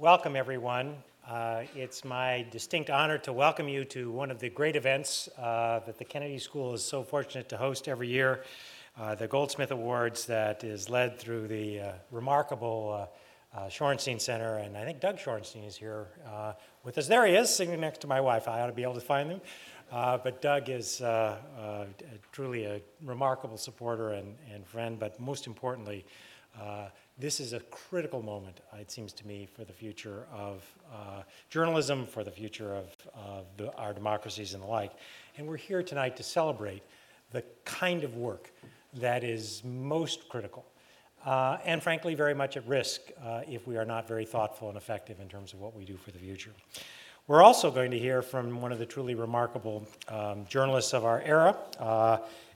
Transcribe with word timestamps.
welcome 0.00 0.34
everyone. 0.34 0.96
Uh, 1.28 1.62
it's 1.76 2.06
my 2.06 2.46
distinct 2.50 2.88
honor 2.88 3.18
to 3.18 3.34
welcome 3.34 3.68
you 3.68 3.84
to 3.84 4.10
one 4.10 4.30
of 4.30 4.38
the 4.38 4.48
great 4.48 4.74
events 4.74 5.28
uh, 5.36 5.78
that 5.84 5.98
the 5.98 6.04
Kennedy 6.06 6.38
School 6.38 6.72
is 6.72 6.82
so 6.82 7.02
fortunate 7.02 7.50
to 7.50 7.58
host 7.58 7.86
every 7.86 8.08
year, 8.08 8.42
uh, 8.98 9.14
the 9.14 9.28
Goldsmith 9.28 9.70
Awards 9.72 10.24
that 10.24 10.64
is 10.64 10.88
led 10.88 11.18
through 11.18 11.48
the 11.48 11.80
uh, 11.80 11.92
remarkable 12.10 13.10
uh, 13.54 13.58
uh, 13.58 13.66
Shorenstein 13.68 14.18
Center, 14.18 14.56
and 14.56 14.74
I 14.74 14.86
think 14.86 15.00
Doug 15.00 15.18
Shorenstein 15.18 15.68
is 15.68 15.76
here 15.76 16.06
with 16.82 16.96
us. 16.96 17.06
There 17.06 17.26
he 17.26 17.34
is, 17.34 17.54
sitting 17.54 17.78
next 17.78 18.00
to 18.00 18.06
my 18.06 18.22
wife. 18.22 18.48
I 18.48 18.62
ought 18.62 18.68
to 18.68 18.72
be 18.72 18.84
able 18.84 18.94
to 18.94 19.00
find 19.00 19.30
him. 19.30 19.42
but 19.90 20.40
Doug 20.40 20.70
is 20.70 21.02
truly 22.32 22.64
a 22.64 22.80
remarkable 23.04 23.58
supporter 23.58 24.12
and, 24.12 24.34
and 24.50 24.66
friend, 24.66 24.98
but 24.98 25.20
most 25.20 25.46
importantly, 25.46 26.06
this 27.20 27.38
is 27.38 27.52
a 27.52 27.60
critical 27.60 28.22
moment, 28.22 28.60
it 28.78 28.90
seems 28.90 29.12
to 29.12 29.26
me, 29.26 29.46
for 29.54 29.64
the 29.64 29.72
future 29.72 30.26
of 30.32 30.64
uh, 30.92 31.22
journalism, 31.50 32.06
for 32.06 32.24
the 32.24 32.30
future 32.30 32.74
of, 32.74 32.86
of 33.14 33.44
the, 33.58 33.72
our 33.74 33.92
democracies 33.92 34.54
and 34.54 34.62
the 34.62 34.66
like. 34.66 34.92
And 35.36 35.46
we're 35.46 35.58
here 35.58 35.82
tonight 35.82 36.16
to 36.16 36.22
celebrate 36.22 36.82
the 37.32 37.44
kind 37.64 38.04
of 38.04 38.16
work 38.16 38.50
that 38.94 39.22
is 39.22 39.62
most 39.64 40.28
critical 40.28 40.64
uh, 41.26 41.58
and, 41.64 41.82
frankly, 41.82 42.14
very 42.14 42.34
much 42.34 42.56
at 42.56 42.66
risk 42.66 43.02
uh, 43.22 43.42
if 43.46 43.66
we 43.66 43.76
are 43.76 43.84
not 43.84 44.08
very 44.08 44.24
thoughtful 44.24 44.68
and 44.68 44.76
effective 44.78 45.20
in 45.20 45.28
terms 45.28 45.52
of 45.52 45.60
what 45.60 45.76
we 45.76 45.84
do 45.84 45.96
for 45.96 46.10
the 46.12 46.18
future. 46.18 46.52
We're 47.26 47.42
also 47.42 47.70
going 47.70 47.90
to 47.90 47.98
hear 47.98 48.22
from 48.22 48.60
one 48.60 48.72
of 48.72 48.78
the 48.78 48.86
truly 48.86 49.14
remarkable 49.14 49.86
um, 50.08 50.46
journalists 50.48 50.94
of 50.94 51.04
our 51.04 51.20
era 51.20 51.56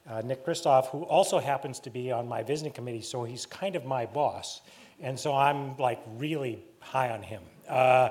uh, 0.09 0.23
Nick 0.25 0.45
Kristof, 0.45 0.87
who 0.89 1.03
also 1.05 1.39
happens 1.39 1.81
to 1.81 1.91
be 1.91 2.13
on 2.13 2.29
my 2.29 2.43
visiting 2.43 2.73
committee, 2.73 3.01
so 3.01 3.25
he's 3.25 3.47
kind 3.47 3.77
of 3.77 3.85
my 3.85 4.07
boss. 4.07 4.61
And 5.01 5.19
so 5.19 5.35
I'm 5.35 5.77
like 5.77 6.01
really 6.17 6.65
high 6.81 7.11
on 7.11 7.23
him. 7.23 7.43
Uh, 7.69 8.11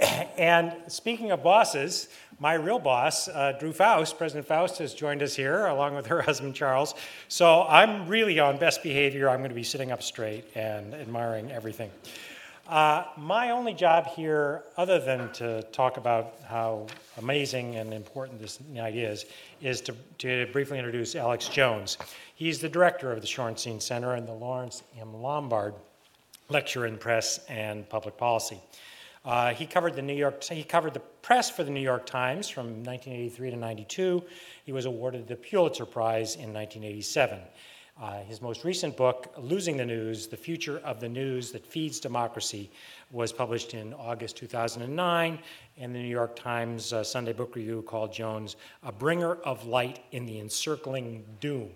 and 0.38 0.74
speaking 0.88 1.30
of 1.30 1.42
bosses, 1.42 2.08
my 2.38 2.54
real 2.54 2.78
boss, 2.78 3.28
uh, 3.28 3.52
Drew 3.58 3.72
Faust, 3.72 4.18
President 4.18 4.46
Faust, 4.46 4.78
has 4.78 4.94
joined 4.94 5.22
us 5.22 5.34
here 5.34 5.66
along 5.66 5.94
with 5.94 6.06
her 6.06 6.22
husband 6.30 6.54
Charles. 6.54 6.94
So 7.28 7.64
I'm 7.68 8.06
really 8.06 8.38
on 8.38 8.58
best 8.58 8.82
behavior. 8.82 9.28
I'm 9.28 9.38
going 9.38 9.50
to 9.50 9.54
be 9.54 9.62
sitting 9.62 9.92
up 9.92 10.02
straight 10.02 10.44
and 10.54 10.94
admiring 10.94 11.50
everything. 11.50 11.90
Uh, 12.68 13.04
my 13.16 13.50
only 13.50 13.72
job 13.72 14.08
here, 14.08 14.64
other 14.76 14.98
than 14.98 15.32
to 15.32 15.62
talk 15.70 15.98
about 15.98 16.34
how 16.48 16.84
amazing 17.16 17.76
and 17.76 17.94
important 17.94 18.40
this 18.40 18.58
idea 18.76 19.08
is, 19.08 19.26
is 19.62 19.80
to, 19.80 19.94
to 20.18 20.48
briefly 20.52 20.76
introduce 20.76 21.14
Alex 21.14 21.48
Jones. 21.48 21.96
He's 22.34 22.58
the 22.58 22.68
director 22.68 23.12
of 23.12 23.20
the 23.20 23.26
Shorenstein 23.26 23.80
Center 23.80 24.14
and 24.14 24.26
the 24.26 24.32
Laurence 24.32 24.82
M. 25.00 25.14
Lombard 25.14 25.74
Lecture 26.48 26.86
in 26.86 26.98
Press 26.98 27.38
and 27.48 27.88
Public 27.88 28.16
Policy. 28.16 28.60
Uh, 29.24 29.54
he 29.54 29.64
covered 29.64 29.94
the 29.94 30.02
New 30.02 30.14
York. 30.14 30.42
He 30.42 30.64
covered 30.64 30.94
the 30.94 31.00
press 31.00 31.48
for 31.48 31.62
the 31.62 31.70
New 31.70 31.80
York 31.80 32.04
Times 32.04 32.48
from 32.48 32.82
1983 32.84 33.50
to 33.50 33.56
92. 33.56 34.24
He 34.64 34.72
was 34.72 34.86
awarded 34.86 35.28
the 35.28 35.36
Pulitzer 35.36 35.86
Prize 35.86 36.34
in 36.34 36.52
1987. 36.52 37.38
Uh, 37.98 38.20
his 38.24 38.42
most 38.42 38.62
recent 38.62 38.94
book, 38.94 39.32
Losing 39.38 39.78
the 39.78 39.84
News 39.86 40.26
The 40.26 40.36
Future 40.36 40.82
of 40.84 41.00
the 41.00 41.08
News 41.08 41.50
That 41.52 41.66
Feeds 41.66 41.98
Democracy, 41.98 42.70
was 43.10 43.32
published 43.32 43.72
in 43.72 43.94
August 43.94 44.36
2009, 44.36 45.38
and 45.78 45.94
the 45.94 45.98
New 45.98 46.08
York 46.08 46.36
Times 46.36 46.92
uh, 46.92 47.02
Sunday 47.02 47.32
Book 47.32 47.56
Review 47.56 47.80
called 47.88 48.12
Jones 48.12 48.56
a 48.82 48.92
bringer 48.92 49.36
of 49.36 49.66
light 49.66 50.00
in 50.12 50.26
the 50.26 50.40
encircling 50.40 51.24
doom. 51.40 51.70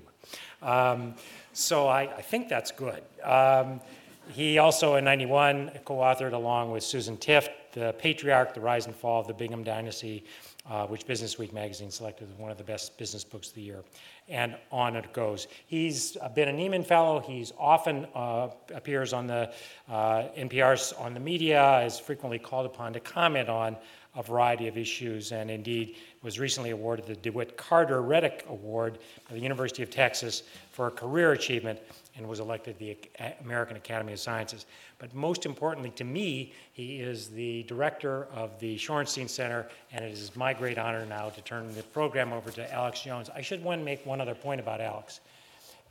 Um, 0.60 1.14
so 1.54 1.88
I, 1.88 2.03
I, 2.14 2.20
think 2.20 2.50
that's 2.50 2.70
good. 2.70 3.02
Um, 3.25 3.81
he 4.28 4.58
also, 4.58 4.97
in 4.97 5.04
91, 5.04 5.70
co 5.87 5.97
authored 5.97 6.34
along 6.34 6.70
with 6.70 6.82
Susan 6.82 7.16
Tifft, 7.16 7.48
The 7.72 7.94
Patriarch, 7.98 8.52
The 8.52 8.60
Rise 8.60 8.84
and 8.84 8.94
Fall 8.94 9.22
of 9.22 9.26
the 9.26 9.32
Bingham 9.32 9.64
Dynasty, 9.64 10.25
uh, 10.70 10.86
which 10.86 11.06
Business 11.06 11.36
Week 11.36 11.53
magazine 11.53 11.91
selected 11.91 12.28
as 12.31 12.38
one 12.38 12.50
of 12.50 12.56
the 12.56 12.64
best 12.64 12.97
business 12.97 13.25
books 13.25 13.48
of 13.48 13.54
the 13.54 13.62
year 13.62 13.82
and 14.31 14.54
on 14.70 14.94
it 14.97 15.12
goes. 15.12 15.48
He's 15.66 16.16
been 16.34 16.48
a 16.48 16.53
Nieman 16.53 16.86
Fellow. 16.86 17.20
He's 17.20 17.53
often 17.58 18.06
uh, 18.14 18.48
appears 18.72 19.12
on 19.12 19.26
the 19.26 19.53
uh, 19.88 20.28
NPR's 20.38 20.92
on 20.92 21.12
the 21.12 21.20
media, 21.20 21.81
is 21.81 21.98
frequently 21.98 22.38
called 22.38 22.64
upon 22.64 22.92
to 22.92 23.00
comment 23.00 23.48
on 23.48 23.76
a 24.16 24.22
variety 24.22 24.69
of 24.69 24.76
issues, 24.76 25.32
and 25.32 25.50
indeed 25.50 25.97
was 26.22 26.38
recently 26.38 26.70
awarded 26.70 27.06
the 27.06 27.16
DeWitt 27.16 27.56
Carter 27.56 28.02
Reddick 28.02 28.44
Award 28.48 28.98
by 29.28 29.34
the 29.34 29.41
University 29.41 29.82
of 29.82 29.91
Texas 29.91 30.42
for 30.72 30.91
career 30.91 31.32
achievement 31.32 31.78
and 32.16 32.28
was 32.28 32.41
elected 32.41 32.78
the 32.78 32.97
American 33.43 33.76
Academy 33.76 34.12
of 34.12 34.21
Sciences. 34.21 34.66
But 34.98 35.15
most 35.15 35.47
importantly 35.47 35.91
to 35.91 36.04
me, 36.04 36.53
he 36.72 37.00
is 37.00 37.28
the 37.28 37.62
director 37.65 38.26
of 38.34 38.59
the 38.60 38.76
Shorenstein 38.76 39.28
Center, 39.28 39.69
and 39.93 40.04
it 40.04 40.12
is 40.12 40.34
my 40.37 40.53
great 40.53 40.78
honor 40.78 41.06
now 41.06 41.31
to 41.31 41.41
turn 41.43 41.75
the 41.75 41.82
program 41.82 42.32
over 42.32 42.50
to 42.50 42.72
Alex 42.72 43.03
Jones. 43.03 43.31
I 43.34 43.41
should 43.41 43.62
want 43.62 43.81
to 43.81 43.84
make 43.84 44.04
one 44.04 44.20
other 44.20 44.34
point 44.34 44.60
about 44.60 44.81
Alex. 44.81 45.20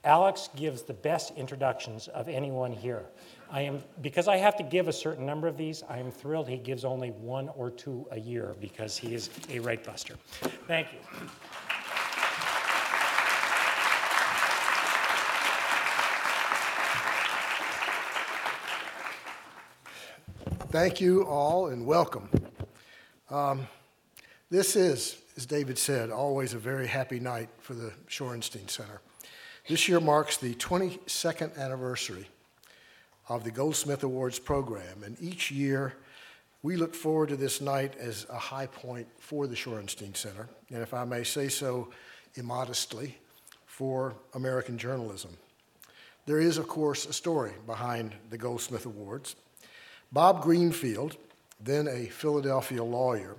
Alex 0.04 0.50
gives 0.56 0.84
the 0.84 0.94
best 0.94 1.34
introductions 1.36 2.08
of 2.10 2.30
anyone 2.30 2.72
here. 2.72 3.06
I 3.52 3.62
am 3.62 3.84
because 4.02 4.28
I 4.28 4.38
have 4.38 4.56
to 4.58 4.64
give 4.64 4.88
a 4.88 4.94
certain 4.94 5.26
number 5.26 5.48
of 5.48 5.58
these. 5.58 5.84
I 5.90 5.98
am 5.98 6.12
thrilled 6.12 6.48
he 6.48 6.58
gives 6.58 6.86
only 6.86 7.10
one 7.10 7.50
or 7.50 7.70
two 7.70 8.08
a 8.12 8.20
year 8.20 8.56
because 8.62 8.96
he 8.96 9.14
is 9.14 9.30
a 9.50 9.60
right 9.60 9.84
buster. 9.84 10.16
Thank 10.68 10.94
you. 10.94 11.00
Thank 20.72 21.02
you 21.02 21.26
all 21.26 21.70
and 21.70 21.84
welcome. 21.84 22.30
Um, 23.32 23.68
this 24.52 24.76
is, 24.76 25.18
as 25.36 25.48
David 25.48 25.80
said, 25.80 26.12
always 26.12 26.54
a 26.54 26.60
very 26.60 26.86
happy 26.86 27.20
night 27.20 27.50
for 27.60 27.74
the 27.74 27.92
Shorenstein 28.08 28.70
Center. 28.70 29.02
This 29.68 29.88
year 29.88 30.00
marks 30.00 30.38
the 30.38 30.54
22nd 30.54 31.58
anniversary 31.58 32.28
of 33.30 33.44
the 33.44 33.50
Goldsmith 33.50 34.04
Awards 34.04 34.38
program, 34.38 35.04
and 35.04 35.18
each 35.20 35.50
year 35.50 35.96
we 36.62 36.76
look 36.76 36.94
forward 36.94 37.30
to 37.30 37.36
this 37.36 37.62
night 37.62 37.96
as 37.98 38.28
a 38.30 38.38
high 38.38 38.68
point 38.68 39.08
for 39.18 39.48
the 39.48 39.56
Shorenstein 39.56 40.16
Center, 40.16 40.48
and 40.70 40.84
if 40.84 40.94
I 40.94 41.04
may 41.04 41.24
say 41.24 41.48
so 41.48 41.90
immodestly, 42.36 43.18
for 43.66 44.14
American 44.36 44.78
journalism. 44.78 45.32
There 46.28 46.40
is, 46.40 46.58
of 46.58 46.68
course, 46.68 47.08
a 47.08 47.14
story 47.14 47.54
behind 47.66 48.14
the 48.30 48.38
Goldsmith 48.38 48.86
Awards. 48.86 49.36
Bob 50.12 50.42
Greenfield, 50.42 51.18
then 51.60 51.88
a 51.88 52.08
Philadelphia 52.08 52.84
lawyer, 52.84 53.36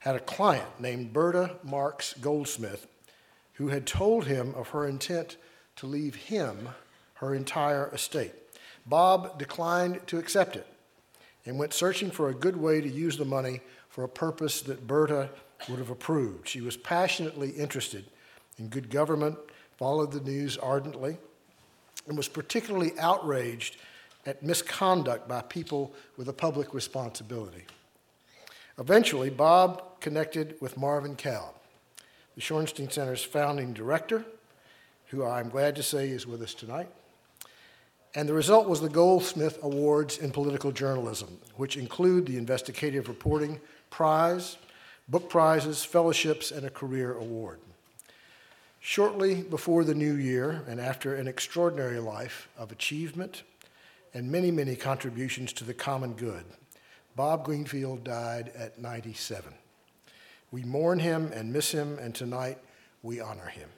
had 0.00 0.14
a 0.14 0.20
client 0.20 0.80
named 0.80 1.12
Berta 1.12 1.56
Marks 1.64 2.14
Goldsmith 2.20 2.86
who 3.54 3.68
had 3.68 3.86
told 3.86 4.26
him 4.26 4.54
of 4.54 4.68
her 4.68 4.86
intent 4.86 5.36
to 5.76 5.86
leave 5.86 6.14
him 6.14 6.68
her 7.14 7.34
entire 7.34 7.92
estate. 7.92 8.32
Bob 8.84 9.38
declined 9.38 10.06
to 10.06 10.18
accept 10.18 10.56
it 10.56 10.66
and 11.44 11.58
went 11.58 11.72
searching 11.72 12.10
for 12.10 12.28
a 12.28 12.34
good 12.34 12.56
way 12.56 12.80
to 12.80 12.88
use 12.88 13.16
the 13.16 13.24
money 13.24 13.60
for 13.88 14.04
a 14.04 14.08
purpose 14.08 14.60
that 14.62 14.86
Berta 14.86 15.30
would 15.68 15.78
have 15.78 15.90
approved. 15.90 16.48
She 16.48 16.60
was 16.60 16.76
passionately 16.76 17.50
interested 17.50 18.04
in 18.58 18.68
good 18.68 18.90
government, 18.90 19.38
followed 19.76 20.12
the 20.12 20.20
news 20.20 20.58
ardently, 20.58 21.16
and 22.06 22.16
was 22.16 22.28
particularly 22.28 22.92
outraged 22.98 23.78
at 24.26 24.42
misconduct 24.42 25.28
by 25.28 25.40
people 25.42 25.94
with 26.16 26.28
a 26.28 26.32
public 26.32 26.74
responsibility. 26.74 27.64
Eventually, 28.78 29.30
Bob 29.30 30.00
connected 30.00 30.56
with 30.60 30.76
Marvin 30.76 31.16
Kalb, 31.16 31.54
the 32.34 32.42
Shorenstein 32.42 32.92
Center's 32.92 33.24
founding 33.24 33.72
director, 33.72 34.24
who 35.06 35.24
I'm 35.24 35.48
glad 35.48 35.76
to 35.76 35.82
say 35.82 36.10
is 36.10 36.26
with 36.26 36.42
us 36.42 36.52
tonight. 36.52 36.88
And 38.14 38.28
the 38.28 38.34
result 38.34 38.68
was 38.68 38.80
the 38.80 38.88
Goldsmith 38.88 39.58
Awards 39.62 40.18
in 40.18 40.30
Political 40.30 40.72
Journalism, 40.72 41.38
which 41.56 41.76
include 41.76 42.26
the 42.26 42.38
Investigative 42.38 43.08
Reporting 43.08 43.60
Prize, 43.90 44.56
book 45.08 45.30
prizes, 45.30 45.84
fellowships, 45.84 46.50
and 46.50 46.66
a 46.66 46.70
career 46.70 47.14
award. 47.14 47.60
Shortly 48.80 49.42
before 49.42 49.84
the 49.84 49.94
new 49.94 50.14
year, 50.14 50.62
and 50.68 50.80
after 50.80 51.14
an 51.14 51.28
extraordinary 51.28 51.98
life 51.98 52.48
of 52.58 52.72
achievement 52.72 53.42
and 54.16 54.32
many, 54.32 54.50
many 54.50 54.74
contributions 54.74 55.52
to 55.52 55.62
the 55.62 55.74
common 55.74 56.14
good. 56.14 56.46
Bob 57.16 57.44
Greenfield 57.44 58.02
died 58.02 58.50
at 58.56 58.78
97. 58.78 59.52
We 60.50 60.64
mourn 60.64 61.00
him 61.00 61.30
and 61.34 61.52
miss 61.52 61.70
him, 61.70 61.98
and 61.98 62.14
tonight 62.14 62.56
we 63.02 63.20
honor 63.20 63.48
him. 63.48 63.68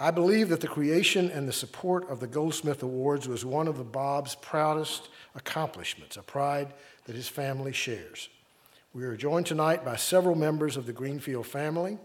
I 0.00 0.10
believe 0.10 0.48
that 0.48 0.60
the 0.60 0.66
creation 0.66 1.30
and 1.30 1.46
the 1.46 1.52
support 1.52 2.10
of 2.10 2.18
the 2.18 2.26
Goldsmith 2.26 2.82
Awards 2.82 3.28
was 3.28 3.44
one 3.44 3.68
of 3.68 3.78
the 3.78 3.84
Bob's 3.84 4.34
proudest 4.34 5.08
accomplishments, 5.36 6.16
a 6.16 6.22
pride 6.22 6.74
that 7.04 7.14
his 7.14 7.28
family 7.28 7.72
shares. 7.72 8.28
We 8.92 9.04
are 9.04 9.16
joined 9.16 9.46
tonight 9.46 9.84
by 9.84 9.94
several 9.94 10.34
members 10.34 10.76
of 10.76 10.86
the 10.86 10.92
Greenfield 10.92 11.46
family. 11.46 11.96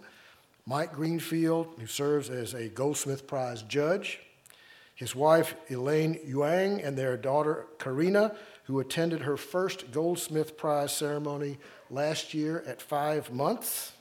Mike 0.68 0.94
Greenfield, 0.94 1.78
who 1.80 1.88
serves 1.88 2.30
as 2.30 2.54
a 2.54 2.70
Goldsmith 2.70 3.26
Prize 3.26 3.64
judge, 3.64 4.20
his 4.96 5.14
wife 5.14 5.56
Elaine 5.70 6.16
Yuang, 6.26 6.86
and 6.86 6.98
their 6.98 7.18
daughter 7.18 7.68
Karina, 7.78 8.36
who 8.64 8.80
attended 8.80 9.22
her 9.22 9.38
first 9.38 9.92
Goldsmith 9.92 10.58
Prize 10.58 10.92
ceremony 10.92 11.58
last 11.90 12.34
year 12.34 12.64
at 12.66 12.82
five 12.82 13.32
months. 13.32 13.92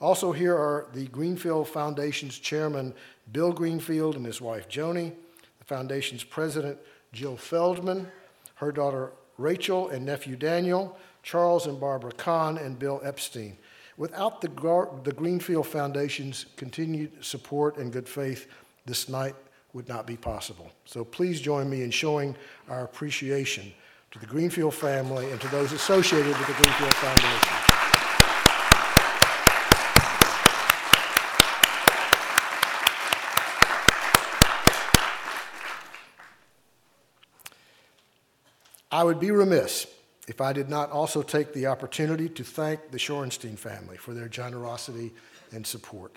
Also, 0.00 0.32
here 0.32 0.54
are 0.56 0.86
the 0.94 1.06
Greenfield 1.08 1.68
Foundation's 1.68 2.38
chairman, 2.38 2.94
Bill 3.30 3.52
Greenfield, 3.52 4.16
and 4.16 4.24
his 4.24 4.40
wife, 4.40 4.68
Joni, 4.68 5.12
the 5.58 5.64
foundation's 5.66 6.24
president, 6.24 6.78
Jill 7.12 7.36
Feldman, 7.36 8.10
her 8.54 8.72
daughter, 8.72 9.12
Rachel, 9.36 9.90
and 9.90 10.06
nephew, 10.06 10.36
Daniel, 10.36 10.96
Charles 11.22 11.66
and 11.66 11.78
Barbara 11.78 12.12
Kahn, 12.12 12.56
and 12.56 12.78
Bill 12.78 13.00
Epstein. 13.04 13.58
Without 13.98 14.40
the, 14.40 14.48
the 15.04 15.12
Greenfield 15.12 15.66
Foundation's 15.66 16.46
continued 16.56 17.22
support 17.22 17.76
and 17.76 17.92
good 17.92 18.08
faith, 18.08 18.46
this 18.86 19.10
night 19.10 19.34
would 19.72 19.88
not 19.88 20.06
be 20.06 20.16
possible. 20.16 20.70
So 20.84 21.04
please 21.04 21.40
join 21.40 21.70
me 21.70 21.82
in 21.82 21.90
showing 21.90 22.36
our 22.68 22.84
appreciation 22.84 23.72
to 24.10 24.18
the 24.18 24.26
Greenfield 24.26 24.74
family 24.74 25.30
and 25.30 25.40
to 25.40 25.48
those 25.48 25.72
associated 25.72 26.26
with 26.26 26.46
the 26.46 26.52
Greenfield 26.54 26.94
Foundation. 26.94 27.80
I 38.92 39.04
would 39.04 39.20
be 39.20 39.30
remiss 39.30 39.86
if 40.26 40.40
I 40.40 40.52
did 40.52 40.68
not 40.68 40.90
also 40.90 41.22
take 41.22 41.52
the 41.52 41.66
opportunity 41.66 42.28
to 42.30 42.42
thank 42.42 42.90
the 42.90 42.98
Shorenstein 42.98 43.56
family 43.56 43.96
for 43.96 44.14
their 44.14 44.28
generosity 44.28 45.12
and 45.52 45.64
support. 45.64 46.16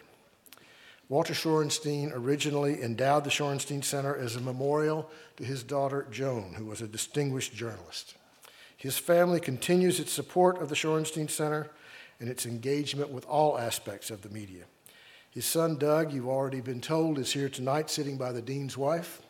Walter 1.10 1.34
Shorenstein 1.34 2.12
originally 2.14 2.82
endowed 2.82 3.24
the 3.24 3.30
Shorenstein 3.30 3.84
Center 3.84 4.16
as 4.16 4.36
a 4.36 4.42
memorial 4.42 5.10
to 5.38 5.44
his 5.44 5.62
daughter 5.64 6.08
Joan, 6.10 6.54
who 6.58 6.66
was 6.66 6.82
a 6.82 6.88
distinguished 6.88 7.54
journalist. 7.54 8.16
His 8.78 8.98
family 8.98 9.40
continues 9.40 10.00
its 10.00 10.12
support 10.12 10.62
of 10.62 10.70
the 10.70 10.76
Shorenstein 10.76 11.30
Center 11.30 11.70
and 12.20 12.30
its 12.30 12.46
engagement 12.46 13.10
with 13.12 13.26
all 13.26 13.58
aspects 13.58 14.10
of 14.12 14.22
the 14.22 14.30
media. 14.30 14.64
His 15.30 15.46
son 15.46 15.78
Doug, 15.78 16.14
you've 16.14 16.28
already 16.28 16.62
been 16.62 16.82
told, 16.82 17.18
is 17.18 17.34
here 17.34 17.50
tonight 17.50 17.90
sitting 17.90 18.18
by 18.18 18.32
the 18.32 18.42
dean's 18.42 18.78
wife. 18.78 19.22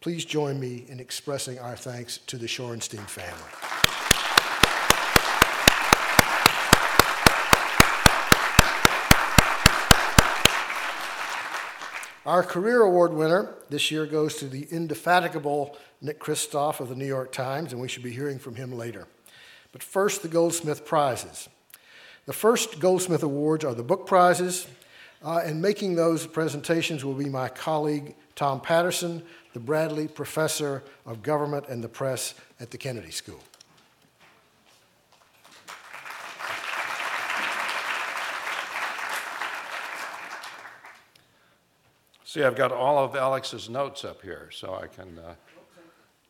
Please 0.00 0.24
join 0.24 0.58
me 0.58 0.86
in 0.88 0.98
expressing 0.98 1.58
our 1.58 1.76
thanks 1.76 2.18
to 2.26 2.38
the 2.38 2.46
Shorenstein 2.46 3.06
family. 3.06 3.79
Our 12.30 12.44
Career 12.44 12.82
Award 12.82 13.12
winner 13.12 13.52
this 13.70 13.90
year 13.90 14.06
goes 14.06 14.36
to 14.36 14.44
the 14.44 14.68
indefatigable 14.70 15.76
Nick 16.00 16.20
Kristof 16.20 16.78
of 16.78 16.88
the 16.88 16.94
New 16.94 17.04
York 17.04 17.32
Times, 17.32 17.72
and 17.72 17.82
we 17.82 17.88
should 17.88 18.04
be 18.04 18.12
hearing 18.12 18.38
from 18.38 18.54
him 18.54 18.70
later. 18.70 19.08
But 19.72 19.82
first, 19.82 20.22
the 20.22 20.28
Goldsmith 20.28 20.86
Prizes. 20.86 21.48
The 22.26 22.32
first 22.32 22.78
Goldsmith 22.78 23.24
Awards 23.24 23.64
are 23.64 23.74
the 23.74 23.82
book 23.82 24.06
prizes, 24.06 24.68
uh, 25.24 25.40
and 25.44 25.60
making 25.60 25.96
those 25.96 26.24
presentations 26.24 27.04
will 27.04 27.14
be 27.14 27.28
my 27.28 27.48
colleague 27.48 28.14
Tom 28.36 28.60
Patterson, 28.60 29.24
the 29.52 29.58
Bradley 29.58 30.06
Professor 30.06 30.84
of 31.04 31.24
Government 31.24 31.66
and 31.68 31.82
the 31.82 31.88
Press 31.88 32.34
at 32.60 32.70
the 32.70 32.78
Kennedy 32.78 33.10
School. 33.10 33.40
See, 42.30 42.44
I've 42.44 42.54
got 42.54 42.70
all 42.70 42.96
of 42.96 43.16
Alex's 43.16 43.68
notes 43.68 44.04
up 44.04 44.22
here, 44.22 44.50
so 44.52 44.76
I 44.76 44.86
can. 44.86 45.18
Uh, 45.18 45.34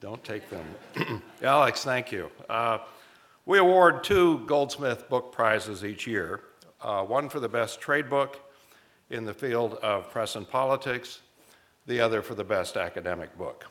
don't 0.01 0.25
take 0.25 0.49
them. 0.49 1.23
Alex, 1.43 1.85
thank 1.85 2.11
you. 2.11 2.31
Uh, 2.49 2.79
we 3.45 3.59
award 3.59 4.03
two 4.03 4.39
Goldsmith 4.47 5.11
Book 5.11 5.31
Prizes 5.31 5.85
each 5.85 6.07
year 6.07 6.41
uh, 6.81 7.05
one 7.05 7.29
for 7.29 7.39
the 7.39 7.51
best 7.51 7.83
trade 7.83 8.09
book 8.09 8.41
in 9.11 9.27
the 9.27 9.35
field 9.35 9.75
of 9.83 10.11
press 10.11 10.37
and 10.37 10.49
politics, 10.49 11.21
the 11.87 12.01
other 12.01 12.23
for 12.23 12.35
the 12.35 12.45
best 12.45 12.79
academic 12.79 13.37
book. 13.37 13.67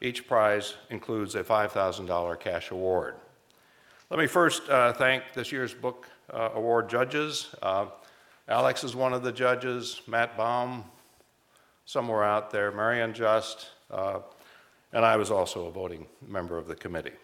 Each 0.00 0.28
prize 0.28 0.74
includes 0.90 1.34
a 1.34 1.42
$5,000 1.42 2.38
cash 2.38 2.70
award. 2.70 3.16
Let 4.10 4.20
me 4.20 4.28
first 4.28 4.68
uh, 4.70 4.92
thank 4.92 5.24
this 5.34 5.50
year's 5.50 5.74
book 5.74 6.06
uh, 6.32 6.50
award 6.54 6.88
judges. 6.88 7.52
Uh, 7.60 7.86
Alex 8.46 8.84
is 8.84 8.94
one 8.94 9.12
of 9.12 9.24
the 9.24 9.32
judges, 9.32 10.02
Matt 10.06 10.36
Baum, 10.36 10.84
somewhere 11.88 12.22
out 12.22 12.50
there, 12.50 12.70
Marion 12.70 13.14
Just, 13.14 13.68
uh, 13.90 14.18
and 14.92 15.06
I 15.06 15.16
was 15.16 15.30
also 15.30 15.68
a 15.68 15.70
voting 15.70 16.04
member 16.26 16.58
of 16.58 16.68
the 16.68 16.74
committee. 16.74 17.14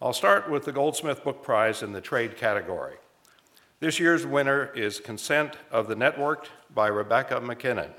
I'll 0.00 0.12
start 0.12 0.50
with 0.50 0.64
the 0.64 0.72
Goldsmith 0.72 1.22
Book 1.22 1.40
Prize 1.40 1.84
in 1.84 1.92
the 1.92 2.00
trade 2.00 2.36
category. 2.36 2.96
This 3.78 4.00
year's 4.00 4.26
winner 4.26 4.72
is 4.74 4.98
Consent 4.98 5.56
of 5.70 5.86
the 5.86 5.94
Networked 5.94 6.46
by 6.74 6.88
Rebecca 6.88 7.40
MacKinnon. 7.40 7.90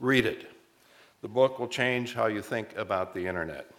Read 0.00 0.26
it. 0.26 0.50
The 1.22 1.28
book 1.28 1.60
will 1.60 1.68
change 1.68 2.14
how 2.14 2.26
you 2.26 2.42
think 2.42 2.76
about 2.76 3.14
the 3.14 3.28
internet. 3.28 3.70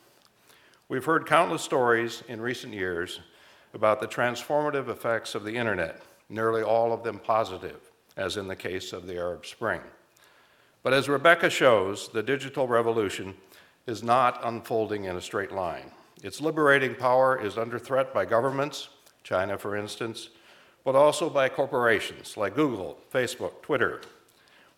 We've 0.87 1.03
heard 1.03 1.25
countless 1.25 1.63
stories 1.63 2.23
in 2.29 2.39
recent 2.39 2.73
years 2.73 3.19
about 3.73 3.99
the 3.99 4.07
transformative 4.07 4.87
effects 4.87 5.35
of 5.35 5.43
the 5.43 5.57
internet, 5.57 6.01
nearly 6.29 6.63
all 6.63 6.93
of 6.93 7.03
them 7.03 7.19
positive, 7.19 7.91
as 8.15 8.37
in 8.37 8.47
the 8.47 8.55
case 8.55 8.93
of 8.93 9.05
the 9.05 9.17
Arab 9.17 9.45
Spring. 9.45 9.81
But 10.83 10.93
as 10.93 11.07
Rebecca 11.07 11.49
shows, 11.49 12.09
the 12.09 12.23
digital 12.23 12.67
revolution 12.67 13.35
is 13.85 14.03
not 14.03 14.41
unfolding 14.43 15.05
in 15.05 15.15
a 15.15 15.21
straight 15.21 15.51
line. 15.51 15.91
Its 16.23 16.41
liberating 16.41 16.95
power 16.95 17.39
is 17.39 17.57
under 17.57 17.79
threat 17.79 18.13
by 18.13 18.25
governments, 18.25 18.89
China 19.23 19.57
for 19.57 19.75
instance, 19.75 20.29
but 20.83 20.95
also 20.95 21.29
by 21.29 21.49
corporations 21.49 22.37
like 22.37 22.55
Google, 22.55 22.97
Facebook, 23.13 23.61
Twitter, 23.61 24.01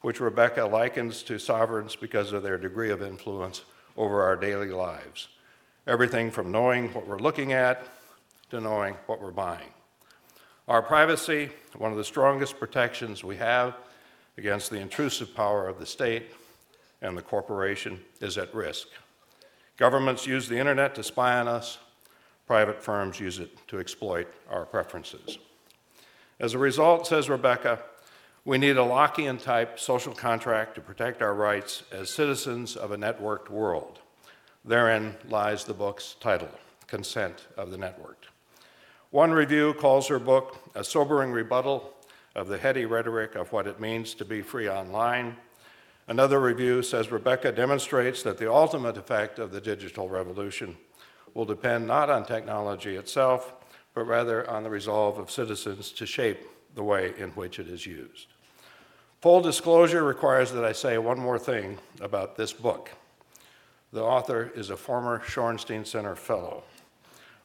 which 0.02 0.20
Rebecca 0.20 0.66
likens 0.66 1.24
to 1.24 1.40
sovereigns 1.40 1.96
because 1.96 2.34
of 2.34 2.44
their 2.44 2.58
degree 2.58 2.92
of 2.92 3.02
influence 3.02 3.64
over 3.96 4.22
our 4.22 4.36
daily 4.36 4.70
lives. 4.70 5.30
Everything 5.88 6.32
from 6.32 6.52
knowing 6.52 6.94
what 6.94 7.08
we're 7.08 7.20
looking 7.20 7.54
at 7.54 7.86
to 8.50 8.60
knowing 8.60 8.96
what 9.06 9.22
we're 9.22 9.32
buying. 9.32 9.70
Our 10.68 10.82
privacy, 10.82 11.50
one 11.78 11.92
of 11.92 11.98
the 11.98 12.04
strongest 12.04 12.60
protections 12.60 13.24
we 13.24 13.38
have 13.38 13.76
against 14.38 14.70
the 14.70 14.80
intrusive 14.80 15.36
power 15.36 15.68
of 15.68 15.80
the 15.80 15.86
state 15.86 16.32
and 17.02 17.18
the 17.18 17.22
corporation, 17.22 18.00
is 18.22 18.38
at 18.38 18.54
risk. 18.56 18.88
Governments 19.78 20.26
use 20.26 20.48
the 20.48 20.58
internet 20.58 20.96
to 20.96 21.04
spy 21.04 21.40
on 21.40 21.48
us, 21.48 21.80
private 22.48 22.82
firms 22.82 23.20
use 23.20 23.40
it 23.40 23.52
to 23.68 23.80
exploit 23.80 24.28
our 24.50 24.66
preferences. 24.66 25.38
As 26.40 26.54
a 26.54 26.60
result, 26.60 27.08
says 27.08 27.30
Rebecca, 27.30 27.80
we 28.46 28.58
need 28.58 28.78
a 28.78 28.82
Lockean 28.82 29.42
type 29.42 29.80
social 29.80 30.14
contract 30.14 30.76
to 30.76 30.82
protect 30.82 31.22
our 31.22 31.34
rights 31.34 31.84
as 31.92 32.10
citizens 32.10 32.76
of 32.76 32.92
a 32.92 32.98
networked 32.98 33.50
world. 33.50 34.00
Therein 34.66 35.16
lies 35.30 35.64
the 35.64 35.74
book's 35.74 36.16
title, 36.20 36.50
Consent 36.88 37.48
of 37.58 37.72
the 37.72 37.78
Networked. 37.78 38.28
One 39.12 39.32
review 39.32 39.74
calls 39.74 40.08
her 40.08 40.20
book 40.20 40.58
a 40.76 40.84
sobering 40.84 41.32
rebuttal 41.32 41.94
of 42.36 42.48
the 42.48 42.58
heady 42.58 42.86
rhetoric 42.86 43.36
of 43.36 43.52
what 43.52 43.68
it 43.68 43.80
means 43.80 44.14
to 44.16 44.26
be 44.26 44.42
free 44.42 44.70
online. 44.70 45.38
Another 46.08 46.40
review 46.40 46.82
says 46.82 47.12
Rebecca 47.12 47.52
demonstrates 47.52 48.24
that 48.24 48.38
the 48.38 48.52
ultimate 48.52 48.98
effect 48.98 49.40
of 49.40 49.52
the 49.52 49.62
digital 49.62 50.10
revolution 50.10 50.76
will 51.34 51.46
depend 51.46 51.88
not 51.88 52.10
on 52.10 52.26
technology 52.26 52.96
itself, 52.96 53.54
but 53.94 54.06
rather 54.06 54.50
on 54.50 54.64
the 54.64 54.70
resolve 54.70 55.18
of 55.18 55.32
citizens 55.32 55.92
to 55.92 56.06
shape 56.06 56.46
the 56.76 56.84
way 56.84 57.14
in 57.18 57.30
which 57.32 57.60
it 57.60 57.68
is 57.68 57.86
used. 57.86 58.28
Full 59.22 59.42
disclosure 59.42 60.04
requires 60.04 60.52
that 60.52 60.66
I 60.66 60.74
say 60.74 60.98
one 60.98 61.20
more 61.20 61.40
thing 61.40 61.78
about 62.02 62.36
this 62.36 62.52
book. 62.52 62.92
The 63.94 64.04
author 64.04 64.52
is 64.56 64.70
a 64.70 64.76
former 64.76 65.20
Shorenstein 65.20 65.86
Center 65.86 66.16
Fellow. 66.16 66.64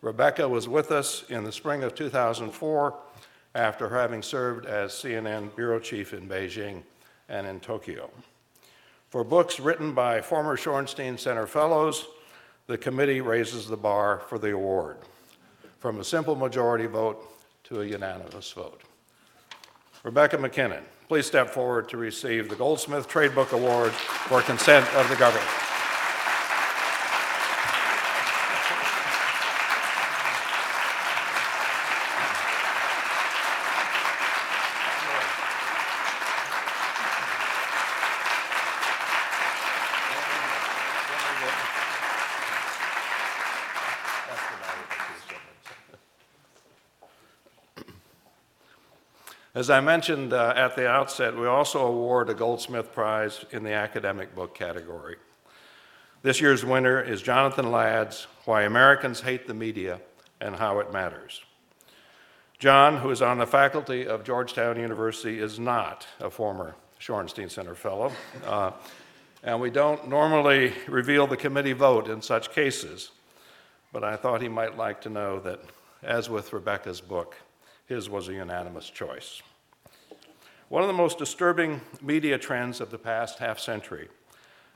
Rebecca 0.01 0.49
was 0.49 0.69
with 0.69 0.91
us 0.91 1.25
in 1.29 1.45
the 1.45 1.53
spring 1.53 1.83
of 1.83 1.95
2004 1.95 2.95
after 3.59 3.89
having 3.89 4.23
served 4.23 4.67
as 4.67 4.93
CNN 4.93 5.55
bureau 5.57 5.81
chief 5.81 6.15
in 6.15 6.29
Beijing 6.29 6.83
and 7.29 7.47
in 7.47 7.59
Tokyo. 7.59 8.09
For 9.11 9.25
books 9.25 9.59
written 9.59 9.93
by 9.93 10.21
former 10.21 10.57
Shorenstein 10.57 11.19
Center 11.19 11.47
Fellows, 11.47 12.07
the 12.69 12.79
committee 12.79 13.21
raises 13.21 13.67
the 13.67 13.77
bar 13.77 14.23
for 14.29 14.39
the 14.39 14.53
award 14.53 14.99
from 15.79 15.99
a 15.99 16.05
simple 16.05 16.37
majority 16.37 16.87
vote 16.87 17.21
to 17.65 17.81
a 17.81 17.85
unanimous 17.85 18.53
vote. 18.53 18.83
Rebecca 20.05 20.39
MacKinnon, 20.39 20.85
Please 21.09 21.25
step 21.25 21.49
forward 21.49 21.89
to 21.89 21.97
receive 21.97 22.51
the 22.51 22.55
Goldsmith 22.55 23.09
Trade 23.09 23.35
Book 23.35 23.53
Award 23.53 23.93
for 23.93 24.43
consent 24.43 24.87
of 24.95 25.09
the 25.09 25.17
government. 25.17 25.68
As 49.59 49.71
I 49.71 49.81
mentioned 49.81 50.33
uh, 50.33 50.53
at 50.55 50.77
the 50.77 50.89
outset, 50.89 51.37
we 51.37 51.49
also 51.49 51.85
award 51.85 52.31
a 52.31 52.35
Goldsmith 52.35 52.93
Prize 52.93 53.45
in 53.51 53.65
the 53.65 53.73
academic 53.73 54.33
book 54.33 54.55
category. 54.55 55.17
This 56.23 56.41
year's 56.41 56.65
winner 56.65 57.03
is 57.03 57.21
Jonathan 57.23 57.73
Ladd's 57.73 58.29
Why 58.45 58.63
Americans 58.63 59.23
Hate 59.23 59.49
the 59.49 59.55
Media 59.55 60.01
and 60.41 60.55
How 60.55 60.79
It 60.79 60.93
Matters. 60.93 61.43
John, 62.61 62.99
who 62.99 63.11
is 63.11 63.21
on 63.21 63.39
the 63.39 63.49
faculty 63.49 64.07
of 64.07 64.23
Georgetown 64.23 64.79
University, 64.79 65.41
is 65.41 65.59
not 65.59 66.07
a 66.21 66.31
former 66.31 66.77
Shorenstein 67.01 67.51
Center 67.51 67.75
Fellow. 67.75 68.13
Uh, 68.47 68.71
and 69.43 69.61
we 69.61 69.71
don't 69.71 70.09
normally 70.09 70.73
reveal 70.87 71.27
the 71.27 71.37
committee 71.37 71.73
vote 71.73 72.07
in 72.07 72.23
such 72.23 72.53
cases, 72.53 73.11
but 73.93 74.05
I 74.05 74.15
thought 74.15 74.41
he 74.41 74.49
might 74.49 74.77
like 74.77 75.01
to 75.01 75.11
know 75.11 75.41
that, 75.41 75.59
as 76.05 76.31
with 76.31 76.53
Rebecca's 76.53 77.01
book, 77.01 77.35
his 77.89 78.09
was 78.11 78.29
a 78.29 78.35
unanimous 78.35 78.91
choice. 78.91 79.43
One 80.69 80.83
of 80.83 80.89
the 80.89 80.95
most 80.95 81.19
disturbing 81.19 81.81
media 82.03 82.37
trends 82.37 82.81
of 82.81 82.91
the 82.91 82.99
past 82.99 83.39
half 83.39 83.59
century 83.59 84.09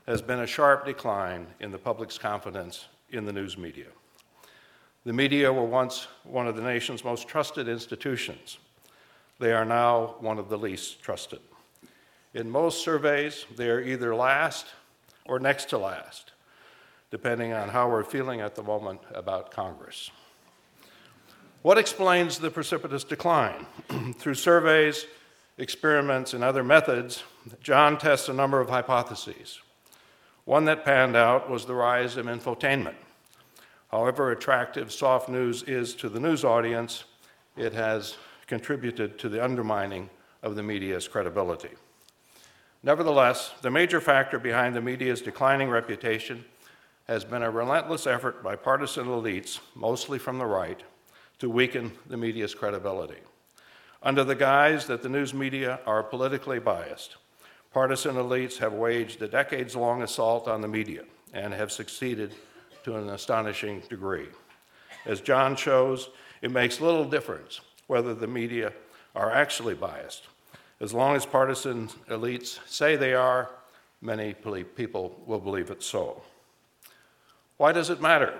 has 0.07 0.21
been 0.21 0.39
a 0.39 0.47
sharp 0.47 0.85
decline 0.85 1.45
in 1.59 1.71
the 1.71 1.77
public's 1.77 2.17
confidence 2.17 2.87
in 3.11 3.25
the 3.25 3.31
news 3.31 3.57
media. 3.57 3.85
The 5.05 5.13
media 5.13 5.53
were 5.53 5.65
once 5.65 6.07
one 6.23 6.47
of 6.47 6.55
the 6.55 6.63
nation's 6.63 7.03
most 7.03 7.27
trusted 7.27 7.67
institutions. 7.67 8.57
They 9.39 9.53
are 9.53 9.65
now 9.65 10.15
one 10.19 10.39
of 10.39 10.49
the 10.49 10.57
least 10.57 11.01
trusted. 11.01 11.39
In 12.33 12.49
most 12.49 12.83
surveys, 12.83 13.45
they 13.55 13.69
are 13.69 13.81
either 13.81 14.15
last 14.15 14.65
or 15.25 15.39
next 15.39 15.69
to 15.69 15.77
last, 15.77 16.31
depending 17.11 17.53
on 17.53 17.69
how 17.69 17.89
we're 17.89 18.03
feeling 18.03 18.41
at 18.41 18.55
the 18.55 18.63
moment 18.63 19.01
about 19.13 19.51
Congress. 19.51 20.09
What 21.63 21.77
explains 21.77 22.39
the 22.39 22.51
precipitous 22.51 23.05
decline? 23.05 23.65
Through 24.17 24.33
surveys, 24.33 25.05
experiments, 25.57 26.33
and 26.33 26.43
other 26.43 26.61
methods, 26.61 27.23
John 27.61 27.97
tests 27.97 28.27
a 28.27 28.33
number 28.33 28.59
of 28.59 28.67
hypotheses. 28.67 29.61
One 30.43 30.65
that 30.65 30.83
panned 30.83 31.15
out 31.15 31.49
was 31.49 31.65
the 31.65 31.73
rise 31.73 32.17
of 32.17 32.25
infotainment. 32.25 32.95
However 33.91 34.31
attractive 34.31 34.91
soft 34.91 35.29
news 35.29 35.63
is 35.63 35.95
to 35.95 36.09
the 36.09 36.19
news 36.19 36.43
audience, 36.43 37.05
it 37.55 37.71
has 37.71 38.17
contributed 38.45 39.17
to 39.19 39.29
the 39.29 39.41
undermining 39.41 40.09
of 40.41 40.57
the 40.57 40.63
media's 40.63 41.07
credibility. 41.07 41.69
Nevertheless, 42.83 43.53
the 43.61 43.71
major 43.71 44.01
factor 44.01 44.37
behind 44.37 44.75
the 44.75 44.81
media's 44.81 45.21
declining 45.21 45.69
reputation 45.69 46.43
has 47.07 47.23
been 47.23 47.41
a 47.41 47.49
relentless 47.49 48.05
effort 48.05 48.43
by 48.43 48.57
partisan 48.57 49.05
elites, 49.05 49.61
mostly 49.75 50.19
from 50.19 50.39
the 50.39 50.45
right, 50.45 50.83
to 51.43 51.49
weaken 51.49 51.91
the 52.07 52.15
media's 52.15 52.55
credibility. 52.55 53.19
Under 54.01 54.23
the 54.23 54.33
guise 54.33 54.87
that 54.87 55.01
the 55.01 55.09
news 55.09 55.33
media 55.33 55.81
are 55.85 56.01
politically 56.01 56.57
biased, 56.57 57.17
partisan 57.73 58.15
elites 58.15 58.57
have 58.59 58.71
waged 58.71 59.21
a 59.21 59.27
decades 59.27 59.75
long 59.75 60.03
assault 60.03 60.47
on 60.47 60.61
the 60.61 60.69
media 60.69 61.03
and 61.33 61.53
have 61.53 61.69
succeeded 61.69 62.33
to 62.85 62.95
an 62.95 63.09
astonishing 63.09 63.81
degree. 63.89 64.29
As 65.05 65.19
John 65.19 65.57
shows, 65.57 66.11
it 66.41 66.49
makes 66.49 66.79
little 66.79 67.03
difference 67.03 67.59
whether 67.87 68.13
the 68.13 68.25
media 68.25 68.71
are 69.13 69.29
actually 69.29 69.75
biased. 69.75 70.27
As 70.79 70.93
long 70.93 71.13
as 71.13 71.25
partisan 71.25 71.89
elites 72.07 72.59
say 72.65 72.95
they 72.95 73.15
are, 73.15 73.49
many 73.99 74.33
people 74.33 75.21
will 75.25 75.41
believe 75.41 75.71
it 75.71 75.83
so. 75.83 76.21
Why 77.57 77.73
does 77.73 77.89
it 77.89 77.99
matter? 77.99 78.33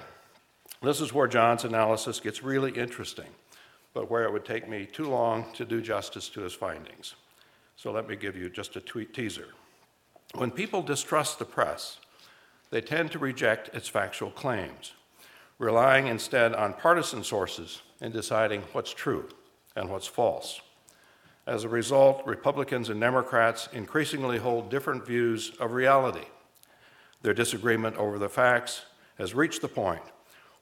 This 0.84 1.00
is 1.00 1.14
where 1.14 1.30
John's 1.30 1.64
analysis 1.64 2.20
gets 2.20 2.44
really 2.44 2.72
interesting, 2.72 3.30
but 3.94 4.12
where 4.12 4.26
it 4.26 4.34
would 4.34 4.44
take 4.44 4.68
me 4.68 4.86
too 4.86 5.06
long 5.06 5.46
to 5.54 5.64
do 5.64 5.82
justice 5.82 6.28
to 6.30 6.42
his 6.42 6.52
findings. 6.52 7.16
So 7.78 7.94
let 7.94 8.06
me 8.06 8.18
give 8.18 8.36
you 8.36 8.50
just 8.50 8.76
a 8.76 8.82
tweet 8.82 9.14
teaser. 9.14 9.48
When 10.36 10.52
people 10.52 10.82
distrust 10.82 11.40
the 11.40 11.46
press, 11.46 12.00
they 12.70 12.82
tend 12.82 13.14
to 13.14 13.20
reject 13.20 13.74
its 13.74 13.88
factual 13.88 14.30
claims, 14.32 14.92
relying 15.58 16.08
instead 16.08 16.54
on 16.54 16.74
partisan 16.74 17.24
sources 17.24 17.82
in 18.02 18.12
deciding 18.12 18.64
what's 18.74 18.94
true 18.94 19.30
and 19.78 19.90
what's 19.90 20.08
false. 20.08 20.60
As 21.48 21.64
a 21.64 21.70
result, 21.70 22.26
Republicans 22.26 22.90
and 22.90 23.00
Democrats 23.00 23.70
increasingly 23.72 24.38
hold 24.38 24.70
different 24.70 25.08
views 25.08 25.54
of 25.62 25.72
reality. 25.72 26.26
Their 27.22 27.34
disagreement 27.34 27.96
over 27.96 28.20
the 28.20 28.28
facts 28.28 28.82
has 29.18 29.34
reached 29.34 29.62
the 29.62 29.70
point 29.70 30.04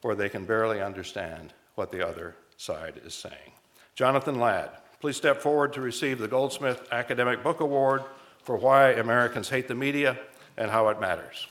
where 0.01 0.15
they 0.15 0.29
can 0.29 0.45
barely 0.45 0.81
understand 0.81 1.53
what 1.75 1.91
the 1.91 2.05
other 2.05 2.35
side 2.57 2.99
is 3.05 3.13
saying. 3.13 3.53
Jonathan 3.95 4.39
Ladd, 4.39 4.69
please 4.99 5.17
step 5.17 5.41
forward 5.41 5.73
to 5.73 5.81
receive 5.81 6.19
the 6.19 6.27
Goldsmith 6.27 6.87
Academic 6.91 7.43
Book 7.43 7.59
Award 7.59 8.03
for 8.43 8.55
Why 8.55 8.91
Americans 8.91 9.49
Hate 9.49 9.67
the 9.67 9.75
Media 9.75 10.17
and 10.57 10.71
How 10.71 10.89
It 10.89 10.99
Matters. 10.99 11.47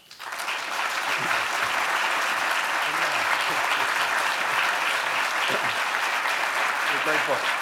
It's 6.92 7.00
a 7.00 7.04
Great 7.04 7.26
book 7.26 7.60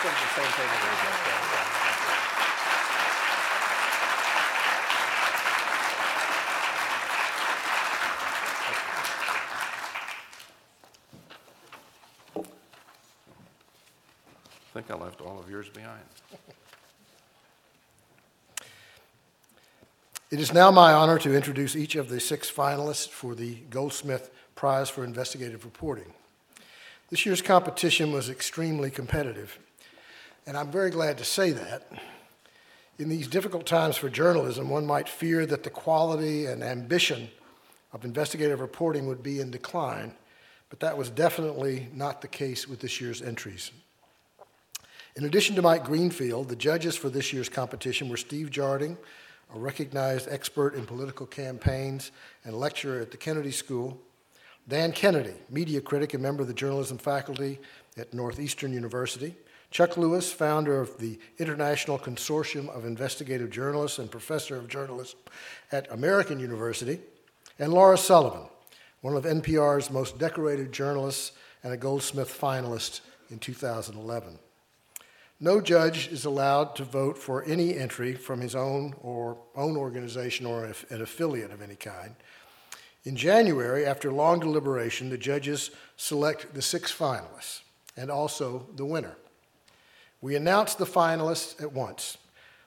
the 0.00 0.06
same 0.06 0.52
thing 0.52 0.66
I 14.66 14.82
think 14.82 14.90
I 14.90 14.94
left 14.94 15.20
all 15.20 15.38
of 15.38 15.50
yours 15.50 15.68
behind. 15.68 15.98
It 20.30 20.38
is 20.38 20.54
now 20.54 20.70
my 20.70 20.92
honor 20.92 21.18
to 21.18 21.34
introduce 21.34 21.74
each 21.74 21.96
of 21.96 22.08
the 22.08 22.20
six 22.20 22.48
finalists 22.48 23.08
for 23.08 23.34
the 23.34 23.56
Goldsmith 23.68 24.30
Prize 24.54 24.88
for 24.88 25.02
Investigative 25.02 25.64
Reporting. 25.64 26.12
This 27.08 27.26
year's 27.26 27.42
competition 27.42 28.12
was 28.12 28.30
extremely 28.30 28.92
competitive, 28.92 29.58
and 30.46 30.56
I'm 30.56 30.70
very 30.70 30.90
glad 30.90 31.18
to 31.18 31.24
say 31.24 31.50
that. 31.50 31.90
In 32.96 33.08
these 33.08 33.26
difficult 33.26 33.66
times 33.66 33.96
for 33.96 34.08
journalism, 34.08 34.70
one 34.70 34.86
might 34.86 35.08
fear 35.08 35.46
that 35.46 35.64
the 35.64 35.70
quality 35.70 36.46
and 36.46 36.62
ambition 36.62 37.28
of 37.92 38.04
investigative 38.04 38.60
reporting 38.60 39.08
would 39.08 39.24
be 39.24 39.40
in 39.40 39.50
decline, 39.50 40.14
but 40.68 40.78
that 40.78 40.96
was 40.96 41.10
definitely 41.10 41.88
not 41.92 42.20
the 42.20 42.28
case 42.28 42.68
with 42.68 42.78
this 42.78 43.00
year's 43.00 43.20
entries. 43.20 43.72
In 45.16 45.24
addition 45.24 45.56
to 45.56 45.62
Mike 45.62 45.82
Greenfield, 45.82 46.48
the 46.48 46.54
judges 46.54 46.94
for 46.94 47.10
this 47.10 47.32
year's 47.32 47.48
competition 47.48 48.08
were 48.08 48.16
Steve 48.16 48.48
Jarding, 48.48 48.96
a 49.54 49.58
recognized 49.58 50.28
expert 50.30 50.74
in 50.74 50.86
political 50.86 51.26
campaigns 51.26 52.12
and 52.44 52.54
lecturer 52.54 53.00
at 53.00 53.10
the 53.10 53.16
Kennedy 53.16 53.50
School, 53.50 53.98
Dan 54.68 54.92
Kennedy, 54.92 55.34
media 55.50 55.80
critic 55.80 56.14
and 56.14 56.22
member 56.22 56.42
of 56.42 56.48
the 56.48 56.54
journalism 56.54 56.98
faculty 56.98 57.58
at 57.96 58.14
Northeastern 58.14 58.72
University, 58.72 59.34
Chuck 59.70 59.96
Lewis, 59.96 60.32
founder 60.32 60.80
of 60.80 60.98
the 60.98 61.18
International 61.38 61.98
Consortium 61.98 62.68
of 62.68 62.84
Investigative 62.84 63.50
Journalists 63.50 63.98
and 63.98 64.10
professor 64.10 64.56
of 64.56 64.68
journalism 64.68 65.18
at 65.70 65.90
American 65.92 66.40
University, 66.40 67.00
and 67.58 67.72
Laura 67.72 67.96
Sullivan, 67.96 68.48
one 69.00 69.16
of 69.16 69.24
NPR's 69.24 69.90
most 69.90 70.18
decorated 70.18 70.72
journalists 70.72 71.32
and 71.62 71.72
a 71.72 71.76
Goldsmith 71.76 72.36
finalist 72.36 73.00
in 73.30 73.38
2011. 73.38 74.38
No 75.42 75.62
judge 75.62 76.08
is 76.08 76.26
allowed 76.26 76.76
to 76.76 76.84
vote 76.84 77.16
for 77.16 77.42
any 77.44 77.74
entry 77.74 78.14
from 78.14 78.42
his 78.42 78.54
own 78.54 78.94
or 79.00 79.38
own 79.56 79.74
organization 79.74 80.44
or 80.44 80.64
an 80.64 81.00
affiliate 81.00 81.50
of 81.50 81.62
any 81.62 81.76
kind. 81.76 82.14
In 83.04 83.16
January, 83.16 83.86
after 83.86 84.12
long 84.12 84.40
deliberation, 84.40 85.08
the 85.08 85.16
judges 85.16 85.70
select 85.96 86.52
the 86.52 86.60
six 86.60 86.92
finalists 86.94 87.60
and 87.96 88.10
also 88.10 88.66
the 88.76 88.84
winner. 88.84 89.16
We 90.20 90.36
announce 90.36 90.74
the 90.74 90.84
finalists 90.84 91.62
at 91.62 91.72
once 91.72 92.18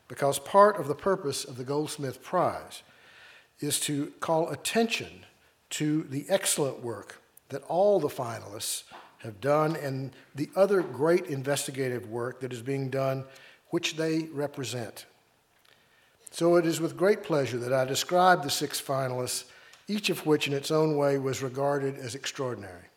because 0.08 0.40
part 0.40 0.80
of 0.80 0.88
the 0.88 0.96
purpose 0.96 1.46
of 1.46 1.58
the 1.58 1.64
Goldsmith 1.64 2.24
Prize 2.24 2.82
is 3.60 3.80
to 3.82 4.08
call 4.20 4.50
attention 4.50 5.26
to 5.70 6.04
the 6.04 6.26
excellent 6.28 6.82
work 6.82 7.22
that 7.50 7.64
all 7.68 8.00
the 8.00 8.08
finalists 8.08 8.84
have 9.24 9.42
done 9.42 9.76
and 9.78 10.12
the 10.36 10.50
other 10.56 10.82
great 10.82 11.28
investigative 11.28 12.08
work 12.08 12.40
that 12.42 12.54
is 12.54 12.62
being 12.62 12.90
done, 12.90 13.24
which 13.70 13.96
they 13.96 14.24
represent. 14.34 15.06
So 16.32 16.56
it 16.56 16.66
is 16.66 16.82
with 16.82 16.98
great 16.98 17.24
pleasure 17.24 17.58
that 17.58 17.74
I 17.74 17.86
describe 17.86 18.44
the 18.44 18.50
six 18.50 18.82
finalists, 18.82 19.46
each 19.88 20.10
of 20.10 20.26
which 20.26 20.48
in 20.48 20.54
its 20.54 20.72
own 20.72 20.98
way 20.98 21.18
was 21.18 21.42
regarded 21.42 21.98
as 21.98 22.16
extraordinary. 22.16 22.88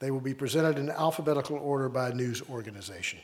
They 0.00 0.10
will 0.10 0.20
be 0.20 0.34
presented 0.34 0.78
in 0.78 0.90
alphabetical 0.90 1.56
order 1.56 1.88
by 1.88 2.12
news 2.12 2.42
organization. 2.50 3.20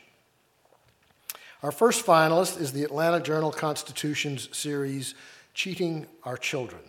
Our 1.62 1.72
first 1.72 2.04
finalist 2.04 2.60
is 2.60 2.72
the 2.72 2.84
Atlanta 2.84 3.20
Journal 3.20 3.50
Constitution's 3.50 4.54
series, 4.56 5.14
Cheating 5.54 6.06
Our 6.24 6.36
Children. 6.36 6.82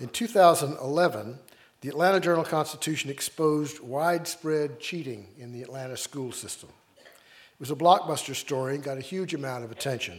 In 0.00 0.08
2011, 0.08 1.38
the 1.80 1.88
Atlanta 1.88 2.18
Journal 2.18 2.44
Constitution 2.44 3.08
exposed 3.08 3.80
widespread 3.80 4.80
cheating 4.80 5.28
in 5.38 5.52
the 5.52 5.62
Atlanta 5.62 5.96
school 5.96 6.32
system. 6.32 6.68
It 6.98 7.60
was 7.60 7.70
a 7.70 7.76
blockbuster 7.76 8.34
story 8.34 8.74
and 8.74 8.82
got 8.82 8.98
a 8.98 9.02
huge 9.02 9.32
amount 9.32 9.64
of 9.64 9.70
attention. 9.70 10.18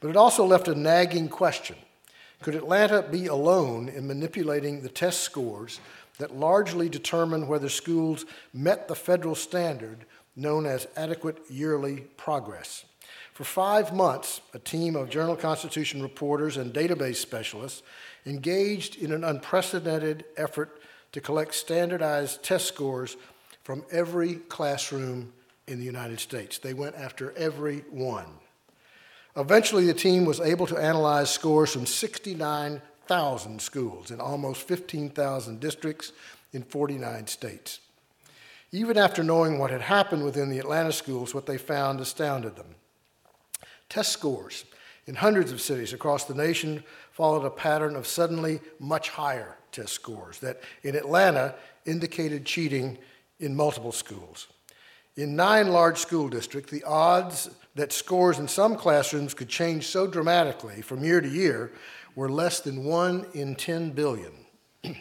But 0.00 0.10
it 0.10 0.16
also 0.16 0.44
left 0.44 0.68
a 0.68 0.74
nagging 0.74 1.28
question 1.28 1.76
Could 2.42 2.56
Atlanta 2.56 3.02
be 3.02 3.26
alone 3.26 3.88
in 3.88 4.06
manipulating 4.06 4.82
the 4.82 4.88
test 4.88 5.20
scores 5.20 5.80
that 6.18 6.36
largely 6.36 6.88
determine 6.88 7.46
whether 7.46 7.68
schools 7.68 8.24
met 8.52 8.88
the 8.88 8.94
federal 8.94 9.34
standard 9.34 10.04
known 10.36 10.66
as 10.66 10.88
adequate 10.96 11.38
yearly 11.48 12.00
progress? 12.16 12.84
For 13.34 13.42
five 13.42 13.92
months, 13.92 14.40
a 14.54 14.60
team 14.60 14.94
of 14.94 15.10
Journal 15.10 15.34
Constitution 15.34 16.00
reporters 16.00 16.56
and 16.56 16.72
database 16.72 17.16
specialists 17.16 17.82
engaged 18.24 18.96
in 18.96 19.10
an 19.10 19.24
unprecedented 19.24 20.24
effort 20.36 20.80
to 21.10 21.20
collect 21.20 21.56
standardized 21.56 22.44
test 22.44 22.66
scores 22.66 23.16
from 23.64 23.84
every 23.90 24.36
classroom 24.36 25.32
in 25.66 25.80
the 25.80 25.84
United 25.84 26.20
States. 26.20 26.58
They 26.58 26.74
went 26.74 26.94
after 26.94 27.32
every 27.32 27.80
one. 27.90 28.26
Eventually, 29.36 29.86
the 29.86 29.94
team 29.94 30.24
was 30.24 30.38
able 30.38 30.68
to 30.68 30.76
analyze 30.76 31.28
scores 31.28 31.72
from 31.72 31.86
69,000 31.86 33.60
schools 33.60 34.12
in 34.12 34.20
almost 34.20 34.62
15,000 34.68 35.58
districts 35.58 36.12
in 36.52 36.62
49 36.62 37.26
states. 37.26 37.80
Even 38.70 38.96
after 38.96 39.24
knowing 39.24 39.58
what 39.58 39.72
had 39.72 39.80
happened 39.80 40.24
within 40.24 40.50
the 40.50 40.60
Atlanta 40.60 40.92
schools, 40.92 41.34
what 41.34 41.46
they 41.46 41.58
found 41.58 41.98
astounded 41.98 42.54
them. 42.54 42.76
Test 43.94 44.10
scores 44.10 44.64
in 45.06 45.14
hundreds 45.14 45.52
of 45.52 45.60
cities 45.60 45.92
across 45.92 46.24
the 46.24 46.34
nation 46.34 46.82
followed 47.12 47.44
a 47.44 47.50
pattern 47.50 47.94
of 47.94 48.08
suddenly 48.08 48.60
much 48.80 49.08
higher 49.08 49.56
test 49.70 49.92
scores 49.92 50.40
that 50.40 50.60
in 50.82 50.96
Atlanta 50.96 51.54
indicated 51.86 52.44
cheating 52.44 52.98
in 53.38 53.54
multiple 53.54 53.92
schools. 53.92 54.48
In 55.14 55.36
nine 55.36 55.68
large 55.68 55.98
school 55.98 56.28
districts, 56.28 56.72
the 56.72 56.82
odds 56.82 57.50
that 57.76 57.92
scores 57.92 58.40
in 58.40 58.48
some 58.48 58.74
classrooms 58.74 59.32
could 59.32 59.48
change 59.48 59.86
so 59.86 60.08
dramatically 60.08 60.82
from 60.82 61.04
year 61.04 61.20
to 61.20 61.28
year 61.28 61.70
were 62.16 62.28
less 62.28 62.58
than 62.58 62.82
1 62.82 63.26
in 63.34 63.54
10 63.54 63.92
billion. 63.92 64.32
the 64.82 64.96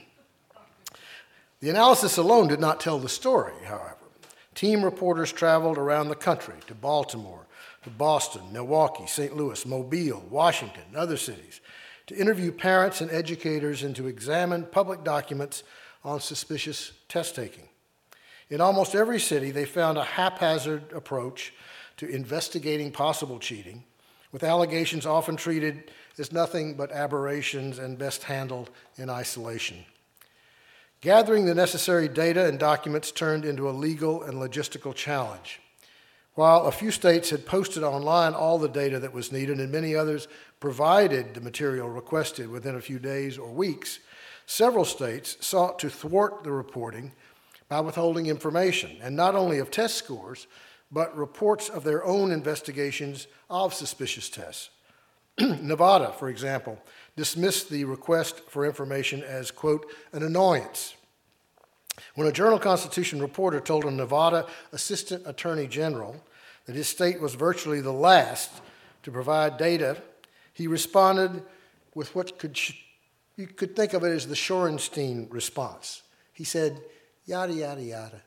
analysis 1.71 2.17
alone 2.17 2.47
did 2.47 2.59
not 2.59 2.79
tell 2.79 2.99
the 2.99 3.09
story, 3.09 3.55
however. 3.65 3.97
Team 4.53 4.85
reporters 4.85 5.31
traveled 5.31 5.79
around 5.79 6.09
the 6.09 6.15
country 6.15 6.53
to 6.67 6.75
Baltimore, 6.75 7.42
to 7.83 7.89
Boston, 7.89 8.41
Milwaukee, 8.51 9.07
St. 9.07 9.35
Louis, 9.35 9.65
Mobile, 9.65 10.23
Washington, 10.29 10.83
and 10.87 10.97
other 10.97 11.17
cities 11.17 11.61
to 12.07 12.15
interview 12.15 12.51
parents 12.51 13.01
and 13.01 13.09
educators 13.11 13.83
and 13.83 13.95
to 13.95 14.07
examine 14.07 14.63
public 14.63 15.03
documents 15.03 15.63
on 16.03 16.19
suspicious 16.19 16.91
test 17.07 17.35
taking. 17.35 17.67
In 18.49 18.61
almost 18.61 18.93
every 18.93 19.19
city, 19.19 19.51
they 19.51 19.65
found 19.65 19.97
a 19.97 20.03
haphazard 20.03 20.91
approach 20.93 21.53
to 21.97 22.07
investigating 22.07 22.91
possible 22.91 23.39
cheating, 23.39 23.83
with 24.31 24.43
allegations 24.43 25.05
often 25.05 25.35
treated 25.35 25.91
as 26.17 26.31
nothing 26.31 26.75
but 26.75 26.91
aberrations 26.91 27.79
and 27.79 27.97
best 27.97 28.23
handled 28.23 28.69
in 28.97 29.09
isolation. 29.09 29.85
Gathering 31.01 31.45
the 31.45 31.55
necessary 31.55 32.07
data 32.07 32.45
and 32.45 32.59
documents 32.59 33.11
turned 33.11 33.45
into 33.45 33.69
a 33.69 33.71
legal 33.71 34.23
and 34.23 34.35
logistical 34.35 34.95
challenge. 34.95 35.59
While 36.35 36.65
a 36.65 36.71
few 36.71 36.89
states 36.89 37.29
had 37.29 37.45
posted 37.45 37.83
online 37.83 38.33
all 38.33 38.57
the 38.57 38.67
data 38.67 38.99
that 38.99 39.13
was 39.13 39.31
needed 39.31 39.59
and 39.59 39.71
many 39.71 39.95
others 39.95 40.27
provided 40.59 41.33
the 41.33 41.41
material 41.41 41.89
requested 41.89 42.49
within 42.49 42.75
a 42.75 42.81
few 42.81 42.97
days 42.97 43.37
or 43.37 43.51
weeks, 43.51 43.99
several 44.47 44.85
states 44.85 45.37
sought 45.45 45.77
to 45.79 45.89
thwart 45.89 46.43
the 46.43 46.51
reporting 46.51 47.11
by 47.69 47.81
withholding 47.81 48.25
information, 48.25 48.97
and 49.01 49.15
not 49.15 49.35
only 49.35 49.59
of 49.59 49.69
test 49.69 49.95
scores, 49.95 50.47
but 50.91 51.15
reports 51.15 51.69
of 51.69 51.83
their 51.83 52.03
own 52.03 52.31
investigations 52.31 53.27
of 53.49 53.73
suspicious 53.73 54.29
tests. 54.29 54.69
Nevada, 55.39 56.13
for 56.13 56.29
example, 56.29 56.79
dismissed 57.15 57.69
the 57.69 57.83
request 57.85 58.41
for 58.49 58.65
information 58.65 59.23
as, 59.23 59.51
quote, 59.51 59.91
an 60.11 60.23
annoyance 60.23 60.95
when 62.15 62.27
a 62.27 62.31
Journal 62.31 62.59
Constitution 62.59 63.21
reporter 63.21 63.59
told 63.59 63.85
a 63.85 63.91
Nevada 63.91 64.47
Assistant 64.71 65.23
Attorney 65.25 65.67
General 65.67 66.15
that 66.65 66.75
his 66.75 66.87
state 66.87 67.19
was 67.19 67.35
virtually 67.35 67.81
the 67.81 67.93
last 67.93 68.51
to 69.03 69.11
provide 69.11 69.57
data, 69.57 70.01
he 70.53 70.67
responded 70.67 71.43
with 71.95 72.15
what 72.15 72.39
could 72.39 72.57
you 73.35 73.47
could 73.47 73.75
think 73.75 73.93
of 73.93 74.03
it 74.03 74.11
as 74.11 74.27
the 74.27 74.35
Shorenstein 74.35 75.31
response. 75.31 76.03
He 76.33 76.43
said, 76.43 76.79
yada, 77.25 77.53
yada, 77.53 77.81
yada. 77.81 78.21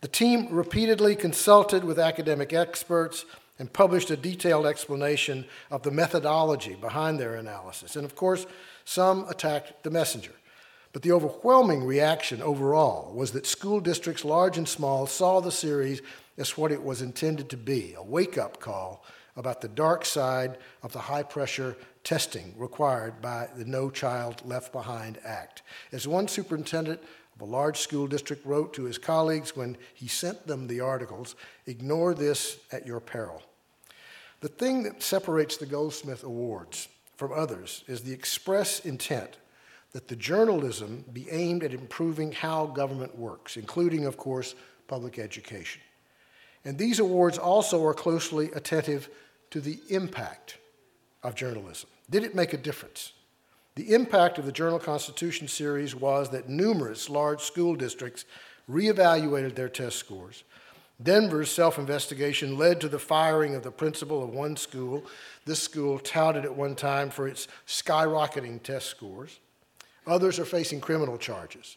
The 0.00 0.08
team 0.08 0.48
repeatedly 0.50 1.14
consulted 1.14 1.84
with 1.84 1.98
academic 1.98 2.52
experts 2.52 3.24
and 3.58 3.72
published 3.72 4.10
a 4.10 4.16
detailed 4.16 4.66
explanation 4.66 5.46
of 5.70 5.82
the 5.82 5.90
methodology 5.90 6.74
behind 6.74 7.18
their 7.18 7.36
analysis. 7.36 7.96
And 7.96 8.04
of 8.04 8.14
course, 8.14 8.46
some 8.84 9.26
attacked 9.28 9.82
the 9.82 9.90
messenger. 9.90 10.32
But 10.96 11.02
the 11.02 11.12
overwhelming 11.12 11.84
reaction 11.84 12.40
overall 12.40 13.12
was 13.12 13.32
that 13.32 13.44
school 13.44 13.80
districts, 13.80 14.24
large 14.24 14.56
and 14.56 14.66
small, 14.66 15.06
saw 15.06 15.40
the 15.40 15.52
series 15.52 16.00
as 16.38 16.56
what 16.56 16.72
it 16.72 16.82
was 16.82 17.02
intended 17.02 17.50
to 17.50 17.58
be 17.58 17.92
a 17.92 18.02
wake 18.02 18.38
up 18.38 18.60
call 18.60 19.04
about 19.36 19.60
the 19.60 19.68
dark 19.68 20.06
side 20.06 20.56
of 20.82 20.94
the 20.94 21.00
high 21.00 21.22
pressure 21.22 21.76
testing 22.02 22.54
required 22.56 23.20
by 23.20 23.46
the 23.58 23.66
No 23.66 23.90
Child 23.90 24.40
Left 24.46 24.72
Behind 24.72 25.18
Act. 25.22 25.60
As 25.92 26.08
one 26.08 26.28
superintendent 26.28 27.02
of 27.34 27.42
a 27.42 27.44
large 27.44 27.76
school 27.76 28.06
district 28.06 28.46
wrote 28.46 28.72
to 28.72 28.84
his 28.84 28.96
colleagues 28.96 29.54
when 29.54 29.76
he 29.92 30.08
sent 30.08 30.46
them 30.46 30.66
the 30.66 30.80
articles, 30.80 31.36
ignore 31.66 32.14
this 32.14 32.58
at 32.72 32.86
your 32.86 33.00
peril. 33.00 33.42
The 34.40 34.48
thing 34.48 34.84
that 34.84 35.02
separates 35.02 35.58
the 35.58 35.66
Goldsmith 35.66 36.24
Awards 36.24 36.88
from 37.18 37.34
others 37.34 37.84
is 37.86 38.00
the 38.00 38.14
express 38.14 38.80
intent 38.80 39.36
that 39.96 40.08
the 40.08 40.14
journalism 40.14 41.02
be 41.14 41.26
aimed 41.30 41.64
at 41.64 41.72
improving 41.72 42.30
how 42.30 42.66
government 42.66 43.18
works, 43.18 43.56
including, 43.56 44.04
of 44.04 44.18
course, 44.18 44.54
public 44.88 45.18
education. 45.18 45.80
And 46.66 46.76
these 46.76 46.98
awards 46.98 47.38
also 47.38 47.82
are 47.82 47.94
closely 47.94 48.50
attentive 48.52 49.08
to 49.48 49.58
the 49.58 49.78
impact 49.88 50.58
of 51.22 51.34
journalism. 51.34 51.88
Did 52.10 52.24
it 52.24 52.34
make 52.34 52.52
a 52.52 52.58
difference? 52.58 53.12
The 53.76 53.94
impact 53.94 54.36
of 54.36 54.44
the 54.44 54.52
Journal 54.52 54.78
Constitution 54.78 55.48
series 55.48 55.94
was 55.94 56.28
that 56.28 56.46
numerous 56.46 57.08
large 57.08 57.40
school 57.40 57.74
districts 57.74 58.26
reevaluated 58.70 59.54
their 59.54 59.70
test 59.70 59.96
scores. 59.96 60.44
Denver's 61.02 61.50
self 61.50 61.78
investigation 61.78 62.58
led 62.58 62.82
to 62.82 62.88
the 62.90 62.98
firing 62.98 63.54
of 63.54 63.62
the 63.62 63.70
principal 63.70 64.22
of 64.22 64.28
one 64.28 64.58
school. 64.58 65.06
This 65.46 65.62
school 65.62 65.98
touted 65.98 66.44
at 66.44 66.54
one 66.54 66.74
time 66.74 67.08
for 67.08 67.26
its 67.26 67.48
skyrocketing 67.66 68.62
test 68.62 68.88
scores. 68.88 69.38
Others 70.06 70.38
are 70.38 70.44
facing 70.44 70.80
criminal 70.80 71.18
charges. 71.18 71.76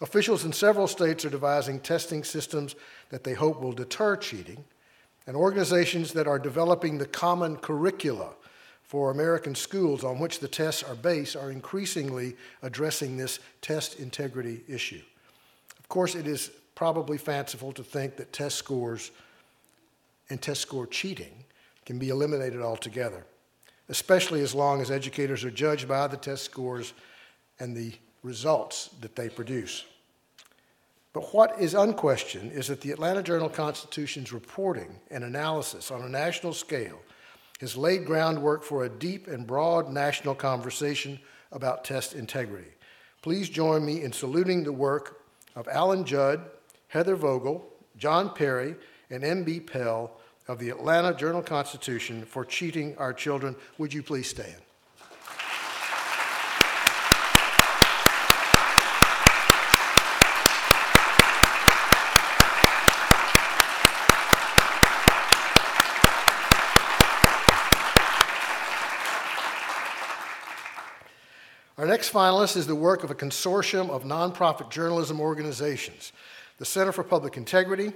Officials 0.00 0.44
in 0.44 0.52
several 0.52 0.86
states 0.86 1.24
are 1.24 1.30
devising 1.30 1.80
testing 1.80 2.24
systems 2.24 2.74
that 3.10 3.24
they 3.24 3.34
hope 3.34 3.60
will 3.60 3.72
deter 3.72 4.16
cheating, 4.16 4.64
and 5.26 5.36
organizations 5.36 6.12
that 6.12 6.26
are 6.26 6.38
developing 6.38 6.98
the 6.98 7.06
common 7.06 7.56
curricula 7.56 8.30
for 8.82 9.10
American 9.10 9.54
schools 9.54 10.04
on 10.04 10.18
which 10.18 10.40
the 10.40 10.48
tests 10.48 10.82
are 10.82 10.96
based 10.96 11.36
are 11.36 11.50
increasingly 11.50 12.36
addressing 12.62 13.16
this 13.16 13.38
test 13.60 14.00
integrity 14.00 14.62
issue. 14.68 15.00
Of 15.78 15.88
course, 15.88 16.14
it 16.14 16.26
is 16.26 16.50
probably 16.74 17.16
fanciful 17.16 17.72
to 17.72 17.84
think 17.84 18.16
that 18.16 18.32
test 18.32 18.56
scores 18.56 19.12
and 20.28 20.42
test 20.42 20.60
score 20.60 20.86
cheating 20.86 21.32
can 21.86 21.98
be 21.98 22.08
eliminated 22.08 22.60
altogether, 22.60 23.24
especially 23.88 24.40
as 24.40 24.54
long 24.54 24.80
as 24.80 24.90
educators 24.90 25.44
are 25.44 25.50
judged 25.50 25.88
by 25.88 26.06
the 26.06 26.16
test 26.16 26.44
scores 26.44 26.92
and 27.62 27.76
the 27.76 27.92
results 28.24 28.90
that 29.00 29.14
they 29.14 29.28
produce. 29.28 29.84
But 31.12 31.32
what 31.32 31.60
is 31.60 31.74
unquestioned 31.74 32.50
is 32.50 32.66
that 32.66 32.80
the 32.80 32.90
Atlanta 32.90 33.22
Journal 33.22 33.48
Constitution's 33.48 34.32
reporting 34.32 34.98
and 35.12 35.22
analysis 35.22 35.92
on 35.92 36.02
a 36.02 36.08
national 36.08 36.54
scale 36.54 36.98
has 37.60 37.76
laid 37.76 38.04
groundwork 38.04 38.64
for 38.64 38.84
a 38.84 38.88
deep 38.88 39.28
and 39.28 39.46
broad 39.46 39.88
national 39.88 40.34
conversation 40.34 41.20
about 41.52 41.84
test 41.84 42.14
integrity. 42.14 42.72
Please 43.20 43.48
join 43.48 43.86
me 43.86 44.02
in 44.02 44.12
saluting 44.12 44.64
the 44.64 44.72
work 44.72 45.22
of 45.54 45.68
Alan 45.68 46.04
Judd, 46.04 46.40
Heather 46.88 47.16
Vogell, 47.16 47.62
John 47.96 48.34
Perry, 48.34 48.74
and 49.08 49.22
M.B. 49.22 49.60
Pell 49.60 50.18
of 50.48 50.58
the 50.58 50.70
Atlanta 50.70 51.14
Journal 51.14 51.42
Constitution 51.42 52.24
for 52.24 52.44
cheating 52.44 52.96
our 52.98 53.12
children. 53.12 53.54
Would 53.78 53.94
you 53.94 54.02
please 54.02 54.28
stand? 54.28 54.56
Our 71.82 71.88
next 72.02 72.12
finalist 72.12 72.56
is 72.56 72.66
the 72.66 72.74
work 72.74 73.04
of 73.04 73.12
a 73.12 73.14
consortium 73.14 73.88
of 73.88 74.02
nonprofit 74.02 74.68
journalism 74.70 75.20
organizations 75.20 76.10
the 76.58 76.64
Center 76.64 76.90
for 76.90 77.04
Public 77.04 77.36
Integrity, 77.36 77.92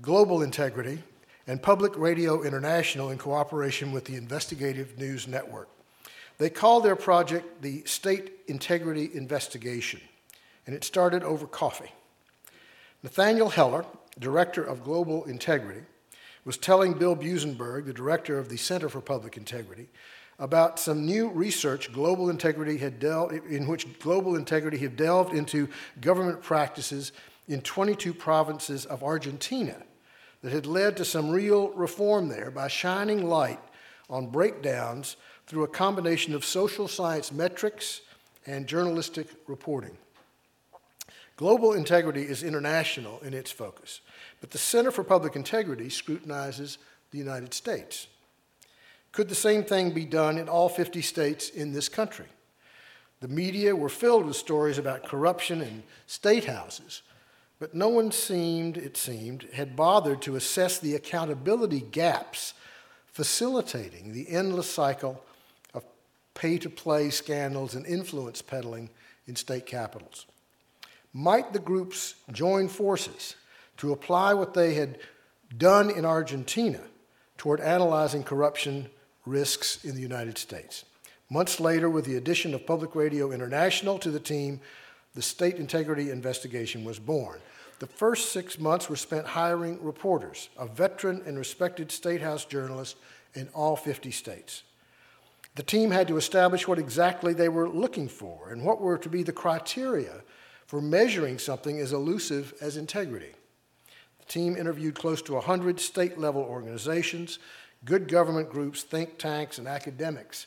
Global 0.00 0.42
Integrity, 0.42 1.02
and 1.48 1.60
Public 1.60 1.98
Radio 1.98 2.44
International 2.44 3.10
in 3.10 3.18
cooperation 3.18 3.90
with 3.90 4.04
the 4.04 4.14
Investigative 4.14 4.96
News 4.98 5.26
Network. 5.26 5.68
They 6.38 6.48
called 6.48 6.84
their 6.84 6.94
project 6.94 7.60
the 7.60 7.82
State 7.86 8.34
Integrity 8.46 9.10
Investigation, 9.14 10.00
and 10.64 10.76
it 10.76 10.84
started 10.84 11.24
over 11.24 11.48
coffee. 11.48 11.90
Nathaniel 13.02 13.48
Heller, 13.48 13.84
director 14.20 14.62
of 14.62 14.84
Global 14.84 15.24
Integrity, 15.24 15.82
was 16.44 16.56
telling 16.56 16.92
Bill 16.92 17.16
Buzenberg, 17.16 17.86
the 17.86 17.92
director 17.92 18.38
of 18.38 18.48
the 18.48 18.56
Center 18.56 18.88
for 18.88 19.00
Public 19.00 19.36
Integrity, 19.36 19.88
about 20.40 20.80
some 20.80 21.04
new 21.04 21.28
research 21.28 21.92
global 21.92 22.30
integrity 22.30 22.78
had 22.78 22.98
delved, 22.98 23.34
in 23.46 23.68
which 23.68 23.86
global 24.00 24.34
integrity 24.36 24.78
had 24.78 24.96
delved 24.96 25.34
into 25.34 25.68
government 26.00 26.42
practices 26.42 27.12
in 27.46 27.60
22 27.60 28.14
provinces 28.14 28.86
of 28.86 29.04
Argentina 29.04 29.76
that 30.42 30.52
had 30.52 30.66
led 30.66 30.96
to 30.96 31.04
some 31.04 31.30
real 31.30 31.68
reform 31.70 32.28
there 32.28 32.50
by 32.50 32.66
shining 32.66 33.28
light 33.28 33.60
on 34.08 34.26
breakdowns 34.28 35.16
through 35.46 35.64
a 35.64 35.68
combination 35.68 36.34
of 36.34 36.44
social 36.44 36.88
science 36.88 37.30
metrics 37.30 38.00
and 38.46 38.66
journalistic 38.66 39.26
reporting. 39.46 39.96
Global 41.36 41.74
integrity 41.74 42.22
is 42.22 42.42
international 42.42 43.20
in 43.20 43.34
its 43.34 43.50
focus, 43.50 44.00
but 44.40 44.50
the 44.50 44.58
Center 44.58 44.90
for 44.90 45.04
Public 45.04 45.36
Integrity 45.36 45.90
scrutinizes 45.90 46.78
the 47.10 47.18
United 47.18 47.52
States. 47.52 48.06
Could 49.12 49.28
the 49.28 49.34
same 49.34 49.64
thing 49.64 49.90
be 49.90 50.04
done 50.04 50.38
in 50.38 50.48
all 50.48 50.68
50 50.68 51.02
states 51.02 51.48
in 51.48 51.72
this 51.72 51.88
country? 51.88 52.26
The 53.20 53.28
media 53.28 53.74
were 53.74 53.88
filled 53.88 54.26
with 54.26 54.36
stories 54.36 54.78
about 54.78 55.04
corruption 55.04 55.60
in 55.60 55.82
state 56.06 56.44
houses, 56.44 57.02
but 57.58 57.74
no 57.74 57.88
one 57.88 58.12
seemed, 58.12 58.78
it 58.78 58.96
seemed, 58.96 59.48
had 59.52 59.76
bothered 59.76 60.22
to 60.22 60.36
assess 60.36 60.78
the 60.78 60.94
accountability 60.94 61.80
gaps 61.80 62.54
facilitating 63.06 64.12
the 64.12 64.30
endless 64.30 64.70
cycle 64.70 65.22
of 65.74 65.84
pay 66.32 66.56
to 66.58 66.70
play 66.70 67.10
scandals 67.10 67.74
and 67.74 67.84
influence 67.86 68.40
peddling 68.40 68.88
in 69.26 69.36
state 69.36 69.66
capitals. 69.66 70.26
Might 71.12 71.52
the 71.52 71.58
groups 71.58 72.14
join 72.32 72.68
forces 72.68 73.34
to 73.78 73.92
apply 73.92 74.32
what 74.34 74.54
they 74.54 74.74
had 74.74 74.98
done 75.58 75.90
in 75.90 76.04
Argentina 76.04 76.80
toward 77.36 77.60
analyzing 77.60 78.22
corruption 78.22 78.88
risks 79.26 79.84
in 79.84 79.94
the 79.94 80.00
United 80.00 80.38
States? 80.38 80.84
Months 81.28 81.60
later, 81.60 81.88
with 81.88 82.04
the 82.04 82.16
addition 82.16 82.54
of 82.54 82.66
Public 82.66 82.94
Radio 82.94 83.30
International 83.30 83.98
to 83.98 84.10
the 84.10 84.20
team, 84.20 84.60
the 85.14 85.22
state 85.22 85.56
integrity 85.56 86.10
investigation 86.10 86.84
was 86.84 86.98
born. 86.98 87.40
The 87.78 87.86
first 87.86 88.32
six 88.32 88.58
months 88.58 88.90
were 88.90 88.96
spent 88.96 89.26
hiring 89.26 89.82
reporters, 89.82 90.50
a 90.58 90.66
veteran 90.66 91.22
and 91.26 91.38
respected 91.38 91.90
State 91.90 92.20
House 92.20 92.44
journalist 92.44 92.96
in 93.34 93.48
all 93.54 93.76
50 93.76 94.10
states. 94.10 94.64
The 95.54 95.62
team 95.62 95.90
had 95.90 96.08
to 96.08 96.16
establish 96.16 96.68
what 96.68 96.78
exactly 96.78 97.32
they 97.32 97.48
were 97.48 97.68
looking 97.68 98.08
for 98.08 98.50
and 98.50 98.64
what 98.64 98.80
were 98.80 98.98
to 98.98 99.08
be 99.08 99.22
the 99.22 99.32
criteria 99.32 100.22
for 100.66 100.80
measuring 100.80 101.38
something 101.38 101.80
as 101.80 101.92
elusive 101.92 102.54
as 102.60 102.76
integrity. 102.76 103.32
The 104.20 104.26
team 104.26 104.56
interviewed 104.56 104.94
close 104.94 105.22
to 105.22 105.34
100 105.34 105.80
state 105.80 106.18
level 106.18 106.42
organizations, 106.42 107.40
good 107.84 108.08
government 108.08 108.50
groups, 108.50 108.82
think 108.82 109.18
tanks, 109.18 109.58
and 109.58 109.66
academics, 109.66 110.46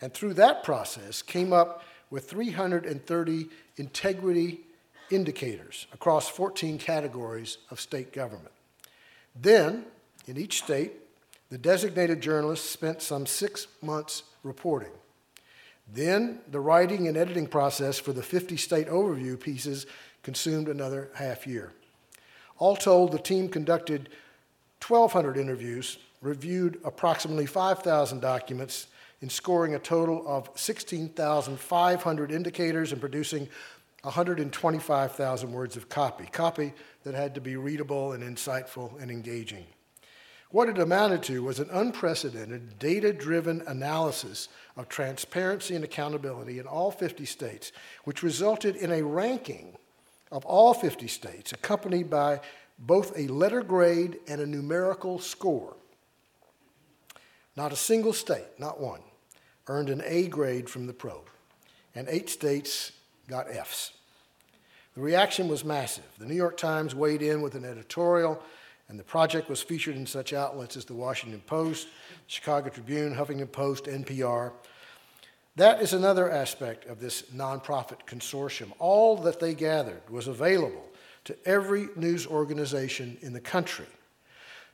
and 0.00 0.12
through 0.12 0.34
that 0.34 0.64
process 0.64 1.22
came 1.22 1.52
up 1.52 1.84
with 2.10 2.28
330 2.28 3.48
integrity 3.76 4.60
indicators 5.10 5.86
across 5.92 6.28
14 6.28 6.78
categories 6.78 7.58
of 7.70 7.80
state 7.80 8.12
government. 8.12 8.52
Then, 9.34 9.84
in 10.26 10.36
each 10.36 10.62
state, 10.62 10.92
the 11.50 11.58
designated 11.58 12.20
journalists 12.20 12.68
spent 12.68 13.02
some 13.02 13.26
six 13.26 13.66
months 13.80 14.24
reporting. 14.42 14.92
Then, 15.92 16.40
the 16.50 16.60
writing 16.60 17.08
and 17.08 17.16
editing 17.16 17.46
process 17.46 17.98
for 17.98 18.12
the 18.12 18.22
50 18.22 18.56
state 18.56 18.88
overview 18.88 19.38
pieces 19.38 19.86
consumed 20.22 20.68
another 20.68 21.10
half 21.14 21.46
year. 21.46 21.72
All 22.58 22.76
told, 22.76 23.12
the 23.12 23.18
team 23.18 23.48
conducted 23.48 24.08
1,200 24.86 25.36
interviews, 25.36 25.98
reviewed 26.22 26.80
approximately 26.84 27.46
5,000 27.46 28.20
documents, 28.20 28.86
in 29.22 29.30
scoring 29.30 29.74
a 29.74 29.78
total 29.78 30.24
of 30.26 30.50
16,500 30.56 32.32
indicators 32.32 32.90
and 32.90 33.00
producing 33.00 33.48
125,000 34.02 35.52
words 35.52 35.76
of 35.76 35.88
copy, 35.88 36.26
copy 36.26 36.72
that 37.04 37.14
had 37.14 37.36
to 37.36 37.40
be 37.40 37.56
readable 37.56 38.12
and 38.12 38.24
insightful 38.24 39.00
and 39.00 39.10
engaging. 39.12 39.64
What 40.50 40.68
it 40.68 40.78
amounted 40.78 41.22
to 41.24 41.42
was 41.42 41.60
an 41.60 41.70
unprecedented, 41.70 42.78
data 42.78 43.12
driven 43.12 43.62
analysis 43.68 44.48
of 44.76 44.88
transparency 44.88 45.76
and 45.76 45.84
accountability 45.84 46.58
in 46.58 46.66
all 46.66 46.90
50 46.90 47.24
states, 47.24 47.70
which 48.04 48.24
resulted 48.24 48.74
in 48.76 48.90
a 48.90 49.02
ranking 49.02 49.76
of 50.32 50.44
all 50.44 50.74
50 50.74 51.06
states, 51.06 51.52
accompanied 51.52 52.10
by 52.10 52.40
both 52.78 53.16
a 53.16 53.28
letter 53.28 53.62
grade 53.62 54.18
and 54.26 54.40
a 54.40 54.46
numerical 54.46 55.20
score. 55.20 55.76
Not 57.56 57.72
a 57.72 57.76
single 57.76 58.12
state, 58.12 58.58
not 58.58 58.80
one, 58.80 59.00
earned 59.68 59.90
an 59.90 60.02
A 60.04 60.26
grade 60.26 60.70
from 60.70 60.86
the 60.86 60.92
probe, 60.92 61.28
and 61.94 62.08
eight 62.08 62.30
states 62.30 62.92
got 63.28 63.50
Fs. 63.50 63.92
The 64.94 65.00
reaction 65.00 65.48
was 65.48 65.64
massive. 65.64 66.04
The 66.18 66.26
New 66.26 66.34
York 66.34 66.56
Times 66.56 66.94
weighed 66.94 67.22
in 67.22 67.42
with 67.42 67.54
an 67.54 67.64
editorial, 67.64 68.42
and 68.88 68.98
the 68.98 69.04
project 69.04 69.48
was 69.48 69.62
featured 69.62 69.96
in 69.96 70.06
such 70.06 70.32
outlets 70.32 70.76
as 70.76 70.84
the 70.84 70.94
Washington 70.94 71.42
Post, 71.46 71.88
Chicago 72.26 72.68
Tribune, 72.68 73.14
Huffington 73.14 73.50
Post, 73.50 73.84
NPR. 73.84 74.52
That 75.56 75.82
is 75.82 75.92
another 75.92 76.30
aspect 76.30 76.86
of 76.86 77.00
this 77.00 77.22
nonprofit 77.34 78.06
consortium. 78.06 78.72
All 78.78 79.16
that 79.18 79.40
they 79.40 79.54
gathered 79.54 80.08
was 80.10 80.26
available 80.28 80.88
to 81.24 81.36
every 81.46 81.88
news 81.96 82.26
organization 82.26 83.16
in 83.20 83.32
the 83.32 83.40
country. 83.40 83.86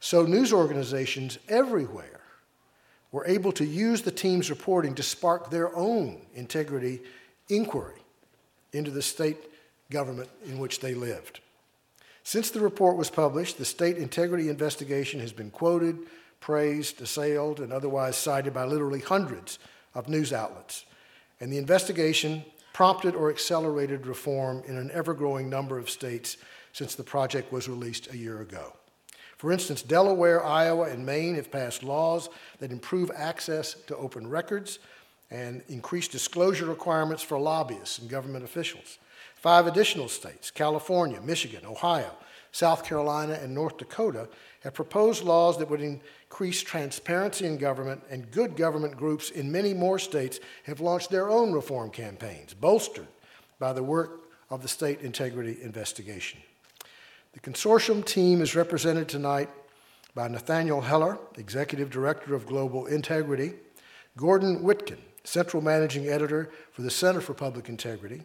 So, 0.01 0.25
news 0.25 0.53
organizations 0.53 1.39
everywhere 1.49 2.21
were 3.13 3.27
able 3.27 3.53
to 3.53 3.65
use 3.65 4.03
the 4.03 4.11
team's 4.11 4.51
reporting 4.51 4.95
to 4.95 5.03
spark 5.03 5.51
their 5.51 5.75
own 5.75 6.21
integrity 6.35 7.01
inquiry 7.49 8.01
into 8.73 8.91
the 8.91 9.03
state 9.03 9.39
government 9.91 10.29
in 10.47 10.59
which 10.59 10.81
they 10.81 10.95
lived. 10.95 11.41
Since 12.23 12.51
the 12.51 12.61
report 12.61 12.97
was 12.97 13.09
published, 13.09 13.57
the 13.57 13.65
state 13.65 13.97
integrity 13.97 14.51
investigation 14.51 15.21
has 15.21 15.33
been 15.33 15.51
quoted, 15.51 15.99
praised, 16.41 17.01
assailed, 17.01 17.61
and 17.61 17.73
otherwise 17.73 18.17
cited 18.17 18.53
by 18.53 18.65
literally 18.65 19.01
hundreds 19.01 19.59
of 19.95 20.09
news 20.09 20.33
outlets. 20.33 20.85
And 21.41 21.51
the 21.51 21.59
investigation 21.59 22.45
prompted 22.75 23.15
or 23.15 23.31
accelerated 23.31 24.07
reform 24.07 24.63
in 24.67 24.77
an 24.77 24.91
ever 24.93 25.15
growing 25.15 25.49
number 25.49 25.79
of 25.79 25.89
states 25.89 26.37
since 26.73 26.95
the 26.95 27.03
project 27.03 27.51
was 27.53 27.69
released 27.69 28.13
a 28.13 28.17
year 28.17 28.41
ago. 28.41 28.78
For 29.39 29.53
instance, 29.53 29.83
Delaware, 29.83 30.45
Iowa, 30.45 30.91
and 30.91 31.07
Maine 31.07 31.37
have 31.37 31.51
passed 31.51 31.85
laws 31.85 32.29
that 32.59 32.73
improve 32.73 33.11
access 33.15 33.75
to 33.87 33.97
open 33.97 34.29
records 34.29 34.81
and 35.31 35.63
increase 35.69 36.09
disclosure 36.09 36.67
requirements 36.67 37.23
for 37.23 37.39
lobbyists 37.39 38.01
and 38.01 38.11
government 38.11 38.45
officials. 38.45 38.99
Five 39.37 39.69
additional 39.69 40.09
states, 40.09 40.51
California, 40.51 41.21
Michigan, 41.21 41.65
Ohio, 41.65 42.11
South 42.51 42.85
Carolina, 42.85 43.39
and 43.41 43.55
North 43.55 43.77
Dakota, 43.77 44.29
have 44.65 44.75
proposed 44.75 45.23
laws 45.23 45.57
that 45.59 45.71
would 45.71 45.83
increase 45.83 46.61
transparency 46.61 47.47
in 47.47 47.59
government, 47.59 48.03
and 48.11 48.33
good 48.33 48.57
government 48.57 48.97
groups 48.97 49.31
in 49.31 49.53
many 49.53 49.73
more 49.73 50.01
states 50.01 50.41
have 50.65 50.81
launched 50.81 51.11
their 51.11 51.31
own 51.31 51.53
reform 51.53 51.91
campaigns, 51.91 52.55
bolstered 52.55 53.07
by 53.61 53.73
the 53.73 53.85
work 53.85 54.23
of 54.51 54.63
the 54.63 54.69
State 54.69 55.03
Integrity 55.03 55.59
Investigation. 55.63 56.41
The 57.41 57.53
consortium 57.53 58.05
team 58.05 58.41
is 58.41 58.57
represented 58.57 59.09
tonight 59.09 59.49
by 60.13 60.27
Nathaniel 60.27 60.81
Heller, 60.81 61.19
Executive 61.37 61.89
Director 61.89 62.35
of 62.35 62.47
Global 62.47 62.87
Integrity, 62.87 63.53
Gordon 64.17 64.65
Witkin, 64.65 64.99
Central 65.23 65.63
Managing 65.63 66.09
Editor 66.09 66.51
for 66.73 66.83
the 66.83 66.91
Center 66.91 67.21
for 67.21 67.35
Public 67.35 67.69
Integrity, 67.69 68.25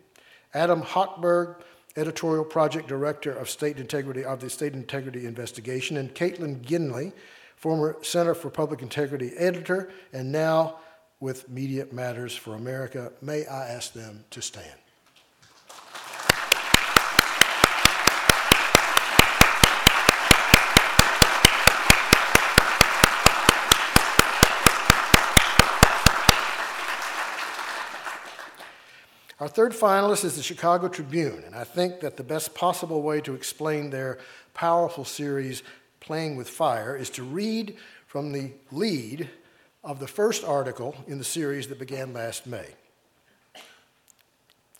Adam 0.55 0.81
Hochberg, 0.81 1.61
Editorial 1.95 2.43
Project 2.43 2.87
Director 2.87 3.31
of 3.31 3.51
State 3.51 3.77
Integrity 3.77 4.25
of 4.25 4.39
the 4.39 4.49
State 4.49 4.73
Integrity 4.73 5.27
Investigation, 5.27 5.97
and 5.97 6.15
Caitlin 6.15 6.61
Ginley, 6.63 7.13
former 7.55 7.97
Center 8.01 8.33
for 8.33 8.49
Public 8.49 8.81
Integrity 8.81 9.33
editor, 9.37 9.91
and 10.11 10.31
now 10.31 10.77
with 11.19 11.47
Media 11.49 11.85
Matters 11.91 12.35
for 12.35 12.55
America. 12.55 13.11
May 13.21 13.45
I 13.45 13.67
ask 13.67 13.93
them 13.93 14.25
to 14.31 14.41
stand? 14.41 14.82
Our 29.43 29.49
third 29.49 29.73
finalist 29.73 30.23
is 30.23 30.37
the 30.37 30.41
Chicago 30.41 30.87
Tribune, 30.87 31.43
and 31.45 31.53
I 31.53 31.65
think 31.65 31.99
that 31.99 32.15
the 32.15 32.23
best 32.23 32.55
possible 32.55 33.01
way 33.01 33.19
to 33.19 33.35
explain 33.35 33.89
their 33.89 34.19
powerful 34.53 35.03
series 35.03 35.63
Playing 35.99 36.37
with 36.37 36.47
Fire, 36.47 36.95
is 36.95 37.09
to 37.09 37.23
read 37.23 37.75
from 38.07 38.31
the 38.31 38.51
lead 38.71 39.29
of 39.83 39.99
the 39.99 40.07
first 40.07 40.45
article 40.45 40.95
in 41.07 41.17
the 41.17 41.25
series 41.25 41.67
that 41.67 41.77
began 41.77 42.13
last 42.13 42.47
May. 42.47 42.67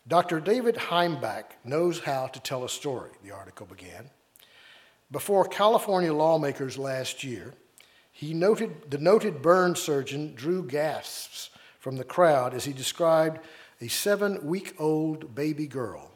Dr. 0.08 0.40
David 0.40 0.76
Heimbach 0.76 1.44
knows 1.66 2.00
how 2.00 2.28
to 2.28 2.40
tell 2.40 2.64
a 2.64 2.70
story, 2.70 3.12
the 3.22 3.32
article 3.32 3.66
began. 3.66 4.12
Before 5.12 5.44
California 5.44 6.14
lawmakers 6.14 6.78
last 6.78 7.22
year, 7.22 7.54
he 8.14 8.34
noted, 8.34 8.90
the 8.90 8.98
noted 8.98 9.42
burn 9.42 9.76
surgeon 9.76 10.36
drew 10.36 10.66
gasps 10.66 11.50
from 11.82 11.98
the 11.98 12.06
crowd 12.06 12.54
as 12.54 12.64
he 12.64 12.72
described 12.72 13.42
a 13.84 13.90
seven 13.90 14.48
week 14.48 14.74
old 14.80 15.36
baby 15.36 15.68
girl 15.68 16.10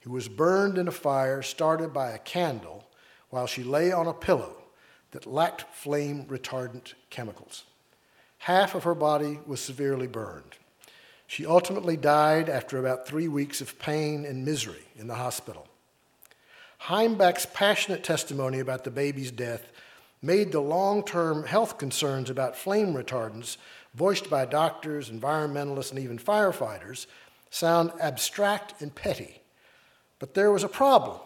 who 0.00 0.10
was 0.10 0.26
burned 0.26 0.76
in 0.76 0.88
a 0.88 0.92
fire 0.92 1.42
started 1.42 1.92
by 1.92 2.10
a 2.10 2.18
candle 2.18 2.84
while 3.30 3.46
she 3.46 3.62
lay 3.62 3.92
on 3.92 4.08
a 4.08 4.12
pillow 4.12 4.56
that 5.12 5.24
lacked 5.24 5.64
flame 5.72 6.24
retardant 6.24 6.94
chemicals. 7.08 7.62
Half 8.38 8.74
of 8.74 8.82
her 8.82 8.96
body 8.96 9.38
was 9.46 9.60
severely 9.60 10.08
burned. 10.08 10.56
She 11.28 11.46
ultimately 11.46 11.96
died 11.96 12.48
after 12.48 12.78
about 12.78 13.06
three 13.06 13.28
weeks 13.28 13.60
of 13.60 13.78
pain 13.78 14.24
and 14.24 14.44
misery 14.44 14.88
in 14.96 15.06
the 15.06 15.14
hospital. 15.14 15.68
Heimbach's 16.80 17.46
passionate 17.46 18.02
testimony 18.02 18.58
about 18.58 18.82
the 18.82 18.90
baby's 18.90 19.30
death 19.30 19.70
made 20.20 20.50
the 20.50 20.60
long 20.60 21.04
term 21.04 21.44
health 21.44 21.78
concerns 21.78 22.28
about 22.28 22.56
flame 22.56 22.92
retardants, 22.92 23.56
voiced 23.94 24.30
by 24.30 24.44
doctors, 24.44 25.10
environmentalists, 25.10 25.90
and 25.90 25.98
even 25.98 26.18
firefighters, 26.18 27.06
sound 27.50 27.92
abstract 28.00 28.80
and 28.80 28.94
petty. 28.94 29.40
But 30.18 30.34
there 30.34 30.52
was 30.52 30.64
a 30.64 30.68
problem 30.68 31.20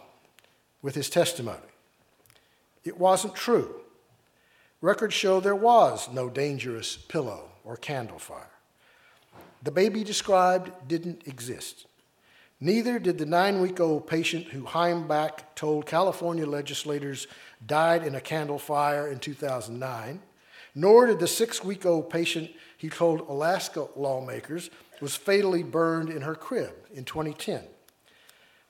with 0.82 0.94
his 0.94 1.08
testimony. 1.10 1.58
It 2.84 2.98
wasn't 2.98 3.34
true. 3.34 3.80
Records 4.80 5.14
show 5.14 5.40
there 5.40 5.54
was 5.54 6.08
no 6.12 6.28
dangerous 6.28 6.96
pillow 6.96 7.50
or 7.64 7.76
candle 7.76 8.18
fire. 8.18 8.50
The 9.62 9.70
baby 9.70 10.02
described 10.02 10.88
didn't 10.88 11.26
exist. 11.26 11.86
Neither 12.60 12.98
did 12.98 13.18
the 13.18 13.26
nine 13.26 13.60
week 13.60 13.80
old 13.80 14.06
patient 14.06 14.46
who 14.46 14.62
Heimbach 14.62 15.40
told 15.54 15.86
California 15.86 16.46
legislators 16.46 17.26
died 17.64 18.04
in 18.04 18.14
a 18.14 18.20
candle 18.20 18.58
fire 18.58 19.08
in 19.08 19.18
2009, 19.18 20.20
nor 20.74 21.06
did 21.06 21.18
the 21.18 21.26
six 21.26 21.62
week 21.62 21.84
old 21.84 22.10
patient 22.10 22.50
he 22.76 22.88
told 22.88 23.20
Alaska 23.20 23.86
lawmakers 23.96 24.70
was 25.00 25.16
fatally 25.16 25.62
burned 25.62 26.10
in 26.10 26.22
her 26.22 26.34
crib 26.34 26.74
in 26.94 27.04
2010. 27.04 27.62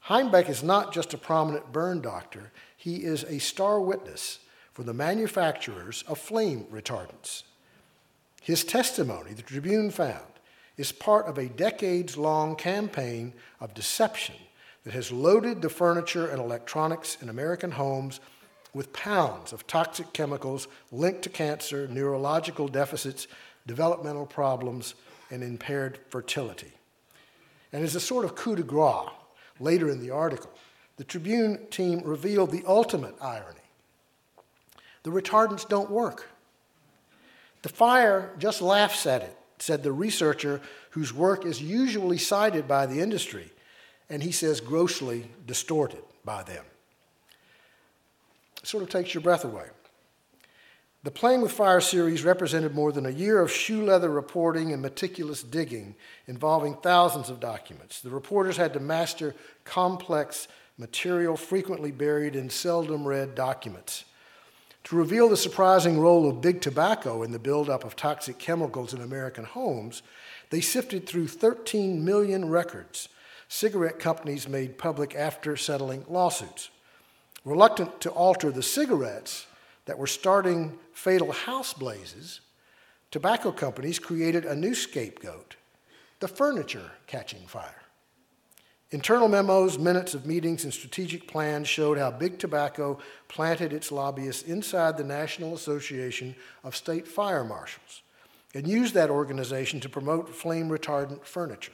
Heimbach 0.06 0.48
is 0.48 0.62
not 0.62 0.92
just 0.92 1.14
a 1.14 1.18
prominent 1.18 1.72
burn 1.72 2.00
doctor, 2.00 2.50
he 2.76 2.96
is 2.96 3.22
a 3.24 3.38
star 3.38 3.80
witness 3.80 4.40
for 4.72 4.82
the 4.82 4.94
manufacturers 4.94 6.02
of 6.08 6.18
flame 6.18 6.66
retardants. 6.72 7.44
His 8.42 8.64
testimony, 8.64 9.34
the 9.34 9.42
Tribune 9.42 9.90
found, 9.90 10.32
is 10.76 10.90
part 10.90 11.26
of 11.26 11.38
a 11.38 11.46
decades 11.46 12.16
long 12.16 12.56
campaign 12.56 13.34
of 13.60 13.74
deception 13.74 14.34
that 14.84 14.94
has 14.94 15.12
loaded 15.12 15.62
the 15.62 15.68
furniture 15.68 16.26
and 16.26 16.40
electronics 16.40 17.16
in 17.22 17.28
American 17.28 17.70
homes 17.70 18.18
with 18.74 18.92
pounds 18.92 19.52
of 19.52 19.66
toxic 19.66 20.12
chemicals 20.12 20.68
linked 20.90 21.22
to 21.22 21.28
cancer, 21.28 21.86
neurological 21.88 22.68
deficits, 22.68 23.26
developmental 23.66 24.26
problems, 24.26 24.94
and 25.30 25.42
impaired 25.42 25.98
fertility. 26.08 26.72
And 27.72 27.84
as 27.84 27.94
a 27.94 28.00
sort 28.00 28.24
of 28.24 28.34
coup 28.34 28.56
de 28.56 28.62
grace, 28.62 29.08
later 29.60 29.88
in 29.90 30.00
the 30.00 30.10
article, 30.10 30.50
the 30.96 31.04
Tribune 31.04 31.66
team 31.70 32.02
revealed 32.04 32.50
the 32.50 32.64
ultimate 32.66 33.14
irony. 33.20 33.58
The 35.02 35.10
retardants 35.10 35.68
don't 35.68 35.90
work. 35.90 36.28
The 37.62 37.68
fire 37.68 38.34
just 38.38 38.60
laughs 38.60 39.06
at 39.06 39.22
it, 39.22 39.36
said 39.58 39.82
the 39.82 39.92
researcher 39.92 40.60
whose 40.90 41.12
work 41.12 41.46
is 41.46 41.62
usually 41.62 42.18
cited 42.18 42.68
by 42.68 42.86
the 42.86 43.00
industry, 43.00 43.50
and 44.10 44.22
he 44.22 44.32
says 44.32 44.60
grossly 44.60 45.30
distorted 45.46 46.02
by 46.24 46.42
them. 46.42 46.64
Sort 48.62 48.82
of 48.82 48.90
takes 48.90 49.14
your 49.14 49.22
breath 49.22 49.44
away. 49.44 49.66
The 51.04 51.10
Playing 51.10 51.40
with 51.40 51.50
Fire 51.50 51.80
series 51.80 52.22
represented 52.22 52.76
more 52.76 52.92
than 52.92 53.06
a 53.06 53.10
year 53.10 53.40
of 53.40 53.50
shoe 53.50 53.84
leather 53.84 54.08
reporting 54.08 54.72
and 54.72 54.80
meticulous 54.80 55.42
digging 55.42 55.96
involving 56.28 56.76
thousands 56.76 57.28
of 57.28 57.40
documents. 57.40 58.00
The 58.00 58.10
reporters 58.10 58.56
had 58.56 58.72
to 58.74 58.80
master 58.80 59.34
complex 59.64 60.46
material 60.78 61.36
frequently 61.36 61.90
buried 61.90 62.36
in 62.36 62.50
seldom 62.50 63.04
read 63.04 63.34
documents. 63.34 64.04
To 64.84 64.96
reveal 64.96 65.28
the 65.28 65.36
surprising 65.36 65.98
role 65.98 66.28
of 66.28 66.40
big 66.40 66.60
tobacco 66.60 67.24
in 67.24 67.32
the 67.32 67.38
buildup 67.38 67.82
of 67.82 67.96
toxic 67.96 68.38
chemicals 68.38 68.94
in 68.94 69.00
American 69.00 69.44
homes, 69.44 70.02
they 70.50 70.60
sifted 70.60 71.08
through 71.08 71.28
13 71.28 72.04
million 72.04 72.48
records 72.48 73.08
cigarette 73.48 73.98
companies 73.98 74.48
made 74.48 74.78
public 74.78 75.14
after 75.14 75.56
settling 75.56 76.04
lawsuits. 76.08 76.70
Reluctant 77.44 78.00
to 78.02 78.10
alter 78.10 78.50
the 78.50 78.62
cigarettes 78.62 79.46
that 79.86 79.98
were 79.98 80.06
starting 80.06 80.78
fatal 80.92 81.32
house 81.32 81.72
blazes, 81.72 82.40
tobacco 83.10 83.50
companies 83.50 83.98
created 83.98 84.44
a 84.44 84.54
new 84.54 84.74
scapegoat 84.74 85.56
the 86.22 86.28
furniture 86.28 86.88
catching 87.08 87.44
fire. 87.48 87.82
Internal 88.92 89.26
memos, 89.26 89.76
minutes 89.76 90.14
of 90.14 90.24
meetings, 90.24 90.62
and 90.62 90.72
strategic 90.72 91.26
plans 91.26 91.66
showed 91.66 91.98
how 91.98 92.12
Big 92.12 92.38
Tobacco 92.38 92.98
planted 93.26 93.72
its 93.72 93.90
lobbyists 93.90 94.42
inside 94.44 94.96
the 94.96 95.02
National 95.02 95.52
Association 95.54 96.36
of 96.62 96.76
State 96.76 97.08
Fire 97.08 97.42
Marshals 97.42 98.02
and 98.54 98.68
used 98.68 98.94
that 98.94 99.10
organization 99.10 99.80
to 99.80 99.88
promote 99.88 100.28
flame 100.28 100.68
retardant 100.68 101.24
furniture. 101.24 101.72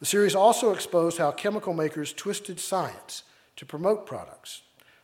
The 0.00 0.06
series 0.06 0.34
also 0.34 0.72
exposed 0.72 1.18
how 1.18 1.30
chemical 1.30 1.72
makers 1.72 2.12
twisted 2.12 2.58
science 2.58 3.22
to 3.56 3.66
promote 3.66 4.06
products. 4.06 4.62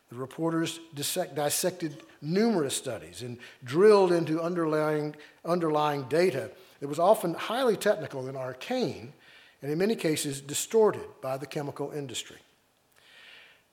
The 0.09 0.15
reporters 0.15 0.79
dissect, 0.93 1.35
dissected 1.35 2.03
numerous 2.21 2.75
studies 2.75 3.21
and 3.21 3.37
drilled 3.63 4.11
into 4.11 4.41
underlying, 4.41 5.15
underlying 5.43 6.03
data 6.03 6.51
that 6.79 6.87
was 6.87 6.99
often 6.99 7.33
highly 7.33 7.75
technical 7.75 8.27
and 8.27 8.37
arcane, 8.37 9.13
and 9.61 9.71
in 9.71 9.77
many 9.77 9.95
cases 9.95 10.41
distorted 10.41 11.05
by 11.21 11.37
the 11.37 11.47
chemical 11.47 11.91
industry. 11.91 12.37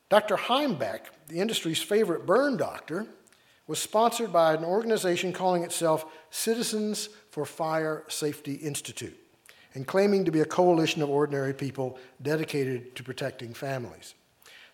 Dr. 0.08 0.36
Heimbach, 0.36 1.02
the 1.28 1.40
industry's 1.40 1.82
favorite 1.82 2.26
burn 2.26 2.56
doctor, 2.56 3.06
was 3.66 3.78
sponsored 3.78 4.32
by 4.32 4.54
an 4.54 4.64
organization 4.64 5.32
calling 5.32 5.62
itself 5.62 6.04
Citizens 6.30 7.08
for 7.30 7.44
Fire 7.44 8.04
Safety 8.08 8.54
Institute 8.54 9.16
and 9.74 9.86
claiming 9.86 10.24
to 10.24 10.32
be 10.32 10.40
a 10.40 10.44
coalition 10.44 11.02
of 11.02 11.10
ordinary 11.10 11.54
people 11.54 11.98
dedicated 12.20 12.96
to 12.96 13.04
protecting 13.04 13.54
families. 13.54 14.14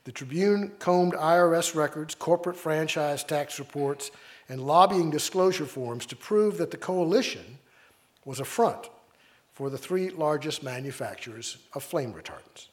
The 0.06 0.12
Tribune 0.12 0.70
combed 0.78 1.14
IRS 1.14 1.74
records, 1.74 2.14
corporate 2.14 2.54
franchise 2.54 3.24
tax 3.24 3.58
reports, 3.58 4.12
and 4.48 4.64
lobbying 4.64 5.10
disclosure 5.10 5.66
forms 5.66 6.06
to 6.06 6.14
prove 6.14 6.58
that 6.58 6.70
the 6.70 6.76
coalition 6.76 7.58
was 8.24 8.38
a 8.38 8.44
front 8.44 8.88
for 9.52 9.68
the 9.68 9.76
three 9.76 10.10
largest 10.10 10.62
manufacturers 10.62 11.56
of 11.72 11.82
flame 11.82 12.12
retardants. 12.12 12.68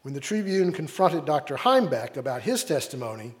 When 0.00 0.14
the 0.14 0.20
Tribune 0.20 0.72
confronted 0.72 1.26
Dr. 1.26 1.56
Heimbach 1.56 2.16
about 2.16 2.40
his 2.40 2.64
testimony, 2.64 3.34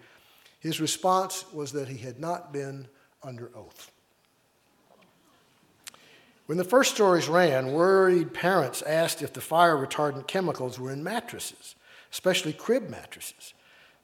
his 0.60 0.78
response 0.78 1.50
was 1.50 1.72
that 1.72 1.88
he 1.88 1.96
had 1.96 2.20
not 2.20 2.52
been 2.52 2.88
under 3.22 3.50
oath. 3.56 3.90
When 6.44 6.58
the 6.58 6.64
first 6.64 6.94
stories 6.94 7.26
ran, 7.26 7.72
worried 7.72 8.34
parents 8.34 8.82
asked 8.82 9.22
if 9.22 9.32
the 9.32 9.40
fire 9.40 9.78
retardant 9.78 10.26
chemicals 10.26 10.78
were 10.78 10.92
in 10.92 11.02
mattresses, 11.02 11.74
especially 12.12 12.52
crib 12.52 12.88
mattresses. 12.88 13.54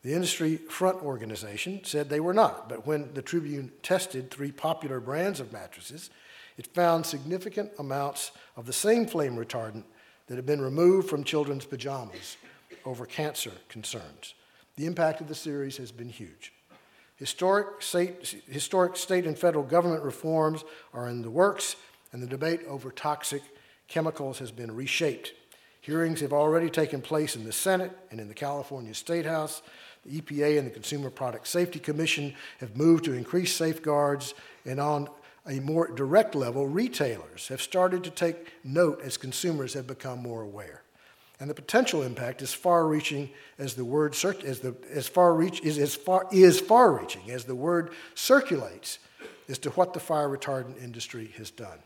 The 0.03 0.13
industry 0.13 0.57
front 0.57 1.03
organization 1.03 1.81
said 1.85 2.09
they 2.09 2.21
were 2.21 2.35
not, 2.35 2.69
but 2.69 2.87
when 2.87 3.15
the 3.15 3.23
Tribune 3.23 3.73
tested 3.83 4.31
three 4.31 4.53
popular 4.53 5.01
brands 5.01 5.41
of 5.41 5.53
mattresses, 5.53 6.11
it 6.59 6.67
found 6.69 7.07
significant 7.07 7.73
amounts 7.79 8.33
of 8.57 8.67
the 8.67 8.73
same 8.73 9.07
flame 9.07 9.37
retardant 9.37 9.85
that 10.27 10.37
had 10.37 10.47
been 10.47 10.61
removed 10.61 11.09
from 11.09 11.25
children's 11.25 11.65
pajamas 11.65 12.37
over 12.85 13.07
cancer 13.07 13.53
concerns. 13.69 14.35
The 14.77 14.87
impact 14.87 15.21
of 15.21 15.29
the 15.29 15.35
series 15.35 15.77
has 15.79 15.91
been 15.91 16.09
huge. 16.09 16.53
Historic 17.17 17.81
state, 17.81 18.43
historic 18.49 18.97
state 18.97 19.27
and 19.27 19.39
federal 19.39 19.65
government 19.65 20.03
reforms 20.03 20.65
are 20.93 21.09
in 21.09 21.23
the 21.23 21.31
works, 21.31 21.77
and 22.13 22.23
the 22.23 22.27
debate 22.27 22.61
over 22.67 22.91
toxic 22.91 23.43
chemicals 23.89 24.39
has 24.39 24.51
been 24.51 24.75
reshaped. 24.75 25.33
Hearings 25.85 26.21
have 26.21 26.33
already 26.33 26.71
taken 26.71 27.03
place 27.03 27.37
in 27.37 27.45
the 27.45 27.53
Senate 27.53 27.93
and 28.11 28.19
in 28.19 28.27
the 28.27 28.33
California 28.33 28.95
State 28.95 29.27
House. 29.27 29.61
The 30.07 30.19
EPA 30.19 30.59
and 30.59 30.67
the 30.67 30.71
Consumer 30.71 31.11
Product 31.11 31.47
Safety 31.47 31.79
Commission 31.79 32.33
have 32.61 32.75
moved 32.75 33.05
to 33.05 33.13
increase 33.13 33.55
safeguards, 33.55 34.33
and 34.65 34.81
on 34.81 35.11
a 35.47 35.61
more 35.61 35.89
direct 35.89 36.35
level, 36.35 36.67
retailers 36.67 37.49
have 37.49 37.61
started 37.61 38.03
to 38.05 38.11
take 38.11 38.51
note 38.65 39.03
as 39.03 39.19
consumers 39.19 39.75
have 39.75 39.87
become 39.87 40.21
more 40.21 40.41
aware. 40.41 40.85
and 41.39 41.51
the 41.51 41.55
potential 41.55 42.03
impact 42.03 42.41
is 42.41 42.55
far-reaching 42.55 43.29
as 43.59 43.75
the 43.75 43.85
word 43.85 44.15
as 44.15 44.61
the 44.61 44.75
as 44.91 45.07
far 45.07 45.35
reach 45.35 45.61
is 45.61 45.77
as 45.77 45.95
far 45.95 46.27
is 46.33 46.61
far-reaching 46.61 47.31
as 47.31 47.45
the 47.45 47.55
word 47.55 47.91
circulates 48.15 49.01
as 49.51 49.59
to 49.59 49.69
what 49.71 49.93
the 49.93 50.01
fire 50.01 50.31
retardant 50.31 50.83
industry 50.83 51.35
has 51.37 51.51
done. 51.51 51.79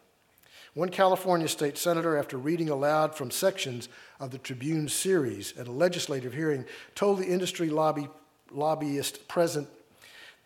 One 0.75 0.91
California 0.91 1.49
state 1.49 1.79
senator, 1.79 2.17
after 2.17 2.37
reading 2.37 2.69
aloud 2.69 3.15
from 3.15 3.31
sections 3.31 3.89
of 4.21 4.31
the 4.31 4.39
Tribune 4.39 4.89
series 4.89 5.57
at 5.57 5.67
a 5.67 5.73
legislative 5.73 6.35
hearing, 6.35 6.65
told 6.95 7.19
the 7.19 7.27
industry 7.27 7.71
lobby, 7.71 8.09
lobbyist 8.51 9.29
present, 9.29 9.69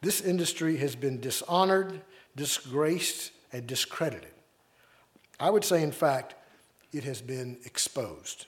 This 0.00 0.20
industry 0.20 0.76
has 0.78 0.94
been 0.94 1.20
dishonored, 1.20 2.00
disgraced, 2.36 3.32
and 3.52 3.66
discredited. 3.66 4.32
I 5.38 5.50
would 5.50 5.64
say, 5.64 5.82
in 5.82 5.92
fact, 5.92 6.34
it 6.92 7.04
has 7.04 7.20
been 7.20 7.58
exposed, 7.64 8.46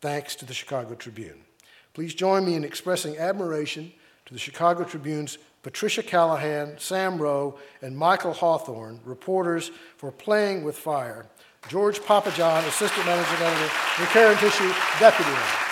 thanks 0.00 0.34
to 0.36 0.44
the 0.44 0.54
Chicago 0.54 0.94
Tribune. 0.94 1.44
Please 1.94 2.14
join 2.14 2.44
me 2.44 2.54
in 2.54 2.64
expressing 2.64 3.18
admiration 3.18 3.92
to 4.26 4.32
the 4.32 4.40
Chicago 4.40 4.84
Tribune's 4.84 5.38
Patricia 5.62 6.02
Callahan, 6.02 6.74
Sam 6.78 7.18
Roe, 7.18 7.56
and 7.82 7.96
Michael 7.96 8.32
Hawthorne, 8.32 9.00
reporters 9.04 9.70
for 9.96 10.10
Playing 10.10 10.64
with 10.64 10.76
Fire, 10.76 11.26
George 11.68 12.00
Papajohn, 12.00 12.66
Assistant 12.66 13.06
Managing 13.06 13.46
Editor, 13.46 13.70
Kaarin 14.06 14.34
Tisue, 14.36 14.98
Deputy 14.98 15.30
Editor. 15.30 15.71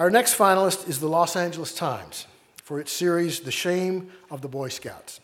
Our 0.00 0.08
next 0.08 0.38
finalist 0.38 0.88
is 0.88 0.98
the 0.98 1.08
Los 1.08 1.36
Angeles 1.36 1.74
Times 1.74 2.26
for 2.62 2.80
its 2.80 2.90
series, 2.90 3.40
The 3.40 3.50
Shame 3.50 4.10
of 4.30 4.40
the 4.40 4.48
Boy 4.48 4.70
Scouts. 4.70 5.20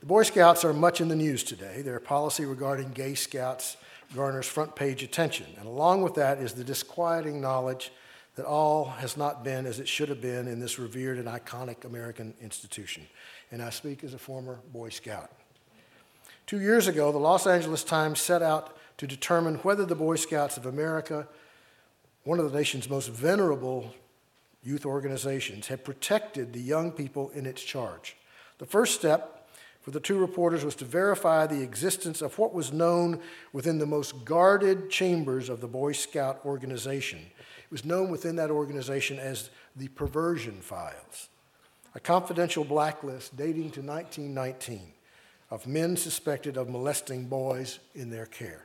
The 0.00 0.06
Boy 0.06 0.24
Scouts 0.24 0.64
are 0.64 0.72
much 0.72 1.00
in 1.00 1.06
the 1.06 1.14
news 1.14 1.44
today. 1.44 1.80
Their 1.80 2.00
policy 2.00 2.44
regarding 2.44 2.90
gay 2.90 3.14
scouts 3.14 3.76
garners 4.12 4.48
front 4.48 4.74
page 4.74 5.04
attention. 5.04 5.46
And 5.60 5.68
along 5.68 6.02
with 6.02 6.16
that 6.16 6.38
is 6.38 6.54
the 6.54 6.64
disquieting 6.64 7.40
knowledge 7.40 7.92
that 8.34 8.44
all 8.44 8.86
has 8.86 9.16
not 9.16 9.44
been 9.44 9.64
as 9.64 9.78
it 9.78 9.86
should 9.86 10.08
have 10.08 10.20
been 10.20 10.48
in 10.48 10.58
this 10.58 10.76
revered 10.76 11.16
and 11.18 11.28
iconic 11.28 11.84
American 11.84 12.34
institution. 12.42 13.06
And 13.52 13.62
I 13.62 13.70
speak 13.70 14.02
as 14.02 14.12
a 14.12 14.18
former 14.18 14.58
Boy 14.72 14.88
Scout. 14.88 15.30
Two 16.48 16.60
years 16.60 16.88
ago, 16.88 17.12
the 17.12 17.18
Los 17.18 17.46
Angeles 17.46 17.84
Times 17.84 18.20
set 18.20 18.42
out 18.42 18.76
to 18.96 19.06
determine 19.06 19.58
whether 19.58 19.86
the 19.86 19.94
Boy 19.94 20.16
Scouts 20.16 20.56
of 20.56 20.66
America 20.66 21.28
one 22.24 22.38
of 22.38 22.50
the 22.50 22.58
nation's 22.58 22.88
most 22.88 23.08
venerable 23.08 23.94
youth 24.62 24.86
organizations, 24.86 25.68
had 25.68 25.84
protected 25.84 26.52
the 26.52 26.60
young 26.60 26.90
people 26.90 27.30
in 27.30 27.46
its 27.46 27.62
charge. 27.62 28.16
The 28.58 28.66
first 28.66 28.94
step 28.94 29.48
for 29.82 29.90
the 29.90 30.00
two 30.00 30.18
reporters 30.18 30.64
was 30.64 30.74
to 30.76 30.86
verify 30.86 31.46
the 31.46 31.62
existence 31.62 32.22
of 32.22 32.38
what 32.38 32.54
was 32.54 32.72
known 32.72 33.20
within 33.52 33.78
the 33.78 33.86
most 33.86 34.24
guarded 34.24 34.88
chambers 34.88 35.50
of 35.50 35.60
the 35.60 35.68
Boy 35.68 35.92
Scout 35.92 36.40
organization. 36.46 37.18
It 37.18 37.70
was 37.70 37.84
known 37.84 38.08
within 38.08 38.36
that 38.36 38.50
organization 38.50 39.18
as 39.18 39.50
the 39.76 39.88
perversion 39.88 40.62
files, 40.62 41.28
a 41.94 42.00
confidential 42.00 42.64
blacklist 42.64 43.36
dating 43.36 43.72
to 43.72 43.82
1919 43.82 44.94
of 45.50 45.66
men 45.66 45.96
suspected 45.96 46.56
of 46.56 46.70
molesting 46.70 47.26
boys 47.26 47.80
in 47.94 48.08
their 48.08 48.26
care. 48.26 48.62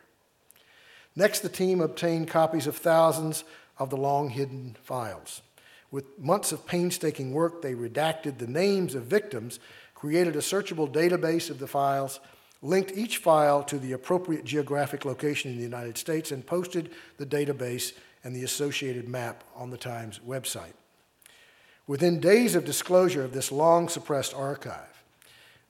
Next, 1.19 1.41
the 1.41 1.49
team 1.49 1.81
obtained 1.81 2.29
copies 2.29 2.65
of 2.65 2.77
thousands 2.77 3.43
of 3.77 3.89
the 3.89 3.97
long 3.97 4.29
hidden 4.29 4.77
files. 4.81 5.41
With 5.91 6.17
months 6.17 6.53
of 6.53 6.65
painstaking 6.65 7.33
work, 7.33 7.61
they 7.61 7.73
redacted 7.73 8.37
the 8.37 8.47
names 8.47 8.95
of 8.95 9.03
victims, 9.03 9.59
created 9.93 10.37
a 10.37 10.39
searchable 10.39 10.89
database 10.89 11.49
of 11.49 11.59
the 11.59 11.67
files, 11.67 12.21
linked 12.61 12.93
each 12.95 13.17
file 13.17 13.63
to 13.63 13.77
the 13.77 13.91
appropriate 13.91 14.45
geographic 14.45 15.03
location 15.03 15.51
in 15.51 15.57
the 15.57 15.63
United 15.63 15.97
States, 15.97 16.31
and 16.31 16.47
posted 16.47 16.89
the 17.17 17.25
database 17.25 17.91
and 18.23 18.33
the 18.33 18.45
associated 18.45 19.09
map 19.09 19.43
on 19.57 19.71
the 19.71 19.77
Times 19.77 20.21
website. 20.25 20.71
Within 21.85 22.21
days 22.21 22.55
of 22.55 22.63
disclosure 22.63 23.25
of 23.25 23.33
this 23.33 23.51
long 23.51 23.89
suppressed 23.89 24.33
archive, 24.33 24.98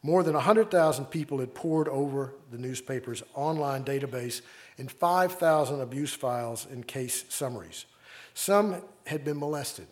more 0.01 0.23
than 0.23 0.33
100,000 0.33 1.05
people 1.05 1.39
had 1.39 1.53
poured 1.53 1.87
over 1.89 2.33
the 2.51 2.57
newspaper's 2.57 3.21
online 3.35 3.83
database 3.83 4.41
and 4.77 4.89
5,000 4.89 5.81
abuse 5.81 6.13
files 6.13 6.65
and 6.71 6.87
case 6.87 7.25
summaries. 7.29 7.85
Some 8.33 8.81
had 9.05 9.25
been 9.25 9.39
molested 9.39 9.87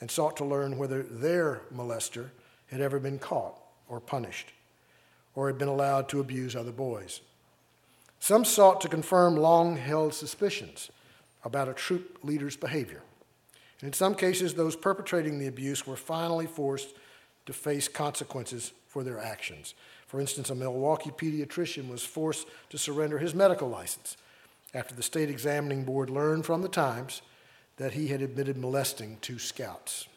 and 0.00 0.10
sought 0.10 0.36
to 0.38 0.44
learn 0.44 0.78
whether 0.78 1.02
their 1.02 1.62
molester 1.74 2.30
had 2.70 2.80
ever 2.80 2.98
been 2.98 3.18
caught 3.18 3.58
or 3.88 4.00
punished 4.00 4.52
or 5.34 5.48
had 5.48 5.58
been 5.58 5.68
allowed 5.68 6.08
to 6.08 6.20
abuse 6.20 6.56
other 6.56 6.72
boys. 6.72 7.20
Some 8.20 8.44
sought 8.44 8.80
to 8.82 8.88
confirm 8.88 9.36
long 9.36 9.76
held 9.76 10.14
suspicions 10.14 10.90
about 11.44 11.68
a 11.68 11.74
troop 11.74 12.18
leader's 12.22 12.56
behavior. 12.56 13.02
And 13.80 13.88
in 13.88 13.92
some 13.92 14.14
cases, 14.14 14.54
those 14.54 14.76
perpetrating 14.76 15.38
the 15.38 15.48
abuse 15.48 15.86
were 15.86 15.96
finally 15.96 16.46
forced 16.46 16.94
to 17.46 17.52
face 17.52 17.88
consequences 17.88 18.72
for 18.92 19.02
their 19.02 19.18
actions. 19.18 19.72
For 20.06 20.20
instance, 20.20 20.50
a 20.50 20.54
Milwaukee 20.54 21.10
pediatrician 21.10 21.88
was 21.88 22.04
forced 22.04 22.46
to 22.68 22.76
surrender 22.76 23.18
his 23.18 23.34
medical 23.34 23.70
license 23.70 24.18
after 24.74 24.94
the 24.94 25.02
state 25.02 25.30
examining 25.30 25.84
board 25.84 26.10
learned 26.10 26.44
from 26.44 26.60
the 26.60 26.68
Times 26.68 27.22
that 27.78 27.94
he 27.94 28.08
had 28.08 28.20
admitted 28.20 28.58
molesting 28.58 29.16
two 29.22 29.38
scouts. 29.38 30.08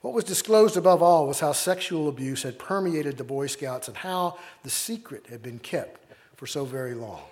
What 0.00 0.14
was 0.14 0.22
disclosed 0.22 0.76
above 0.76 1.02
all 1.02 1.26
was 1.26 1.40
how 1.40 1.50
sexual 1.50 2.08
abuse 2.08 2.44
had 2.44 2.56
permeated 2.56 3.16
the 3.16 3.24
Boy 3.24 3.48
Scouts 3.48 3.88
and 3.88 3.96
how 3.96 4.38
the 4.62 4.70
secret 4.70 5.26
had 5.28 5.42
been 5.42 5.58
kept 5.58 6.00
for 6.36 6.46
so 6.46 6.64
very 6.64 6.94
long. 6.94 7.22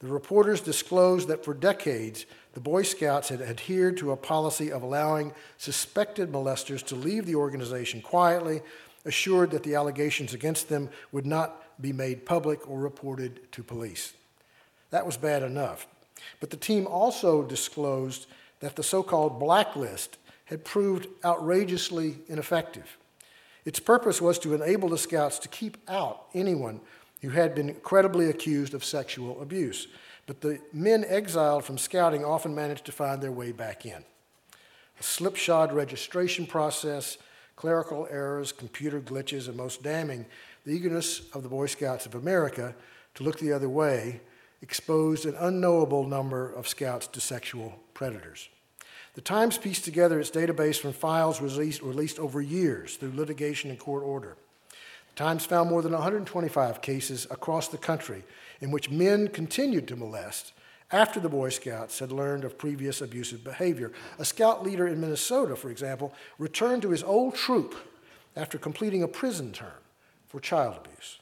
The 0.00 0.08
reporters 0.08 0.60
disclosed 0.60 1.28
that 1.28 1.44
for 1.44 1.54
decades, 1.54 2.26
the 2.54 2.60
Boy 2.60 2.82
Scouts 2.82 3.28
had 3.28 3.40
adhered 3.40 3.96
to 3.98 4.10
a 4.10 4.16
policy 4.16 4.72
of 4.72 4.82
allowing 4.82 5.32
suspected 5.56 6.32
molesters 6.32 6.84
to 6.86 6.96
leave 6.96 7.26
the 7.26 7.36
organization 7.36 8.02
quietly, 8.02 8.62
assured 9.04 9.50
that 9.50 9.62
the 9.62 9.74
allegations 9.74 10.34
against 10.34 10.68
them 10.68 10.90
would 11.12 11.26
not 11.26 11.62
be 11.80 11.92
made 11.92 12.26
public 12.26 12.68
or 12.68 12.78
reported 12.78 13.50
to 13.52 13.62
police. 13.62 14.12
That 14.90 15.06
was 15.06 15.16
bad 15.16 15.42
enough. 15.42 15.86
But 16.40 16.50
the 16.50 16.56
team 16.56 16.86
also 16.86 17.42
disclosed 17.42 18.26
that 18.60 18.76
the 18.76 18.82
so 18.82 19.02
called 19.02 19.40
blacklist 19.40 20.18
had 20.44 20.64
proved 20.64 21.06
outrageously 21.24 22.18
ineffective. 22.28 22.98
Its 23.64 23.80
purpose 23.80 24.20
was 24.20 24.38
to 24.40 24.54
enable 24.54 24.88
the 24.88 24.98
scouts 24.98 25.38
to 25.38 25.48
keep 25.48 25.76
out 25.88 26.26
anyone 26.34 26.80
who 27.22 27.30
had 27.30 27.54
been 27.54 27.74
credibly 27.82 28.28
accused 28.28 28.74
of 28.74 28.84
sexual 28.84 29.40
abuse. 29.40 29.86
But 30.26 30.40
the 30.40 30.60
men 30.72 31.04
exiled 31.06 31.64
from 31.64 31.78
scouting 31.78 32.24
often 32.24 32.54
managed 32.54 32.84
to 32.86 32.92
find 32.92 33.22
their 33.22 33.32
way 33.32 33.52
back 33.52 33.84
in. 33.84 34.04
A 34.98 35.02
slipshod 35.02 35.72
registration 35.72 36.46
process, 36.46 37.18
clerical 37.60 38.08
errors, 38.10 38.52
computer 38.52 39.02
glitches, 39.02 39.46
and 39.46 39.54
most 39.54 39.82
damning, 39.82 40.24
the 40.64 40.72
eagerness 40.72 41.20
of 41.34 41.42
the 41.42 41.48
Boy 41.50 41.66
Scouts 41.66 42.06
of 42.06 42.14
America 42.14 42.74
to 43.14 43.22
look 43.22 43.38
the 43.38 43.52
other 43.52 43.68
way 43.68 44.22
exposed 44.62 45.26
an 45.26 45.34
unknowable 45.38 46.06
number 46.06 46.50
of 46.50 46.66
scouts 46.66 47.06
to 47.08 47.20
sexual 47.20 47.78
predators. 47.92 48.48
The 49.12 49.20
Times 49.20 49.58
pieced 49.58 49.84
together 49.84 50.18
its 50.18 50.30
database 50.30 50.80
from 50.80 50.94
files 50.94 51.42
released, 51.42 51.82
released 51.82 52.18
over 52.18 52.40
years 52.40 52.96
through 52.96 53.12
litigation 53.12 53.68
and 53.68 53.78
court 53.78 54.04
order. 54.04 54.38
The 55.10 55.16
Times 55.16 55.44
found 55.44 55.68
more 55.68 55.82
than 55.82 55.92
125 55.92 56.80
cases 56.80 57.26
across 57.30 57.68
the 57.68 57.76
country 57.76 58.24
in 58.62 58.70
which 58.70 58.88
men 58.88 59.28
continued 59.28 59.86
to 59.88 59.96
molest 59.96 60.54
after 60.92 61.20
the 61.20 61.28
Boy 61.28 61.50
Scouts 61.50 61.98
had 61.98 62.10
learned 62.10 62.44
of 62.44 62.58
previous 62.58 63.00
abusive 63.00 63.44
behavior. 63.44 63.92
A 64.18 64.24
scout 64.24 64.64
leader 64.64 64.86
in 64.88 65.00
Minnesota, 65.00 65.56
for 65.56 65.70
example, 65.70 66.12
returned 66.38 66.82
to 66.82 66.90
his 66.90 67.02
old 67.02 67.34
troop 67.34 67.74
after 68.36 68.58
completing 68.58 69.02
a 69.02 69.08
prison 69.08 69.52
term 69.52 69.68
for 70.28 70.40
child 70.40 70.76
abuse. 70.84 71.18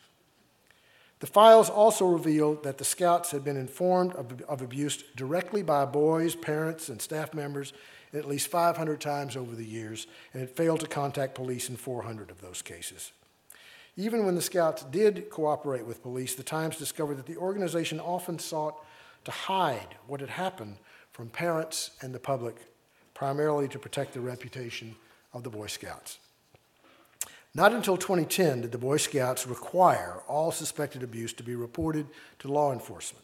The 1.20 1.26
files 1.26 1.68
also 1.68 2.06
revealed 2.06 2.62
that 2.62 2.78
the 2.78 2.84
scouts 2.84 3.32
had 3.32 3.42
been 3.44 3.56
informed 3.56 4.12
of, 4.12 4.40
of, 4.42 4.62
abuse 4.62 5.02
directly 5.16 5.62
by 5.62 5.84
boys, 5.84 6.36
parents, 6.36 6.88
and 6.88 7.02
staff 7.02 7.34
members 7.34 7.72
at 8.14 8.24
least 8.24 8.48
500 8.48 9.00
times 9.00 9.36
over 9.36 9.54
the 9.54 9.64
years, 9.64 10.06
and 10.32 10.40
had 10.40 10.50
failed 10.50 10.80
to 10.80 10.86
contact 10.86 11.34
police 11.34 11.68
in 11.68 11.76
400 11.76 12.30
of 12.30 12.40
those 12.40 12.62
cases. 12.62 13.12
Even 13.96 14.24
when 14.24 14.36
the 14.36 14.40
scouts 14.40 14.84
did 14.84 15.28
cooperate 15.28 15.84
with 15.84 16.02
police, 16.02 16.36
the 16.36 16.42
Times 16.44 16.76
discovered 16.76 17.16
that 17.16 17.26
the 17.26 17.36
organization 17.36 17.98
often 17.98 18.38
sought 18.38 18.82
to 19.28 19.32
hide 19.32 19.94
what 20.06 20.20
had 20.20 20.30
happened 20.30 20.78
from 21.12 21.28
parents 21.28 21.90
and 22.00 22.14
the 22.14 22.18
public, 22.18 22.56
primarily 23.12 23.68
to 23.68 23.78
protect 23.78 24.14
the 24.14 24.20
reputation 24.20 24.96
of 25.34 25.42
the 25.42 25.50
Boy 25.50 25.66
Scouts. 25.66 26.18
Not 27.54 27.74
until 27.74 27.98
2010 27.98 28.62
did 28.62 28.72
the 28.72 28.78
Boy 28.78 28.96
Scouts 28.96 29.46
require 29.46 30.22
all 30.28 30.50
suspected 30.50 31.02
abuse 31.02 31.34
to 31.34 31.42
be 31.42 31.54
reported 31.54 32.06
to 32.38 32.50
law 32.50 32.72
enforcement. 32.72 33.22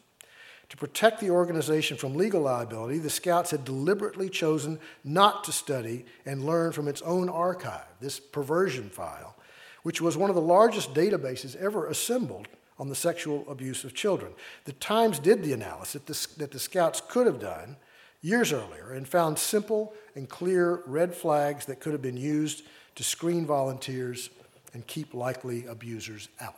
To 0.69 0.77
protect 0.77 1.21
the 1.21 1.31
organization 1.31 1.97
from 1.97 2.13
legal 2.13 2.41
liability, 2.41 2.99
the 2.99 3.09
Scouts 3.09 3.49
had 3.49 3.65
deliberately 3.65 4.29
chosen 4.29 4.77
not 5.03 5.43
to 5.45 5.51
study 5.51 6.05
and 6.23 6.45
learn 6.45 6.71
from 6.71 6.87
its 6.87 7.01
own 7.01 7.29
archive, 7.29 7.87
this 7.99 8.19
perversion 8.19 8.91
file, 8.91 9.35
which 9.81 10.01
was 10.01 10.15
one 10.15 10.29
of 10.29 10.35
the 10.35 10.41
largest 10.41 10.93
databases 10.93 11.55
ever 11.55 11.87
assembled 11.87 12.47
on 12.77 12.89
the 12.89 12.95
sexual 12.95 13.45
abuse 13.49 13.83
of 13.83 13.93
children. 13.93 14.33
The 14.65 14.73
Times 14.73 15.19
did 15.19 15.43
the 15.43 15.53
analysis 15.53 16.25
that 16.27 16.51
the 16.51 16.59
Scouts 16.59 17.01
could 17.07 17.25
have 17.25 17.39
done 17.39 17.77
years 18.21 18.51
earlier 18.51 18.91
and 18.91 19.07
found 19.07 19.37
simple 19.37 19.93
and 20.15 20.27
clear 20.27 20.81
red 20.85 21.13
flags 21.13 21.65
that 21.65 21.79
could 21.79 21.93
have 21.93 22.01
been 22.01 22.17
used 22.17 22.63
to 22.95 23.03
screen 23.03 23.45
volunteers 23.45 24.29
and 24.73 24.85
keep 24.87 25.13
likely 25.13 25.65
abusers 25.65 26.27
out. 26.41 26.55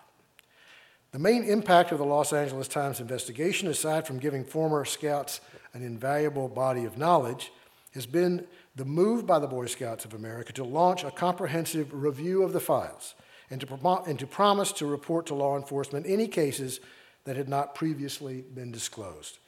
The 1.11 1.19
main 1.19 1.43
impact 1.43 1.91
of 1.91 1.99
the 1.99 2.05
Los 2.05 2.33
Angeles 2.33 2.67
Times 2.67 2.99
investigation, 2.99 3.67
aside 3.67 4.05
from 4.05 4.19
giving 4.19 4.43
former 4.43 4.85
Scouts 4.85 5.39
an 5.73 5.83
invaluable 5.83 6.47
body 6.47 6.85
of 6.85 6.97
knowledge, 6.97 7.51
has 7.93 8.05
been 8.05 8.45
the 8.75 8.85
move 8.85 9.25
by 9.25 9.39
the 9.39 9.47
Boy 9.47 9.65
Scouts 9.65 10.05
of 10.05 10.13
America 10.13 10.53
to 10.53 10.63
launch 10.63 11.03
a 11.03 11.11
comprehensive 11.11 11.93
review 11.93 12.43
of 12.43 12.53
the 12.53 12.59
files 12.59 13.15
and 13.49 13.61
to, 13.61 14.03
and 14.07 14.19
to 14.19 14.27
promise 14.27 14.71
to 14.73 14.85
report 14.85 15.25
to 15.27 15.35
law 15.35 15.57
enforcement 15.57 16.05
any 16.07 16.27
cases 16.27 16.79
that 17.23 17.35
had 17.35 17.49
not 17.49 17.75
previously 17.75 18.41
been 18.41 18.71
disclosed. 18.71 19.39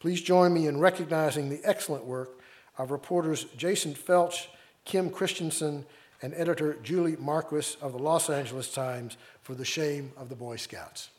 Please 0.00 0.20
join 0.20 0.52
me 0.52 0.66
in 0.66 0.80
recognizing 0.80 1.48
the 1.48 1.60
excellent 1.64 2.04
work 2.04 2.40
of 2.78 2.90
reporters 2.90 3.44
Jason 3.56 3.94
Felch, 3.94 4.46
Kim 4.84 5.10
Christensen, 5.10 5.86
and 6.22 6.34
editor 6.34 6.78
Julie 6.82 7.16
Marquis 7.16 7.76
of 7.80 7.92
the 7.92 7.98
Los 7.98 8.30
Angeles 8.30 8.72
Times 8.72 9.16
for 9.42 9.54
the 9.54 9.64
shame 9.64 10.12
of 10.16 10.28
the 10.28 10.36
Boy 10.36 10.56
Scouts. 10.56 11.10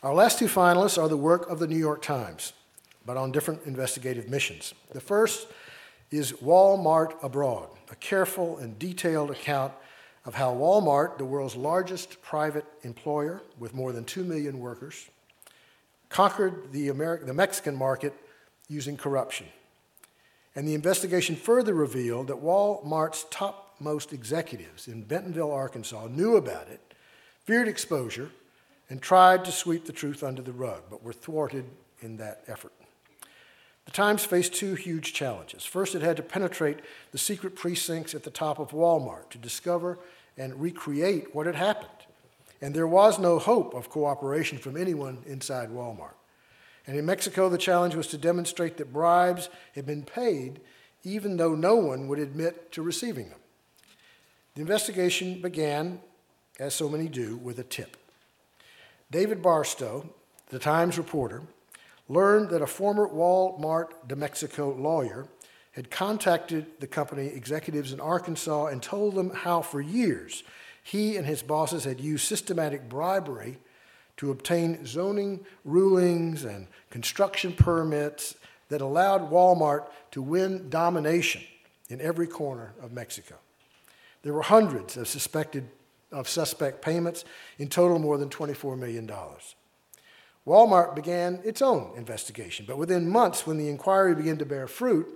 Our 0.00 0.14
last 0.14 0.38
two 0.38 0.46
finalists 0.46 0.96
are 0.96 1.08
the 1.08 1.16
work 1.16 1.50
of 1.50 1.58
the 1.58 1.66
New 1.66 1.76
York 1.76 2.02
Times, 2.02 2.52
but 3.04 3.16
on 3.16 3.32
different 3.32 3.64
investigative 3.64 4.28
missions. 4.28 4.72
The 4.92 5.00
first 5.00 5.48
is 6.12 6.34
Walmart 6.34 7.20
Abroad, 7.20 7.68
a 7.90 7.96
careful 7.96 8.58
and 8.58 8.78
detailed 8.78 9.32
account 9.32 9.72
of 10.24 10.34
how 10.34 10.54
Walmart, 10.54 11.18
the 11.18 11.24
world's 11.24 11.56
largest 11.56 12.22
private 12.22 12.64
employer 12.84 13.42
with 13.58 13.74
more 13.74 13.92
than 13.92 14.04
2 14.04 14.22
million 14.22 14.60
workers, 14.60 15.08
conquered 16.10 16.70
the, 16.70 16.90
Ameri- 16.90 17.26
the 17.26 17.34
Mexican 17.34 17.74
market 17.74 18.14
using 18.68 18.96
corruption. 18.96 19.48
And 20.54 20.68
the 20.68 20.74
investigation 20.74 21.34
further 21.34 21.74
revealed 21.74 22.28
that 22.28 22.40
Walmart's 22.40 23.26
topmost 23.32 24.12
executives 24.12 24.86
in 24.86 25.02
Bentonville, 25.02 25.50
Arkansas, 25.50 26.06
knew 26.06 26.36
about 26.36 26.68
it, 26.68 26.94
feared 27.44 27.66
exposure, 27.66 28.30
and 28.90 29.00
tried 29.02 29.44
to 29.44 29.52
sweep 29.52 29.84
the 29.84 29.92
truth 29.92 30.22
under 30.22 30.42
the 30.42 30.52
rug, 30.52 30.82
but 30.90 31.02
were 31.02 31.12
thwarted 31.12 31.64
in 32.00 32.16
that 32.16 32.42
effort. 32.46 32.72
The 33.84 33.92
Times 33.92 34.24
faced 34.24 34.54
two 34.54 34.74
huge 34.74 35.14
challenges. 35.14 35.64
First, 35.64 35.94
it 35.94 36.02
had 36.02 36.16
to 36.18 36.22
penetrate 36.22 36.80
the 37.10 37.18
secret 37.18 37.56
precincts 37.56 38.14
at 38.14 38.22
the 38.22 38.30
top 38.30 38.58
of 38.58 38.70
Walmart 38.70 39.30
to 39.30 39.38
discover 39.38 39.98
and 40.36 40.60
recreate 40.60 41.34
what 41.34 41.46
had 41.46 41.54
happened. 41.54 41.88
And 42.60 42.74
there 42.74 42.86
was 42.86 43.18
no 43.18 43.38
hope 43.38 43.74
of 43.74 43.88
cooperation 43.88 44.58
from 44.58 44.76
anyone 44.76 45.18
inside 45.26 45.70
Walmart. 45.70 46.14
And 46.86 46.96
in 46.96 47.06
Mexico, 47.06 47.48
the 47.48 47.58
challenge 47.58 47.94
was 47.94 48.08
to 48.08 48.18
demonstrate 48.18 48.76
that 48.76 48.92
bribes 48.92 49.48
had 49.74 49.86
been 49.86 50.02
paid 50.02 50.60
even 51.04 51.36
though 51.36 51.54
no 51.54 51.76
one 51.76 52.08
would 52.08 52.18
admit 52.18 52.72
to 52.72 52.82
receiving 52.82 53.28
them. 53.28 53.38
The 54.54 54.60
investigation 54.60 55.40
began, 55.40 56.00
as 56.58 56.74
so 56.74 56.88
many 56.88 57.08
do, 57.08 57.36
with 57.36 57.58
a 57.58 57.64
tip. 57.64 57.96
David 59.10 59.42
Barstow, 59.42 60.08
the 60.50 60.58
Times 60.58 60.98
reporter, 60.98 61.42
learned 62.08 62.50
that 62.50 62.62
a 62.62 62.66
former 62.66 63.08
Walmart 63.08 64.06
de 64.06 64.14
Mexico 64.14 64.74
lawyer 64.74 65.26
had 65.72 65.90
contacted 65.90 66.66
the 66.80 66.86
company 66.86 67.26
executives 67.26 67.92
in 67.92 68.00
Arkansas 68.00 68.66
and 68.66 68.82
told 68.82 69.14
them 69.14 69.30
how, 69.30 69.62
for 69.62 69.80
years, 69.80 70.42
he 70.82 71.16
and 71.16 71.26
his 71.26 71.42
bosses 71.42 71.84
had 71.84 72.00
used 72.00 72.26
systematic 72.26 72.88
bribery 72.88 73.58
to 74.18 74.30
obtain 74.30 74.84
zoning 74.84 75.44
rulings 75.64 76.44
and 76.44 76.66
construction 76.90 77.52
permits 77.52 78.34
that 78.68 78.80
allowed 78.80 79.30
Walmart 79.30 79.86
to 80.10 80.20
win 80.20 80.68
domination 80.68 81.42
in 81.88 82.00
every 82.00 82.26
corner 82.26 82.74
of 82.82 82.92
Mexico. 82.92 83.36
There 84.22 84.32
were 84.32 84.42
hundreds 84.42 84.96
of 84.96 85.08
suspected 85.08 85.68
of 86.10 86.28
suspect 86.28 86.82
payments, 86.82 87.24
in 87.58 87.68
total 87.68 87.98
more 87.98 88.18
than 88.18 88.28
$24 88.28 88.78
million. 88.78 89.10
Walmart 90.46 90.94
began 90.94 91.40
its 91.44 91.60
own 91.60 91.92
investigation, 91.96 92.64
but 92.66 92.78
within 92.78 93.08
months, 93.08 93.46
when 93.46 93.58
the 93.58 93.68
inquiry 93.68 94.14
began 94.14 94.38
to 94.38 94.46
bear 94.46 94.66
fruit, 94.66 95.06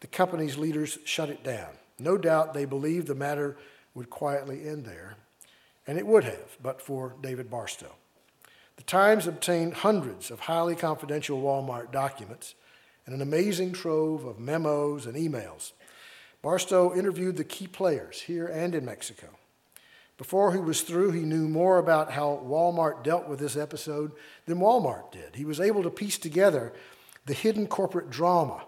the 0.00 0.06
company's 0.06 0.56
leaders 0.56 0.98
shut 1.04 1.28
it 1.28 1.44
down. 1.44 1.68
No 1.98 2.16
doubt 2.16 2.54
they 2.54 2.64
believed 2.64 3.06
the 3.06 3.14
matter 3.14 3.56
would 3.94 4.08
quietly 4.08 4.66
end 4.66 4.86
there, 4.86 5.16
and 5.86 5.98
it 5.98 6.06
would 6.06 6.24
have, 6.24 6.56
but 6.62 6.80
for 6.80 7.14
David 7.20 7.50
Barstow. 7.50 7.94
The 8.76 8.82
Times 8.82 9.26
obtained 9.26 9.74
hundreds 9.74 10.30
of 10.30 10.40
highly 10.40 10.74
confidential 10.74 11.40
Walmart 11.40 11.92
documents 11.92 12.54
and 13.04 13.14
an 13.14 13.20
amazing 13.20 13.72
trove 13.72 14.24
of 14.24 14.38
memos 14.38 15.06
and 15.06 15.16
emails. 15.16 15.72
Barstow 16.40 16.94
interviewed 16.94 17.36
the 17.36 17.44
key 17.44 17.66
players 17.66 18.22
here 18.22 18.46
and 18.46 18.74
in 18.74 18.84
Mexico. 18.84 19.28
Before 20.22 20.52
he 20.52 20.60
was 20.60 20.82
through, 20.82 21.10
he 21.10 21.22
knew 21.22 21.48
more 21.48 21.78
about 21.78 22.12
how 22.12 22.40
Walmart 22.46 23.02
dealt 23.02 23.26
with 23.26 23.40
this 23.40 23.56
episode 23.56 24.12
than 24.46 24.58
Walmart 24.58 25.10
did. 25.10 25.34
He 25.34 25.44
was 25.44 25.58
able 25.58 25.82
to 25.82 25.90
piece 25.90 26.16
together 26.16 26.72
the 27.26 27.34
hidden 27.34 27.66
corporate 27.66 28.08
drama 28.08 28.62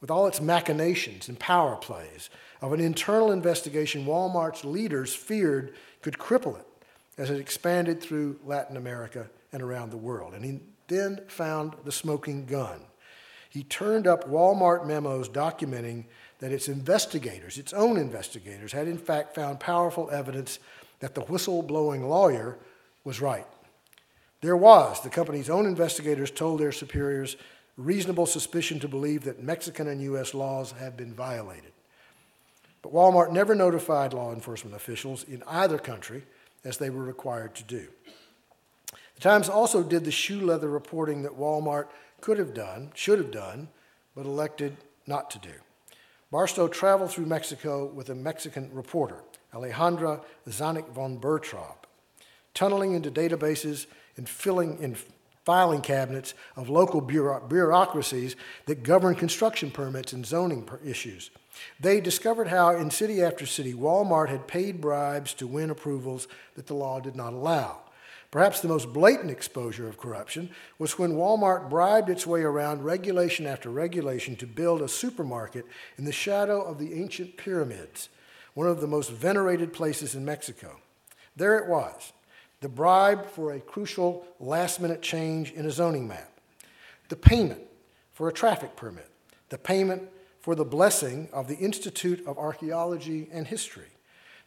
with 0.00 0.10
all 0.10 0.26
its 0.26 0.40
machinations 0.40 1.28
and 1.28 1.38
power 1.38 1.76
plays 1.76 2.30
of 2.62 2.72
an 2.72 2.80
internal 2.80 3.30
investigation 3.30 4.06
Walmart's 4.06 4.64
leaders 4.64 5.14
feared 5.14 5.74
could 6.00 6.16
cripple 6.16 6.58
it 6.58 6.66
as 7.18 7.28
it 7.28 7.40
expanded 7.40 8.00
through 8.00 8.40
Latin 8.46 8.78
America 8.78 9.28
and 9.52 9.60
around 9.60 9.90
the 9.90 9.98
world. 9.98 10.32
And 10.32 10.42
he 10.42 10.60
then 10.88 11.20
found 11.28 11.74
the 11.84 11.92
smoking 11.92 12.46
gun. 12.46 12.80
He 13.50 13.64
turned 13.64 14.06
up 14.06 14.30
Walmart 14.30 14.86
memos 14.86 15.28
documenting 15.28 16.06
that 16.40 16.52
its 16.52 16.68
investigators, 16.68 17.58
its 17.58 17.72
own 17.72 17.96
investigators, 17.96 18.72
had 18.72 18.88
in 18.88 18.98
fact 18.98 19.34
found 19.34 19.60
powerful 19.60 20.10
evidence 20.10 20.58
that 20.98 21.14
the 21.14 21.22
whistleblowing 21.22 22.08
lawyer 22.08 22.58
was 23.04 23.20
right. 23.20 23.46
There 24.40 24.56
was, 24.56 25.02
the 25.02 25.10
company's 25.10 25.50
own 25.50 25.66
investigators 25.66 26.30
told 26.30 26.60
their 26.60 26.72
superiors, 26.72 27.36
reasonable 27.76 28.26
suspicion 28.26 28.80
to 28.80 28.88
believe 28.88 29.24
that 29.24 29.42
Mexican 29.42 29.86
and 29.86 30.00
U.S. 30.02 30.34
laws 30.34 30.72
have 30.72 30.96
been 30.96 31.14
violated. 31.14 31.72
But 32.82 32.94
Walmart 32.94 33.32
never 33.32 33.54
notified 33.54 34.14
law 34.14 34.32
enforcement 34.32 34.74
officials 34.74 35.24
in 35.24 35.42
either 35.46 35.78
country 35.78 36.24
as 36.64 36.78
they 36.78 36.88
were 36.88 37.02
required 37.02 37.54
to 37.56 37.64
do. 37.64 37.88
The 39.14 39.20
Times 39.20 39.50
also 39.50 39.82
did 39.82 40.04
the 40.04 40.10
shoe 40.10 40.40
leather 40.40 40.68
reporting 40.68 41.22
that 41.22 41.38
Walmart 41.38 41.88
could 42.22 42.38
have 42.38 42.54
done, 42.54 42.92
should 42.94 43.18
have 43.18 43.30
done, 43.30 43.68
but 44.14 44.24
elected 44.24 44.78
not 45.06 45.30
to 45.32 45.38
do. 45.38 45.52
Barstow 46.30 46.68
traveled 46.68 47.10
through 47.10 47.26
Mexico 47.26 47.86
with 47.86 48.08
a 48.08 48.14
Mexican 48.14 48.70
reporter, 48.72 49.22
Alejandra 49.52 50.22
Xanic 50.48 50.88
von 50.90 51.18
Bertrab, 51.18 51.84
tunneling 52.54 52.94
into 52.94 53.10
databases 53.10 53.86
and 54.16 54.28
filling 54.28 54.78
in 54.78 54.96
filing 55.44 55.80
cabinets 55.80 56.34
of 56.54 56.68
local 56.68 57.00
bureaucracies 57.00 58.36
that 58.66 58.84
govern 58.84 59.16
construction 59.16 59.70
permits 59.72 60.12
and 60.12 60.24
zoning 60.24 60.68
issues. 60.84 61.30
They 61.80 62.00
discovered 62.00 62.46
how, 62.46 62.76
in 62.76 62.90
city 62.90 63.22
after 63.22 63.44
city, 63.44 63.74
Walmart 63.74 64.28
had 64.28 64.46
paid 64.46 64.80
bribes 64.80 65.34
to 65.34 65.48
win 65.48 65.70
approvals 65.70 66.28
that 66.54 66.68
the 66.68 66.74
law 66.74 67.00
did 67.00 67.16
not 67.16 67.32
allow. 67.32 67.80
Perhaps 68.30 68.60
the 68.60 68.68
most 68.68 68.92
blatant 68.92 69.30
exposure 69.30 69.88
of 69.88 69.98
corruption 69.98 70.50
was 70.78 70.98
when 70.98 71.14
Walmart 71.14 71.68
bribed 71.68 72.08
its 72.08 72.26
way 72.26 72.42
around 72.42 72.84
regulation 72.84 73.44
after 73.44 73.70
regulation 73.70 74.36
to 74.36 74.46
build 74.46 74.82
a 74.82 74.88
supermarket 74.88 75.66
in 75.98 76.04
the 76.04 76.12
shadow 76.12 76.62
of 76.62 76.78
the 76.78 76.94
ancient 76.94 77.36
pyramids, 77.36 78.08
one 78.54 78.68
of 78.68 78.80
the 78.80 78.86
most 78.86 79.10
venerated 79.10 79.72
places 79.72 80.14
in 80.14 80.24
Mexico. 80.24 80.76
There 81.34 81.58
it 81.58 81.68
was, 81.68 82.12
the 82.60 82.68
bribe 82.68 83.26
for 83.26 83.52
a 83.52 83.60
crucial 83.60 84.24
last 84.38 84.80
minute 84.80 85.02
change 85.02 85.50
in 85.52 85.66
a 85.66 85.70
zoning 85.70 86.06
map, 86.06 86.30
the 87.08 87.16
payment 87.16 87.62
for 88.12 88.28
a 88.28 88.32
traffic 88.32 88.76
permit, 88.76 89.10
the 89.48 89.58
payment 89.58 90.04
for 90.40 90.54
the 90.54 90.64
blessing 90.64 91.28
of 91.32 91.48
the 91.48 91.56
Institute 91.56 92.24
of 92.26 92.38
Archaeology 92.38 93.28
and 93.32 93.46
History, 93.46 93.88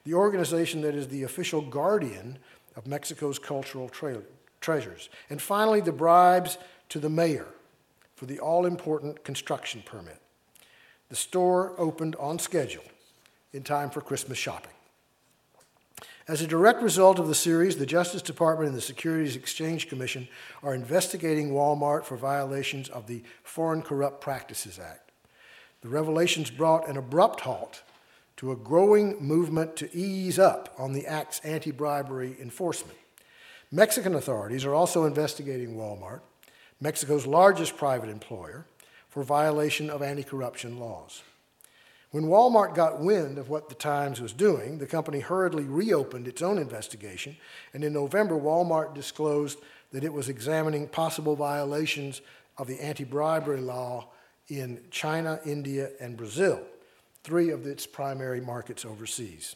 the 0.05 0.13
organization 0.13 0.81
that 0.81 0.95
is 0.95 1.09
the 1.09 1.23
official 1.23 1.61
guardian 1.61 2.39
of 2.75 2.87
Mexico's 2.87 3.39
cultural 3.39 3.89
tra- 3.89 4.23
treasures. 4.61 5.09
And 5.29 5.41
finally, 5.41 5.81
the 5.81 5.91
bribes 5.91 6.57
to 6.89 6.99
the 6.99 7.09
mayor 7.09 7.47
for 8.15 8.25
the 8.25 8.39
all 8.39 8.65
important 8.65 9.23
construction 9.23 9.83
permit. 9.85 10.19
The 11.09 11.15
store 11.15 11.73
opened 11.77 12.15
on 12.15 12.39
schedule 12.39 12.83
in 13.51 13.63
time 13.63 13.89
for 13.89 14.01
Christmas 14.01 14.37
shopping. 14.37 14.71
As 16.27 16.41
a 16.41 16.47
direct 16.47 16.81
result 16.81 17.19
of 17.19 17.27
the 17.27 17.35
series, 17.35 17.75
the 17.75 17.85
Justice 17.85 18.21
Department 18.21 18.69
and 18.69 18.77
the 18.77 18.81
Securities 18.81 19.35
Exchange 19.35 19.89
Commission 19.89 20.29
are 20.63 20.73
investigating 20.73 21.51
Walmart 21.51 22.05
for 22.05 22.15
violations 22.15 22.87
of 22.87 23.07
the 23.07 23.23
Foreign 23.43 23.81
Corrupt 23.81 24.21
Practices 24.21 24.79
Act. 24.79 25.11
The 25.81 25.89
revelations 25.89 26.49
brought 26.49 26.87
an 26.87 26.95
abrupt 26.95 27.41
halt 27.41 27.83
to 28.37 28.51
a 28.51 28.55
growing 28.55 29.21
movement 29.23 29.75
to 29.77 29.95
ease 29.95 30.39
up 30.39 30.73
on 30.77 30.93
the 30.93 31.05
act's 31.05 31.39
anti 31.41 31.71
bribery 31.71 32.35
enforcement. 32.41 32.97
Mexican 33.71 34.15
authorities 34.15 34.65
are 34.65 34.73
also 34.73 35.05
investigating 35.05 35.75
Walmart, 35.75 36.21
Mexico's 36.79 37.25
largest 37.25 37.77
private 37.77 38.09
employer, 38.09 38.65
for 39.09 39.23
violation 39.23 39.89
of 39.89 40.01
anti 40.01 40.23
corruption 40.23 40.79
laws. 40.79 41.21
When 42.11 42.25
Walmart 42.25 42.75
got 42.75 42.99
wind 42.99 43.39
of 43.39 43.49
what 43.49 43.69
the 43.69 43.75
Times 43.75 44.21
was 44.21 44.33
doing, 44.33 44.77
the 44.77 44.85
company 44.85 45.19
hurriedly 45.19 45.63
reopened 45.63 46.27
its 46.27 46.43
own 46.43 46.59
investigation, 46.59 47.37
and 47.73 47.83
in 47.83 47.93
November, 47.93 48.35
Walmart 48.35 48.93
disclosed 48.93 49.57
that 49.91 50.03
it 50.03 50.13
was 50.13 50.29
examining 50.29 50.87
possible 50.87 51.35
violations 51.35 52.21
of 52.57 52.67
the 52.67 52.79
anti 52.79 53.03
bribery 53.03 53.61
law 53.61 54.09
in 54.47 54.79
China, 54.91 55.39
India, 55.45 55.89
and 55.99 56.15
Brazil, 56.15 56.61
three 57.23 57.49
of 57.49 57.65
its 57.65 57.85
primary 57.85 58.41
markets 58.41 58.85
overseas. 58.85 59.55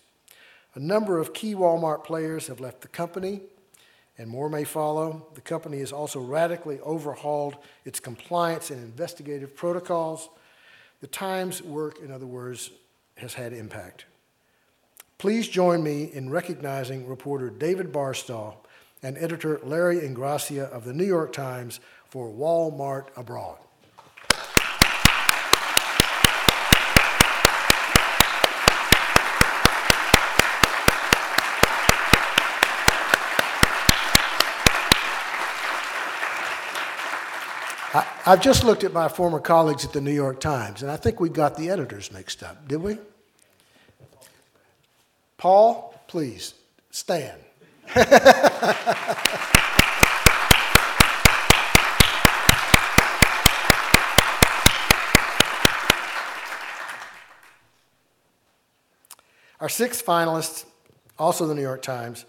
A 0.75 0.79
number 0.79 1.19
of 1.19 1.33
key 1.33 1.55
Walmart 1.55 2.03
players 2.03 2.47
have 2.47 2.59
left 2.59 2.81
the 2.81 2.87
company, 2.87 3.41
and 4.17 4.29
more 4.29 4.49
may 4.49 4.63
follow. 4.63 5.27
The 5.33 5.41
company 5.41 5.79
has 5.79 5.91
also 5.91 6.19
radically 6.19 6.79
overhauled 6.79 7.57
its 7.85 7.99
compliance 7.99 8.71
and 8.71 8.83
investigative 8.83 9.55
protocols 9.55 10.29
the 10.99 11.07
Times' 11.07 11.61
work, 11.61 11.99
in 11.99 12.11
other 12.11 12.25
words, 12.25 12.71
has 13.17 13.35
had 13.35 13.53
impact. 13.53 14.05
Please 15.17 15.47
join 15.47 15.83
me 15.83 16.05
in 16.05 16.29
recognizing 16.29 17.07
reporter 17.07 17.49
David 17.49 17.91
Barstow 17.91 18.57
and 19.03 19.17
editor 19.17 19.59
Larry 19.63 19.99
Ingrassia 19.99 20.69
of 20.69 20.85
the 20.85 20.93
New 20.93 21.05
York 21.05 21.33
Times 21.33 21.79
for 22.05 22.29
Walmart 22.29 23.07
Abroad. 23.15 23.57
I, 37.97 38.05
have 38.29 38.41
just 38.41 38.63
looked 38.63 38.83
at 38.83 38.93
my 38.93 39.07
former 39.07 39.39
colleagues 39.39 39.83
at 39.83 39.91
the 39.91 40.01
New 40.01 40.13
York 40.13 40.39
Times, 40.39 40.83
and 40.83 40.91
I 40.91 40.97
think 40.97 41.19
we 41.19 41.29
got 41.29 41.57
the 41.57 41.71
editors 41.71 42.11
mixed 42.11 42.43
up, 42.43 42.67
did 42.67 42.77
we? 42.77 42.99
Paul, 45.37 45.99
please 46.05 46.53
stand. 46.91 47.41
Our 59.59 59.69
sixth 59.69 60.05
finalist, 60.05 60.65
also 61.17 61.47
the 61.47 61.55
New 61.55 61.63
York 61.63 61.81
Times, 61.81 62.25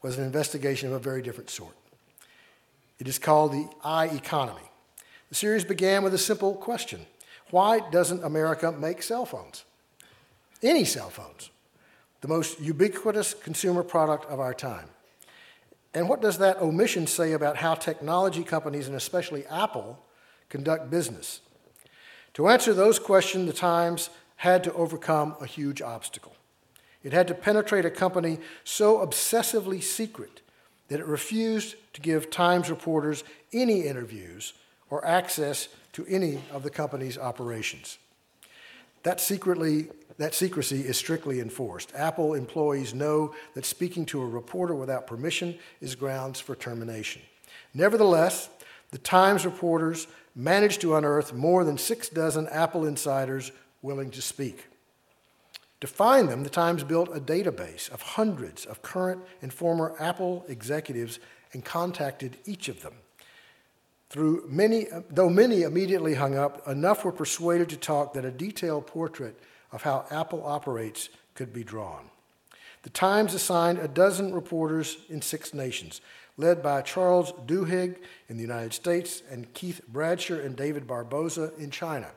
was 0.00 0.16
an 0.16 0.22
investigation 0.22 0.86
of 0.86 0.94
a 0.94 1.00
very 1.00 1.22
different 1.22 1.50
sort. 1.50 1.74
It 3.00 3.08
is 3.08 3.18
called 3.18 3.50
the 3.50 3.68
I 3.82 4.06
Economy. 4.06 4.62
The 5.28 5.34
series 5.34 5.64
began 5.64 6.02
with 6.02 6.14
a 6.14 6.18
simple 6.18 6.54
question 6.54 7.06
Why 7.50 7.80
doesn't 7.90 8.24
America 8.24 8.72
make 8.72 9.02
cell 9.02 9.26
phones? 9.26 9.64
Any 10.62 10.84
cell 10.84 11.10
phones, 11.10 11.50
the 12.20 12.28
most 12.28 12.60
ubiquitous 12.60 13.34
consumer 13.34 13.82
product 13.82 14.24
of 14.26 14.40
our 14.40 14.54
time. 14.54 14.88
And 15.94 16.08
what 16.08 16.20
does 16.20 16.38
that 16.38 16.60
omission 16.60 17.06
say 17.06 17.32
about 17.32 17.56
how 17.56 17.74
technology 17.74 18.44
companies, 18.44 18.88
and 18.88 18.96
especially 18.96 19.46
Apple, 19.46 19.98
conduct 20.48 20.90
business? 20.90 21.40
To 22.34 22.48
answer 22.48 22.74
those 22.74 22.98
questions, 22.98 23.46
the 23.46 23.52
Times 23.52 24.10
had 24.36 24.62
to 24.64 24.72
overcome 24.74 25.36
a 25.40 25.46
huge 25.46 25.82
obstacle. 25.82 26.34
It 27.02 27.12
had 27.12 27.28
to 27.28 27.34
penetrate 27.34 27.84
a 27.84 27.90
company 27.90 28.38
so 28.64 29.04
obsessively 29.04 29.82
secret 29.82 30.40
that 30.88 31.00
it 31.00 31.06
refused 31.06 31.76
to 31.94 32.00
give 32.00 32.30
Times 32.30 32.70
reporters 32.70 33.24
any 33.52 33.82
interviews 33.82 34.54
or 34.90 35.04
access 35.04 35.68
to 35.92 36.06
any 36.06 36.40
of 36.52 36.62
the 36.62 36.70
company's 36.70 37.18
operations. 37.18 37.98
That, 39.02 39.20
secretly, 39.20 39.88
that 40.18 40.34
secrecy 40.34 40.80
is 40.80 40.96
strictly 40.96 41.40
enforced. 41.40 41.92
Apple 41.94 42.34
employees 42.34 42.94
know 42.94 43.34
that 43.54 43.64
speaking 43.64 44.04
to 44.06 44.20
a 44.20 44.26
reporter 44.26 44.74
without 44.74 45.06
permission 45.06 45.56
is 45.80 45.94
grounds 45.94 46.40
for 46.40 46.54
termination. 46.54 47.22
Nevertheless, 47.74 48.48
the 48.90 48.98
Times 48.98 49.44
reporters 49.44 50.08
managed 50.34 50.80
to 50.80 50.96
unearth 50.96 51.32
more 51.32 51.64
than 51.64 51.78
six 51.78 52.08
dozen 52.08 52.48
Apple 52.48 52.86
insiders 52.86 53.52
willing 53.82 54.10
to 54.10 54.22
speak. 54.22 54.66
To 55.80 55.86
find 55.86 56.28
them, 56.28 56.42
the 56.42 56.50
Times 56.50 56.82
built 56.82 57.14
a 57.14 57.20
database 57.20 57.88
of 57.90 58.02
hundreds 58.02 58.66
of 58.66 58.82
current 58.82 59.22
and 59.42 59.52
former 59.52 59.94
Apple 60.00 60.44
executives 60.48 61.20
and 61.52 61.64
contacted 61.64 62.36
each 62.46 62.68
of 62.68 62.82
them. 62.82 62.94
Through 64.10 64.46
many, 64.48 64.86
though 65.10 65.28
many 65.28 65.62
immediately 65.62 66.14
hung 66.14 66.36
up, 66.36 66.66
enough 66.66 67.04
were 67.04 67.12
persuaded 67.12 67.68
to 67.70 67.76
talk 67.76 68.14
that 68.14 68.24
a 68.24 68.30
detailed 68.30 68.86
portrait 68.86 69.38
of 69.70 69.82
how 69.82 70.06
Apple 70.10 70.42
operates 70.44 71.10
could 71.34 71.52
be 71.52 71.62
drawn. 71.62 72.10
The 72.84 72.90
Times 72.90 73.34
assigned 73.34 73.78
a 73.78 73.88
dozen 73.88 74.34
reporters 74.34 74.98
in 75.10 75.20
six 75.20 75.52
nations, 75.52 76.00
led 76.38 76.62
by 76.62 76.80
Charles 76.82 77.32
Duhigg 77.46 77.96
in 78.28 78.36
the 78.36 78.42
United 78.42 78.72
States 78.72 79.22
and 79.30 79.52
Keith 79.52 79.82
Bradsher 79.92 80.44
and 80.44 80.56
David 80.56 80.86
Barboza 80.86 81.52
in 81.58 81.70
China. 81.70 82.08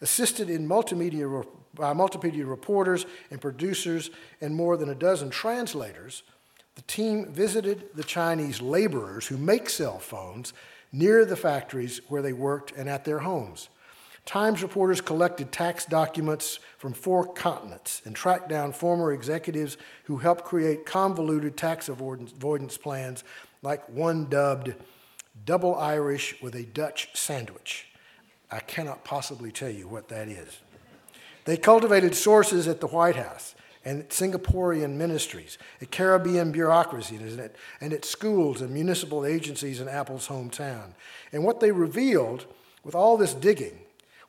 Assisted 0.00 0.50
in 0.50 0.66
multimedia, 0.66 1.46
by 1.74 1.92
multimedia 1.92 2.48
reporters 2.48 3.06
and 3.30 3.40
producers 3.40 4.10
and 4.40 4.54
more 4.54 4.76
than 4.76 4.88
a 4.88 4.94
dozen 4.94 5.30
translators, 5.30 6.24
the 6.74 6.82
team 6.82 7.32
visited 7.32 7.90
the 7.94 8.02
Chinese 8.02 8.60
laborers 8.60 9.26
who 9.28 9.36
make 9.36 9.70
cell 9.70 9.98
phones 9.98 10.52
near 10.94 11.24
the 11.24 11.36
factories 11.36 12.00
where 12.08 12.22
they 12.22 12.32
worked 12.32 12.72
and 12.72 12.88
at 12.88 13.04
their 13.04 13.18
homes. 13.18 13.68
Times 14.24 14.62
reporters 14.62 15.02
collected 15.02 15.52
tax 15.52 15.84
documents 15.84 16.58
from 16.78 16.94
four 16.94 17.26
continents 17.26 18.00
and 18.06 18.16
tracked 18.16 18.48
down 18.48 18.72
former 18.72 19.12
executives 19.12 19.76
who 20.04 20.16
helped 20.16 20.44
create 20.44 20.86
convoluted 20.86 21.56
tax 21.56 21.88
avoidance 21.88 22.78
plans, 22.78 23.24
like 23.60 23.86
one 23.88 24.26
dubbed 24.26 24.74
Double 25.44 25.74
Irish 25.74 26.40
with 26.40 26.54
a 26.54 26.62
Dutch 26.62 27.08
Sandwich. 27.12 27.88
I 28.50 28.60
cannot 28.60 29.04
possibly 29.04 29.50
tell 29.50 29.68
you 29.68 29.88
what 29.88 30.08
that 30.08 30.28
is. 30.28 30.60
They 31.44 31.56
cultivated 31.56 32.14
sources 32.14 32.66
at 32.66 32.80
the 32.80 32.86
White 32.86 33.16
House 33.16 33.54
and 33.84 34.08
Singaporean 34.08 34.94
ministries, 34.94 35.58
at 35.80 35.90
Caribbean 35.90 36.52
bureaucracy, 36.52 37.16
and 37.80 37.92
at 37.92 38.04
schools 38.04 38.60
and 38.60 38.72
municipal 38.72 39.26
agencies 39.26 39.80
in 39.80 39.88
Apple's 39.88 40.28
hometown. 40.28 40.94
And 41.32 41.44
what 41.44 41.60
they 41.60 41.70
revealed 41.70 42.46
with 42.82 42.94
all 42.94 43.16
this 43.16 43.34
digging 43.34 43.78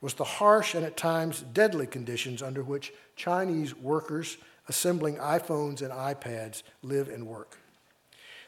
was 0.02 0.14
the 0.16 0.24
harsh 0.24 0.76
and 0.76 0.86
at 0.86 0.98
times 0.98 1.42
deadly 1.54 1.88
conditions 1.88 2.42
under 2.42 2.62
which 2.62 2.94
Chinese 3.16 3.76
workers 3.76 4.38
assembling 4.68 5.18
iPhones 5.18 5.82
and 5.82 5.92
iPads 5.92 6.64
live 6.84 7.08
and 7.08 7.26
work. 7.28 7.58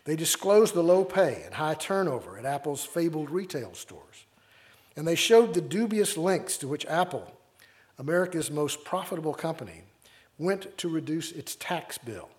They 0.06 0.16
disclosed 0.16 0.74
the 0.74 0.84
low 0.84 1.04
pay 1.04 1.44
and 1.46 1.54
high 1.54 1.74
turnover 1.74 2.38
at 2.38 2.46
Apple's 2.46 2.86
fabled 2.86 3.30
retail 3.30 3.74
stores. 3.74 4.26
And 4.96 5.08
they 5.08 5.16
showed 5.16 5.54
the 5.54 5.62
dubious 5.62 6.18
lengths 6.18 6.58
to 6.60 6.68
which 6.68 6.86
Apple, 6.86 7.32
America's 8.00 8.50
most 8.50 8.84
profitable 8.84 9.34
company, 9.34 9.84
went 10.38 10.78
to 10.78 10.90
reduce 10.90 11.32
its 11.32 11.56
tax 11.56 11.98
bill 11.98 12.30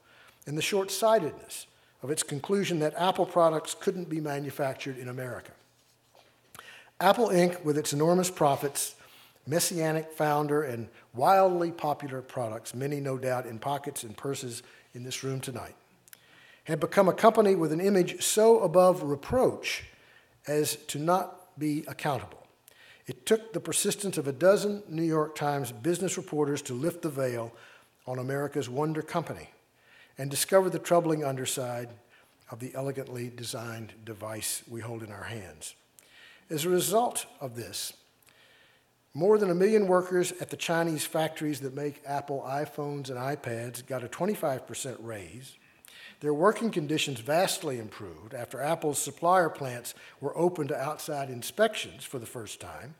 and 0.46 0.56
the 0.56 0.62
short 0.62 0.90
sightedness 0.90 1.66
of 2.02 2.10
its 2.10 2.22
conclusion 2.22 2.78
that 2.78 2.94
Apple 2.96 3.26
products 3.26 3.74
couldn't 3.74 4.08
be 4.08 4.20
manufactured 4.20 4.96
in 4.98 5.08
America. 5.08 5.52
Apple 7.00 7.28
Inc., 7.28 7.64
with 7.64 7.78
its 7.78 7.92
enormous 7.92 8.30
profits, 8.30 8.94
messianic 9.46 10.12
founder, 10.12 10.62
and 10.62 10.88
wildly 11.14 11.70
popular 11.70 12.22
products, 12.22 12.74
many 12.74 13.00
no 13.00 13.16
doubt 13.18 13.46
in 13.46 13.58
pockets 13.58 14.02
and 14.02 14.16
purses 14.16 14.62
in 14.94 15.04
this 15.04 15.22
room 15.22 15.40
tonight, 15.40 15.74
had 16.64 16.80
become 16.80 17.08
a 17.08 17.12
company 17.12 17.54
with 17.54 17.72
an 17.72 17.80
image 17.80 18.22
so 18.22 18.60
above 18.60 19.02
reproach 19.02 19.84
as 20.46 20.76
to 20.76 20.98
not 20.98 21.58
be 21.58 21.84
accountable. 21.88 22.46
It 23.06 23.26
took 23.26 23.52
the 23.52 23.60
persistence 23.60 24.18
of 24.18 24.28
a 24.28 24.32
dozen 24.32 24.82
New 24.88 25.02
York 25.02 25.34
Times 25.34 25.72
business 25.72 26.16
reporters 26.16 26.62
to 26.62 26.74
lift 26.74 27.02
the 27.02 27.08
veil 27.08 27.52
on 28.08 28.18
America's 28.18 28.70
Wonder 28.70 29.02
Company 29.02 29.50
and 30.16 30.30
discover 30.30 30.70
the 30.70 30.78
troubling 30.78 31.22
underside 31.22 31.90
of 32.50 32.58
the 32.58 32.72
elegantly 32.74 33.28
designed 33.28 33.92
device 34.04 34.62
we 34.66 34.80
hold 34.80 35.02
in 35.02 35.12
our 35.12 35.24
hands. 35.24 35.74
As 36.48 36.64
a 36.64 36.70
result 36.70 37.26
of 37.38 37.54
this, 37.54 37.92
more 39.12 39.36
than 39.36 39.50
a 39.50 39.54
million 39.54 39.86
workers 39.86 40.32
at 40.40 40.48
the 40.48 40.56
Chinese 40.56 41.04
factories 41.04 41.60
that 41.60 41.74
make 41.74 42.00
Apple 42.06 42.42
iPhones 42.48 43.10
and 43.10 43.18
iPads 43.18 43.86
got 43.86 44.02
a 44.02 44.08
25% 44.08 44.96
raise. 45.00 45.56
Their 46.20 46.34
working 46.34 46.70
conditions 46.70 47.20
vastly 47.20 47.78
improved 47.78 48.32
after 48.32 48.60
Apple's 48.60 48.98
supplier 48.98 49.50
plants 49.50 49.94
were 50.20 50.36
open 50.36 50.66
to 50.68 50.80
outside 50.80 51.28
inspections 51.28 52.04
for 52.04 52.18
the 52.18 52.26
first 52.26 52.58
time. 52.58 52.94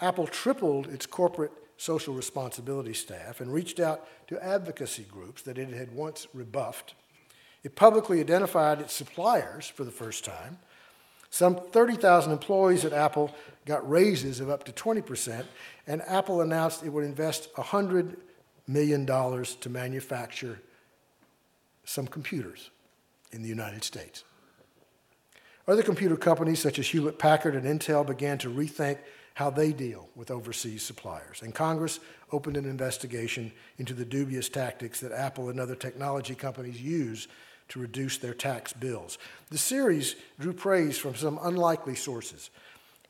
Apple 0.00 0.26
tripled 0.26 0.86
its 0.86 1.04
corporate 1.04 1.52
social 1.78 2.12
responsibility 2.12 2.92
staff 2.92 3.40
and 3.40 3.52
reached 3.52 3.80
out 3.80 4.06
to 4.26 4.44
advocacy 4.44 5.04
groups 5.04 5.42
that 5.42 5.56
it 5.56 5.70
had 5.70 5.92
once 5.92 6.26
rebuffed. 6.34 6.94
It 7.62 7.76
publicly 7.76 8.20
identified 8.20 8.80
its 8.80 8.92
suppliers 8.92 9.66
for 9.66 9.84
the 9.84 9.90
first 9.90 10.24
time. 10.24 10.58
Some 11.30 11.56
30,000 11.56 12.32
employees 12.32 12.84
at 12.84 12.92
Apple 12.92 13.34
got 13.64 13.88
raises 13.88 14.40
of 14.40 14.50
up 14.50 14.64
to 14.64 14.72
20%, 14.72 15.44
and 15.86 16.02
Apple 16.02 16.40
announced 16.40 16.82
it 16.82 16.88
would 16.88 17.04
invest 17.04 17.52
$100 17.54 18.16
million 18.66 19.06
to 19.06 19.70
manufacture 19.70 20.60
some 21.84 22.06
computers 22.06 22.70
in 23.30 23.42
the 23.42 23.48
United 23.48 23.84
States. 23.84 24.24
Other 25.68 25.82
computer 25.82 26.16
companies 26.16 26.60
such 26.60 26.78
as 26.78 26.88
Hewlett 26.88 27.18
Packard 27.18 27.54
and 27.54 27.66
Intel 27.66 28.06
began 28.06 28.38
to 28.38 28.48
rethink 28.48 28.98
how 29.38 29.50
they 29.50 29.70
deal 29.70 30.08
with 30.16 30.32
overseas 30.32 30.82
suppliers. 30.82 31.42
And 31.42 31.54
Congress 31.54 32.00
opened 32.32 32.56
an 32.56 32.64
investigation 32.64 33.52
into 33.78 33.94
the 33.94 34.04
dubious 34.04 34.48
tactics 34.48 34.98
that 34.98 35.12
Apple 35.12 35.48
and 35.48 35.60
other 35.60 35.76
technology 35.76 36.34
companies 36.34 36.82
use 36.82 37.28
to 37.68 37.78
reduce 37.78 38.18
their 38.18 38.34
tax 38.34 38.72
bills. 38.72 39.16
The 39.50 39.56
series 39.56 40.16
drew 40.40 40.52
praise 40.52 40.98
from 40.98 41.14
some 41.14 41.38
unlikely 41.40 41.94
sources. 41.94 42.50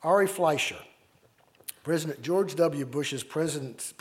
Ari 0.03 0.27
Fleischer, 0.27 0.77
President 1.83 2.21
George 2.21 2.57
W. 2.57 2.85
Bush's 2.85 3.25
press 3.25 3.59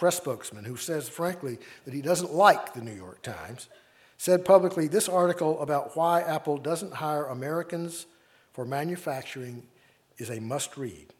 spokesman, 0.09 0.65
who 0.65 0.75
says, 0.75 1.07
frankly, 1.07 1.57
that 1.85 1.93
he 1.93 2.01
doesn't 2.01 2.33
like 2.33 2.73
the 2.73 2.81
New 2.81 2.91
York 2.91 3.21
Times, 3.21 3.69
said 4.17 4.43
publicly 4.43 4.89
this 4.89 5.07
article 5.07 5.61
about 5.61 5.95
why 5.95 6.23
Apple 6.23 6.57
doesn't 6.57 6.95
hire 6.95 7.27
Americans 7.27 8.05
for 8.51 8.65
manufacturing 8.65 9.63
is 10.17 10.29
a 10.29 10.41
must 10.41 10.75
read. 10.75 11.13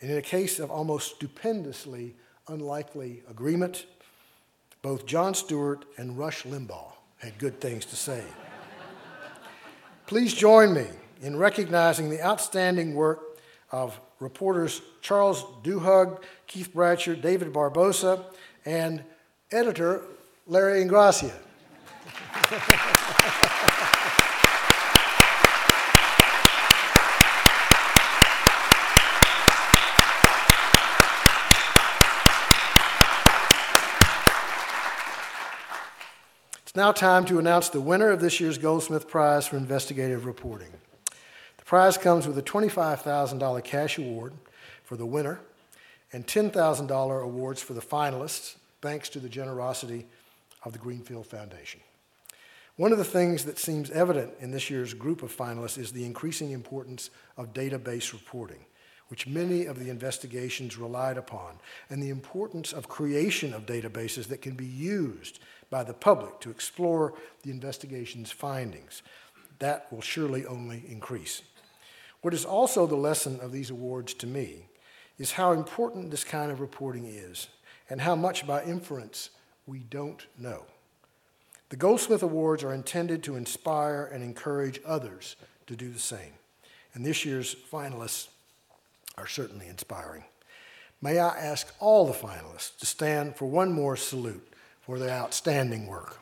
And 0.00 0.10
in 0.10 0.16
a 0.16 0.22
case 0.22 0.58
of 0.58 0.70
almost 0.70 1.16
stupendously 1.16 2.14
unlikely 2.48 3.22
agreement, 3.28 3.86
both 4.82 5.04
Jon 5.06 5.34
Stewart 5.34 5.84
and 5.98 6.16
Rush 6.16 6.44
Limbaugh 6.44 6.92
had 7.18 7.38
good 7.38 7.60
things 7.60 7.84
to 7.86 7.96
say. 7.96 8.24
Please 10.06 10.34
join 10.34 10.72
me 10.72 10.86
in 11.22 11.36
recognizing 11.36 12.08
the 12.08 12.24
outstanding 12.24 12.94
work 12.94 13.38
of 13.70 14.00
reporters 14.18 14.82
Charles 15.02 15.44
Duhigg, 15.62 16.22
Keith 16.46 16.72
Bradsher, 16.74 17.20
David 17.20 17.52
Barboza, 17.52 18.24
and 18.64 19.04
editor 19.52 20.02
Larry 20.46 20.82
Ingrassia. 20.82 21.32
It's 36.70 36.76
now 36.76 36.92
time 36.92 37.24
to 37.24 37.40
announce 37.40 37.68
the 37.68 37.80
winner 37.80 38.10
of 38.10 38.20
this 38.20 38.38
year's 38.38 38.56
Goldsmith 38.56 39.08
Prize 39.08 39.44
for 39.48 39.56
Investigative 39.56 40.24
Reporting. 40.24 40.70
The 41.56 41.64
prize 41.64 41.98
comes 41.98 42.28
with 42.28 42.38
a 42.38 42.44
$25,000 42.44 43.64
cash 43.64 43.98
award 43.98 44.34
for 44.84 44.96
the 44.96 45.04
winner 45.04 45.40
and 46.12 46.24
$10,000 46.24 47.24
awards 47.24 47.60
for 47.60 47.74
the 47.74 47.80
finalists, 47.80 48.54
thanks 48.80 49.08
to 49.08 49.18
the 49.18 49.28
generosity 49.28 50.06
of 50.62 50.72
the 50.72 50.78
Greenfield 50.78 51.26
Foundation. 51.26 51.80
One 52.76 52.92
of 52.92 52.98
the 52.98 53.04
things 53.04 53.44
that 53.46 53.58
seems 53.58 53.90
evident 53.90 54.34
in 54.38 54.52
this 54.52 54.70
year's 54.70 54.94
group 54.94 55.24
of 55.24 55.36
finalists 55.36 55.76
is 55.76 55.90
the 55.90 56.06
increasing 56.06 56.52
importance 56.52 57.10
of 57.36 57.52
database 57.52 58.12
reporting, 58.12 58.64
which 59.08 59.26
many 59.26 59.66
of 59.66 59.80
the 59.80 59.90
investigations 59.90 60.78
relied 60.78 61.18
upon, 61.18 61.58
and 61.88 62.00
the 62.00 62.10
importance 62.10 62.72
of 62.72 62.86
creation 62.86 63.52
of 63.52 63.66
databases 63.66 64.28
that 64.28 64.40
can 64.40 64.54
be 64.54 64.66
used 64.66 65.40
by 65.70 65.84
the 65.84 65.94
public 65.94 66.40
to 66.40 66.50
explore 66.50 67.14
the 67.42 67.50
investigation's 67.50 68.30
findings. 68.30 69.02
That 69.60 69.90
will 69.92 70.00
surely 70.00 70.44
only 70.44 70.82
increase. 70.88 71.42
What 72.22 72.34
is 72.34 72.44
also 72.44 72.86
the 72.86 72.96
lesson 72.96 73.40
of 73.40 73.52
these 73.52 73.70
awards 73.70 74.12
to 74.14 74.26
me 74.26 74.66
is 75.18 75.32
how 75.32 75.52
important 75.52 76.10
this 76.10 76.24
kind 76.24 76.50
of 76.50 76.60
reporting 76.60 77.06
is 77.06 77.48
and 77.88 78.00
how 78.00 78.14
much 78.14 78.46
by 78.46 78.64
inference 78.64 79.30
we 79.66 79.78
don't 79.78 80.26
know. 80.38 80.64
The 81.70 81.76
Goldsmith 81.76 82.22
Awards 82.22 82.64
are 82.64 82.74
intended 82.74 83.22
to 83.24 83.36
inspire 83.36 84.04
and 84.12 84.24
encourage 84.24 84.80
others 84.84 85.36
to 85.66 85.76
do 85.76 85.88
the 85.88 86.00
same. 86.00 86.32
And 86.94 87.06
this 87.06 87.24
year's 87.24 87.54
finalists 87.54 88.28
are 89.16 89.28
certainly 89.28 89.68
inspiring. 89.68 90.24
May 91.00 91.18
I 91.18 91.28
ask 91.28 91.72
all 91.78 92.06
the 92.06 92.12
finalists 92.12 92.76
to 92.78 92.86
stand 92.86 93.36
for 93.36 93.46
one 93.46 93.72
more 93.72 93.96
salute 93.96 94.49
for 94.90 94.98
their 94.98 95.10
outstanding 95.10 95.86
work. 95.86 96.16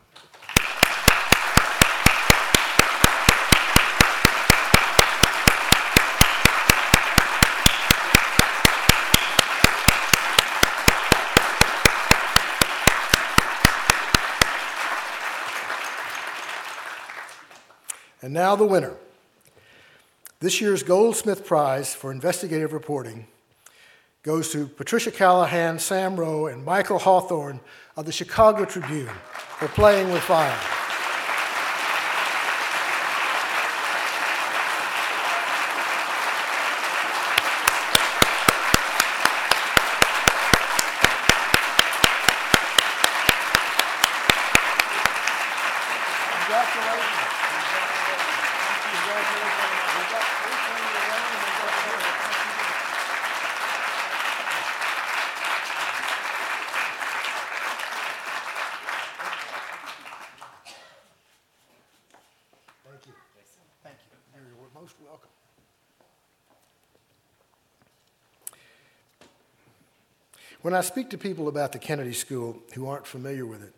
And 18.20 18.34
now 18.34 18.54
the 18.54 18.66
winner. 18.66 18.92
This 20.40 20.60
year's 20.60 20.82
Goldsmith 20.82 21.46
Prize 21.46 21.94
for 21.94 22.12
Investigative 22.12 22.74
Reporting 22.74 23.28
goes 24.28 24.52
to 24.52 24.66
Patricia 24.66 25.10
Callahan, 25.10 25.78
Sam 25.78 26.14
Roe, 26.14 26.48
and 26.48 26.62
Michael 26.62 26.98
Hawthorne 26.98 27.60
of 27.96 28.04
the 28.04 28.12
Chicago 28.12 28.66
Tribune 28.66 29.08
for 29.58 29.68
playing 29.68 30.12
with 30.12 30.20
fire. 30.20 30.77
I 70.78 70.82
speak 70.82 71.10
to 71.10 71.18
people 71.18 71.48
about 71.48 71.72
the 71.72 71.80
Kennedy 71.80 72.12
School 72.12 72.56
who 72.74 72.86
aren't 72.86 73.04
familiar 73.04 73.44
with 73.44 73.64
it, 73.64 73.74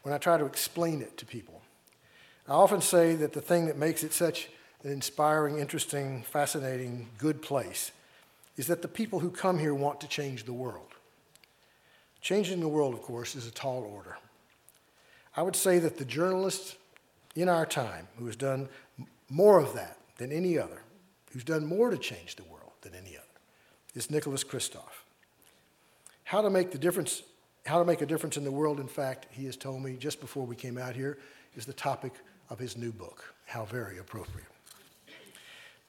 when 0.00 0.14
I 0.14 0.18
try 0.18 0.38
to 0.38 0.46
explain 0.46 1.02
it 1.02 1.18
to 1.18 1.26
people, 1.26 1.60
I 2.48 2.52
often 2.52 2.80
say 2.80 3.14
that 3.16 3.34
the 3.34 3.42
thing 3.42 3.66
that 3.66 3.76
makes 3.76 4.02
it 4.02 4.14
such 4.14 4.48
an 4.82 4.90
inspiring, 4.90 5.58
interesting, 5.58 6.22
fascinating, 6.22 7.10
good 7.18 7.42
place 7.42 7.92
is 8.56 8.66
that 8.68 8.80
the 8.80 8.88
people 8.88 9.20
who 9.20 9.28
come 9.28 9.58
here 9.58 9.74
want 9.74 10.00
to 10.00 10.08
change 10.08 10.44
the 10.44 10.54
world. 10.54 10.94
Changing 12.22 12.60
the 12.60 12.68
world, 12.68 12.94
of 12.94 13.02
course, 13.02 13.36
is 13.36 13.46
a 13.46 13.50
tall 13.50 13.82
order. 13.82 14.16
I 15.36 15.42
would 15.42 15.54
say 15.54 15.78
that 15.80 15.98
the 15.98 16.04
journalist 16.06 16.78
in 17.36 17.50
our 17.50 17.66
time 17.66 18.08
who 18.18 18.24
has 18.24 18.36
done 18.36 18.70
more 19.28 19.60
of 19.60 19.74
that 19.74 19.98
than 20.16 20.32
any 20.32 20.58
other, 20.58 20.80
who's 21.30 21.44
done 21.44 21.66
more 21.66 21.90
to 21.90 21.98
change 21.98 22.36
the 22.36 22.44
world 22.44 22.72
than 22.80 22.94
any 22.94 23.18
other, 23.18 23.26
is 23.94 24.10
Nicholas 24.10 24.44
Kristof. 24.44 25.04
How 26.28 26.42
to 26.42 26.50
make 26.50 26.72
the 26.72 26.78
difference, 26.78 27.22
how 27.64 27.78
to 27.78 27.86
make 27.86 28.02
a 28.02 28.06
difference 28.06 28.36
in 28.36 28.44
the 28.44 28.52
world, 28.52 28.80
in 28.80 28.86
fact, 28.86 29.28
he 29.30 29.46
has 29.46 29.56
told 29.56 29.82
me 29.82 29.96
just 29.96 30.20
before 30.20 30.44
we 30.44 30.54
came 30.54 30.76
out 30.76 30.94
here, 30.94 31.16
is 31.56 31.64
the 31.64 31.72
topic 31.72 32.12
of 32.50 32.58
his 32.58 32.76
new 32.76 32.92
book. 32.92 33.32
How 33.46 33.64
very 33.64 33.96
appropriate. 33.96 34.46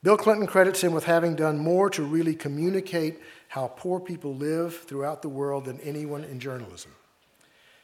Bill 0.02 0.16
Clinton 0.16 0.48
credits 0.48 0.80
him 0.80 0.94
with 0.94 1.04
having 1.04 1.36
done 1.36 1.58
more 1.58 1.90
to 1.90 2.04
really 2.04 2.36
communicate 2.36 3.20
how 3.50 3.68
poor 3.68 4.00
people 4.00 4.34
live 4.34 4.78
throughout 4.84 5.22
the 5.22 5.28
world 5.28 5.66
than 5.66 5.78
anyone 5.82 6.24
in 6.24 6.40
journalism. 6.40 6.92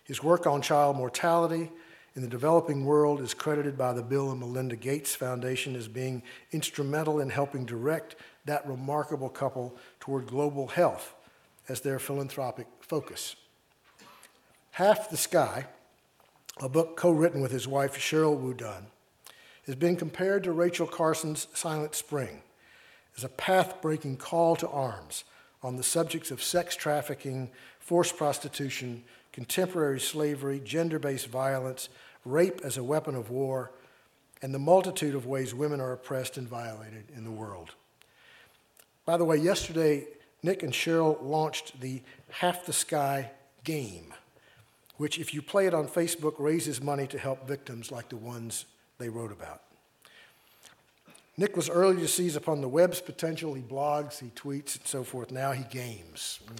His 0.05 0.23
work 0.23 0.47
on 0.47 0.61
child 0.61 0.95
mortality 0.95 1.69
in 2.15 2.21
the 2.21 2.29
developing 2.29 2.85
world 2.85 3.19
is 3.19 3.33
credited 3.33 3.77
by 3.77 3.91
the 3.91 4.01
Bill 4.01 4.31
and 4.31 4.39
Melinda 4.39 4.77
Gates 4.77 5.13
Foundation 5.13 5.75
as 5.75 5.89
being 5.89 6.23
instrumental 6.53 7.19
in 7.19 7.29
helping 7.31 7.65
direct 7.65 8.15
that 8.45 8.65
remarkable 8.65 9.27
couple 9.27 9.75
toward 9.99 10.27
global 10.27 10.67
health 10.67 11.14
as 11.67 11.81
their 11.81 11.99
philanthropic 11.99 12.67
focus. 12.79 13.35
Half 14.71 15.09
the 15.09 15.17
Sky, 15.17 15.65
a 16.61 16.69
book 16.69 16.97
co 16.97 17.11
written 17.11 17.41
with 17.41 17.51
his 17.51 17.67
wife 17.67 17.97
Sheryl 17.97 18.39
WuDunn, 18.41 18.85
has 19.65 19.75
been 19.75 19.95
compared 19.95 20.43
to 20.43 20.51
Rachel 20.51 20.87
Carson's 20.87 21.47
Silent 21.53 21.95
Spring 21.95 22.41
as 23.17 23.23
a 23.23 23.29
path 23.29 23.81
breaking 23.81 24.17
call 24.17 24.55
to 24.57 24.69
arms 24.69 25.23
on 25.63 25.77
the 25.77 25.83
subjects 25.83 26.29
of 26.29 26.43
sex 26.43 26.75
trafficking, 26.75 27.49
forced 27.79 28.17
prostitution, 28.17 29.03
contemporary 29.31 29.99
slavery, 29.99 30.61
gender 30.63 30.99
based 30.99 31.27
violence, 31.27 31.89
rape 32.23 32.61
as 32.63 32.77
a 32.77 32.83
weapon 32.83 33.15
of 33.15 33.29
war, 33.29 33.71
and 34.41 34.53
the 34.53 34.59
multitude 34.59 35.15
of 35.15 35.25
ways 35.25 35.53
women 35.53 35.79
are 35.79 35.93
oppressed 35.93 36.37
and 36.37 36.47
violated 36.47 37.05
in 37.15 37.23
the 37.23 37.31
world. 37.31 37.71
By 39.05 39.17
the 39.17 39.25
way, 39.25 39.37
yesterday, 39.37 40.05
Nick 40.45 40.61
and 40.61 40.71
Sheryl 40.71 41.17
launched 41.23 41.81
the 41.81 42.03
Half 42.29 42.67
the 42.67 42.73
Sky 42.73 43.31
game, 43.63 44.13
which, 44.97 45.17
if 45.17 45.33
you 45.33 45.41
play 45.41 45.65
it 45.65 45.73
on 45.73 45.87
Facebook, 45.87 46.35
raises 46.37 46.79
money 46.79 47.07
to 47.07 47.17
help 47.17 47.47
victims 47.47 47.91
like 47.91 48.09
the 48.09 48.15
ones 48.15 48.65
they 48.99 49.09
wrote 49.09 49.31
about. 49.31 49.63
Nick 51.35 51.57
was 51.57 51.67
early 51.67 51.97
to 51.97 52.07
seize 52.07 52.35
upon 52.35 52.61
the 52.61 52.69
web's 52.69 53.01
potential. 53.01 53.55
He 53.55 53.63
blogs, 53.63 54.19
he 54.19 54.27
tweets, 54.27 54.77
and 54.77 54.85
so 54.85 55.03
forth. 55.03 55.31
Now 55.31 55.51
he 55.51 55.63
games. 55.63 56.39
Mm. 56.45 56.59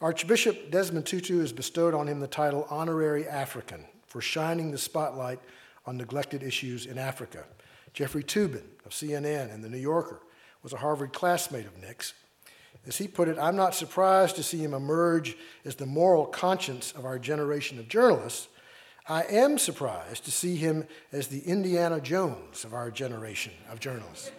Archbishop 0.00 0.70
Desmond 0.70 1.04
Tutu 1.04 1.40
has 1.40 1.52
bestowed 1.52 1.94
on 1.94 2.06
him 2.06 2.20
the 2.20 2.28
title 2.28 2.66
Honorary 2.70 3.26
African 3.26 3.84
for 4.06 4.20
shining 4.20 4.70
the 4.70 4.78
spotlight 4.78 5.40
on 5.84 5.96
neglected 5.96 6.44
issues 6.44 6.86
in 6.86 6.96
Africa. 6.96 7.44
Jeffrey 7.92 8.22
Toobin 8.22 8.62
of 8.84 8.92
CNN 8.92 9.52
and 9.52 9.64
The 9.64 9.68
New 9.68 9.78
Yorker 9.78 10.20
was 10.62 10.72
a 10.72 10.76
Harvard 10.76 11.12
classmate 11.12 11.66
of 11.66 11.76
Nick's. 11.78 12.14
As 12.86 12.98
he 12.98 13.08
put 13.08 13.28
it, 13.28 13.38
I'm 13.38 13.56
not 13.56 13.74
surprised 13.74 14.36
to 14.36 14.42
see 14.42 14.58
him 14.58 14.74
emerge 14.74 15.36
as 15.64 15.74
the 15.74 15.86
moral 15.86 16.26
conscience 16.26 16.92
of 16.92 17.04
our 17.04 17.18
generation 17.18 17.78
of 17.78 17.88
journalists 17.88 18.48
I 19.08 19.22
am 19.22 19.56
surprised 19.56 20.24
to 20.24 20.32
see 20.32 20.56
him 20.56 20.88
as 21.12 21.28
the 21.28 21.38
Indiana 21.40 22.00
Jones 22.00 22.64
of 22.64 22.74
our 22.74 22.90
generation 22.90 23.52
of 23.70 23.78
journalists. 23.78 24.32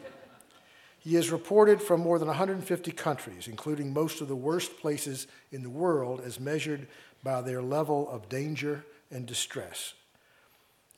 He 1.00 1.16
is 1.16 1.32
reported 1.32 1.82
from 1.82 2.02
more 2.02 2.20
than 2.20 2.28
150 2.28 2.92
countries, 2.92 3.48
including 3.48 3.94
most 3.94 4.20
of 4.20 4.28
the 4.28 4.36
worst 4.36 4.78
places 4.82 5.28
in 5.54 5.64
the 5.64 5.70
world 5.70 6.20
as 6.20 6.38
measured 6.38 6.88
by 7.24 7.42
their 7.42 7.62
level 7.62 8.10
of 8.10 8.28
danger 8.28 8.84
and 9.10 9.26
distress. 9.26 9.94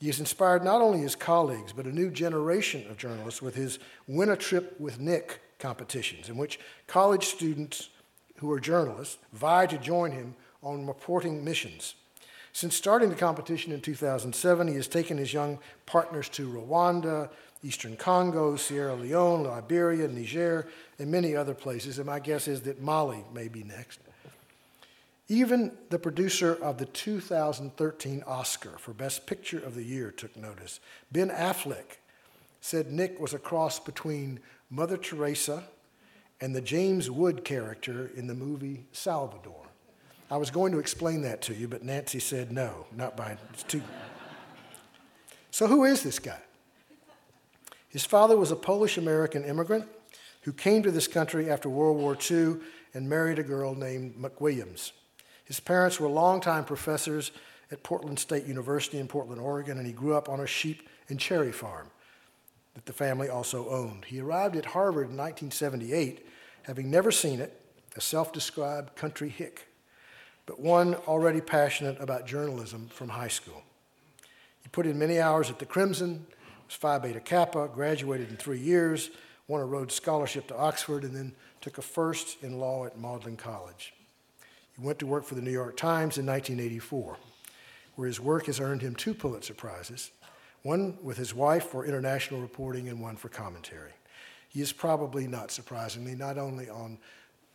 He 0.00 0.08
has 0.08 0.18
inspired 0.18 0.64
not 0.64 0.82
only 0.82 0.98
his 0.98 1.14
colleagues, 1.14 1.72
but 1.72 1.86
a 1.86 1.92
new 1.92 2.10
generation 2.10 2.90
of 2.90 2.96
journalists 2.96 3.40
with 3.40 3.54
his 3.54 3.78
Win 4.08 4.30
a 4.30 4.36
Trip 4.36 4.80
with 4.80 4.98
Nick 4.98 5.40
competitions, 5.60 6.28
in 6.28 6.36
which 6.36 6.58
college 6.86 7.26
students 7.26 7.90
who 8.38 8.50
are 8.50 8.58
journalists 8.58 9.18
vie 9.32 9.66
to 9.66 9.78
join 9.78 10.10
him 10.10 10.34
on 10.62 10.86
reporting 10.86 11.44
missions. 11.44 11.94
Since 12.52 12.74
starting 12.74 13.10
the 13.10 13.14
competition 13.14 13.72
in 13.72 13.80
2007, 13.80 14.66
he 14.66 14.74
has 14.74 14.88
taken 14.88 15.18
his 15.18 15.32
young 15.32 15.58
partners 15.86 16.28
to 16.30 16.48
Rwanda, 16.48 17.30
Eastern 17.62 17.96
Congo, 17.96 18.56
Sierra 18.56 18.94
Leone, 18.94 19.44
Liberia, 19.44 20.08
Niger, 20.08 20.66
and 20.98 21.10
many 21.10 21.36
other 21.36 21.54
places, 21.54 21.98
and 21.98 22.06
my 22.06 22.18
guess 22.18 22.48
is 22.48 22.62
that 22.62 22.80
Mali 22.80 23.22
may 23.32 23.48
be 23.48 23.62
next. 23.62 24.00
Even 25.28 25.70
the 25.90 25.98
producer 25.98 26.54
of 26.60 26.78
the 26.78 26.86
2013 26.86 28.24
Oscar 28.26 28.78
for 28.78 28.92
Best 28.92 29.26
Picture 29.26 29.60
of 29.60 29.76
the 29.76 29.84
Year 29.84 30.10
took 30.10 30.36
notice. 30.36 30.80
Ben 31.12 31.28
Affleck 31.28 31.98
said 32.60 32.90
Nick 32.90 33.20
was 33.20 33.32
a 33.32 33.38
cross 33.38 33.78
between 33.78 34.40
Mother 34.70 34.96
Teresa 34.96 35.64
and 36.40 36.54
the 36.54 36.60
James 36.60 37.10
Wood 37.10 37.44
character 37.44 38.10
in 38.14 38.28
the 38.28 38.34
movie 38.34 38.86
Salvador. 38.92 39.66
I 40.30 40.36
was 40.36 40.50
going 40.50 40.70
to 40.72 40.78
explain 40.78 41.22
that 41.22 41.42
to 41.42 41.54
you, 41.54 41.66
but 41.66 41.82
Nancy 41.82 42.20
said 42.20 42.52
no, 42.52 42.86
not 42.96 43.16
by, 43.16 43.36
it's 43.52 43.64
too. 43.64 43.82
so, 45.50 45.66
who 45.66 45.84
is 45.84 46.04
this 46.04 46.20
guy? 46.20 46.38
His 47.88 48.04
father 48.04 48.36
was 48.36 48.52
a 48.52 48.56
Polish 48.56 48.96
American 48.96 49.42
immigrant 49.42 49.88
who 50.42 50.52
came 50.52 50.84
to 50.84 50.92
this 50.92 51.08
country 51.08 51.50
after 51.50 51.68
World 51.68 51.98
War 51.98 52.16
II 52.30 52.58
and 52.94 53.08
married 53.08 53.40
a 53.40 53.42
girl 53.42 53.74
named 53.74 54.14
McWilliams. 54.14 54.92
His 55.44 55.58
parents 55.58 55.98
were 55.98 56.08
longtime 56.08 56.64
professors 56.64 57.32
at 57.72 57.82
Portland 57.82 58.20
State 58.20 58.46
University 58.46 58.98
in 58.98 59.08
Portland, 59.08 59.40
Oregon, 59.40 59.78
and 59.78 59.86
he 59.86 59.92
grew 59.92 60.14
up 60.14 60.28
on 60.28 60.38
a 60.38 60.46
sheep 60.46 60.88
and 61.08 61.18
cherry 61.18 61.50
farm 61.50 61.90
that 62.74 62.86
the 62.86 62.92
family 62.92 63.28
also 63.28 63.68
owned. 63.68 64.06
He 64.06 64.20
arrived 64.20 64.56
at 64.56 64.66
Harvard 64.66 65.10
in 65.10 65.16
1978, 65.16 66.26
having 66.62 66.90
never 66.90 67.10
seen 67.10 67.40
it, 67.40 67.60
a 67.96 68.00
self 68.00 68.32
described 68.32 68.96
country 68.96 69.28
hick 69.28 69.66
but 70.50 70.58
one 70.58 70.96
already 71.06 71.40
passionate 71.40 71.96
about 72.00 72.26
journalism 72.26 72.88
from 72.88 73.10
high 73.10 73.28
school. 73.28 73.62
He 74.64 74.68
put 74.70 74.84
in 74.84 74.98
many 74.98 75.20
hours 75.20 75.48
at 75.48 75.60
the 75.60 75.64
Crimson, 75.64 76.26
was 76.66 76.74
Phi 76.74 76.98
Beta 76.98 77.20
Kappa, 77.20 77.68
graduated 77.72 78.30
in 78.30 78.36
three 78.36 78.58
years, 78.58 79.10
won 79.46 79.60
a 79.60 79.64
Rhodes 79.64 79.94
Scholarship 79.94 80.48
to 80.48 80.56
Oxford, 80.56 81.04
and 81.04 81.14
then 81.14 81.36
took 81.60 81.78
a 81.78 81.82
first 81.82 82.42
in 82.42 82.58
law 82.58 82.84
at 82.84 82.98
Magdalen 82.98 83.36
College. 83.36 83.94
He 84.76 84.84
went 84.84 84.98
to 84.98 85.06
work 85.06 85.24
for 85.24 85.36
the 85.36 85.40
New 85.40 85.52
York 85.52 85.76
Times 85.76 86.18
in 86.18 86.26
1984, 86.26 87.16
where 87.94 88.08
his 88.08 88.18
work 88.18 88.46
has 88.46 88.58
earned 88.58 88.82
him 88.82 88.96
two 88.96 89.14
Pulitzer 89.14 89.54
Prizes 89.54 90.10
one 90.62 90.98
with 91.02 91.16
his 91.16 91.34
wife 91.34 91.64
for 91.64 91.86
international 91.86 92.40
reporting 92.40 92.88
and 92.88 93.00
one 93.00 93.16
for 93.16 93.28
commentary. 93.28 93.92
He 94.48 94.60
is 94.60 94.72
probably, 94.72 95.26
not 95.26 95.50
surprisingly, 95.50 96.14
not 96.14 96.36
only 96.38 96.68
on 96.68 96.98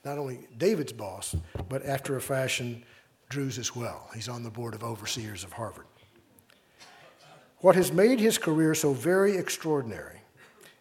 not 0.04 0.18
only 0.20 0.48
David's 0.58 0.94
boss, 0.94 1.36
but 1.68 1.84
after 1.84 2.16
a 2.16 2.22
fashion, 2.22 2.84
Drew's 3.30 3.58
as 3.58 3.76
well. 3.76 4.08
He's 4.14 4.30
on 4.30 4.44
the 4.44 4.52
board 4.52 4.76
of 4.76 4.84
overseers 4.84 5.44
of 5.44 5.54
Harvard. 5.54 5.88
What 7.60 7.76
has 7.76 7.92
made 7.92 8.20
his 8.20 8.38
career 8.38 8.76
so 8.76 8.94
very 8.94 9.36
extraordinary 9.36 10.22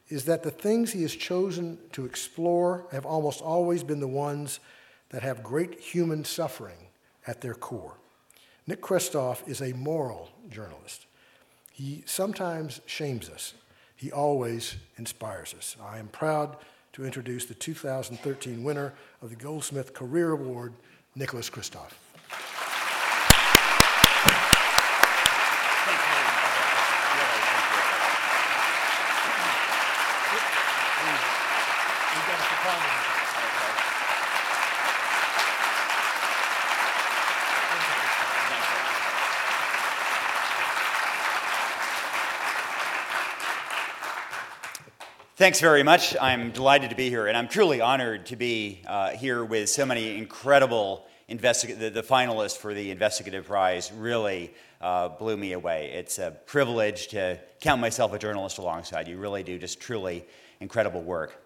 is 0.09 0.27
that 0.27 0.43
the 0.43 0.51
things 0.51 0.93
he 0.93 1.01
has 1.03 1.17
chosen 1.17 1.79
to 1.93 2.05
explore 2.05 2.87
have 2.93 3.07
almost 3.07 3.41
always 3.41 3.83
been 3.83 4.01
the 4.01 4.07
ones 4.07 4.61
that 5.09 5.23
have 5.23 5.43
great 5.43 5.81
human 5.81 6.25
suffering 6.25 6.89
at 7.27 7.41
their 7.41 7.55
core. 7.55 7.97
Nick 8.67 8.83
Kristof 8.83 9.47
is 9.49 9.63
a 9.63 9.73
moral 9.73 10.31
journalist. 10.51 11.07
He 11.75 12.05
sometimes 12.07 12.81
shames 12.87 13.29
us, 13.29 13.55
he 13.97 14.13
always 14.13 14.77
inspires 14.97 15.53
us. 15.59 15.77
I 15.85 15.99
am 15.99 16.07
proud 16.07 16.57
to 16.93 17.05
introduce 17.05 17.47
the 17.47 17.55
2013 17.55 18.63
winner 18.63 18.95
of 19.21 19.31
the 19.31 19.35
Goldsmith 19.35 19.93
Career 19.93 20.31
Award, 20.31 20.73
Nicholas 21.17 21.51
Kristof. 21.51 21.91
Thanks 45.45 45.61
very 45.61 45.83
much. 45.83 46.17
I'm 46.19 46.53
delighted 46.53 46.89
to 46.89 46.97
be 46.97 47.11
here, 47.11 47.27
and 47.27 47.37
I'm 47.37 47.49
truly 47.49 47.83
honored 47.83 48.25
to 48.29 48.35
be 48.35 48.81
uh, 48.87 49.11
here 49.11 49.45
with 49.45 49.69
so 49.69 49.85
many 49.85 50.17
incredible 50.17 51.05
investigators. 51.29 51.81
The, 51.81 51.91
the, 51.91 52.03
finalists 52.03 52.57
for 52.57 52.73
the 52.73 52.91
Investigative 52.91 53.45
Prize 53.45 53.93
really 53.93 54.55
uh, 54.81 55.11
blew 55.11 55.37
me 55.37 55.53
away. 55.53 55.91
It's 55.93 56.19
a 56.19 56.31
privilege 56.47 57.09
to 57.09 57.39
count 57.61 57.79
myself 57.79 58.15
a 58.15 58.19
journalist 58.19 58.57
alongside 58.57 59.07
you. 59.07 59.19
Really 59.19 59.43
do 59.43 59.59
just 59.59 59.81
truly 59.81 60.25
incredible 60.61 61.03
work. 61.03 61.45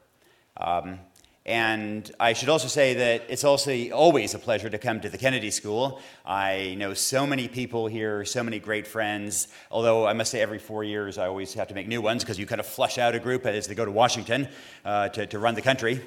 Um, 0.58 1.00
and 1.48 2.12
I 2.20 2.34
should 2.34 2.50
also 2.50 2.68
say 2.68 2.92
that 2.92 3.22
it's 3.30 3.42
also 3.42 3.72
always 3.88 4.34
a 4.34 4.38
pleasure 4.38 4.68
to 4.68 4.76
come 4.76 5.00
to 5.00 5.08
the 5.08 5.16
Kennedy 5.16 5.50
School. 5.50 5.98
I 6.26 6.74
know 6.76 6.92
so 6.92 7.26
many 7.26 7.48
people 7.48 7.86
here, 7.86 8.22
so 8.26 8.42
many 8.42 8.58
great 8.58 8.86
friends. 8.86 9.48
Although 9.70 10.06
I 10.06 10.12
must 10.12 10.30
say, 10.30 10.42
every 10.42 10.58
four 10.58 10.84
years 10.84 11.16
I 11.16 11.26
always 11.26 11.54
have 11.54 11.68
to 11.68 11.74
make 11.74 11.88
new 11.88 12.02
ones 12.02 12.22
because 12.22 12.38
you 12.38 12.44
kind 12.44 12.60
of 12.60 12.66
flush 12.66 12.98
out 12.98 13.14
a 13.14 13.18
group 13.18 13.46
as 13.46 13.66
they 13.66 13.74
go 13.74 13.86
to 13.86 13.90
Washington 13.90 14.46
uh, 14.84 15.08
to, 15.08 15.26
to 15.26 15.38
run 15.38 15.54
the 15.54 15.62
country. 15.62 16.02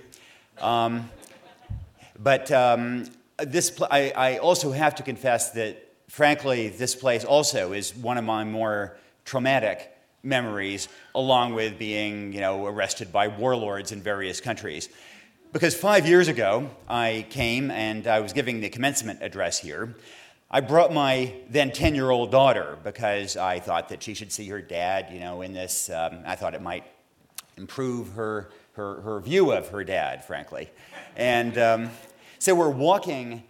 Um, 0.60 1.10
but 2.20 2.52
um, 2.52 3.08
this, 3.40 3.72
pl- 3.72 3.88
I, 3.90 4.14
I 4.16 4.38
also 4.38 4.72
have 4.72 4.94
to 4.96 5.04
confess 5.04 5.50
that, 5.54 5.92
frankly, 6.08 6.70
this 6.70 6.94
place 6.94 7.26
also 7.26 7.74
is 7.74 7.96
one 7.96 8.20
of 8.20 8.24
my 8.24 8.44
more 8.44 8.96
traumatic 9.26 9.92
memories, 10.22 10.88
along 11.16 11.56
with 11.56 11.80
being, 11.80 12.32
you 12.32 12.42
know, 12.42 12.68
arrested 12.68 13.12
by 13.12 13.28
warlords 13.28 13.92
in 13.92 14.04
various 14.04 14.40
countries. 14.40 14.88
Because 15.54 15.76
five 15.76 16.08
years 16.08 16.30
ago, 16.30 16.70
I 16.88 17.26
came 17.30 17.72
and 17.72 18.08
I 18.08 18.22
was 18.22 18.32
giving 18.32 18.62
the 18.62 18.70
commencement 18.70 19.22
address 19.22 19.60
here. 19.60 19.98
I 20.50 20.62
brought 20.62 20.94
my 20.94 21.34
then 21.50 21.74
10 21.74 21.94
year 21.94 22.10
old 22.10 22.32
daughter 22.32 22.78
because 22.86 23.36
I 23.36 23.60
thought 23.60 23.90
that 23.90 24.02
she 24.02 24.14
should 24.14 24.32
see 24.32 24.48
her 24.48 24.62
dad, 24.62 25.10
you 25.12 25.20
know, 25.20 25.42
in 25.42 25.52
this. 25.52 25.90
Um, 25.90 26.20
I 26.26 26.38
thought 26.38 26.54
it 26.54 26.62
might 26.62 26.86
improve 27.58 28.14
her, 28.14 28.50
her, 28.74 29.02
her 29.02 29.20
view 29.20 29.52
of 29.52 29.68
her 29.70 29.84
dad, 29.84 30.24
frankly. 30.24 30.70
And 31.18 31.58
um, 31.58 31.90
so 32.40 32.56
we're 32.56 32.70
walking 32.70 33.44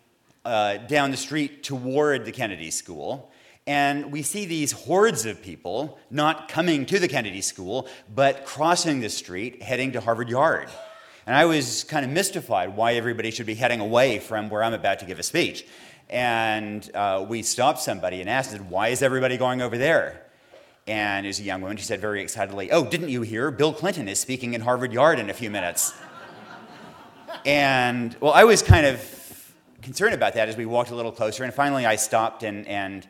uh, 0.44 0.78
down 0.78 1.12
the 1.12 1.18
street 1.18 1.62
toward 1.62 2.26
the 2.26 2.32
Kennedy 2.32 2.72
School, 2.72 3.32
and 3.68 4.12
we 4.12 4.24
see 4.24 4.46
these 4.46 4.72
hordes 4.72 5.28
of 5.28 5.44
people 5.44 6.00
not 6.10 6.48
coming 6.48 6.88
to 6.88 6.98
the 6.98 7.08
Kennedy 7.08 7.42
School, 7.42 7.88
but 8.12 8.44
crossing 8.44 9.02
the 9.02 9.10
street 9.10 9.62
heading 9.62 9.92
to 9.92 10.02
Harvard 10.02 10.30
Yard. 10.30 10.68
And 11.28 11.36
I 11.36 11.46
was 11.46 11.84
kind 11.84 12.04
of 12.04 12.12
mystified 12.12 12.76
why 12.76 12.94
everybody 12.94 13.32
should 13.32 13.46
be 13.46 13.56
heading 13.56 13.80
away 13.80 14.20
from 14.20 14.50
where 14.50 14.64
I'm 14.64 14.74
about 14.74 15.00
to 15.00 15.06
give 15.06 15.20
a 15.20 15.24
speech. 15.24 15.66
And 16.10 16.90
uh, 16.96 17.26
we 17.28 17.44
stopped 17.44 17.80
somebody 17.80 18.22
and 18.22 18.30
asked, 18.30 18.60
Why 18.60 18.90
is 18.90 19.02
everybody 19.02 19.38
going 19.38 19.62
over 19.62 19.78
there? 19.78 20.26
And 20.88 21.28
as 21.28 21.40
a 21.40 21.44
young 21.44 21.62
woman, 21.62 21.78
she 21.78 21.84
said 21.84 22.02
very 22.02 22.22
excitedly, 22.22 22.72
Oh, 22.72 22.84
didn't 22.84 23.10
you 23.10 23.22
hear? 23.22 23.52
Bill 23.52 23.72
Clinton 23.72 24.10
is 24.10 24.20
speaking 24.20 24.54
in 24.54 24.62
Harvard 24.62 24.92
Yard 24.92 25.20
in 25.20 25.30
a 25.30 25.34
few 25.34 25.50
minutes. 25.50 25.94
and, 27.46 28.16
well, 28.20 28.34
I 28.34 28.44
was 28.44 28.62
kind 28.62 28.86
of 28.86 29.54
concerned 29.82 30.14
about 30.14 30.34
that 30.34 30.50
as 30.50 30.58
we 30.58 30.66
walked 30.66 30.90
a 30.90 30.96
little 30.96 31.12
closer. 31.12 31.44
And 31.44 31.54
finally, 31.54 31.86
I 31.86 31.96
stopped 31.96 32.44
and, 32.44 32.68
and 32.68 33.08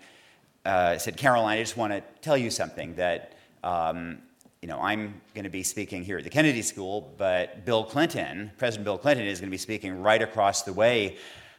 uh, 0.65 0.97
said, 0.97 1.17
Caroline, 1.17 1.57
I 1.57 1.61
just 1.61 1.77
want 1.77 1.93
to 1.93 2.03
tell 2.21 2.37
you 2.37 2.51
something 2.51 2.95
that, 2.95 3.33
um, 3.63 4.19
you 4.61 4.67
know, 4.67 4.79
I'm 4.79 5.19
going 5.33 5.45
to 5.45 5.49
be 5.49 5.63
speaking 5.63 6.03
here 6.03 6.19
at 6.19 6.23
the 6.23 6.29
Kennedy 6.29 6.61
School, 6.61 7.15
but 7.17 7.65
Bill 7.65 7.83
Clinton, 7.83 8.51
President 8.59 8.85
Bill 8.85 8.99
Clinton, 8.99 9.25
is 9.25 9.39
going 9.39 9.47
to 9.47 9.51
be 9.51 9.57
speaking 9.57 10.03
right 10.03 10.21
across 10.21 10.61
the 10.61 10.71
way 10.71 11.17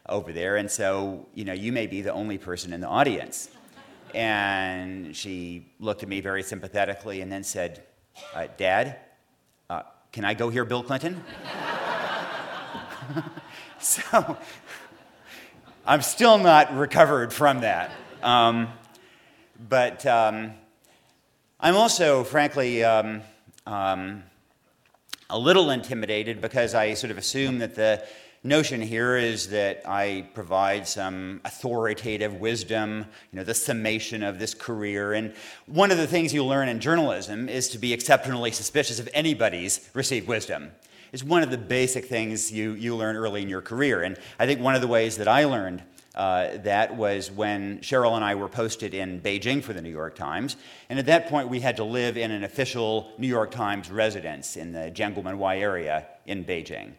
over 0.09 0.33
there, 0.33 0.57
and 0.57 0.71
so, 0.71 1.27
you 1.35 1.45
know, 1.45 1.53
you 1.53 1.73
may 1.73 1.89
be 1.89 2.01
the 2.01 2.13
only 2.13 2.39
person 2.39 2.73
in 2.73 2.81
the 2.81 2.87
audience. 2.87 3.51
And 4.15 5.17
she 5.17 5.73
looked 5.81 6.05
at 6.05 6.09
me 6.09 6.21
very 6.21 6.45
sympathetically 6.45 7.23
and 7.23 7.33
then 7.33 7.43
said, 7.43 7.83
uh, 8.35 8.47
Dad, 8.57 8.99
uh, 9.69 9.83
can 10.13 10.25
I 10.25 10.35
go 10.35 10.49
hear 10.49 10.65
Bill 10.65 10.85
Clinton? 10.85 11.25
so 13.81 14.37
I'm 15.85 16.03
still 16.03 16.39
not 16.39 16.77
recovered 16.77 17.33
from 17.33 17.63
that. 17.63 17.91
Um, 18.23 18.69
but 19.69 20.07
um, 20.07 20.53
I'm 21.65 21.77
also, 21.77 22.25
frankly, 22.25 22.83
um, 22.83 23.23
um 23.69 24.25
a 25.31 25.39
little 25.39 25.71
intimidated 25.71 26.41
because 26.41 26.75
I 26.75 26.95
sort 26.95 27.13
of 27.13 27.19
assume 27.19 27.61
that 27.61 27.77
the 27.77 28.05
notion 28.43 28.83
here 28.83 29.17
is 29.17 29.49
that 29.51 29.83
I 29.87 30.29
provide 30.35 30.89
some 30.89 31.41
authoritative 31.45 32.35
wisdom, 32.35 33.07
you 33.31 33.37
know, 33.39 33.45
the 33.45 33.55
summation 33.55 34.25
of 34.25 34.41
this 34.41 34.55
career. 34.55 35.13
And 35.13 35.35
one 35.67 35.93
of 35.93 35.99
the 35.99 36.07
things 36.09 36.35
you 36.35 36.45
learn 36.45 36.69
in 36.69 36.81
journalism 36.81 37.49
is 37.49 37.69
to 37.69 37.79
be 37.79 37.93
exceptionally 37.93 38.51
suspicious 38.51 38.99
of 38.99 39.09
anybody's 39.15 39.89
received 39.95 40.27
wisdom. 40.27 40.73
It's 41.13 41.23
one 41.23 41.45
of 41.45 41.53
the 41.53 41.59
basic 41.59 42.07
things 42.07 42.51
you, 42.51 42.73
you 42.73 42.97
learn 42.97 43.15
early 43.15 43.41
in 43.41 43.49
your 43.49 43.63
career. 43.63 44.03
And 44.03 44.19
I 44.39 44.47
think 44.47 44.61
one 44.61 44.75
of 44.75 44.81
the 44.81 44.89
ways 44.89 45.17
that 45.19 45.29
I 45.29 45.45
learned 45.45 45.85
uh, 46.15 46.59
that 46.59 46.97
was 46.97 47.31
when 47.31 47.79
Sheryl 47.79 48.17
and 48.17 48.25
I 48.25 48.35
were 48.35 48.49
posted 48.49 48.95
in 48.95 49.21
Beijing 49.21 49.63
for 49.63 49.73
the 49.73 49.81
New 49.81 49.91
York 49.91 50.15
Times. 50.15 50.57
And 50.89 50.99
at 50.99 51.07
that 51.07 51.29
point, 51.29 51.49
we 51.49 51.61
had 51.61 51.77
to 51.77 51.85
live 51.85 52.17
in 52.17 52.31
an 52.31 52.45
official 52.45 53.13
New 53.19 53.27
York 53.27 53.51
Times 53.51 53.91
residence 53.91 54.57
in 54.57 54.73
the 54.73 54.91
Jianguomenwai 54.91 55.61
area 55.61 56.07
in 56.27 56.45
Beijing 56.45 56.93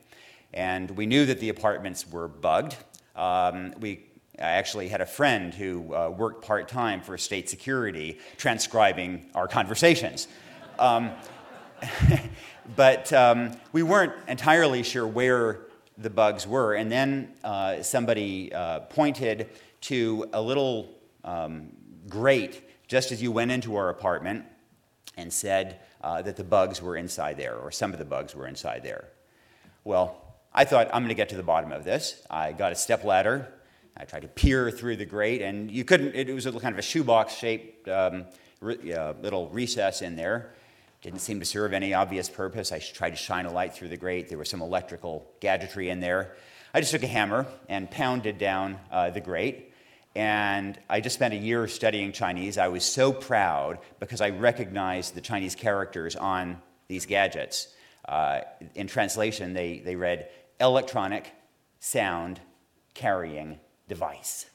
and 0.53 0.91
we 0.91 1.05
knew 1.05 1.26
that 1.26 1.39
the 1.39 1.49
apartments 1.49 2.09
were 2.09 2.28
bugged. 2.28 2.78
Um, 3.16 3.74
we 3.80 4.05
I 4.39 4.53
actually 4.53 4.88
had 4.88 4.99
a 4.99 5.05
friend 5.05 5.53
who 5.53 5.93
uh, 5.93 6.09
worked 6.09 6.43
part 6.43 6.68
time 6.68 7.01
for 7.01 7.20
state 7.20 7.49
security 7.49 8.18
transcribing 8.38 9.30
our 9.36 9.47
conversations. 9.47 10.28
Um, 10.80 11.11
but 12.76 13.14
um, 13.14 13.51
we 13.74 13.84
weren't 13.84 14.14
entirely 14.28 14.82
sure 14.82 15.05
where 15.05 15.59
the 15.98 16.10
bugs 16.10 16.48
were. 16.48 16.74
And 16.74 16.91
then 16.91 17.34
uh, 17.44 17.82
somebody 17.82 18.54
uh, 18.54 18.82
pointed 18.82 19.50
to 19.82 20.30
a 20.34 20.41
little 20.41 20.89
um, 21.24 21.70
grate 22.10 22.62
just 22.88 23.12
as 23.12 23.22
you 23.22 23.32
went 23.32 23.52
into 23.52 23.76
our 23.76 23.89
apartment 23.89 24.46
and 25.18 25.32
said 25.32 25.80
uh, 26.02 26.22
that 26.22 26.36
the 26.36 26.44
bugs 26.44 26.82
were 26.82 26.98
inside 26.98 27.38
there, 27.38 27.56
or 27.56 27.72
some 27.72 27.94
of 27.94 28.00
the 28.00 28.06
bugs 28.06 28.36
were 28.36 28.48
inside 28.48 28.84
there. 28.84 29.10
Well, 29.84 30.22
I 30.54 30.66
thought, 30.66 30.88
I'm 30.94 31.02
going 31.02 31.10
to 31.10 31.16
get 31.16 31.30
to 31.30 31.38
the 31.38 31.44
bottom 31.44 31.72
of 31.72 31.84
this. 31.84 32.22
I 32.30 32.52
got 32.52 32.72
a 32.72 32.76
step 32.76 33.04
ladder. 33.04 33.52
I 33.96 34.06
tried 34.06 34.22
to 34.24 34.28
peer 34.28 34.72
through 34.72 34.98
the 34.98 35.06
grate, 35.06 35.41
and 35.41 35.70
you 35.72 35.86
couldn't, 35.86 36.16
it 36.16 36.34
was 36.34 36.46
a 36.46 36.52
kind 36.52 36.74
of 36.74 36.80
a 36.80 36.84
shoebox 36.84 37.36
shaped 37.36 37.88
um, 37.88 38.26
uh, 38.62 39.14
little 39.22 39.50
recess 39.50 40.02
in 40.02 40.16
there. 40.16 40.54
Didn't 41.04 41.20
seem 41.20 41.41
to 41.41 41.45
serve 41.45 41.74
any 41.74 41.93
obvious 41.93 42.30
purpose. 42.30 42.72
I 42.72 42.80
tried 42.80 43.10
to 43.10 43.18
shine 43.18 43.45
a 43.45 43.51
light 43.51 43.74
through 43.74 43.89
the 43.89 43.97
grate. 43.97 44.30
There 44.30 44.38
was 44.38 44.49
some 44.49 44.62
electrical 44.62 45.30
gadgetry 45.41 45.89
in 45.89 45.99
there. 45.99 46.34
I 46.74 46.80
just 46.80 46.93
took 46.93 47.04
a 47.04 47.08
hammer 47.08 47.45
and 47.68 47.91
pounded 47.91 48.38
down 48.38 48.80
uh, 48.89 49.10
the 49.10 49.20
grate. 49.20 49.74
And 50.16 50.80
I 50.89 51.01
just 51.01 51.16
spent 51.16 51.34
a 51.34 51.38
year 51.38 51.68
studying 51.68 52.14
Chinese. 52.14 52.58
I 52.58 52.70
was 52.70 52.86
so 52.86 53.12
proud 53.12 53.80
because 53.99 54.22
I 54.22 54.30
recognized 54.30 55.14
the 55.14 55.20
Chinese 55.20 55.56
characters 55.56 56.16
on 56.16 56.62
these 56.88 57.06
gadgets. 57.06 57.68
Uh, 58.08 58.39
in 58.74 58.88
translation, 58.88 59.54
they, 59.54 59.80
they 59.80 59.97
read 59.97 60.30
electronic 60.62 61.30
sound 61.82 62.39
carrying 62.93 63.60
device. 63.89 64.45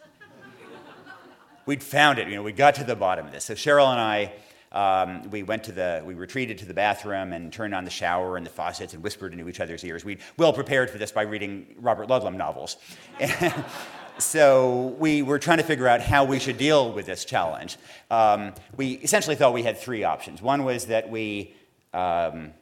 We'd 1.67 1.83
found 1.83 2.19
it, 2.19 2.29
you 2.29 2.37
know, 2.37 2.43
we 2.43 2.53
got 2.53 2.77
to 2.77 2.85
the 2.85 2.97
bottom 2.97 3.27
of 3.27 3.33
this. 3.33 3.45
So 3.45 3.53
Sheryl 3.53 3.91
and 3.91 4.01
I, 4.01 4.33
um, 4.73 5.31
we 5.31 5.43
went 5.43 5.65
to 5.65 5.73
the, 5.73 6.03
we 6.05 6.15
retreated 6.15 6.59
to 6.59 6.67
the 6.67 6.75
bathroom 6.75 7.33
and 7.33 7.53
turned 7.53 7.75
on 7.75 7.85
the 7.85 7.91
shower 7.91 8.37
and 8.37 8.45
the 8.45 8.51
faucets 8.51 8.95
and 8.95 9.03
whispered 9.03 9.33
into 9.33 9.49
each 9.49 9.61
other's 9.61 9.85
ears. 9.85 10.05
We'd 10.05 10.21
well 10.37 10.53
prepared 10.53 10.91
for 10.91 10.99
this 10.99 11.11
by 11.11 11.23
reading 11.23 11.75
Robert 11.79 12.09
Ludlum 12.09 12.37
novels. 12.37 12.77
so 14.19 14.95
we 14.99 15.23
were 15.23 15.39
trying 15.39 15.59
to 15.59 15.65
figure 15.65 15.89
out 15.89 16.01
how 16.01 16.25
we 16.25 16.39
should 16.39 16.59
deal 16.59 16.93
with 16.93 17.07
this 17.07 17.25
challenge. 17.25 17.77
Um, 18.11 18.53
we 18.77 18.93
essentially 18.95 19.37
thought 19.37 19.55
we 19.55 19.63
had 19.63 19.79
three 19.79 20.05
options. 20.05 20.43
One 20.43 20.65
was 20.65 20.87
that 20.87 21.09
we 21.09 21.55
um, 21.95 22.53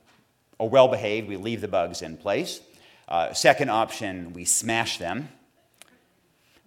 are 0.61 0.69
well 0.69 0.89
behaved, 0.89 1.29
we 1.29 1.37
leave 1.37 1.61
the 1.61 1.69
bugs 1.69 2.03
in 2.03 2.17
place. 2.17 2.61
Uh, 3.09 3.33
second 3.33 3.71
option, 3.71 4.33
we 4.33 4.45
smash 4.45 4.99
them. 4.99 5.29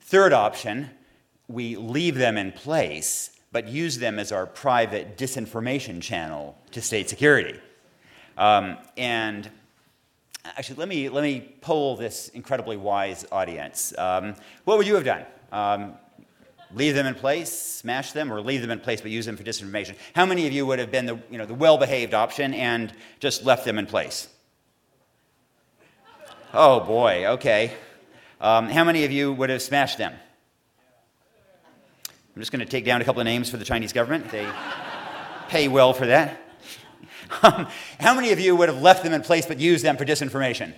Third 0.01 0.33
option, 0.33 0.89
we 1.47 1.75
leave 1.75 2.15
them 2.15 2.37
in 2.37 2.51
place, 2.51 3.31
but 3.51 3.67
use 3.67 3.97
them 3.97 4.19
as 4.19 4.31
our 4.31 4.45
private 4.45 5.17
disinformation 5.17 6.01
channel 6.01 6.57
to 6.71 6.81
state 6.81 7.09
security. 7.09 7.59
Um, 8.37 8.77
and 8.97 9.49
actually, 10.45 10.77
let 10.77 10.87
me, 10.87 11.09
let 11.09 11.23
me 11.23 11.55
poll 11.61 11.95
this 11.95 12.29
incredibly 12.29 12.77
wise 12.77 13.25
audience. 13.31 13.93
Um, 13.97 14.35
what 14.65 14.77
would 14.77 14.87
you 14.87 14.95
have 14.95 15.05
done? 15.05 15.25
Um, 15.51 15.93
leave 16.73 16.93
them 16.93 17.05
in 17.05 17.15
place, 17.15 17.51
smash 17.51 18.11
them, 18.11 18.31
or 18.31 18.41
leave 18.41 18.61
them 18.61 18.71
in 18.71 18.79
place 18.79 19.01
but 19.01 19.11
use 19.11 19.25
them 19.25 19.35
for 19.35 19.43
disinformation? 19.43 19.95
How 20.13 20.25
many 20.25 20.47
of 20.47 20.53
you 20.53 20.65
would 20.65 20.79
have 20.79 20.91
been 20.91 21.05
the, 21.05 21.19
you 21.29 21.37
know, 21.37 21.45
the 21.45 21.53
well 21.53 21.77
behaved 21.77 22.13
option 22.13 22.53
and 22.53 22.93
just 23.19 23.43
left 23.43 23.65
them 23.65 23.77
in 23.77 23.85
place? 23.85 24.27
Oh 26.53 26.79
boy, 26.79 27.25
okay. 27.27 27.73
Um, 28.41 28.69
how 28.69 28.83
many 28.83 29.03
of 29.03 29.11
you 29.11 29.33
would 29.33 29.49
have 29.49 29.61
smashed 29.61 29.97
them? 29.97 30.13
I'm 32.39 32.41
just 32.41 32.53
going 32.53 32.61
to 32.61 32.71
take 32.71 32.85
down 32.85 33.01
a 33.01 33.03
couple 33.03 33.19
of 33.19 33.25
names 33.25 33.49
for 33.49 33.57
the 33.57 33.65
Chinese 33.65 33.91
government. 33.91 34.31
They 34.31 34.49
pay 35.49 35.67
well 35.67 35.91
for 35.91 36.05
that. 36.05 36.39
Um, 37.43 37.67
how 37.99 38.15
many 38.15 38.31
of 38.31 38.39
you 38.39 38.55
would 38.55 38.69
have 38.69 38.81
left 38.81 39.03
them 39.03 39.13
in 39.13 39.21
place 39.21 39.45
but 39.45 39.59
used 39.59 39.85
them 39.85 39.97
for 39.97 40.05
disinformation? 40.05 40.73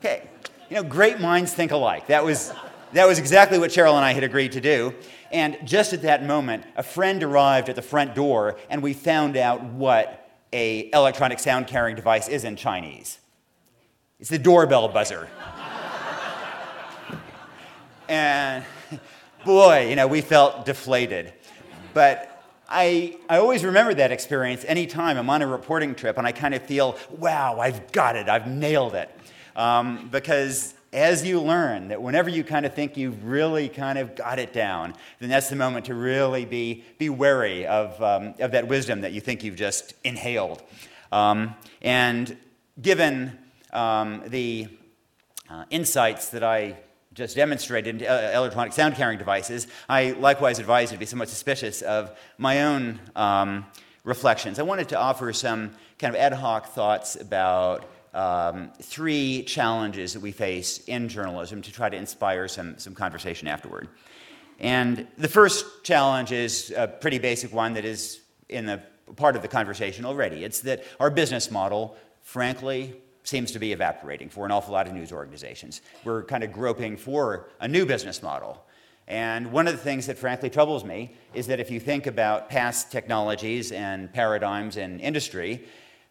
Okay, 0.00 0.28
you 0.68 0.76
know, 0.76 0.82
great 0.82 1.18
minds 1.18 1.54
think 1.54 1.70
alike. 1.70 2.08
That 2.08 2.24
was, 2.24 2.52
that 2.92 3.06
was 3.06 3.18
exactly 3.18 3.58
what 3.58 3.70
Sheryl 3.70 3.94
and 3.94 4.04
I 4.04 4.12
had 4.12 4.22
agreed 4.22 4.52
to 4.52 4.60
do. 4.60 4.92
And 5.30 5.56
just 5.64 5.94
at 5.94 6.02
that 6.02 6.26
moment, 6.26 6.64
a 6.76 6.82
friend 6.82 7.22
arrived 7.22 7.70
at 7.70 7.76
the 7.76 7.80
front 7.80 8.14
door, 8.14 8.58
and 8.68 8.82
we 8.82 8.92
found 8.92 9.38
out 9.38 9.62
what 9.62 10.28
a 10.52 10.90
electronic 10.92 11.38
sound 11.38 11.68
carrying 11.68 11.96
device 11.96 12.28
is 12.28 12.44
in 12.44 12.56
Chinese. 12.56 13.18
It's 14.20 14.28
the 14.28 14.38
doorbell 14.38 14.88
buzzer. 14.88 15.26
and 18.10 18.62
boy, 19.44 19.88
you 19.88 19.96
know, 19.96 20.06
we 20.06 20.20
felt 20.20 20.64
deflated. 20.64 21.32
But 21.94 22.28
I, 22.68 23.18
I 23.28 23.38
always 23.38 23.64
remember 23.64 23.94
that 23.94 24.12
experience 24.12 24.64
anytime 24.66 25.18
I'm 25.18 25.28
on 25.28 25.42
a 25.42 25.46
reporting 25.46 25.94
trip 25.94 26.16
and 26.16 26.26
I 26.26 26.32
kind 26.32 26.54
of 26.54 26.62
feel, 26.62 26.96
wow, 27.10 27.60
I've 27.60 27.92
got 27.92 28.16
it, 28.16 28.28
I've 28.28 28.46
nailed 28.46 28.94
it. 28.94 29.10
Um, 29.54 30.08
because 30.10 30.74
as 30.92 31.24
you 31.24 31.40
learn 31.40 31.88
that 31.88 32.00
whenever 32.00 32.30
you 32.30 32.44
kind 32.44 32.64
of 32.64 32.74
think 32.74 32.96
you've 32.96 33.24
really 33.24 33.68
kind 33.68 33.98
of 33.98 34.14
got 34.14 34.38
it 34.38 34.52
down, 34.52 34.94
then 35.18 35.28
that's 35.28 35.50
the 35.50 35.56
moment 35.56 35.86
to 35.86 35.94
really 35.94 36.44
be, 36.44 36.84
be 36.98 37.08
wary 37.08 37.66
of, 37.66 38.02
um, 38.02 38.34
of 38.38 38.52
that 38.52 38.68
wisdom 38.68 39.02
that 39.02 39.12
you 39.12 39.20
think 39.20 39.44
you've 39.44 39.56
just 39.56 39.94
inhaled. 40.04 40.62
Um, 41.10 41.54
and 41.82 42.36
given 42.80 43.38
um, 43.72 44.22
the 44.26 44.68
uh, 45.50 45.64
insights 45.70 46.30
that 46.30 46.42
I 46.42 46.78
just 47.14 47.36
demonstrated 47.36 48.02
uh, 48.02 48.30
electronic 48.34 48.72
sound 48.72 48.94
carrying 48.94 49.18
devices, 49.18 49.66
I 49.88 50.12
likewise 50.12 50.58
advise 50.58 50.90
you 50.90 50.96
to 50.96 51.00
be 51.00 51.06
somewhat 51.06 51.28
suspicious 51.28 51.82
of 51.82 52.16
my 52.38 52.62
own 52.62 53.00
um, 53.14 53.66
reflections. 54.04 54.58
I 54.58 54.62
wanted 54.62 54.88
to 54.90 54.98
offer 54.98 55.32
some 55.32 55.72
kind 55.98 56.14
of 56.14 56.20
ad 56.20 56.32
hoc 56.32 56.68
thoughts 56.68 57.16
about 57.16 57.88
um, 58.14 58.72
three 58.80 59.42
challenges 59.44 60.12
that 60.14 60.20
we 60.20 60.32
face 60.32 60.78
in 60.86 61.08
journalism 61.08 61.62
to 61.62 61.72
try 61.72 61.88
to 61.88 61.96
inspire 61.96 62.48
some, 62.48 62.78
some 62.78 62.94
conversation 62.94 63.48
afterward. 63.48 63.88
And 64.58 65.06
the 65.18 65.28
first 65.28 65.82
challenge 65.82 66.30
is 66.30 66.72
a 66.76 66.86
pretty 66.86 67.18
basic 67.18 67.52
one 67.52 67.74
that 67.74 67.84
is 67.84 68.20
in 68.48 68.66
the 68.66 68.82
part 69.16 69.36
of 69.36 69.42
the 69.42 69.48
conversation 69.48 70.04
already. 70.04 70.44
It's 70.44 70.60
that 70.60 70.84
our 71.00 71.10
business 71.10 71.50
model, 71.50 71.96
frankly, 72.22 72.94
seems 73.24 73.52
to 73.52 73.58
be 73.58 73.72
evaporating 73.72 74.28
for 74.28 74.44
an 74.44 74.50
awful 74.50 74.72
lot 74.72 74.86
of 74.86 74.92
news 74.92 75.12
organizations. 75.12 75.82
We're 76.04 76.24
kind 76.24 76.42
of 76.44 76.52
groping 76.52 76.96
for 76.96 77.48
a 77.60 77.68
new 77.68 77.86
business 77.86 78.22
model. 78.22 78.64
And 79.08 79.52
one 79.52 79.66
of 79.66 79.74
the 79.74 79.80
things 79.80 80.06
that 80.06 80.18
frankly 80.18 80.50
troubles 80.50 80.84
me 80.84 81.14
is 81.34 81.46
that 81.48 81.60
if 81.60 81.70
you 81.70 81.80
think 81.80 82.06
about 82.06 82.48
past 82.48 82.90
technologies 82.90 83.72
and 83.72 84.12
paradigms 84.12 84.76
in 84.76 85.00
industry, 85.00 85.64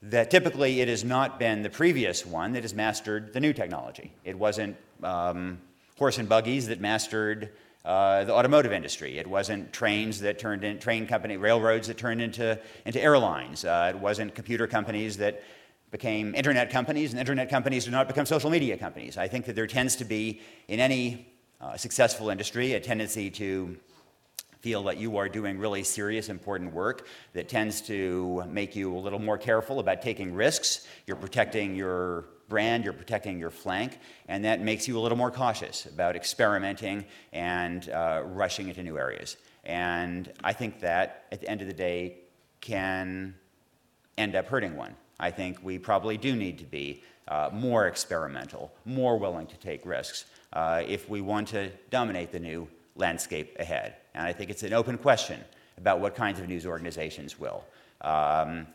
that 0.03 0.31
typically 0.31 0.81
it 0.81 0.87
has 0.87 1.03
not 1.03 1.39
been 1.39 1.61
the 1.61 1.69
previous 1.69 2.25
one 2.25 2.53
that 2.53 2.63
has 2.63 2.73
mastered 2.73 3.33
the 3.33 3.39
new 3.39 3.53
technology. 3.53 4.11
It 4.23 4.37
wasn't 4.37 4.75
um, 5.03 5.59
horse 5.97 6.17
and 6.17 6.27
buggies 6.27 6.67
that 6.67 6.81
mastered 6.81 7.51
uh, 7.85 8.23
the 8.23 8.33
automotive 8.33 8.71
industry. 8.71 9.17
It 9.17 9.27
wasn't 9.27 9.73
trains 9.73 10.19
that 10.21 10.39
turned 10.39 10.63
in 10.63 10.79
train 10.79 11.07
company 11.07 11.37
railroads 11.37 11.87
that 11.87 11.97
turned 11.97 12.21
into 12.21 12.59
into 12.85 13.01
airlines. 13.01 13.65
Uh, 13.65 13.91
it 13.95 13.99
wasn't 13.99 14.35
computer 14.35 14.67
companies 14.67 15.17
that 15.17 15.43
became 15.91 16.33
internet 16.35 16.69
companies, 16.69 17.11
and 17.11 17.19
internet 17.19 17.49
companies 17.49 17.85
do 17.85 17.91
not 17.91 18.07
become 18.07 18.25
social 18.25 18.49
media 18.49 18.77
companies. 18.77 19.17
I 19.17 19.27
think 19.27 19.45
that 19.45 19.55
there 19.55 19.67
tends 19.67 19.97
to 19.97 20.05
be 20.05 20.41
in 20.67 20.79
any 20.79 21.27
uh, 21.59 21.77
successful 21.77 22.29
industry 22.29 22.73
a 22.73 22.79
tendency 22.79 23.29
to 23.29 23.77
feel 24.61 24.83
that 24.83 24.97
you 24.97 25.17
are 25.17 25.27
doing 25.27 25.57
really 25.57 25.83
serious, 25.83 26.29
important 26.29 26.71
work 26.71 27.07
that 27.33 27.49
tends 27.49 27.81
to 27.81 28.43
make 28.47 28.75
you 28.75 28.95
a 28.95 28.99
little 28.99 29.19
more 29.19 29.37
careful 29.37 29.79
about 29.79 30.01
taking 30.01 30.33
risks. 30.33 30.87
You're 31.07 31.17
protecting 31.17 31.75
your 31.75 32.25
brand, 32.47 32.83
you're 32.83 32.93
protecting 32.93 33.39
your 33.39 33.49
flank, 33.49 33.99
and 34.27 34.45
that 34.45 34.61
makes 34.61 34.87
you 34.87 34.97
a 34.97 35.01
little 35.01 35.17
more 35.17 35.31
cautious 35.31 35.87
about 35.87 36.15
experimenting 36.15 37.05
and 37.33 37.89
uh, 37.89 38.21
rushing 38.25 38.69
into 38.69 38.83
new 38.83 38.97
areas. 38.97 39.37
And 39.63 40.31
I 40.43 40.53
think 40.53 40.79
that 40.81 41.25
at 41.31 41.41
the 41.41 41.49
end 41.49 41.61
of 41.61 41.67
the 41.67 41.73
day 41.73 42.17
can 42.59 43.35
end 44.17 44.35
up 44.35 44.47
hurting 44.47 44.75
one. 44.75 44.95
I 45.21 45.31
think 45.31 45.59
we 45.63 45.77
probably 45.77 46.17
do 46.17 46.35
need 46.35 46.57
to 46.59 46.65
be 46.65 47.03
uh, 47.27 47.49
more 47.53 47.87
experimental, 47.87 48.73
more 48.85 49.17
willing 49.17 49.47
to 49.47 49.57
take 49.57 49.85
risks 49.85 50.25
uh, 50.53 50.83
if 50.85 51.07
we 51.07 51.21
want 51.21 51.47
to 51.49 51.69
dominate 51.89 52.31
the 52.31 52.39
new 52.39 52.67
landscape 52.95 53.55
ahead. 53.59 53.95
And 54.15 54.25
I 54.25 54.33
think 54.33 54.49
it's 54.49 54.63
an 54.63 54.73
open 54.73 54.97
question 54.97 55.39
about 55.77 55.99
what 56.01 56.15
kinds 56.15 56.39
of 56.39 56.49
news 56.49 56.65
organizations 56.65 57.39
will. 57.39 57.63
Um, 58.01 58.67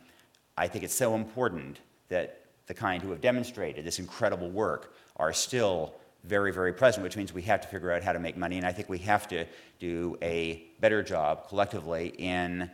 I 0.57 0.67
think 0.67 0.83
it's 0.83 0.95
so 0.95 1.13
important 1.15 1.79
that 2.09 2.41
the 2.65 2.73
kind 2.73 3.03
who 3.03 3.11
have 3.11 3.21
demonstrated 3.21 3.85
this 3.85 3.99
incredible 3.99 4.49
work 4.49 4.95
are 5.17 5.33
still 5.33 5.93
very, 6.23 6.51
very 6.51 6.73
present, 6.73 7.03
which 7.03 7.15
means 7.15 7.33
we 7.33 7.41
have 7.43 7.61
to 7.61 7.67
figure 7.67 7.91
out 7.91 8.03
how 8.03 8.11
to 8.11 8.19
make 8.19 8.35
money. 8.37 8.57
And 8.57 8.65
I 8.65 8.71
think 8.71 8.89
we 8.89 8.97
have 8.99 9.27
to 9.29 9.45
do 9.79 10.17
a 10.21 10.63
better 10.79 11.03
job 11.03 11.47
collectively 11.47 12.13
in 12.17 12.69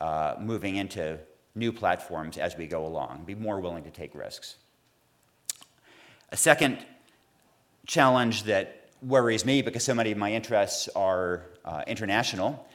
uh, 0.00 0.34
moving 0.40 0.76
into 0.76 1.18
new 1.56 1.72
platforms 1.72 2.38
as 2.38 2.56
we 2.56 2.66
go 2.66 2.86
along, 2.86 3.24
be 3.24 3.34
more 3.34 3.60
willing 3.60 3.82
to 3.84 3.90
take 3.90 4.14
risks. 4.14 4.56
A 6.30 6.36
second 6.36 6.78
challenge 7.86 8.44
that 8.44 8.90
worries 9.02 9.44
me 9.44 9.62
because 9.62 9.84
so 9.84 9.94
many 9.94 10.12
of 10.12 10.18
my 10.18 10.32
interests 10.32 10.88
are 10.94 11.42
uh, 11.64 11.82
international 11.86 12.66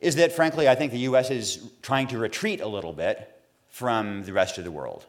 is 0.00 0.16
that, 0.16 0.32
frankly, 0.32 0.68
I 0.68 0.74
think 0.74 0.92
the 0.92 1.00
US 1.00 1.30
is 1.30 1.70
trying 1.82 2.08
to 2.08 2.18
retreat 2.18 2.60
a 2.60 2.66
little 2.66 2.92
bit 2.92 3.32
from 3.68 4.22
the 4.24 4.32
rest 4.32 4.58
of 4.58 4.64
the 4.64 4.70
world. 4.70 5.04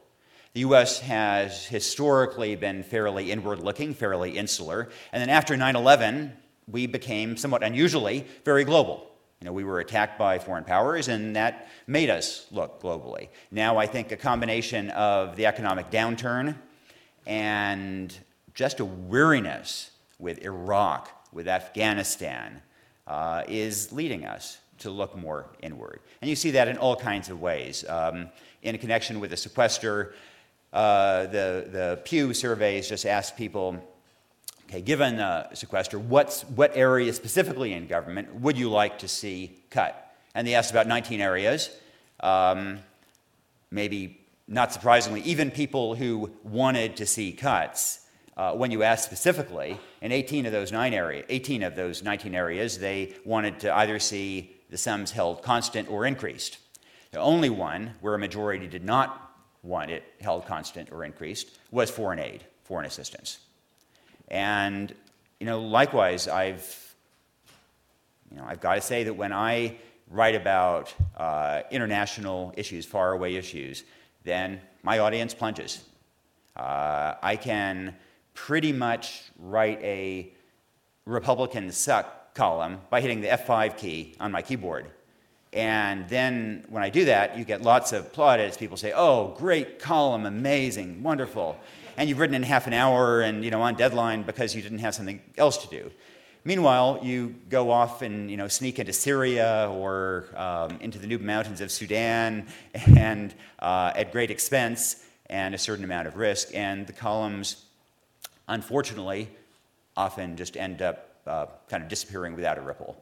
The 0.53 0.61
US 0.61 0.99
has 0.99 1.65
historically 1.65 2.55
been 2.55 2.83
fairly 2.83 3.31
inward 3.31 3.59
looking, 3.59 3.93
fairly 3.93 4.37
insular. 4.37 4.89
And 5.11 5.21
then 5.21 5.29
after 5.29 5.55
9 5.55 5.75
11, 5.75 6.33
we 6.67 6.87
became 6.87 7.37
somewhat 7.37 7.63
unusually 7.63 8.25
very 8.43 8.63
global. 8.63 9.09
You 9.39 9.45
know, 9.45 9.53
we 9.53 9.63
were 9.63 9.79
attacked 9.79 10.17
by 10.17 10.39
foreign 10.39 10.63
powers, 10.63 11.09
and 11.09 11.35
that 11.35 11.69
made 11.85 12.09
us 12.09 12.47
look 12.51 12.81
globally. 12.81 13.29
Now, 13.51 13.77
I 13.77 13.85
think 13.85 14.11
a 14.11 14.17
combination 14.17 14.89
of 14.91 15.35
the 15.35 15.45
economic 15.45 15.91
downturn 15.91 16.55
and 17.27 18.17
just 18.55 18.79
a 18.79 18.85
weariness 18.85 19.91
with 20.17 20.41
Iraq, 20.43 21.11
with 21.31 21.47
Afghanistan, 21.47 22.61
uh, 23.05 23.43
is 23.47 23.91
leading 23.91 24.25
us 24.25 24.57
to 24.79 24.89
look 24.89 25.15
more 25.15 25.49
inward. 25.61 25.99
And 26.21 26.29
you 26.29 26.35
see 26.35 26.51
that 26.51 26.67
in 26.67 26.77
all 26.77 26.95
kinds 26.95 27.29
of 27.29 27.39
ways. 27.39 27.85
Um, 27.87 28.29
in 28.63 28.77
connection 28.79 29.19
with 29.19 29.29
the 29.29 29.37
sequester, 29.37 30.13
uh, 30.73 31.27
the, 31.27 31.67
the 31.71 32.01
Pew 32.03 32.33
surveys 32.33 32.89
just 32.89 33.05
asked 33.05 33.37
people, 33.37 33.77
okay, 34.67 34.81
given 34.81 35.19
uh, 35.19 35.53
sequester, 35.53 35.97
what's, 35.97 36.43
what 36.43 36.75
areas 36.75 37.15
specifically 37.15 37.73
in 37.73 37.87
government 37.87 38.33
would 38.35 38.57
you 38.57 38.69
like 38.69 38.99
to 38.99 39.07
see 39.07 39.57
cut? 39.69 40.15
And 40.35 40.47
they 40.47 40.55
asked 40.55 40.71
about 40.71 40.87
19 40.87 41.21
areas. 41.21 41.69
Um, 42.19 42.79
maybe 43.71 44.21
not 44.47 44.71
surprisingly, 44.73 45.21
even 45.21 45.51
people 45.51 45.95
who 45.95 46.31
wanted 46.43 46.97
to 46.97 47.05
see 47.05 47.31
cuts, 47.31 48.05
uh, 48.35 48.53
when 48.53 48.71
you 48.71 48.83
asked 48.83 49.05
specifically, 49.05 49.77
in 50.01 50.11
18 50.11 50.45
of 50.45 50.51
those 50.51 50.71
nine 50.71 50.93
area, 50.93 51.23
18 51.29 51.63
of 51.63 51.75
those 51.75 52.03
19 52.03 52.35
areas, 52.35 52.77
they 52.77 53.13
wanted 53.25 53.59
to 53.61 53.75
either 53.75 53.99
see 53.99 54.55
the 54.69 54.77
sums 54.77 55.11
held 55.11 55.41
constant 55.41 55.89
or 55.89 56.05
increased. 56.05 56.59
The 57.11 57.19
only 57.19 57.49
one 57.49 57.93
where 58.01 58.15
a 58.15 58.19
majority 58.19 58.67
did 58.67 58.83
not 58.83 59.33
want 59.63 59.91
it 59.91 60.03
held 60.21 60.45
constant 60.45 60.91
or 60.91 61.03
increased, 61.03 61.57
was 61.71 61.89
foreign 61.89 62.19
aid, 62.19 62.43
foreign 62.63 62.85
assistance. 62.85 63.39
And, 64.27 64.93
you 65.39 65.45
know, 65.45 65.61
likewise, 65.61 66.27
I've, 66.27 66.95
you 68.31 68.37
know, 68.37 68.45
I've 68.47 68.59
got 68.59 68.75
to 68.75 68.81
say 68.81 69.03
that 69.03 69.13
when 69.13 69.31
I 69.33 69.77
write 70.09 70.35
about 70.35 70.93
uh, 71.15 71.61
international 71.71 72.53
issues, 72.57 72.85
faraway 72.85 73.35
issues, 73.35 73.83
then 74.23 74.61
my 74.83 74.99
audience 74.99 75.33
plunges. 75.33 75.83
Uh, 76.55 77.15
I 77.21 77.35
can 77.35 77.95
pretty 78.33 78.71
much 78.71 79.23
write 79.37 79.81
a 79.81 80.31
Republican 81.05 81.71
suck 81.71 82.33
column 82.33 82.79
by 82.89 83.01
hitting 83.01 83.21
the 83.21 83.27
F5 83.27 83.77
key 83.77 84.15
on 84.19 84.31
my 84.31 84.41
keyboard. 84.41 84.87
And 85.53 86.07
then 86.09 86.65
when 86.69 86.83
I 86.83 86.89
do 86.89 87.05
that, 87.05 87.37
you 87.37 87.45
get 87.45 87.61
lots 87.61 87.93
of 87.93 88.11
plaudits. 88.13 88.57
People 88.57 88.77
say, 88.77 88.93
oh, 88.95 89.33
great 89.37 89.79
column, 89.79 90.25
amazing, 90.25 91.01
wonderful. 91.01 91.57
And 91.97 92.07
you've 92.07 92.19
written 92.19 92.35
in 92.35 92.43
half 92.43 92.67
an 92.67 92.73
hour 92.73 93.21
and 93.21 93.43
you 93.43 93.51
know, 93.51 93.61
on 93.61 93.75
deadline 93.75 94.21
because 94.21 94.55
you 94.55 94.61
didn't 94.61 94.79
have 94.79 94.93
something 94.95 95.19
else 95.37 95.57
to 95.57 95.67
do. 95.67 95.91
Meanwhile, 96.45 96.99
you 97.01 97.35
go 97.49 97.71
off 97.71 98.03
and 98.03 98.31
you 98.31 98.37
know, 98.37 98.47
sneak 98.47 98.79
into 98.79 98.93
Syria 98.93 99.69
or 99.73 100.27
um, 100.35 100.77
into 100.79 100.99
the 100.99 101.07
Nuba 101.07 101.23
Mountains 101.23 101.59
of 101.59 101.71
Sudan 101.71 102.47
and 102.95 103.33
uh, 103.59 103.91
at 103.95 104.11
great 104.11 104.31
expense 104.31 105.03
and 105.25 105.53
a 105.53 105.57
certain 105.57 105.83
amount 105.83 106.07
of 106.07 106.15
risk. 106.15 106.53
And 106.53 106.87
the 106.87 106.93
columns, 106.93 107.65
unfortunately, 108.47 109.29
often 109.97 110.37
just 110.37 110.55
end 110.55 110.81
up 110.81 111.09
uh, 111.25 111.47
kind 111.67 111.83
of 111.83 111.89
disappearing 111.89 112.35
without 112.35 112.57
a 112.57 112.61
ripple. 112.61 112.95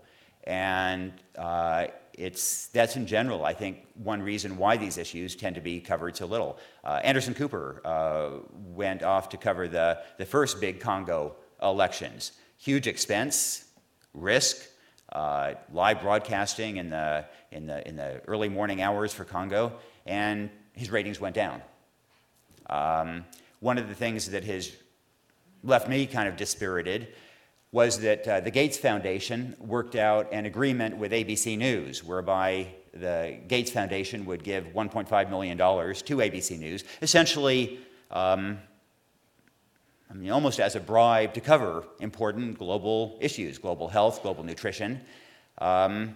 And 0.45 1.11
uh, 1.37 1.87
it's, 2.17 2.67
that's 2.67 2.95
in 2.95 3.05
general, 3.05 3.45
I 3.45 3.53
think, 3.53 3.87
one 3.95 4.21
reason 4.21 4.57
why 4.57 4.77
these 4.77 4.97
issues 4.97 5.35
tend 5.35 5.55
to 5.55 5.61
be 5.61 5.79
covered 5.79 6.15
so 6.17 6.25
little. 6.25 6.57
Uh, 6.83 6.99
Anderson 7.03 7.33
Cooper 7.33 7.81
uh, 7.85 8.29
went 8.73 9.03
off 9.03 9.29
to 9.29 9.37
cover 9.37 9.67
the, 9.67 9.99
the 10.17 10.25
first 10.25 10.59
big 10.59 10.79
Congo 10.79 11.35
elections. 11.61 12.31
Huge 12.57 12.87
expense, 12.87 13.65
risk, 14.13 14.57
uh, 15.11 15.53
live 15.71 16.01
broadcasting 16.01 16.77
in 16.77 16.89
the, 16.89 17.25
in, 17.51 17.67
the, 17.67 17.87
in 17.87 17.95
the 17.95 18.21
early 18.27 18.49
morning 18.49 18.81
hours 18.81 19.13
for 19.13 19.23
Congo, 19.23 19.73
and 20.05 20.49
his 20.73 20.89
ratings 20.89 21.19
went 21.19 21.35
down. 21.35 21.61
Um, 22.69 23.25
one 23.59 23.77
of 23.77 23.87
the 23.87 23.95
things 23.95 24.29
that 24.31 24.43
has 24.43 24.71
left 25.63 25.87
me 25.87 26.05
kind 26.05 26.27
of 26.27 26.35
dispirited 26.35 27.07
was 27.75 27.99
that 27.99 28.25
uh, 28.25 28.39
the 28.39 28.49
Gates 28.49 28.77
Foundation 28.77 29.53
worked 29.59 29.97
out 29.97 30.31
an 30.31 30.45
agreement 30.45 30.95
with 30.95 31.11
ABC 31.11 31.57
News 31.57 32.05
whereby 32.05 32.67
the 32.93 33.37
Gates 33.49 33.69
Foundation 33.69 34.25
would 34.27 34.45
give 34.45 34.67
$1.5 34.67 35.29
million 35.29 35.57
to 35.57 35.63
ABC 35.63 36.57
News, 36.57 36.85
essentially, 37.01 37.81
um, 38.11 38.57
I 40.09 40.13
mean, 40.13 40.31
almost 40.31 40.61
as 40.61 40.77
a 40.77 40.79
bribe 40.79 41.33
to 41.33 41.41
cover 41.41 41.83
important 41.99 42.57
global 42.57 43.17
issues, 43.19 43.57
global 43.57 43.89
health, 43.89 44.23
global 44.23 44.45
nutrition. 44.45 45.01
Um, 45.57 46.15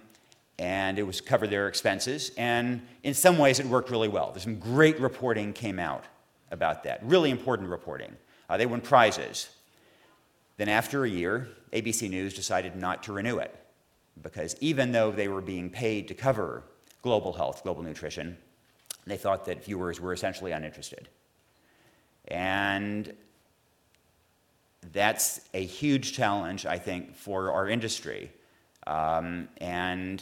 and 0.59 0.97
it 0.97 1.03
was 1.03 1.19
cover 1.19 1.45
their 1.45 1.67
expenses. 1.67 2.31
And 2.37 2.87
in 3.03 3.13
some 3.13 3.37
ways, 3.37 3.59
it 3.59 3.65
worked 3.65 3.89
really 3.89 4.07
well. 4.07 4.31
There's 4.31 4.43
some 4.43 4.59
great 4.59 4.97
reporting 5.01 5.51
came 5.51 5.77
out 5.77 6.05
about 6.51 6.85
that, 6.85 7.01
really 7.03 7.31
important 7.31 7.67
reporting. 7.69 8.15
Uh, 8.49 8.55
they 8.55 8.65
won 8.65 8.79
prizes. 8.79 9.49
Then, 10.59 10.67
after 10.67 11.05
a 11.05 11.09
year, 11.09 11.47
ABC 11.71 12.09
News 12.09 12.33
decided 12.33 12.75
not 12.75 13.03
to 13.03 13.13
renew 13.13 13.37
it 13.37 13.55
because 14.21 14.57
even 14.59 14.91
though 14.91 15.09
they 15.09 15.29
were 15.29 15.39
being 15.39 15.69
paid 15.69 16.09
to 16.09 16.13
cover 16.13 16.63
global 17.01 17.31
health, 17.31 17.63
global 17.63 17.81
nutrition, 17.81 18.37
they 19.07 19.15
thought 19.15 19.45
that 19.45 19.63
viewers 19.63 20.01
were 20.01 20.11
essentially 20.11 20.51
uninterested. 20.51 21.07
And 22.27 23.13
that's 24.91 25.39
a 25.53 25.63
huge 25.63 26.11
challenge, 26.11 26.65
I 26.65 26.77
think, 26.77 27.15
for 27.15 27.53
our 27.53 27.69
industry. 27.69 28.29
Um, 28.85 29.47
and 29.59 30.21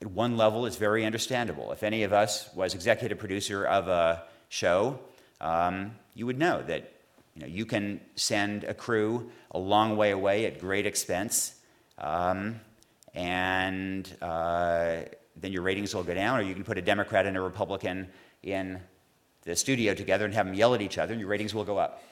at 0.00 0.12
one 0.12 0.36
level, 0.36 0.64
it's 0.64 0.76
very 0.76 1.04
understandable. 1.04 1.72
If 1.72 1.82
any 1.82 2.04
of 2.04 2.12
us 2.12 2.48
was 2.54 2.72
executive 2.72 3.18
producer 3.18 3.64
of 3.64 3.88
a 3.88 4.22
show, 4.48 5.00
um, 5.40 5.96
you 6.14 6.26
would 6.26 6.38
know 6.38 6.62
that 6.62 6.92
you, 7.34 7.42
know, 7.42 7.46
you 7.46 7.66
can 7.66 8.00
send 8.14 8.64
a 8.64 8.74
crew 8.74 9.30
a 9.50 9.58
long 9.58 9.96
way 9.96 10.12
away 10.12 10.46
at 10.46 10.60
great 10.60 10.86
expense, 10.86 11.54
um, 11.98 12.60
and 13.14 14.16
uh, 14.22 15.00
then 15.36 15.52
your 15.52 15.62
ratings 15.62 15.94
will 15.94 16.04
go 16.04 16.14
down, 16.14 16.38
or 16.38 16.42
you 16.42 16.54
can 16.54 16.64
put 16.64 16.78
a 16.78 16.82
Democrat 16.82 17.26
and 17.26 17.36
a 17.36 17.40
Republican 17.40 18.08
in 18.42 18.80
the 19.42 19.56
studio 19.56 19.94
together 19.94 20.24
and 20.24 20.34
have 20.34 20.46
them 20.46 20.54
yell 20.54 20.74
at 20.74 20.82
each 20.82 20.98
other, 20.98 21.12
and 21.12 21.20
your 21.20 21.28
ratings 21.28 21.54
will 21.54 21.64
go 21.64 21.78
up. 21.78 22.02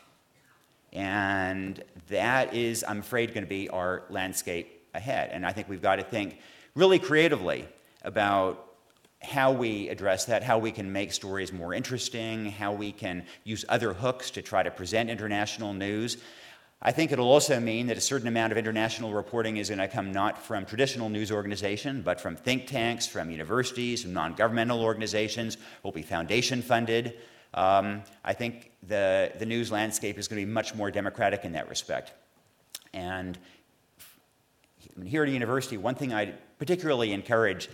And 0.92 1.82
that 2.08 2.54
is, 2.54 2.84
I'm 2.86 2.98
afraid, 2.98 3.32
going 3.32 3.44
to 3.44 3.48
be 3.48 3.68
our 3.70 4.02
landscape 4.10 4.86
ahead. 4.92 5.30
And 5.32 5.46
I 5.46 5.52
think 5.52 5.68
we've 5.68 5.80
got 5.80 5.96
to 5.96 6.02
think 6.02 6.38
really 6.74 6.98
creatively 6.98 7.66
about 8.02 8.71
how 9.22 9.52
we 9.52 9.88
address 9.88 10.24
that, 10.26 10.42
how 10.42 10.58
we 10.58 10.72
can 10.72 10.92
make 10.92 11.12
stories 11.12 11.52
more 11.52 11.74
interesting, 11.74 12.46
how 12.46 12.72
we 12.72 12.92
can 12.92 13.24
use 13.44 13.64
other 13.68 13.92
hooks 13.92 14.30
to 14.32 14.42
try 14.42 14.62
to 14.62 14.70
present 14.70 15.10
international 15.10 15.72
news. 15.72 16.16
I 16.84 16.90
think 16.90 17.12
it'll 17.12 17.28
also 17.28 17.60
mean 17.60 17.86
that 17.86 17.96
a 17.96 18.00
certain 18.00 18.26
amount 18.26 18.50
of 18.50 18.58
international 18.58 19.12
reporting 19.12 19.56
is 19.56 19.68
going 19.68 19.78
to 19.78 19.86
come 19.86 20.10
not 20.10 20.36
from 20.36 20.66
traditional 20.66 21.08
news 21.08 21.30
organizations, 21.30 22.04
but 22.04 22.20
from 22.20 22.34
think 22.34 22.66
tanks, 22.66 23.06
from 23.06 23.30
universities, 23.30 24.02
from 24.02 24.12
non 24.12 24.34
governmental 24.34 24.82
organizations, 24.82 25.58
will 25.84 25.92
be 25.92 26.02
foundation 26.02 26.60
funded. 26.60 27.18
Um, 27.54 28.02
I 28.24 28.32
think 28.32 28.72
the, 28.88 29.32
the 29.38 29.46
news 29.46 29.70
landscape 29.70 30.18
is 30.18 30.26
going 30.26 30.40
to 30.40 30.46
be 30.46 30.52
much 30.52 30.74
more 30.74 30.90
democratic 30.90 31.44
in 31.44 31.52
that 31.52 31.68
respect. 31.68 32.14
And 32.92 33.38
here 35.04 35.22
at 35.22 35.28
a 35.28 35.32
university, 35.32 35.76
one 35.76 35.94
thing 35.94 36.12
I 36.12 36.32
particularly 36.58 37.12
encourage 37.12 37.68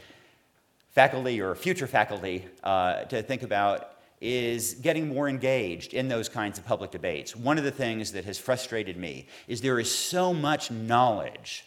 faculty 0.91 1.41
or 1.41 1.55
future 1.55 1.87
faculty 1.87 2.45
uh, 2.65 3.05
to 3.05 3.23
think 3.23 3.43
about 3.43 3.95
is 4.21 4.75
getting 4.75 5.09
more 5.09 5.29
engaged 5.29 5.95
in 5.95 6.09
those 6.09 6.29
kinds 6.29 6.59
of 6.59 6.67
public 6.67 6.91
debates. 6.91 7.37
One 7.37 7.57
of 7.57 7.65
the 7.65 7.71
things 7.71 8.13
that 8.13 8.25
has 8.25 8.39
frustrated 8.39 8.97
me 8.97 9.29
is 9.47 9.61
there 9.61 9.79
is 9.79 9.95
so 9.95 10.35
much 10.35 10.71
knowledge 10.71 11.65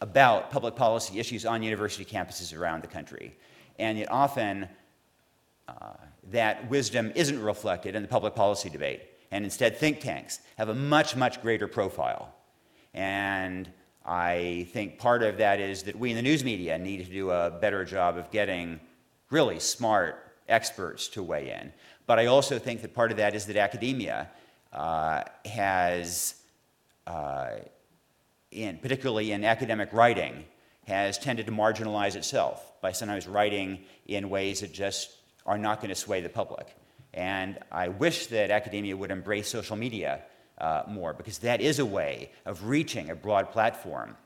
about 0.00 0.50
public 0.50 0.74
policy 0.74 1.18
issues 1.18 1.46
on 1.46 1.62
university 1.62 2.04
campuses 2.04 2.56
around 2.56 2.82
the 2.82 2.88
country. 2.88 3.36
And 3.78 3.98
yet, 3.98 4.10
often, 4.10 4.68
uh, 5.68 5.94
that 6.30 6.68
wisdom 6.68 7.12
isn't 7.14 7.40
reflected 7.40 7.94
in 7.94 8.02
the 8.02 8.08
public 8.08 8.34
policy 8.34 8.68
debate. 8.68 9.02
And 9.30 9.44
instead, 9.44 9.76
think 9.76 10.00
tanks 10.00 10.40
have 10.58 10.68
a 10.68 10.74
much, 10.74 11.16
much 11.16 11.40
greater 11.42 11.68
profile. 11.68 12.34
And 12.92 13.70
I 14.06 14.68
think 14.72 14.98
part 14.98 15.24
of 15.24 15.38
that 15.38 15.58
is 15.58 15.82
that 15.82 15.98
we 15.98 16.10
in 16.10 16.16
the 16.16 16.22
news 16.22 16.44
media 16.44 16.78
need 16.78 17.04
to 17.04 17.10
do 17.10 17.30
a 17.30 17.50
better 17.50 17.84
job 17.84 18.16
of 18.16 18.30
getting 18.30 18.78
really 19.30 19.58
smart 19.58 20.32
experts 20.48 21.08
to 21.08 21.24
weigh 21.24 21.50
in. 21.50 21.72
But 22.06 22.20
I 22.20 22.26
also 22.26 22.60
think 22.60 22.82
that 22.82 22.94
part 22.94 23.10
of 23.10 23.16
that 23.16 23.34
is 23.34 23.46
that 23.46 23.56
academia 23.56 24.30
uh, 24.72 25.24
has, 25.44 26.36
uh, 27.08 27.50
in, 28.52 28.78
particularly 28.78 29.32
in 29.32 29.44
academic 29.44 29.92
writing, 29.92 30.44
has 30.86 31.18
tended 31.18 31.46
to 31.46 31.52
marginalize 31.52 32.14
itself 32.14 32.80
by 32.80 32.92
sometimes 32.92 33.26
writing 33.26 33.80
in 34.06 34.30
ways 34.30 34.60
that 34.60 34.72
just 34.72 35.16
are 35.44 35.58
not 35.58 35.80
going 35.80 35.88
to 35.88 35.96
sway 35.96 36.20
the 36.20 36.28
public. 36.28 36.76
And 37.12 37.58
I 37.72 37.88
wish 37.88 38.28
that 38.28 38.52
academia 38.52 38.96
would 38.96 39.10
embrace 39.10 39.48
social 39.48 39.74
media 39.74 40.22
uh, 40.58 40.82
more 40.88 41.12
because 41.12 41.38
that 41.38 41.60
is 41.60 41.78
a 41.78 41.86
way 41.86 42.30
of 42.44 42.68
reaching 42.68 43.10
a 43.10 43.14
broad 43.14 43.50
platform. 43.50 44.16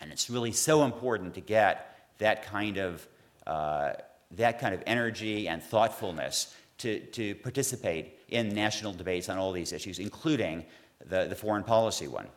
And 0.00 0.12
it's 0.12 0.30
really 0.30 0.52
so 0.52 0.84
important 0.84 1.34
to 1.34 1.40
get 1.40 1.96
that 2.18 2.44
kind 2.44 2.78
of, 2.78 3.06
uh, 3.46 3.92
that 4.32 4.60
kind 4.60 4.74
of 4.74 4.82
energy 4.86 5.48
and 5.48 5.62
thoughtfulness 5.62 6.54
to, 6.78 7.00
to 7.00 7.34
participate 7.36 8.18
in 8.28 8.50
national 8.50 8.92
debates 8.92 9.28
on 9.28 9.38
all 9.38 9.52
these 9.52 9.72
issues, 9.72 9.98
including 9.98 10.64
the, 11.06 11.26
the 11.26 11.34
foreign 11.34 11.64
policy 11.64 12.08
one. 12.08 12.28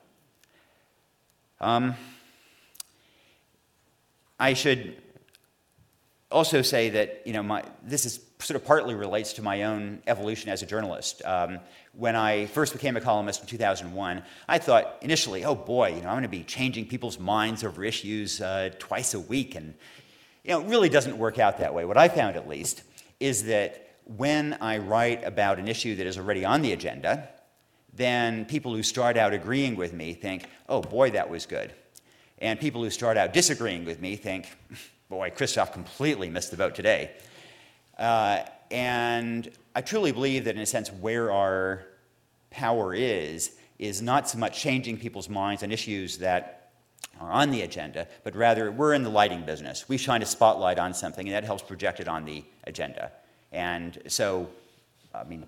Um, 1.60 1.96
I 4.40 4.54
should 4.54 4.98
also 6.32 6.64
say 6.64 6.90
that 6.90 7.22
you 7.26 7.34
know 7.34 7.44
my, 7.44 7.64
this 7.84 8.06
is 8.06 8.18
sort 8.42 8.56
of 8.56 8.66
partly 8.66 8.96
relates 8.96 9.34
to 9.34 9.42
my 9.42 9.64
own 9.64 10.02
evolution 10.08 10.50
as 10.50 10.62
a 10.62 10.66
journalist. 10.66 11.22
Um, 11.26 11.60
when 11.94 12.16
I 12.16 12.46
first 12.48 12.74
became 12.74 12.98
a 12.98 13.02
columnist 13.02 13.42
in 13.42 13.48
2001, 13.48 14.24
I 14.48 14.58
thought 14.58 14.98
initially, 15.02 15.46
oh 15.46 15.56
boy, 15.56 15.90
you 15.90 16.02
know, 16.02 16.08
I'm 16.08 16.14
going 16.14 16.24
to 16.24 16.30
be 16.30 16.44
changing 16.44 16.88
people's 16.88 17.20
minds 17.20 17.64
over 17.64 17.84
issues 17.84 18.42
uh, 18.42 18.72
twice 18.80 19.14
a 19.14 19.20
week, 19.20 19.56
and 19.56 19.74
you 20.44 20.52
know, 20.52 20.62
it 20.62 20.68
really 20.68 20.90
doesn't 20.90 21.18
work 21.18 21.40
out 21.40 21.60
that 21.60 21.74
way. 21.74 21.86
What 21.86 21.98
I 21.98 22.08
found, 22.08 22.36
at 22.36 22.48
least, 22.48 22.84
is 23.20 23.46
that 23.46 23.96
when 24.06 24.58
I 24.62 24.80
write 24.80 25.24
about 25.24 25.60
an 25.60 25.68
issue 25.68 25.96
that 25.96 26.08
is 26.08 26.18
already 26.18 26.44
on 26.44 26.62
the 26.62 26.74
agenda, 26.74 27.30
then 27.94 28.46
people 28.46 28.74
who 28.74 28.84
start 28.84 29.18
out 29.18 29.34
agreeing 29.34 29.76
with 29.76 29.94
me 29.94 30.14
think, 30.14 30.48
oh 30.68 30.82
boy, 30.82 31.12
that 31.12 31.30
was 31.30 31.46
good. 31.46 31.74
And 32.40 32.60
people 32.60 32.84
who 32.84 32.90
start 32.90 33.18
out 33.18 33.34
disagreeing 33.34 33.86
with 33.86 34.02
me 34.02 34.16
think, 34.16 34.48
boy, 35.10 35.30
Kristof 35.30 35.74
completely 35.74 36.30
missed 36.30 36.52
the 36.52 36.58
boat 36.58 36.74
today. 36.74 37.12
Uh, 38.02 38.44
and 38.72 39.52
I 39.76 39.82
truly 39.82 40.12
believe 40.12 40.46
that, 40.46 40.56
in 40.56 40.62
a 40.62 40.66
sense, 40.66 40.92
where 40.92 41.32
our 41.32 41.86
power 42.50 42.96
is, 42.96 43.56
is 43.78 44.02
not 44.02 44.28
so 44.28 44.40
much 44.40 44.60
changing 44.60 44.98
people's 44.98 45.30
minds 45.30 45.62
on 45.62 45.72
issues 45.72 46.18
that 46.18 46.72
are 47.20 47.32
on 47.32 47.52
the 47.52 47.62
agenda, 47.62 48.08
but 48.24 48.36
rather 48.36 48.72
we're 48.72 48.96
in 48.96 49.04
the 49.04 49.10
lighting 49.10 49.46
business. 49.46 49.88
We 49.88 49.98
shine 49.98 50.24
a 50.24 50.26
spotlight 50.26 50.80
on 50.80 50.96
something, 50.96 51.28
and 51.28 51.36
that 51.36 51.44
helps 51.44 51.62
project 51.62 52.00
it 52.00 52.08
on 52.08 52.26
the 52.26 52.44
agenda. 52.66 53.12
And 53.52 54.02
so, 54.08 54.50
I 55.14 55.24
mean, 55.24 55.46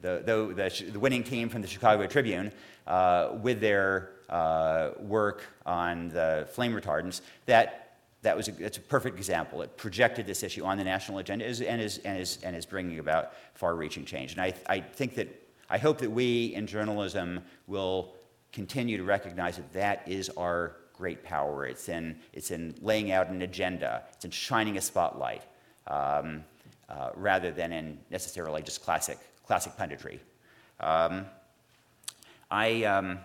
the, 0.00 0.22
the, 0.24 0.90
the, 0.92 1.00
winning 1.00 1.24
team 1.24 1.48
from 1.48 1.60
the 1.60 1.68
Chicago 1.68 2.06
Tribune, 2.06 2.52
uh, 2.86 3.30
with 3.42 3.60
their 3.60 4.10
uh, 4.30 4.90
work 5.00 5.44
on 5.66 6.10
the 6.10 6.46
flame 6.52 6.72
retardants, 6.72 7.20
that 7.46 7.83
that 8.24 8.36
was 8.36 8.48
a, 8.48 8.54
it's 8.58 8.78
a 8.78 8.80
perfect 8.80 9.16
example. 9.16 9.62
It 9.62 9.76
projected 9.76 10.26
this 10.26 10.42
issue 10.42 10.64
on 10.64 10.78
the 10.78 10.84
national 10.84 11.18
agenda 11.18 11.44
and 11.44 11.80
is, 11.80 11.98
and 11.98 12.18
is, 12.20 12.38
and 12.42 12.56
is 12.56 12.66
bringing 12.66 12.98
about 12.98 13.32
far-reaching 13.54 14.04
change. 14.04 14.32
And 14.32 14.40
I, 14.40 14.52
I 14.66 14.80
think 14.80 15.14
that, 15.14 15.28
I 15.70 15.78
hope 15.78 15.98
that 15.98 16.10
we 16.10 16.54
in 16.54 16.66
journalism 16.66 17.40
will 17.66 18.14
continue 18.52 18.96
to 18.96 19.04
recognize 19.04 19.56
that 19.56 19.72
that 19.72 20.02
is 20.06 20.30
our 20.30 20.76
great 20.92 21.22
power. 21.22 21.66
It's 21.66 21.88
in, 21.88 22.16
it's 22.32 22.50
in 22.50 22.74
laying 22.80 23.12
out 23.12 23.28
an 23.28 23.42
agenda. 23.42 24.02
It's 24.12 24.24
in 24.24 24.30
shining 24.30 24.78
a 24.78 24.80
spotlight 24.80 25.42
um, 25.86 26.44
uh, 26.88 27.10
rather 27.14 27.50
than 27.50 27.72
in 27.72 27.98
necessarily 28.10 28.62
just 28.62 28.82
classic, 28.82 29.18
classic 29.46 29.72
punditry. 29.76 30.18
Um, 30.80 31.26
I, 32.50 32.84
um, 32.84 33.18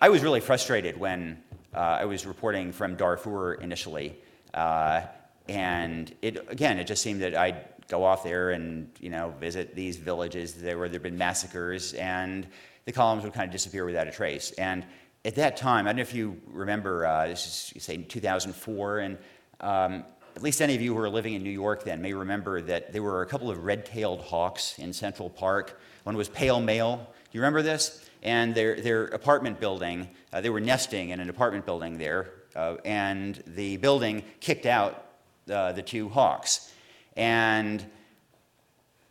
I 0.00 0.08
was 0.08 0.22
really 0.22 0.40
frustrated 0.40 0.98
when 0.98 1.42
I 1.78 2.04
was 2.04 2.26
reporting 2.26 2.72
from 2.72 2.96
Darfur 2.96 3.54
initially, 3.54 4.16
uh, 4.54 5.02
and 5.48 6.14
it 6.22 6.46
again, 6.48 6.78
it 6.78 6.86
just 6.86 7.02
seemed 7.02 7.22
that 7.22 7.34
I'd 7.34 7.64
go 7.88 8.04
off 8.04 8.24
there 8.24 8.50
and 8.50 8.90
you 9.00 9.10
know 9.10 9.34
visit 9.40 9.74
these 9.74 9.96
villages 9.96 10.54
there 10.54 10.78
where 10.78 10.88
there'd 10.88 11.02
been 11.02 11.18
massacres, 11.18 11.94
and 11.94 12.46
the 12.84 12.92
columns 12.92 13.24
would 13.24 13.32
kind 13.32 13.46
of 13.46 13.52
disappear 13.52 13.84
without 13.84 14.08
a 14.08 14.12
trace. 14.12 14.52
And 14.52 14.84
at 15.24 15.36
that 15.36 15.56
time, 15.56 15.86
I 15.86 15.90
don't 15.90 15.96
know 15.96 16.02
if 16.02 16.14
you 16.14 16.40
remember, 16.48 17.06
uh, 17.06 17.28
this 17.28 17.72
is 17.74 17.82
say 17.82 17.96
2004, 17.96 18.98
and 18.98 19.18
um, 19.60 20.04
at 20.34 20.42
least 20.42 20.60
any 20.60 20.74
of 20.74 20.80
you 20.80 20.94
who 20.94 21.00
were 21.00 21.10
living 21.10 21.34
in 21.34 21.42
New 21.42 21.50
York 21.50 21.84
then 21.84 22.02
may 22.02 22.12
remember 22.12 22.60
that 22.62 22.92
there 22.92 23.02
were 23.02 23.22
a 23.22 23.26
couple 23.26 23.50
of 23.50 23.64
red-tailed 23.64 24.20
hawks 24.20 24.78
in 24.78 24.92
Central 24.92 25.30
Park. 25.30 25.80
One 26.04 26.16
was 26.16 26.28
pale 26.28 26.60
male. 26.60 26.96
Do 26.96 27.38
you 27.38 27.40
remember 27.40 27.62
this? 27.62 28.04
And 28.22 28.54
their, 28.54 28.80
their 28.80 29.04
apartment 29.06 29.60
building, 29.60 30.08
uh, 30.32 30.40
they 30.40 30.50
were 30.50 30.60
nesting 30.60 31.10
in 31.10 31.20
an 31.20 31.28
apartment 31.28 31.66
building 31.66 31.98
there, 31.98 32.30
uh, 32.54 32.76
and 32.84 33.42
the 33.46 33.76
building 33.78 34.22
kicked 34.40 34.66
out 34.66 35.06
uh, 35.50 35.72
the 35.72 35.82
two 35.82 36.08
hawks. 36.08 36.72
And 37.16 37.84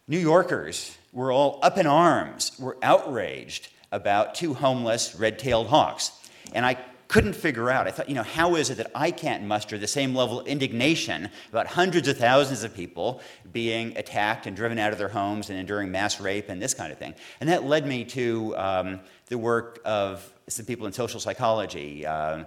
New 0.07 0.19
Yorkers 0.19 0.97
were 1.13 1.31
all 1.31 1.59
up 1.61 1.77
in 1.77 1.87
arms, 1.87 2.53
were 2.59 2.77
outraged 2.81 3.69
about 3.91 4.35
two 4.35 4.53
homeless 4.53 5.15
red 5.15 5.37
tailed 5.37 5.67
hawks. 5.67 6.11
And 6.53 6.65
I 6.65 6.77
couldn't 7.11 7.33
figure 7.33 7.69
out. 7.69 7.87
I 7.87 7.91
thought, 7.91 8.07
you 8.07 8.15
know, 8.15 8.23
how 8.23 8.55
is 8.55 8.69
it 8.69 8.75
that 8.75 8.89
I 8.95 9.11
can't 9.11 9.43
muster 9.43 9.77
the 9.77 9.85
same 9.85 10.15
level 10.15 10.39
of 10.39 10.47
indignation 10.47 11.29
about 11.49 11.67
hundreds 11.67 12.07
of 12.07 12.17
thousands 12.17 12.63
of 12.63 12.73
people 12.73 13.19
being 13.51 13.97
attacked 13.97 14.47
and 14.47 14.55
driven 14.55 14.79
out 14.79 14.93
of 14.93 14.97
their 14.97 15.09
homes 15.09 15.49
and 15.49 15.59
enduring 15.59 15.91
mass 15.91 16.21
rape 16.21 16.47
and 16.47 16.61
this 16.61 16.73
kind 16.73 16.89
of 16.89 16.97
thing? 16.97 17.13
And 17.41 17.49
that 17.49 17.65
led 17.65 17.85
me 17.85 18.05
to 18.05 18.55
um, 18.55 19.01
the 19.27 19.37
work 19.37 19.81
of 19.83 20.31
some 20.47 20.65
people 20.65 20.87
in 20.87 20.93
social 20.93 21.19
psychology, 21.19 22.05
um, 22.05 22.45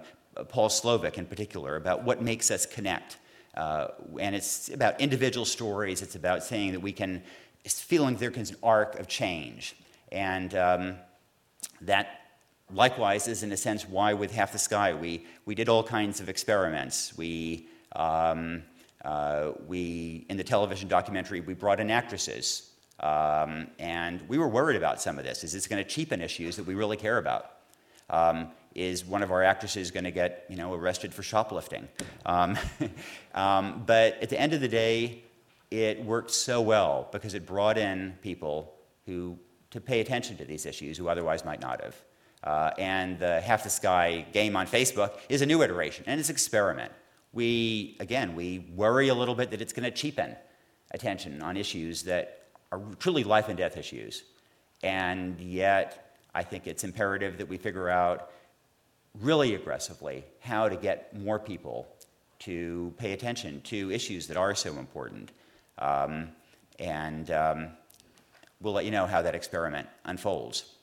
Paul 0.49 0.69
Slovic 0.69 1.19
in 1.19 1.27
particular, 1.27 1.75
about 1.75 2.03
what 2.03 2.23
makes 2.23 2.49
us 2.49 2.65
connect. 2.65 3.17
Uh, 3.53 3.89
and 4.19 4.35
it's 4.35 4.69
about 4.69 4.99
individual 4.99 5.45
stories. 5.45 6.01
It's 6.01 6.15
about 6.15 6.43
saying 6.43 6.71
that 6.71 6.79
we 6.79 6.91
can, 6.91 7.21
feeling 7.65 8.15
there 8.15 8.31
is 8.31 8.49
an 8.49 8.57
arc 8.63 8.97
of 8.99 9.07
change. 9.07 9.75
And 10.11 10.55
um, 10.55 10.95
that 11.81 12.24
likewise 12.73 13.27
is, 13.27 13.43
in 13.43 13.51
a 13.51 13.57
sense, 13.57 13.87
why 13.87 14.13
with 14.13 14.31
Half 14.31 14.51
the 14.51 14.59
Sky 14.59 14.93
we, 14.93 15.25
we 15.45 15.55
did 15.55 15.69
all 15.69 15.83
kinds 15.83 16.19
of 16.19 16.29
experiments. 16.29 17.17
We, 17.17 17.67
um, 17.95 18.63
uh, 19.03 19.51
we, 19.67 20.25
in 20.29 20.37
the 20.37 20.43
television 20.43 20.87
documentary, 20.89 21.41
we 21.41 21.53
brought 21.53 21.79
in 21.79 21.91
actresses. 21.91 22.71
Um, 22.99 23.67
and 23.77 24.21
we 24.27 24.37
were 24.37 24.47
worried 24.47 24.77
about 24.77 25.01
some 25.01 25.19
of 25.19 25.25
this. 25.25 25.43
Is 25.43 25.51
this 25.51 25.67
going 25.67 25.83
to 25.83 25.89
cheapen 25.89 26.21
issues 26.21 26.55
that 26.55 26.65
we 26.65 26.75
really 26.75 26.97
care 26.97 27.17
about? 27.17 27.51
Um, 28.09 28.51
is 28.73 29.05
one 29.05 29.23
of 29.23 29.31
our 29.31 29.43
actresses 29.43 29.89
going 29.91 30.03
to 30.03 30.11
get 30.11 30.45
you 30.49 30.55
know, 30.55 30.73
arrested 30.73 31.13
for 31.13 31.23
shoplifting? 31.23 31.87
Um, 32.25 32.57
um, 33.33 33.83
but 33.85 34.21
at 34.21 34.29
the 34.29 34.39
end 34.39 34.53
of 34.53 34.61
the 34.61 34.67
day, 34.67 35.23
it 35.71 36.03
worked 36.03 36.31
so 36.31 36.61
well 36.61 37.09
because 37.11 37.33
it 37.33 37.45
brought 37.45 37.77
in 37.77 38.17
people 38.21 38.73
who 39.05 39.37
to 39.71 39.81
pay 39.81 39.99
attention 39.99 40.37
to 40.37 40.45
these 40.45 40.65
issues 40.65 40.97
who 40.97 41.09
otherwise 41.09 41.43
might 41.43 41.59
not 41.59 41.81
have. 41.83 41.95
Uh, 42.45 42.71
and 42.77 43.17
the 43.17 43.41
Half 43.41 43.63
the 43.63 43.69
Sky 43.69 44.25
game 44.31 44.55
on 44.55 44.67
Facebook 44.67 45.17
is 45.29 45.41
a 45.41 45.45
new 45.45 45.63
iteration, 45.63 46.05
and 46.07 46.19
it's 46.19 46.29
an 46.29 46.35
experiment. 46.35 46.91
We, 47.33 47.97
again, 47.99 48.35
we 48.35 48.59
worry 48.75 49.09
a 49.09 49.15
little 49.15 49.35
bit 49.35 49.51
that 49.51 49.61
it's 49.61 49.73
going 49.73 49.83
to 49.83 49.91
cheapen 49.91 50.35
attention 50.91 51.41
on 51.41 51.57
issues 51.57 52.03
that 52.03 52.43
are 52.71 52.81
truly 52.99 53.23
life 53.23 53.49
and 53.49 53.57
death 53.57 53.77
issues. 53.77 54.23
And 54.83 55.39
yet, 55.41 56.17
I 56.33 56.43
think 56.43 56.67
it's 56.67 56.83
imperative 56.83 57.37
that 57.39 57.47
we 57.47 57.57
figure 57.57 57.89
out 57.89 58.31
really 59.21 59.55
aggressively 59.55 60.23
how 60.39 60.69
to 60.69 60.75
get 60.75 61.17
more 61.17 61.39
people 61.39 61.87
to 62.39 62.93
pay 62.97 63.13
attention 63.13 63.61
to 63.61 63.91
issues 63.91 64.27
that 64.27 64.37
are 64.37 64.53
so 64.53 64.73
important. 64.73 65.31
Um, 65.79 66.29
and 66.79 67.31
um, 67.31 67.69
we'll 68.61 68.73
let 68.73 68.85
you 68.85 68.91
know 68.91 69.07
how 69.07 69.21
that 69.21 69.33
experiment 69.33 69.87
unfolds. 70.03 70.74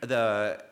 The 0.00 0.62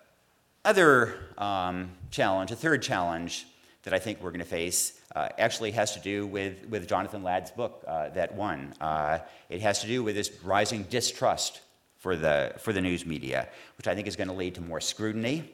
other 0.64 1.14
um, 1.38 1.90
challenge, 2.10 2.50
the 2.50 2.56
third 2.56 2.82
challenge 2.82 3.46
that 3.82 3.92
I 3.92 3.98
think 3.98 4.22
we're 4.22 4.30
going 4.30 4.40
to 4.40 4.46
face, 4.46 5.00
uh, 5.14 5.28
actually 5.38 5.70
has 5.72 5.94
to 5.94 6.00
do 6.00 6.26
with, 6.26 6.66
with 6.68 6.88
Jonathan 6.88 7.22
Ladd's 7.22 7.50
book 7.50 7.84
uh, 7.86 8.08
that 8.10 8.34
won. 8.34 8.74
Uh, 8.80 9.18
it 9.48 9.60
has 9.60 9.80
to 9.82 9.86
do 9.86 10.02
with 10.02 10.14
this 10.14 10.30
rising 10.42 10.84
distrust 10.84 11.60
for 11.98 12.16
the, 12.16 12.54
for 12.58 12.72
the 12.72 12.80
news 12.80 13.06
media, 13.06 13.48
which 13.78 13.86
I 13.86 13.94
think 13.94 14.06
is 14.06 14.16
going 14.16 14.28
to 14.28 14.34
lead 14.34 14.54
to 14.56 14.60
more 14.60 14.80
scrutiny. 14.80 15.50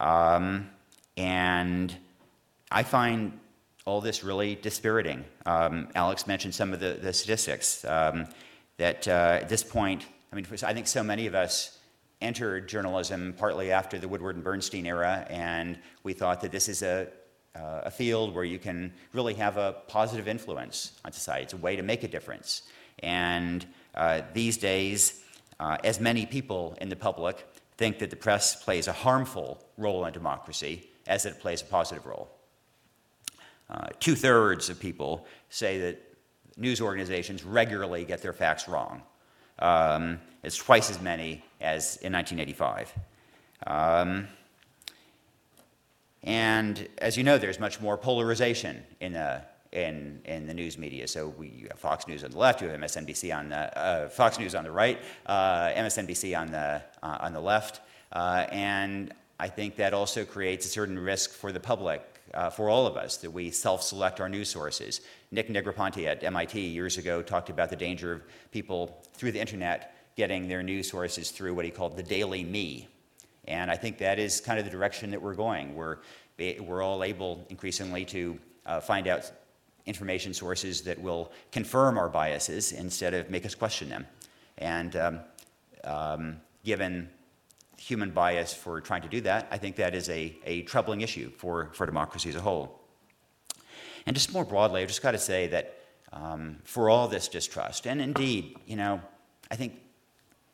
Um, 0.00 0.70
and 1.16 1.94
I 2.70 2.82
find 2.82 3.38
all 3.86 4.00
this 4.00 4.22
really 4.22 4.54
dispiriting. 4.54 5.24
Um, 5.46 5.88
Alex 5.94 6.26
mentioned 6.26 6.54
some 6.54 6.72
of 6.72 6.80
the, 6.80 6.98
the 7.00 7.12
statistics 7.12 7.84
um, 7.84 8.26
that 8.76 9.08
uh, 9.08 9.38
at 9.40 9.48
this 9.48 9.62
point, 9.62 10.06
I 10.32 10.36
mean, 10.36 10.46
I 10.62 10.74
think 10.74 10.86
so 10.86 11.02
many 11.02 11.26
of 11.26 11.34
us 11.34 11.78
entered 12.20 12.68
journalism 12.68 13.34
partly 13.38 13.72
after 13.72 13.98
the 13.98 14.08
Woodward 14.08 14.36
and 14.36 14.44
Bernstein 14.44 14.86
era, 14.86 15.26
and 15.30 15.78
we 16.02 16.12
thought 16.12 16.40
that 16.42 16.52
this 16.52 16.68
is 16.68 16.82
a, 16.82 17.08
uh, 17.54 17.82
a 17.84 17.90
field 17.90 18.34
where 18.34 18.44
you 18.44 18.58
can 18.58 18.92
really 19.12 19.34
have 19.34 19.56
a 19.56 19.76
positive 19.88 20.28
influence 20.28 20.92
on 21.04 21.12
society. 21.12 21.44
It's 21.44 21.54
a 21.54 21.56
way 21.56 21.76
to 21.76 21.82
make 21.82 22.02
a 22.04 22.08
difference. 22.08 22.62
And 23.02 23.66
uh, 23.94 24.22
these 24.34 24.56
days, 24.56 25.22
uh, 25.58 25.78
as 25.84 26.00
many 26.00 26.26
people 26.26 26.76
in 26.80 26.88
the 26.88 26.96
public 26.96 27.46
think 27.76 27.98
that 27.98 28.10
the 28.10 28.16
press 28.16 28.62
plays 28.62 28.88
a 28.88 28.92
harmful 28.92 29.64
role 29.78 30.04
in 30.04 30.12
democracy 30.12 30.88
as 31.06 31.24
it 31.26 31.40
plays 31.40 31.62
a 31.62 31.64
positive 31.64 32.04
role. 32.06 32.30
Uh, 33.70 33.88
Two 34.00 34.14
thirds 34.14 34.68
of 34.68 34.78
people 34.78 35.26
say 35.48 35.78
that 35.78 36.16
news 36.56 36.80
organizations 36.80 37.44
regularly 37.44 38.04
get 38.04 38.20
their 38.20 38.32
facts 38.32 38.68
wrong. 38.68 39.02
Um, 39.60 40.20
it's 40.42 40.56
twice 40.56 40.90
as 40.90 41.00
many 41.00 41.44
as 41.60 41.96
in 41.98 42.12
1985. 42.12 42.92
Um, 43.66 44.28
and 46.22 46.88
as 46.98 47.16
you 47.16 47.24
know, 47.24 47.38
there's 47.38 47.60
much 47.60 47.80
more 47.80 47.96
polarization 47.96 48.82
in, 49.00 49.16
uh, 49.16 49.42
in, 49.72 50.20
in 50.24 50.46
the 50.46 50.54
news 50.54 50.76
media. 50.76 51.06
So 51.08 51.28
we 51.28 51.66
have 51.70 51.78
Fox 51.78 52.06
News 52.06 52.24
on 52.24 52.30
the 52.30 52.38
left, 52.38 52.60
you 52.60 52.68
have 52.68 52.78
MSNBC 52.78 53.36
on 53.36 53.48
the, 53.48 53.78
uh, 53.78 54.08
Fox 54.08 54.38
News 54.38 54.54
on 54.54 54.64
the 54.64 54.70
right, 54.70 54.98
uh, 55.26 55.70
MSNBC 55.70 56.38
on 56.38 56.50
the, 56.50 56.82
uh, 57.02 57.18
on 57.20 57.32
the 57.32 57.40
left. 57.40 57.80
Uh, 58.12 58.46
and 58.50 59.14
I 59.38 59.48
think 59.48 59.76
that 59.76 59.94
also 59.94 60.24
creates 60.24 60.66
a 60.66 60.68
certain 60.68 60.98
risk 60.98 61.30
for 61.30 61.52
the 61.52 61.60
public, 61.60 62.02
uh, 62.34 62.50
for 62.50 62.68
all 62.68 62.86
of 62.86 62.96
us, 62.96 63.16
that 63.18 63.30
we 63.30 63.50
self 63.50 63.82
select 63.82 64.20
our 64.20 64.28
news 64.28 64.48
sources. 64.48 65.00
Nick 65.30 65.48
Negroponte 65.48 66.06
at 66.06 66.22
MIT 66.22 66.60
years 66.60 66.98
ago 66.98 67.22
talked 67.22 67.50
about 67.50 67.70
the 67.70 67.76
danger 67.76 68.12
of 68.12 68.22
people 68.50 69.02
through 69.14 69.32
the 69.32 69.40
internet 69.40 69.94
getting 70.16 70.48
their 70.48 70.62
news 70.62 70.90
sources 70.90 71.30
through 71.30 71.54
what 71.54 71.64
he 71.64 71.70
called 71.70 71.96
the 71.96 72.02
daily 72.02 72.44
me. 72.44 72.88
And 73.46 73.70
I 73.70 73.76
think 73.76 73.98
that 73.98 74.18
is 74.18 74.40
kind 74.40 74.58
of 74.58 74.64
the 74.64 74.70
direction 74.70 75.10
that 75.10 75.22
we're 75.22 75.34
going. 75.34 75.74
We're, 75.74 75.98
we're 76.38 76.82
all 76.82 77.02
able 77.02 77.46
increasingly 77.48 78.04
to 78.06 78.38
uh, 78.66 78.80
find 78.80 79.08
out 79.08 79.30
information 79.86 80.34
sources 80.34 80.82
that 80.82 81.00
will 81.00 81.32
confirm 81.52 81.98
our 81.98 82.08
biases 82.08 82.72
instead 82.72 83.14
of 83.14 83.30
make 83.30 83.46
us 83.46 83.54
question 83.54 83.88
them. 83.88 84.06
And 84.58 84.94
um, 84.96 85.20
um, 85.84 86.40
given 86.64 87.08
human 87.80 88.10
bias 88.10 88.52
for 88.52 88.80
trying 88.82 89.00
to 89.00 89.08
do 89.08 89.22
that, 89.22 89.48
I 89.50 89.56
think 89.56 89.76
that 89.76 89.94
is 89.94 90.10
a, 90.10 90.36
a 90.44 90.62
troubling 90.62 91.00
issue 91.00 91.30
for, 91.38 91.70
for 91.72 91.86
democracy 91.86 92.28
as 92.28 92.36
a 92.36 92.40
whole. 92.40 92.78
And 94.04 94.14
just 94.14 94.34
more 94.34 94.44
broadly, 94.44 94.82
I've 94.82 94.88
just 94.88 95.02
got 95.02 95.12
to 95.12 95.18
say 95.18 95.46
that 95.48 95.78
um, 96.12 96.58
for 96.64 96.90
all 96.90 97.08
this 97.08 97.26
distrust, 97.28 97.86
and 97.86 98.02
indeed, 98.02 98.58
you 98.66 98.76
know, 98.76 99.00
I 99.50 99.56
think 99.56 99.80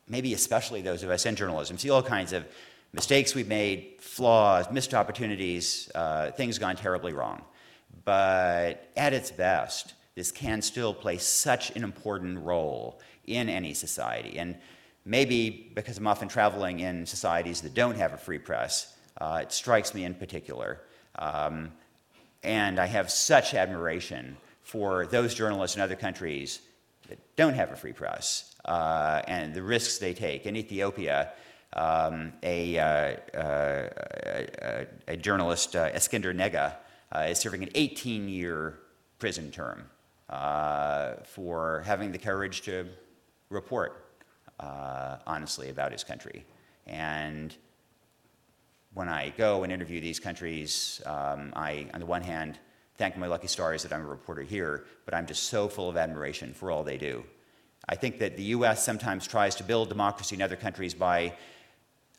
maybe 0.06 0.34
especially 0.34 0.82
those 0.82 1.02
of 1.02 1.10
us 1.10 1.26
in 1.26 1.34
journalism 1.34 1.78
see 1.78 1.90
all 1.90 2.02
kinds 2.02 2.32
of 2.32 2.44
mistakes 2.92 3.34
we've 3.34 3.48
made, 3.48 3.96
flaws, 3.98 4.70
missed 4.70 4.94
opportunities, 4.94 5.90
uh, 5.96 6.30
things 6.30 6.58
gone 6.58 6.76
terribly 6.76 7.12
wrong. 7.12 7.42
But 8.04 8.88
at 8.96 9.12
its 9.12 9.32
best, 9.32 9.94
this 10.14 10.30
can 10.30 10.62
still 10.62 10.94
play 10.94 11.18
such 11.18 11.74
an 11.74 11.82
important 11.82 12.38
role 12.44 13.00
in 13.26 13.48
any 13.48 13.74
society. 13.74 14.38
And 14.38 14.56
maybe 15.06 15.70
because 15.74 15.96
I'm 15.96 16.06
often 16.08 16.28
traveling 16.28 16.80
in 16.80 17.06
societies 17.06 17.62
that 17.62 17.72
don't 17.72 17.96
have 17.96 18.12
a 18.12 18.18
free 18.18 18.38
press, 18.38 18.94
uh, 19.18 19.38
it 19.42 19.52
strikes 19.52 19.94
me 19.94 20.04
in 20.04 20.14
particular. 20.14 20.80
Um, 21.18 21.72
and 22.42 22.78
I 22.78 22.86
have 22.86 23.10
such 23.10 23.54
admiration 23.54 24.36
for 24.62 25.06
those 25.06 25.32
journalists 25.32 25.76
in 25.76 25.82
other 25.82 25.94
countries 25.94 26.60
that 27.08 27.18
don't 27.36 27.54
have 27.54 27.70
a 27.70 27.76
free 27.76 27.92
press 27.92 28.56
uh, 28.64 29.22
and 29.28 29.54
the 29.54 29.62
risks 29.62 29.98
they 29.98 30.12
take. 30.12 30.44
In 30.44 30.56
Ethiopia, 30.56 31.32
um, 31.72 32.32
a, 32.42 32.78
uh, 32.78 32.84
uh 33.38 33.88
a, 34.26 34.86
a, 35.08 35.16
journalist, 35.16 35.76
uh, 35.76 35.90
Eskinder 35.92 36.34
Nega, 36.34 36.74
uh, 37.12 37.28
is 37.30 37.38
serving 37.38 37.62
an 37.62 37.70
18 37.74 38.28
year 38.28 38.78
prison 39.18 39.50
term 39.50 39.84
for 41.24 41.82
having 41.86 42.10
the 42.10 42.18
courage 42.18 42.62
to 42.62 42.86
report 43.50 44.05
uh, 44.60 45.16
honestly 45.26 45.70
about 45.70 45.92
his 45.92 46.04
country. 46.04 46.44
And 46.86 47.54
when 48.94 49.08
I 49.08 49.30
go 49.36 49.62
and 49.62 49.72
interview 49.72 50.00
these 50.00 50.18
countries, 50.18 51.02
um, 51.04 51.52
I, 51.54 51.86
on 51.92 52.00
the 52.00 52.06
one 52.06 52.22
hand, 52.22 52.58
thank 52.96 53.16
my 53.16 53.26
lucky 53.26 53.48
stars 53.48 53.82
that 53.82 53.92
I'm 53.92 54.02
a 54.02 54.06
reporter 54.06 54.42
here, 54.42 54.84
but 55.04 55.14
I'm 55.14 55.26
just 55.26 55.44
so 55.44 55.68
full 55.68 55.88
of 55.88 55.96
admiration 55.96 56.54
for 56.54 56.70
all 56.70 56.82
they 56.82 56.96
do. 56.96 57.24
I 57.88 57.94
think 57.94 58.18
that 58.18 58.36
the 58.36 58.44
US 58.44 58.84
sometimes 58.84 59.26
tries 59.26 59.54
to 59.56 59.64
build 59.64 59.88
democracy 59.88 60.34
in 60.34 60.42
other 60.42 60.56
countries 60.56 60.94
by 60.94 61.34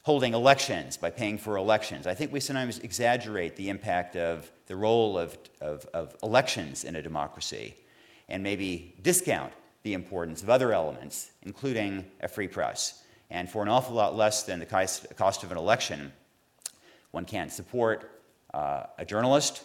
holding 0.03 0.33
elections, 0.33 0.95
by 0.95 1.09
paying 1.09 1.37
for 1.37 1.57
elections. 1.57 2.07
I 2.07 2.13
think 2.13 2.31
we 2.31 2.39
sometimes 2.39 2.79
exaggerate 2.79 3.57
the 3.57 3.69
impact 3.69 4.15
of 4.15 4.49
the 4.67 4.75
role 4.75 5.17
of, 5.17 5.37
of, 5.59 5.85
of 5.93 6.15
elections 6.23 6.85
in 6.85 6.95
a 6.95 7.01
democracy 7.01 7.75
and 8.29 8.41
maybe 8.41 8.95
discount 9.01 9.51
the 9.87 9.93
importance 9.93 10.43
of 10.43 10.49
other 10.49 10.73
elements, 10.73 11.31
including 11.43 12.03
a 12.19 12.27
free 12.27 12.49
press. 12.49 13.03
And 13.29 13.49
for 13.49 13.61
an 13.61 13.69
awful 13.69 13.95
lot 13.95 14.17
less 14.17 14.43
than 14.43 14.59
the 14.59 14.65
cost 14.65 15.43
of 15.43 15.51
an 15.53 15.57
election, 15.57 16.11
one 17.11 17.23
can 17.23 17.49
support 17.49 18.11
uh, 18.53 18.83
a 18.97 19.05
journalist 19.05 19.63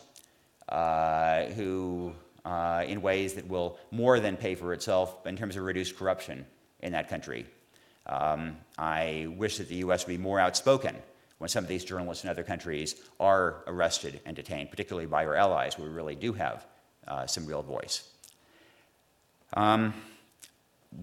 uh, 0.69 1.47
who, 1.57 2.13
uh, 2.45 2.85
in 2.87 3.03
ways 3.03 3.35
that 3.35 3.49
will 3.49 3.81
more 3.91 4.21
than 4.21 4.37
pay 4.37 4.55
for 4.55 4.73
itself 4.73 5.27
in 5.27 5.37
terms 5.37 5.57
of 5.57 5.65
reduced 5.65 5.97
corruption 5.97 6.47
in 6.83 6.93
that 6.93 7.09
country. 7.09 7.45
Um, 8.07 8.57
I 8.79 9.27
wish 9.37 9.59
that 9.59 9.69
the 9.69 9.77
U.S. 9.87 10.07
would 10.07 10.13
be 10.13 10.23
more 10.23 10.39
outspoken 10.39 10.95
when 11.39 11.49
some 11.49 11.65
of 11.65 11.69
these 11.69 11.85
journalists 11.85 12.23
in 12.23 12.31
other 12.31 12.45
countries 12.45 12.95
are 13.19 13.65
arrested 13.67 14.21
and 14.25 14.37
detained, 14.37 14.71
particularly 14.71 15.07
by 15.07 15.27
our 15.27 15.35
allies, 15.35 15.77
where 15.77 15.89
we 15.89 15.93
really 15.93 16.15
do 16.15 16.33
have 16.33 16.65
uh, 17.09 17.27
some 17.27 17.45
real 17.45 17.63
voice. 17.63 18.09
Um, 19.55 19.93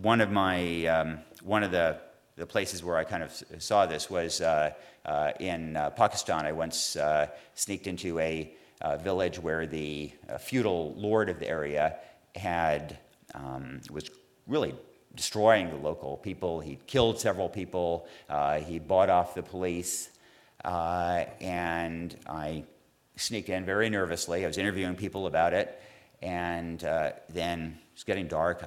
one 0.01 0.21
of 0.21 0.31
my 0.31 0.85
um, 0.85 1.19
one 1.43 1.63
of 1.63 1.71
the 1.71 1.99
the 2.39 2.45
places 2.45 2.83
where 2.83 2.95
I 2.95 3.03
kind 3.03 3.21
of 3.21 3.43
saw 3.57 3.85
this 3.85 4.09
was 4.09 4.39
uh, 4.39 4.71
uh, 5.05 5.31
in 5.39 5.75
uh, 5.75 5.89
Pakistan. 5.89 6.45
I 6.45 6.53
once 6.53 6.95
uh, 6.95 7.27
sneaked 7.53 7.85
into 7.85 8.17
a 8.19 8.53
uh, 8.81 8.95
village 8.97 9.37
where 9.39 9.67
the 9.67 10.11
uh, 10.29 10.37
feudal 10.37 10.93
lord 10.95 11.29
of 11.29 11.39
the 11.39 11.47
area 11.47 11.97
had 12.35 12.97
um, 13.35 13.81
was 13.91 14.09
really 14.47 14.73
destroying 15.15 15.69
the 15.69 15.75
local 15.75 16.15
people. 16.17 16.61
He 16.61 16.79
killed 16.87 17.19
several 17.19 17.49
people. 17.49 18.07
he 18.65 18.79
bought 18.79 19.09
off 19.09 19.35
the 19.35 19.43
police, 19.43 20.09
and 20.63 22.15
I 22.25 22.63
sneaked 23.17 23.49
in 23.49 23.65
very 23.65 23.89
nervously. 23.89 24.45
I 24.45 24.47
was 24.47 24.57
interviewing 24.57 24.95
people 24.95 25.27
about 25.27 25.53
it, 25.53 25.81
and 26.21 26.79
then 26.79 27.77
it 27.81 27.95
was 27.95 28.03
getting 28.05 28.27
dark. 28.27 28.63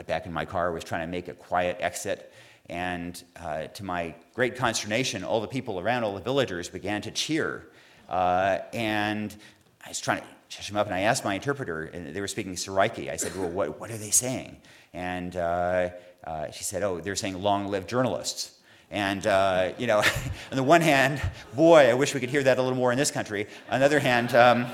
Got 0.00 0.06
back 0.06 0.24
in 0.24 0.32
my 0.32 0.46
car. 0.46 0.72
Was 0.72 0.82
trying 0.82 1.02
to 1.02 1.06
make 1.06 1.28
a 1.28 1.34
quiet 1.34 1.76
exit 1.78 2.32
and 2.70 3.22
uh, 3.38 3.66
to 3.66 3.84
my 3.84 4.14
great 4.32 4.56
consternation, 4.56 5.24
all 5.24 5.42
the 5.42 5.46
people 5.46 5.78
around, 5.78 6.04
all 6.04 6.14
the 6.14 6.22
villagers 6.22 6.70
began 6.70 7.02
to 7.02 7.10
cheer. 7.10 7.66
Uh, 8.08 8.60
and 8.72 9.36
I 9.84 9.90
was 9.90 10.00
trying 10.00 10.22
to 10.22 10.26
shush 10.48 10.68
them 10.68 10.78
up, 10.78 10.86
and 10.86 10.94
I 10.94 11.00
asked 11.00 11.22
my 11.22 11.34
interpreter, 11.34 11.84
and 11.84 12.16
they 12.16 12.20
were 12.22 12.28
speaking 12.28 12.54
Saraiki. 12.54 13.10
I 13.10 13.16
said, 13.16 13.36
Well, 13.36 13.50
what, 13.50 13.78
what 13.78 13.90
are 13.90 13.98
they 13.98 14.08
saying? 14.08 14.56
And 14.94 15.36
uh, 15.36 15.90
uh 16.24 16.50
she 16.50 16.64
said, 16.64 16.82
Oh, 16.82 16.98
they're 17.00 17.14
saying 17.14 17.34
long 17.42 17.66
live 17.66 17.86
journalists. 17.86 18.58
And, 18.90 19.26
uh, 19.26 19.72
you 19.76 19.86
know, 19.86 19.98
on 20.50 20.56
the 20.56 20.62
one 20.62 20.80
hand, 20.80 21.20
boy, 21.54 21.90
I 21.90 21.92
wish 21.92 22.14
we 22.14 22.20
could 22.20 22.30
hear 22.30 22.42
that 22.44 22.56
a 22.56 22.62
little 22.62 22.78
more 22.78 22.90
in 22.90 22.96
this 22.96 23.10
country. 23.10 23.48
On 23.68 23.80
the 23.80 23.84
other 23.84 24.00
hand, 24.00 24.34
um, 24.34 24.66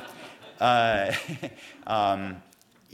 uh, 0.60 1.12
um, 1.88 2.42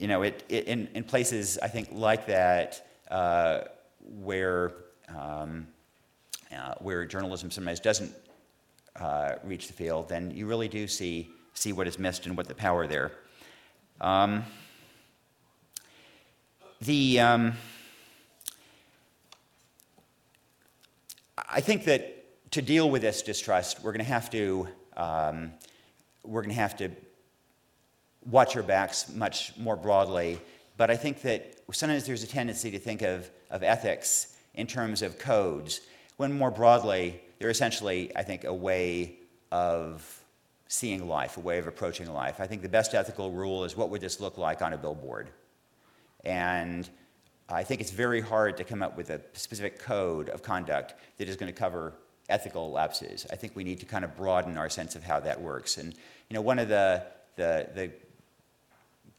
you 0.02 0.08
know, 0.08 0.22
it, 0.22 0.42
it, 0.48 0.64
in, 0.64 0.88
in 0.94 1.04
places, 1.04 1.58
I 1.62 1.68
think, 1.68 1.90
like 1.92 2.26
that, 2.26 2.84
where 4.00 4.72
um, 5.08 5.68
uh, 6.50 6.74
where 6.80 7.04
journalism 7.04 7.52
sometimes 7.52 7.78
doesn't 7.78 8.12
uh, 8.96 9.34
reach 9.44 9.68
the 9.68 9.72
field, 9.72 10.08
then 10.08 10.32
you 10.32 10.46
really 10.46 10.66
do 10.66 10.88
see, 10.88 11.30
see 11.54 11.72
what 11.72 11.86
is 11.86 12.00
missed 12.00 12.26
and 12.26 12.36
what 12.36 12.48
the 12.48 12.54
power 12.54 12.88
there. 12.88 13.12
Um, 14.00 14.44
the, 16.80 17.20
um, 17.20 17.52
I 21.48 21.60
think 21.60 21.84
that 21.84 22.50
to 22.50 22.60
deal 22.60 22.90
with 22.90 23.02
this 23.02 23.22
distrust, 23.22 23.84
we're 23.84 23.92
going 23.92 24.04
to 24.04 24.12
have 24.12 24.30
to 24.30 24.66
um, 24.96 25.52
we're 26.24 26.42
going 26.42 26.54
to 26.54 26.60
have 26.60 26.76
to 26.78 26.90
watch 28.30 28.54
your 28.54 28.64
backs 28.64 29.08
much 29.12 29.56
more 29.56 29.76
broadly. 29.76 30.38
But 30.76 30.90
I 30.90 30.96
think 30.96 31.22
that 31.22 31.56
sometimes 31.72 32.06
there's 32.06 32.22
a 32.22 32.26
tendency 32.26 32.70
to 32.70 32.78
think 32.78 33.02
of, 33.02 33.30
of 33.50 33.62
ethics 33.62 34.36
in 34.54 34.66
terms 34.66 35.02
of 35.02 35.18
codes, 35.18 35.80
when 36.16 36.32
more 36.32 36.50
broadly, 36.50 37.20
they're 37.38 37.50
essentially, 37.50 38.14
I 38.14 38.22
think, 38.22 38.44
a 38.44 38.52
way 38.54 39.16
of 39.50 40.22
seeing 40.68 41.08
life, 41.08 41.36
a 41.36 41.40
way 41.40 41.58
of 41.58 41.66
approaching 41.66 42.12
life. 42.12 42.40
I 42.40 42.46
think 42.46 42.62
the 42.62 42.68
best 42.68 42.94
ethical 42.94 43.30
rule 43.30 43.64
is 43.64 43.76
what 43.76 43.90
would 43.90 44.00
this 44.00 44.20
look 44.20 44.38
like 44.38 44.62
on 44.62 44.72
a 44.72 44.78
billboard? 44.78 45.30
And 46.24 46.88
I 47.48 47.64
think 47.64 47.80
it's 47.80 47.90
very 47.90 48.20
hard 48.20 48.56
to 48.58 48.64
come 48.64 48.82
up 48.82 48.96
with 48.96 49.10
a 49.10 49.20
specific 49.34 49.78
code 49.78 50.28
of 50.30 50.42
conduct 50.42 50.94
that 51.18 51.28
is 51.28 51.36
going 51.36 51.52
to 51.52 51.58
cover 51.58 51.94
ethical 52.28 52.70
lapses. 52.70 53.26
I 53.30 53.36
think 53.36 53.54
we 53.54 53.64
need 53.64 53.80
to 53.80 53.86
kind 53.86 54.04
of 54.04 54.16
broaden 54.16 54.56
our 54.56 54.70
sense 54.70 54.94
of 54.94 55.02
how 55.02 55.20
that 55.20 55.40
works. 55.40 55.76
And 55.76 55.92
you 55.92 56.34
know, 56.34 56.40
one 56.40 56.58
of 56.58 56.68
the, 56.68 57.04
the, 57.36 57.68
the 57.74 57.90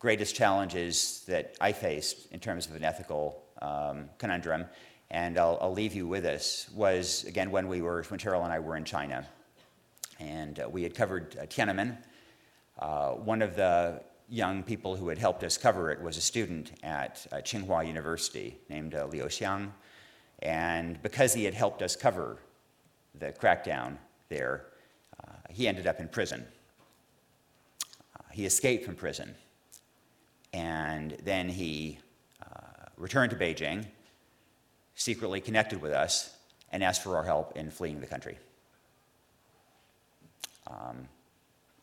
greatest 0.03 0.35
challenges 0.35 1.23
that 1.27 1.55
I 1.61 1.71
faced 1.71 2.29
in 2.33 2.39
terms 2.41 2.67
of 2.67 2.75
an 2.75 2.83
ethical 2.83 3.41
um, 3.61 4.09
conundrum 4.17 4.65
and 5.09 5.37
I'll, 5.37 5.57
I'll, 5.61 5.71
leave 5.71 5.95
you 5.95 6.05
with 6.05 6.23
this, 6.23 6.69
was 6.75 7.23
again 7.23 7.51
when 7.51 7.69
we 7.69 7.81
were, 7.81 8.03
when 8.09 8.19
Sheryl 8.19 8.43
and 8.43 8.51
I 8.51 8.59
were 8.59 8.75
in 8.75 8.83
China. 8.83 9.25
And 10.19 10.59
uh, 10.59 10.67
we 10.67 10.83
had 10.83 10.93
covered 10.93 11.37
uh, 11.37 11.45
Tiananmen. 11.45 11.95
Uh, 12.77 13.11
one 13.11 13.41
of 13.41 13.55
the 13.55 14.01
young 14.27 14.61
people 14.61 14.97
who 14.97 15.07
had 15.07 15.17
helped 15.17 15.41
us 15.45 15.57
cover 15.57 15.89
it 15.89 16.01
was 16.01 16.17
a 16.17 16.21
student 16.21 16.73
at 16.83 17.25
uh, 17.31 17.37
Tsinghua 17.37 17.87
University 17.87 18.57
named 18.67 18.95
uh, 18.95 19.05
Liu 19.05 19.23
Xiang. 19.23 19.71
And 20.41 21.01
because 21.01 21.33
he 21.33 21.45
had 21.45 21.53
helped 21.53 21.81
us 21.81 21.95
cover 21.95 22.39
the 23.17 23.31
crackdown 23.31 23.95
there, 24.27 24.65
uh, 25.25 25.31
he 25.49 25.65
ended 25.65 25.87
up 25.87 26.01
in 26.01 26.09
prison. 26.09 26.45
he 28.33 28.45
escaped 28.45 28.83
from 28.83 28.95
prison. 28.95 29.33
And 30.53 31.17
then 31.23 31.49
he 31.49 31.99
returned 32.97 33.31
to 33.31 33.35
Beijing 33.35 33.85
secretly 34.95 35.41
connected 35.41 35.81
with 35.81 35.91
us 35.91 36.35
and 36.71 36.83
asked 36.83 37.03
for 37.03 37.17
our 37.17 37.23
help 37.23 37.57
in 37.57 37.69
fleeing 37.69 37.99
the 37.99 38.07
country. 38.07 38.37
Um, 40.67 41.07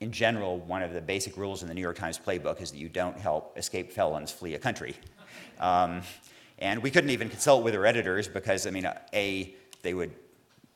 in 0.00 0.12
general, 0.12 0.58
one 0.58 0.82
of 0.82 0.94
the 0.94 1.00
basic 1.00 1.36
rules 1.36 1.62
in 1.62 1.68
the 1.68 1.74
New 1.74 1.82
York 1.82 1.96
Times 1.96 2.18
playbook 2.18 2.62
is 2.62 2.70
that 2.70 2.78
you 2.78 2.88
don't 2.88 3.18
help 3.18 3.58
escape 3.58 3.92
felons 3.92 4.32
flee 4.32 4.54
a 4.54 4.58
country. 4.58 4.96
Um, 5.58 6.00
and 6.58 6.82
we 6.82 6.90
couldn't 6.90 7.10
even 7.10 7.28
consult 7.28 7.64
with 7.64 7.74
our 7.74 7.84
editors 7.84 8.26
because, 8.26 8.66
I 8.66 8.70
mean, 8.70 8.88
A, 9.12 9.54
they 9.82 9.92
would, 9.92 10.14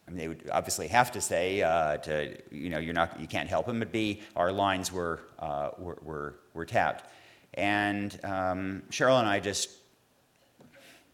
I 0.06 0.10
mean, 0.10 0.18
they 0.18 0.28
would 0.28 0.50
obviously 0.52 0.88
have 0.88 1.12
to 1.12 1.20
say 1.20 1.62
uh, 1.62 1.96
to, 1.98 2.36
you 2.50 2.68
know, 2.68 2.78
you're 2.78 2.94
not, 2.94 3.18
you 3.18 3.26
can't 3.26 3.48
help 3.48 3.66
them, 3.66 3.78
but 3.78 3.92
B, 3.92 4.22
our 4.36 4.52
lines 4.52 4.92
were, 4.92 5.20
uh, 5.38 5.70
were, 5.78 5.98
were, 6.02 6.34
were, 6.52 6.66
tapped. 6.66 7.08
And 7.54 8.18
um, 8.24 8.82
Sheryl 8.90 9.18
and 9.18 9.28
I 9.28 9.40
just 9.40 9.70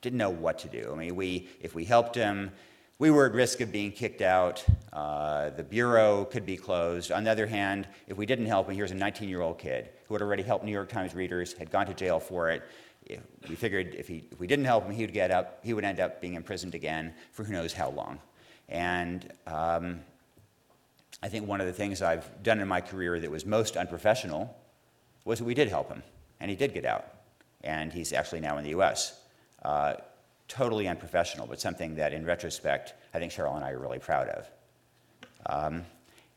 didn't 0.03 0.19
know 0.19 0.31
what 0.31 0.59
to 0.61 0.69
do. 0.69 0.91
I 0.93 0.97
mean, 0.97 1.17
we, 1.17 1.49
if 1.61 1.75
we 1.75 1.85
helped 1.85 2.15
him, 2.15 2.51
we 2.99 3.11
were 3.11 3.27
at 3.27 3.33
risk 3.33 3.61
of 3.61 3.73
being 3.73 3.93
kicked 3.93 4.21
out. 4.21 4.65
Uh, 4.93 5.51
the 5.51 5.63
bureau 5.65 6.27
could 6.27 6.45
be 6.45 6.57
closed. 6.57 7.11
On 7.11 7.25
the 7.25 7.31
other 7.31 7.47
hand, 7.47 7.89
if 8.07 8.17
we 8.17 8.27
didn't 8.27 8.47
help 8.47 8.69
him, 8.69 8.75
here's 8.75 8.91
a 8.91 8.95
19 8.95 9.29
year 9.29 9.41
old 9.41 9.59
kid 9.59 9.89
who 10.07 10.15
had 10.15 10.23
already 10.23 10.43
helped 10.43 10.65
New 10.65 10.73
York 10.73 10.89
Times 10.89 11.15
readers, 11.15 11.55
had 11.55 11.71
gone 11.71 11.87
to 11.87 11.95
jail 11.95 12.21
for 12.21 12.51
it. 12.51 12.63
We 13.49 13.57
figured 13.57 13.95
if, 13.95 14.07
he, 14.07 14.25
if 14.31 14.39
we 14.39 14.47
didn't 14.47 14.67
help 14.67 14.85
him, 14.85 14.93
he 14.93 15.03
would 15.03 15.15
get 15.15 15.31
up, 15.31 15.61
he 15.65 15.73
would 15.73 15.85
end 15.85 15.99
up 15.99 16.21
being 16.21 16.35
imprisoned 16.35 16.75
again 16.75 17.15
for 17.33 17.45
who 17.45 17.53
knows 17.53 17.73
how 17.73 17.91
long. 17.91 18.21
And 18.69 19.33
um, 19.47 20.01
I 21.23 21.29
think 21.29 21.47
one 21.47 21.61
of 21.61 21.67
the 21.67 21.73
things 21.73 22.03
I've 22.03 22.43
done 22.43 22.61
in 22.61 22.69
my 22.69 22.81
career 22.81 23.19
that 23.19 23.31
was 23.31 23.45
most 23.45 23.77
unprofessional 23.77 24.57
was 25.25 25.39
that 25.39 25.45
we 25.45 25.55
did 25.55 25.69
help 25.69 25.89
him, 25.89 26.03
and 26.41 26.51
he 26.51 26.57
did 26.57 26.75
get 26.75 26.85
out. 26.85 27.07
And 27.63 27.93
he's 27.93 28.13
actually 28.13 28.41
now 28.41 28.59
in 28.59 28.65
the 28.65 28.71
US. 28.71 29.21
Uh, 29.63 29.95
totally 30.49 30.89
unprofessional, 30.89 31.47
but 31.47 31.61
something 31.61 31.95
that 31.95 32.13
in 32.13 32.25
retrospect, 32.25 32.95
I 33.15 33.19
think 33.19 33.33
Sheryl 33.33 33.55
and 33.55 33.65
I 33.65 33.71
are 33.71 33.79
really 33.79 34.01
proud 34.01 34.29
of. 34.29 34.51
Um, 35.47 35.85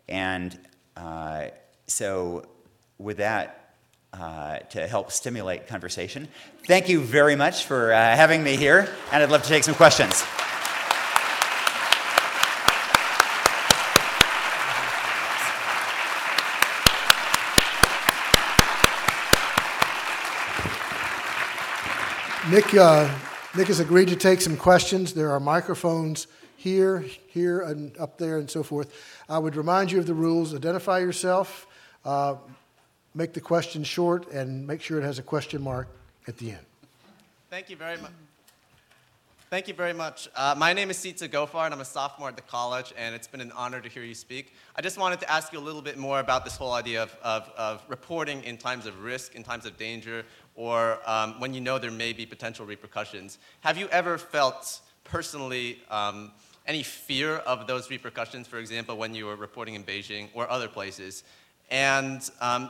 and 0.08 0.58
uh, 0.96 1.48
so, 1.88 2.46
with 3.00 3.18
that, 3.18 3.76
uh, 4.14 4.60
to 4.60 4.88
help 4.88 5.12
stimulate 5.12 5.68
conversation, 5.68 6.28
thank 6.68 6.88
you 6.88 7.02
very 7.02 7.36
much 7.36 7.66
for 7.66 7.92
uh, 7.92 7.98
having 7.98 8.44
me 8.44 8.56
here, 8.56 8.88
and 9.12 9.24
I'd 9.24 9.32
love 9.32 9.42
to 9.44 9.50
take 9.50 9.64
some 9.64 9.76
questions. 9.76 10.24
Nick, 22.54 22.76
uh, 22.76 23.10
Nick 23.56 23.66
has 23.66 23.80
agreed 23.80 24.10
to 24.10 24.16
take 24.16 24.40
some 24.40 24.56
questions. 24.56 25.16
There 25.16 25.32
are 25.32 25.40
microphones 25.40 26.28
here, 26.56 27.00
here, 27.26 27.62
and 27.62 27.98
up 27.98 28.20
there, 28.20 28.38
and 28.38 28.48
so 28.48 28.62
forth. 28.62 28.94
I 29.28 29.40
would 29.40 29.56
remind 29.56 29.92
you 29.92 29.98
of 29.98 30.06
the 30.06 30.14
rules. 30.14 30.54
Identify 30.54 31.00
yourself, 31.00 31.66
uh, 32.06 32.36
make 33.16 33.34
the 33.34 33.42
question 33.42 33.84
short, 33.84 34.32
and 34.32 34.68
make 34.68 34.84
sure 34.84 35.00
it 35.00 35.04
has 35.04 35.18
a 35.18 35.24
question 35.24 35.64
mark 35.64 35.88
at 36.28 36.38
the 36.38 36.52
end. 36.52 36.66
Thank 37.50 37.72
you 37.72 37.76
very 37.76 37.98
much. 37.98 38.12
Thank 39.54 39.68
you 39.68 39.76
very 39.76 39.94
much. 39.94 40.30
Uh, 40.36 40.56
my 40.58 40.74
name 40.74 40.90
is 40.90 40.98
Sita 40.98 41.28
Gofar, 41.28 41.66
and 41.66 41.76
I'm 41.76 41.82
a 41.82 41.86
sophomore 41.86 42.28
at 42.28 42.36
the 42.36 42.42
college, 42.42 42.92
and 42.98 43.14
it's 43.14 43.28
been 43.28 43.40
an 43.40 43.52
honor 43.52 43.82
to 43.82 43.88
hear 43.88 44.02
you 44.02 44.16
speak. 44.16 44.52
I 44.76 44.82
just 44.82 44.98
wanted 44.98 45.20
to 45.20 45.32
ask 45.32 45.54
you 45.54 45.60
a 45.60 45.62
little 45.62 45.84
bit 45.84 45.96
more 45.96 46.20
about 46.20 46.44
this 46.44 46.58
whole 46.58 46.74
idea 46.74 47.04
of, 47.04 47.16
of, 47.24 47.52
of 47.56 47.84
reporting 47.88 48.44
in 48.46 48.58
times 48.58 48.88
of 48.88 49.04
risk, 49.04 49.36
in 49.36 49.44
times 49.44 49.68
of 49.68 49.78
danger, 49.78 50.26
or 50.56 51.00
um, 51.06 51.40
when 51.40 51.54
you 51.54 51.62
know 51.62 51.78
there 51.80 51.92
may 51.92 52.14
be 52.14 52.26
potential 52.26 52.66
repercussions. 52.66 53.38
Have 53.62 53.78
you 53.78 53.88
ever 53.90 54.18
felt 54.18 54.82
personally 55.04 55.80
um, 55.90 56.32
any 56.68 56.84
fear 56.84 57.38
of 57.38 57.68
those 57.68 57.90
repercussions, 57.90 58.48
for 58.48 58.58
example, 58.58 58.96
when 58.98 59.14
you 59.14 59.26
were 59.26 59.36
reporting 59.36 59.76
in 59.76 59.84
Beijing 59.84 60.30
or 60.34 60.50
other 60.50 60.68
places? 60.68 61.24
And 61.70 62.30
um, 62.42 62.70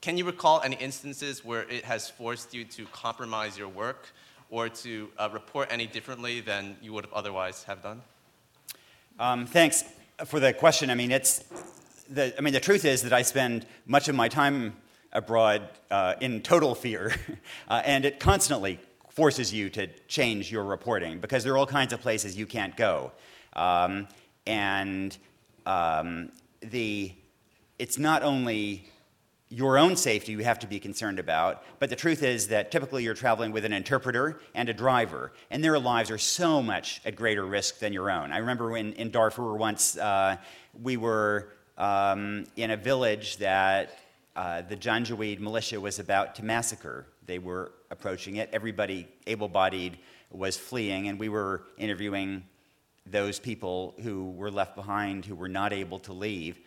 can 0.00 0.18
you 0.18 0.24
recall 0.24 0.60
any 0.62 0.76
instances 0.76 1.44
where 1.44 1.62
it 1.68 1.84
has 1.84 2.10
forced 2.10 2.52
you 2.52 2.64
to 2.64 2.86
compromise 2.86 3.56
your 3.56 3.68
work? 3.68 4.08
or 4.52 4.68
to 4.68 5.08
uh, 5.18 5.30
report 5.32 5.66
any 5.72 5.86
differently 5.86 6.40
than 6.40 6.76
you 6.82 6.92
would 6.92 7.04
have 7.04 7.12
otherwise 7.14 7.64
have 7.64 7.82
done? 7.82 8.00
Um, 9.18 9.46
thanks. 9.46 9.82
for 10.26 10.38
the 10.38 10.52
question, 10.52 10.90
I 10.90 10.94
mean, 10.94 11.10
it's 11.10 11.42
the, 12.08 12.34
I 12.36 12.42
mean, 12.42 12.52
the 12.52 12.60
truth 12.60 12.84
is 12.84 13.02
that 13.02 13.14
I 13.14 13.22
spend 13.22 13.66
much 13.86 14.08
of 14.08 14.14
my 14.14 14.28
time 14.28 14.76
abroad 15.12 15.68
uh, 15.90 16.14
in 16.20 16.42
total 16.42 16.74
fear, 16.74 17.14
uh, 17.68 17.82
and 17.84 18.04
it 18.04 18.18
constantly 18.20 18.78
forces 19.10 19.52
you 19.52 19.68
to 19.70 19.86
change 20.08 20.50
your 20.50 20.64
reporting 20.64 21.18
because 21.18 21.44
there 21.44 21.52
are 21.52 21.58
all 21.58 21.66
kinds 21.66 21.92
of 21.92 22.00
places 22.00 22.36
you 22.36 22.46
can't 22.46 22.76
go. 22.76 23.12
Um, 23.52 24.08
and 24.46 25.16
um, 25.66 26.30
the, 26.62 27.12
it's 27.78 27.98
not 27.98 28.22
only 28.22 28.88
your 29.52 29.76
own 29.76 29.96
safety 29.96 30.32
you 30.32 30.38
have 30.38 30.58
to 30.60 30.66
be 30.66 30.80
concerned 30.80 31.18
about, 31.18 31.62
but 31.78 31.90
the 31.90 31.96
truth 31.96 32.22
is 32.22 32.48
that 32.48 32.70
typically 32.70 33.04
you're 33.04 33.12
traveling 33.12 33.52
with 33.52 33.66
an 33.66 33.72
interpreter 33.74 34.40
and 34.54 34.70
a 34.70 34.74
driver, 34.74 35.30
and 35.50 35.62
their 35.62 35.78
lives 35.78 36.10
are 36.10 36.16
so 36.16 36.62
much 36.62 37.02
at 37.04 37.14
greater 37.14 37.44
risk 37.44 37.78
than 37.78 37.92
your 37.92 38.10
own. 38.10 38.32
I 38.32 38.38
remember 38.38 38.70
when 38.70 38.94
in 38.94 39.10
Darfur 39.10 39.54
once 39.54 39.98
uh, 39.98 40.38
we 40.82 40.96
were 40.96 41.52
um, 41.76 42.46
in 42.56 42.70
a 42.70 42.78
village 42.78 43.36
that 43.38 43.98
uh, 44.34 44.62
the 44.62 44.76
Janjaweed 44.76 45.40
militia 45.40 45.80
was 45.80 45.98
about 45.98 46.34
to 46.36 46.44
massacre. 46.44 47.06
They 47.26 47.38
were 47.38 47.72
approaching 47.90 48.36
it. 48.36 48.48
Everybody 48.52 49.06
able 49.26 49.48
bodied 49.48 49.98
was 50.30 50.56
fleeing, 50.56 51.08
and 51.08 51.18
we 51.18 51.28
were 51.28 51.64
interviewing 51.76 52.44
those 53.06 53.38
people 53.38 53.94
who 54.02 54.30
were 54.30 54.50
left 54.50 54.74
behind 54.74 55.24
who 55.24 55.34
were 55.34 55.48
not 55.48 55.72
able 55.72 55.98
to 56.00 56.12
leave. 56.12 56.60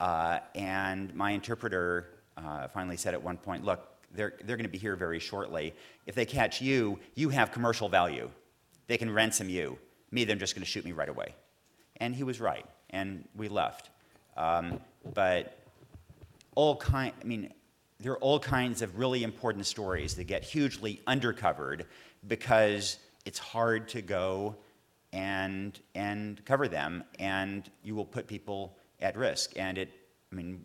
Uh, 0.00 0.40
and 0.54 1.14
my 1.14 1.30
interpreter 1.30 2.08
uh, 2.36 2.68
finally 2.68 2.96
said 2.96 3.14
at 3.14 3.22
one 3.22 3.36
point, 3.36 3.64
Look, 3.64 3.88
they're, 4.12 4.34
they're 4.44 4.56
going 4.56 4.66
to 4.66 4.70
be 4.70 4.78
here 4.78 4.96
very 4.96 5.18
shortly. 5.18 5.74
If 6.06 6.14
they 6.14 6.24
catch 6.26 6.60
you, 6.60 6.98
you 7.14 7.28
have 7.30 7.52
commercial 7.52 7.88
value. 7.88 8.30
They 8.86 8.96
can 8.96 9.12
ransom 9.12 9.48
you. 9.48 9.78
Me, 10.10 10.24
they're 10.24 10.36
just 10.36 10.54
going 10.54 10.64
to 10.64 10.70
shoot 10.70 10.84
me 10.84 10.92
right 10.92 11.08
away. 11.08 11.34
And 11.98 12.14
he 12.14 12.22
was 12.22 12.40
right, 12.40 12.64
and 12.90 13.28
we 13.36 13.48
left. 13.48 13.90
Um, 14.36 14.80
but 15.14 15.57
all 16.58 16.74
kind, 16.74 17.12
I 17.22 17.24
mean, 17.24 17.52
there 18.00 18.10
are 18.10 18.18
all 18.18 18.40
kinds 18.40 18.82
of 18.82 18.98
really 18.98 19.22
important 19.22 19.64
stories 19.64 20.16
that 20.16 20.24
get 20.24 20.42
hugely 20.42 21.00
undercovered 21.06 21.84
because 22.26 22.98
it's 23.24 23.38
hard 23.38 23.88
to 23.90 24.02
go 24.02 24.56
and 25.12 25.78
and 25.94 26.44
cover 26.44 26.66
them, 26.66 27.04
and 27.20 27.70
you 27.84 27.94
will 27.94 28.04
put 28.04 28.26
people 28.26 28.76
at 29.00 29.16
risk. 29.16 29.52
And 29.56 29.78
it, 29.78 29.88
I 30.32 30.34
mean, 30.34 30.64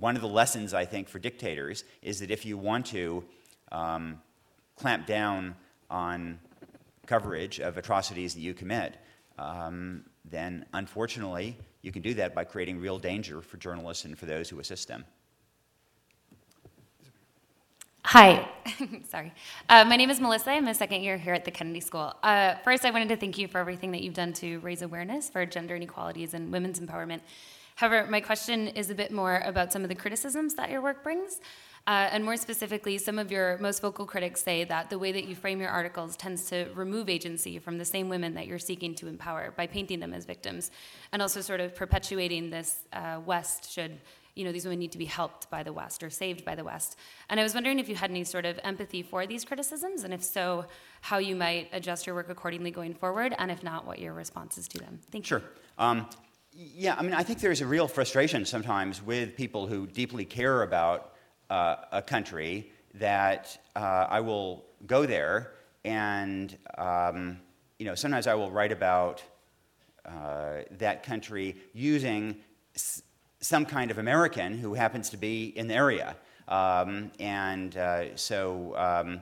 one 0.00 0.16
of 0.16 0.20
the 0.20 0.28
lessons 0.28 0.74
I 0.74 0.84
think 0.84 1.08
for 1.08 1.20
dictators 1.20 1.84
is 2.02 2.18
that 2.18 2.32
if 2.32 2.44
you 2.44 2.58
want 2.58 2.86
to 2.86 3.24
um, 3.70 4.20
clamp 4.74 5.06
down 5.06 5.54
on 5.88 6.40
coverage 7.06 7.60
of 7.60 7.78
atrocities 7.78 8.34
that 8.34 8.40
you 8.40 8.52
commit, 8.52 8.96
um, 9.38 10.06
then 10.24 10.66
unfortunately 10.72 11.56
you 11.82 11.92
can 11.92 12.02
do 12.02 12.14
that 12.14 12.34
by 12.34 12.44
creating 12.44 12.80
real 12.80 12.98
danger 12.98 13.40
for 13.40 13.56
journalists 13.56 14.04
and 14.04 14.18
for 14.18 14.26
those 14.26 14.48
who 14.48 14.58
assist 14.60 14.88
them. 14.88 15.04
Hi, 18.04 18.48
sorry. 19.10 19.34
Uh, 19.68 19.84
my 19.84 19.96
name 19.96 20.08
is 20.08 20.18
Melissa. 20.18 20.52
I'm 20.52 20.66
a 20.66 20.74
second 20.74 21.02
year 21.02 21.18
here 21.18 21.34
at 21.34 21.44
the 21.44 21.50
Kennedy 21.50 21.80
School. 21.80 22.14
Uh, 22.22 22.54
first, 22.64 22.86
I 22.86 22.90
wanted 22.90 23.10
to 23.10 23.16
thank 23.16 23.36
you 23.36 23.46
for 23.48 23.58
everything 23.58 23.90
that 23.92 24.02
you've 24.02 24.14
done 24.14 24.32
to 24.34 24.60
raise 24.60 24.80
awareness 24.80 25.28
for 25.28 25.44
gender 25.44 25.76
inequalities 25.76 26.32
and 26.32 26.50
women's 26.50 26.80
empowerment. 26.80 27.20
However, 27.74 28.10
my 28.10 28.20
question 28.20 28.68
is 28.68 28.88
a 28.88 28.94
bit 28.94 29.12
more 29.12 29.42
about 29.44 29.72
some 29.72 29.82
of 29.82 29.88
the 29.88 29.94
criticisms 29.94 30.54
that 30.54 30.70
your 30.70 30.80
work 30.80 31.02
brings. 31.04 31.40
Uh, 31.88 32.06
and 32.12 32.22
more 32.22 32.36
specifically, 32.36 32.98
some 32.98 33.18
of 33.18 33.32
your 33.32 33.56
most 33.58 33.80
vocal 33.80 34.04
critics 34.04 34.42
say 34.42 34.62
that 34.62 34.90
the 34.90 34.98
way 34.98 35.10
that 35.10 35.24
you 35.24 35.34
frame 35.34 35.58
your 35.58 35.70
articles 35.70 36.18
tends 36.18 36.44
to 36.44 36.66
remove 36.74 37.08
agency 37.08 37.58
from 37.58 37.78
the 37.78 37.84
same 37.84 38.10
women 38.10 38.34
that 38.34 38.46
you're 38.46 38.58
seeking 38.58 38.94
to 38.94 39.08
empower 39.08 39.54
by 39.56 39.66
painting 39.66 39.98
them 39.98 40.12
as 40.12 40.26
victims, 40.26 40.70
and 41.12 41.22
also 41.22 41.40
sort 41.40 41.60
of 41.60 41.74
perpetuating 41.74 42.50
this 42.50 42.80
uh, 42.92 43.18
West 43.24 43.72
should 43.72 43.98
you 44.34 44.44
know, 44.44 44.52
these 44.52 44.64
women 44.64 44.78
need 44.78 44.92
to 44.92 44.98
be 44.98 45.04
helped 45.04 45.50
by 45.50 45.64
the 45.64 45.72
West 45.72 46.04
or 46.04 46.10
saved 46.10 46.44
by 46.44 46.54
the 46.54 46.62
West. 46.62 46.96
And 47.28 47.40
I 47.40 47.42
was 47.42 47.54
wondering 47.54 47.80
if 47.80 47.88
you 47.88 47.96
had 47.96 48.10
any 48.10 48.22
sort 48.22 48.44
of 48.44 48.60
empathy 48.62 49.02
for 49.02 49.26
these 49.26 49.44
criticisms, 49.44 50.04
and 50.04 50.14
if 50.14 50.22
so, 50.22 50.66
how 51.00 51.18
you 51.18 51.34
might 51.34 51.70
adjust 51.72 52.06
your 52.06 52.14
work 52.14 52.28
accordingly 52.28 52.70
going 52.70 52.94
forward, 52.94 53.34
and 53.36 53.50
if 53.50 53.64
not, 53.64 53.84
what 53.84 53.98
your 53.98 54.12
response 54.12 54.56
is 54.56 54.68
to 54.68 54.78
them. 54.78 55.00
Thank 55.10 55.24
you. 55.24 55.28
Sure. 55.28 55.42
Um, 55.76 56.06
yeah, 56.52 56.94
I 56.96 57.02
mean, 57.02 57.14
I 57.14 57.24
think 57.24 57.40
there's 57.40 57.62
a 57.62 57.66
real 57.66 57.88
frustration 57.88 58.44
sometimes 58.44 59.02
with 59.02 59.34
people 59.34 59.66
who 59.66 59.88
deeply 59.88 60.24
care 60.24 60.62
about 60.62 61.14
uh, 61.50 61.76
a 61.92 62.02
country 62.02 62.70
that 62.94 63.58
uh, 63.76 64.06
I 64.08 64.20
will 64.20 64.64
go 64.86 65.06
there 65.06 65.52
and, 65.84 66.56
um, 66.76 67.40
you 67.78 67.86
know, 67.86 67.94
sometimes 67.94 68.26
I 68.26 68.34
will 68.34 68.50
write 68.50 68.72
about 68.72 69.22
uh, 70.04 70.62
that 70.78 71.02
country 71.02 71.56
using 71.72 72.36
some 73.40 73.64
kind 73.64 73.90
of 73.90 73.98
American 73.98 74.58
who 74.58 74.74
happens 74.74 75.10
to 75.10 75.16
be 75.16 75.46
in 75.56 75.68
the 75.68 75.74
area. 75.74 76.16
Um, 76.48 77.12
and 77.20 77.76
uh, 77.76 78.16
so, 78.16 78.74
um, 78.76 79.20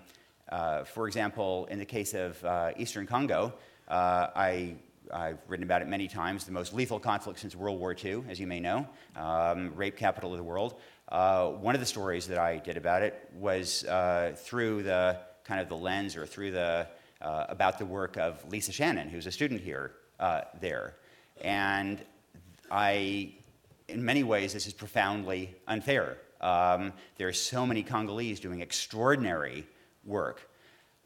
uh, 0.48 0.84
for 0.84 1.06
example, 1.06 1.66
in 1.70 1.78
the 1.78 1.84
case 1.84 2.14
of 2.14 2.42
uh, 2.44 2.70
Eastern 2.76 3.06
Congo, 3.06 3.52
I, 3.88 4.76
have 5.12 5.38
written 5.46 5.62
about 5.62 5.82
it 5.82 5.88
many 5.88 6.08
times, 6.08 6.44
the 6.44 6.52
most 6.52 6.74
lethal 6.74 6.98
conflict 6.98 7.38
since 7.38 7.54
World 7.54 7.78
War 7.78 7.94
II, 7.94 8.24
as 8.28 8.40
you 8.40 8.46
may 8.46 8.58
know, 8.58 8.88
um, 9.14 9.72
rape 9.76 9.96
capital 9.96 10.32
of 10.32 10.38
the 10.38 10.44
world. 10.44 10.80
Uh, 11.08 11.50
one 11.50 11.74
of 11.74 11.80
the 11.80 11.86
stories 11.86 12.26
that 12.28 12.38
I 12.38 12.58
did 12.58 12.76
about 12.76 13.02
it 13.02 13.30
was 13.34 13.84
uh, 13.84 14.34
through 14.36 14.82
the 14.82 15.18
kind 15.44 15.60
of 15.60 15.68
the 15.68 15.76
lens 15.76 16.16
or 16.16 16.26
through 16.26 16.50
the, 16.50 16.86
about 17.20 17.78
the 17.78 17.86
work 17.86 18.16
of 18.16 18.44
Lisa 18.50 18.72
Shannon, 18.72 19.08
who's 19.08 19.26
a 19.26 19.32
student 19.32 19.60
here 19.60 19.92
there. 20.60 20.96
And 21.42 22.04
I 22.70 23.34
in 23.88 24.04
many 24.04 24.24
ways, 24.24 24.52
this 24.52 24.66
is 24.66 24.72
profoundly 24.72 25.54
unfair. 25.68 26.18
Um, 26.40 26.92
there 27.16 27.28
are 27.28 27.32
so 27.32 27.64
many 27.64 27.82
Congolese 27.82 28.40
doing 28.40 28.60
extraordinary 28.60 29.66
work. 30.04 30.48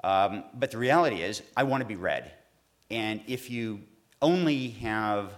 Um, 0.02 0.44
but 0.54 0.70
the 0.70 0.78
reality 0.78 1.22
is, 1.22 1.42
I 1.56 1.64
want 1.64 1.82
to 1.82 1.86
be 1.86 1.96
read. 1.96 2.32
And 2.90 3.20
if 3.26 3.50
you 3.50 3.80
only 4.22 4.68
have, 4.70 5.34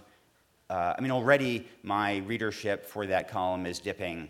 uh, 0.69 0.93
I 0.97 1.01
mean, 1.01 1.11
already 1.11 1.67
my 1.83 2.17
readership 2.17 2.85
for 2.85 3.05
that 3.07 3.29
column 3.29 3.65
is 3.65 3.79
dipping, 3.79 4.29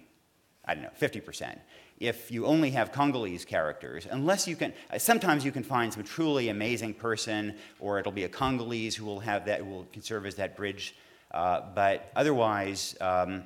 I 0.66 0.76
don't 0.76 0.84
know, 0.84 0.90
50%. 1.00 1.58
If 2.00 2.32
you 2.32 2.46
only 2.46 2.72
have 2.72 2.92
Congolese 2.92 3.46
characters, 3.46 4.08
unless 4.10 4.48
you 4.48 4.56
can, 4.56 4.74
uh, 4.92 4.98
sometimes 4.98 5.46
you 5.46 5.52
can 5.52 5.64
find 5.64 5.94
some 5.94 6.04
truly 6.04 6.50
amazing 6.50 6.94
person, 6.96 7.56
or 7.80 8.00
it'll 8.00 8.12
be 8.12 8.24
a 8.24 8.30
Congolese 8.30 8.96
who 8.96 9.06
will 9.06 9.20
have 9.20 9.46
that, 9.46 9.60
who 9.60 9.66
will 9.66 9.88
serve 10.02 10.26
as 10.26 10.36
that 10.36 10.56
bridge 10.56 10.96
uh, 11.34 11.62
but 11.74 12.12
otherwise, 12.16 12.96
um, 13.02 13.44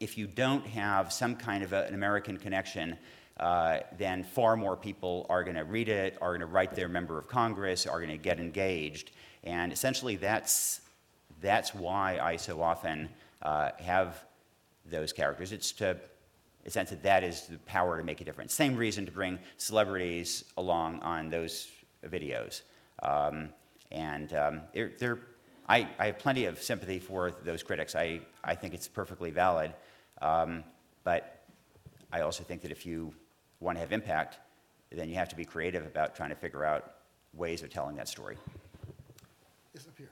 if 0.00 0.18
you 0.18 0.26
don't 0.26 0.66
have 0.66 1.12
some 1.12 1.36
kind 1.36 1.62
of 1.62 1.72
a, 1.72 1.84
an 1.86 1.94
American 1.94 2.36
connection, 2.36 2.96
uh, 3.38 3.80
then 3.96 4.24
far 4.24 4.56
more 4.56 4.76
people 4.76 5.26
are 5.28 5.44
going 5.44 5.56
to 5.56 5.64
read 5.64 5.88
it, 5.88 6.18
are 6.20 6.30
going 6.30 6.40
to 6.40 6.46
write 6.46 6.74
their 6.74 6.88
member 6.88 7.18
of 7.18 7.28
Congress, 7.28 7.86
are 7.86 7.98
going 7.98 8.10
to 8.10 8.18
get 8.18 8.40
engaged. 8.40 9.12
And 9.44 9.72
essentially, 9.72 10.16
that's, 10.16 10.80
that's 11.40 11.74
why 11.74 12.18
I 12.18 12.36
so 12.36 12.60
often 12.60 13.08
uh, 13.42 13.70
have 13.78 14.24
those 14.84 15.12
characters. 15.12 15.52
It's 15.52 15.72
to 15.72 15.96
a 16.66 16.70
sense 16.70 16.90
that 16.90 17.02
that 17.02 17.22
is 17.22 17.46
the 17.46 17.58
power 17.58 17.98
to 17.98 18.04
make 18.04 18.20
a 18.20 18.24
difference. 18.24 18.54
Same 18.54 18.76
reason 18.76 19.04
to 19.06 19.12
bring 19.12 19.38
celebrities 19.56 20.44
along 20.56 21.00
on 21.00 21.30
those 21.30 21.70
videos. 22.06 22.62
Um, 23.02 23.50
and 23.90 24.32
um, 24.32 24.60
they're, 24.72 24.92
they're 24.98 25.18
I, 25.68 25.88
I 25.98 26.06
have 26.06 26.18
plenty 26.18 26.44
of 26.44 26.62
sympathy 26.62 26.98
for 26.98 27.30
those 27.30 27.62
critics. 27.62 27.94
I, 27.94 28.20
I 28.42 28.54
think 28.54 28.74
it's 28.74 28.86
perfectly 28.86 29.30
valid. 29.30 29.72
Um, 30.20 30.62
but 31.04 31.42
I 32.12 32.20
also 32.20 32.44
think 32.44 32.62
that 32.62 32.70
if 32.70 32.84
you 32.84 33.14
want 33.60 33.76
to 33.76 33.80
have 33.80 33.92
impact, 33.92 34.38
then 34.92 35.08
you 35.08 35.14
have 35.16 35.28
to 35.30 35.36
be 35.36 35.44
creative 35.44 35.86
about 35.86 36.14
trying 36.14 36.30
to 36.30 36.36
figure 36.36 36.64
out 36.64 36.96
ways 37.32 37.62
of 37.62 37.70
telling 37.70 37.96
that 37.96 38.08
story. 38.08 38.36
Yes, 39.74 39.86
up 39.88 39.96
here. 39.96 40.10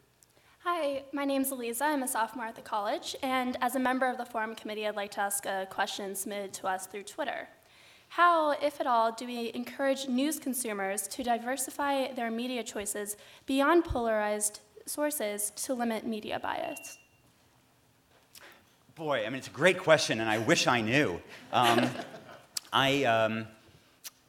Hi, 0.64 1.02
my 1.12 1.24
name 1.24 1.42
is 1.42 1.50
Eliza. 1.50 1.86
I'm 1.86 2.04
a 2.04 2.06
sophomore 2.06 2.44
at 2.44 2.54
the 2.54 2.62
college, 2.62 3.16
and 3.20 3.56
as 3.60 3.74
a 3.74 3.80
member 3.80 4.08
of 4.08 4.16
the 4.16 4.24
forum 4.24 4.54
committee, 4.54 4.86
I'd 4.86 4.94
like 4.94 5.10
to 5.12 5.20
ask 5.20 5.44
a 5.44 5.66
question 5.68 6.14
submitted 6.14 6.52
to 6.52 6.68
us 6.68 6.86
through 6.86 7.02
Twitter. 7.02 7.48
How, 8.10 8.52
if 8.52 8.80
at 8.80 8.86
all, 8.86 9.10
do 9.10 9.26
we 9.26 9.50
encourage 9.54 10.06
news 10.06 10.38
consumers 10.38 11.08
to 11.08 11.24
diversify 11.24 12.12
their 12.12 12.30
media 12.30 12.62
choices 12.62 13.16
beyond 13.44 13.84
polarized 13.84 14.60
sources 14.86 15.50
to 15.56 15.74
limit 15.74 16.06
media 16.06 16.38
bias? 16.38 16.98
Boy, 18.94 19.26
I 19.26 19.30
mean, 19.30 19.38
it's 19.38 19.48
a 19.48 19.50
great 19.50 19.80
question, 19.80 20.20
and 20.20 20.30
I 20.30 20.38
wish 20.38 20.68
I 20.68 20.80
knew. 20.80 21.20
Um, 21.52 21.90
I, 22.72 23.02
um, 23.02 23.48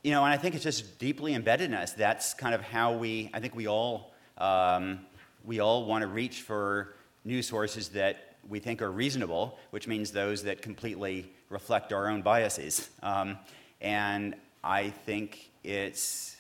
you 0.04 0.10
know, 0.10 0.24
and 0.24 0.34
I 0.34 0.38
think 0.38 0.56
it's 0.56 0.64
just 0.64 0.98
deeply 0.98 1.36
embedded 1.36 1.70
in 1.70 1.76
us. 1.76 1.94
That's 1.94 2.34
kind 2.34 2.56
of 2.56 2.62
how 2.62 2.94
we, 2.94 3.30
I 3.36 3.40
think 3.40 3.54
we 3.54 3.68
all, 3.68 4.16
um, 4.40 5.02
we 5.44 5.60
all 5.60 5.86
want 5.86 6.02
to 6.02 6.08
reach 6.08 6.42
for 6.42 6.96
news 7.26 7.48
sources 7.48 7.90
that 7.90 8.36
we 8.48 8.60
think 8.60 8.82
are 8.82 8.92
reasonable, 8.92 9.58
which 9.72 9.88
means 9.88 10.12
those 10.12 10.44
that 10.44 10.62
completely 10.62 11.32
reflect 11.50 11.94
our 11.94 12.10
own 12.10 12.22
biases. 12.22 12.90
Um, 13.02 13.38
and 13.82 14.36
I 14.64 14.90
think 14.90 15.52
it's, 15.64 16.36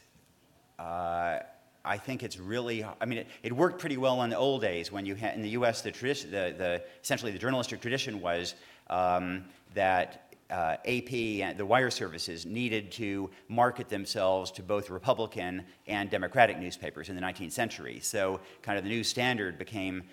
uh, 0.79 1.39
I 1.85 1.97
think 1.97 2.23
it's 2.23 2.39
really, 2.39 2.83
I 2.83 3.05
mean, 3.05 3.19
it, 3.19 3.27
it 3.41 3.53
worked 3.53 3.79
pretty 3.79 3.97
well 3.97 4.21
in 4.23 4.29
the 4.29 4.37
old 4.37 4.61
days 4.61 4.91
when 4.91 5.05
you 5.05 5.15
had, 5.15 5.35
in 5.35 5.41
the 5.41 5.49
US, 5.49 5.81
the 5.81 5.91
tradition, 5.91 6.31
the, 6.31 6.53
the, 6.57 6.81
essentially 7.01 7.31
the 7.31 7.39
journalistic 7.39 7.81
tradition 7.81 8.21
was 8.21 8.55
um, 8.89 9.45
that 9.73 10.32
uh, 10.49 10.77
AP 10.85 11.13
and 11.13 11.57
the 11.57 11.65
wire 11.65 11.89
services 11.89 12.45
needed 12.45 12.91
to 12.93 13.29
market 13.47 13.89
themselves 13.89 14.51
to 14.51 14.63
both 14.63 14.89
Republican 14.89 15.63
and 15.87 16.09
Democratic 16.09 16.59
newspapers 16.59 17.09
in 17.09 17.15
the 17.15 17.21
19th 17.21 17.51
century. 17.51 17.99
So, 18.01 18.39
kind 18.61 18.77
of 18.77 18.83
the 18.83 18.89
new 18.89 19.03
standard 19.03 19.57
became 19.57 20.03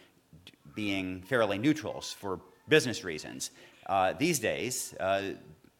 being 0.74 1.23
fairly 1.23 1.59
neutrals 1.59 2.12
for 2.12 2.40
business 2.69 3.05
reasons. 3.05 3.51
Uh, 3.86 4.12
these 4.12 4.39
days, 4.39 4.94
uh, 5.01 5.32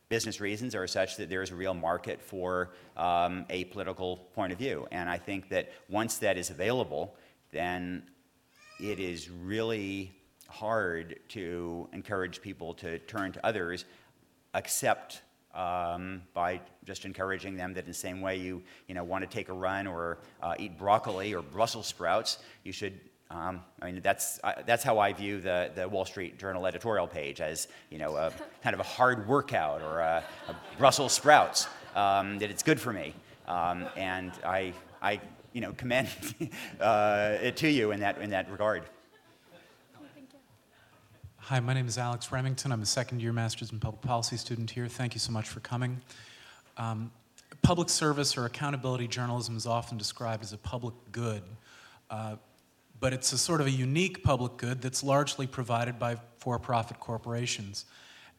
business 0.09 0.41
reasons 0.41 0.75
are 0.75 0.87
such 0.87 1.17
that 1.17 1.31
there 1.31 1.43
is 1.43 1.53
a 1.53 1.55
real 1.55 1.73
market 1.73 2.21
for 2.21 2.71
um, 2.97 3.47
a 3.49 3.65
political 3.65 4.17
point 4.35 4.53
of 4.53 4.59
view. 4.59 4.87
And 4.91 5.09
I 5.09 5.17
think 5.17 5.49
that 5.51 5.71
once 5.89 6.19
that 6.19 6.37
is 6.37 6.51
available, 6.51 7.15
then 7.53 8.03
it 8.81 8.99
is 8.99 9.31
really 9.31 10.13
hard 10.49 11.21
to 11.29 11.89
encourage 11.93 12.43
people 12.43 12.75
to 12.75 12.99
turn 13.01 13.31
to 13.33 13.47
others, 13.47 13.85
except 14.55 15.23
um, 15.55 16.23
by 16.33 16.61
just 16.85 17.05
encouraging 17.05 17.57
them 17.57 17.75
that 17.75 17.81
in 17.81 17.91
the 17.91 17.95
same 17.95 18.21
way 18.21 18.37
you, 18.37 18.63
you 18.87 18.95
know, 18.95 19.05
want 19.05 19.23
to 19.23 19.29
take 19.29 19.49
a 19.49 19.53
run 19.53 19.87
or 19.87 20.19
uh, 20.43 20.55
eat 20.59 20.79
broccoli 20.79 21.35
or 21.35 21.43
Brussels 21.43 21.87
sprouts, 21.87 22.39
you 22.65 22.73
should 22.73 22.99
um, 23.31 23.63
I 23.81 23.93
mean, 23.93 24.01
that's, 24.03 24.41
uh, 24.43 24.55
that's 24.67 24.83
how 24.83 24.99
I 24.99 25.13
view 25.13 25.41
the, 25.41 25.71
the 25.75 25.89
Wall 25.89 26.05
Street 26.05 26.37
Journal 26.37 26.67
editorial 26.67 27.07
page 27.07 27.41
as, 27.41 27.69
you 27.89 27.99
know, 27.99 28.17
a, 28.17 28.33
kind 28.63 28.75
of 28.75 28.81
a 28.81 28.85
hard 28.85 29.29
workout 29.29 29.83
or 29.83 30.01
a, 30.01 30.25
a 30.49 30.57
Brussels 30.79 31.13
sprouts, 31.13 31.69
um, 31.95 32.41
that 32.41 32.51
it's 32.51 32.65
good 32.65 32.81
for 32.81 32.93
me. 32.93 33.15
Um, 33.47 33.87
and 33.97 34.33
I, 34.45 34.73
I, 35.01 35.21
you 35.53 35.61
know, 35.61 35.73
commend 35.73 36.09
uh, 36.81 37.37
it 37.41 37.57
to 37.59 37.69
you 37.69 37.93
in 37.93 38.01
that, 38.01 38.19
in 38.19 38.31
that 38.31 38.51
regard. 38.51 38.83
Hi, 41.51 41.59
my 41.59 41.75
name 41.75 41.89
is 41.89 41.99
Alex 41.99 42.31
Remington. 42.31 42.71
I'm 42.71 42.81
a 42.81 42.87
second 42.87 43.21
year 43.21 43.33
Master's 43.33 43.73
in 43.73 43.81
Public 43.81 44.03
Policy 44.03 44.37
student 44.37 44.71
here. 44.71 44.87
Thank 44.87 45.15
you 45.15 45.19
so 45.19 45.33
much 45.33 45.49
for 45.49 45.59
coming. 45.59 46.01
Um, 46.77 47.11
public 47.61 47.89
service 47.89 48.37
or 48.37 48.45
accountability 48.45 49.09
journalism 49.09 49.57
is 49.57 49.67
often 49.67 49.99
described 49.99 50.45
as 50.45 50.53
a 50.53 50.59
public 50.59 50.95
good. 51.11 51.43
Uh, 52.09 52.37
but 53.01 53.13
it's 53.13 53.33
a 53.33 53.37
sort 53.37 53.61
of 53.61 53.67
a 53.67 53.71
unique 53.73 54.23
public 54.23 54.59
good 54.59 54.81
that's 54.81 55.03
largely 55.03 55.45
provided 55.45 55.99
by 55.99 56.19
for 56.39 56.57
profit 56.61 57.01
corporations. 57.01 57.85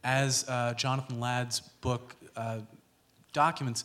As 0.05 0.45
uh, 0.47 0.73
Jonathan 0.75 1.19
Ladd's 1.19 1.59
book 1.59 2.15
uh, 2.37 2.59
documents, 3.33 3.83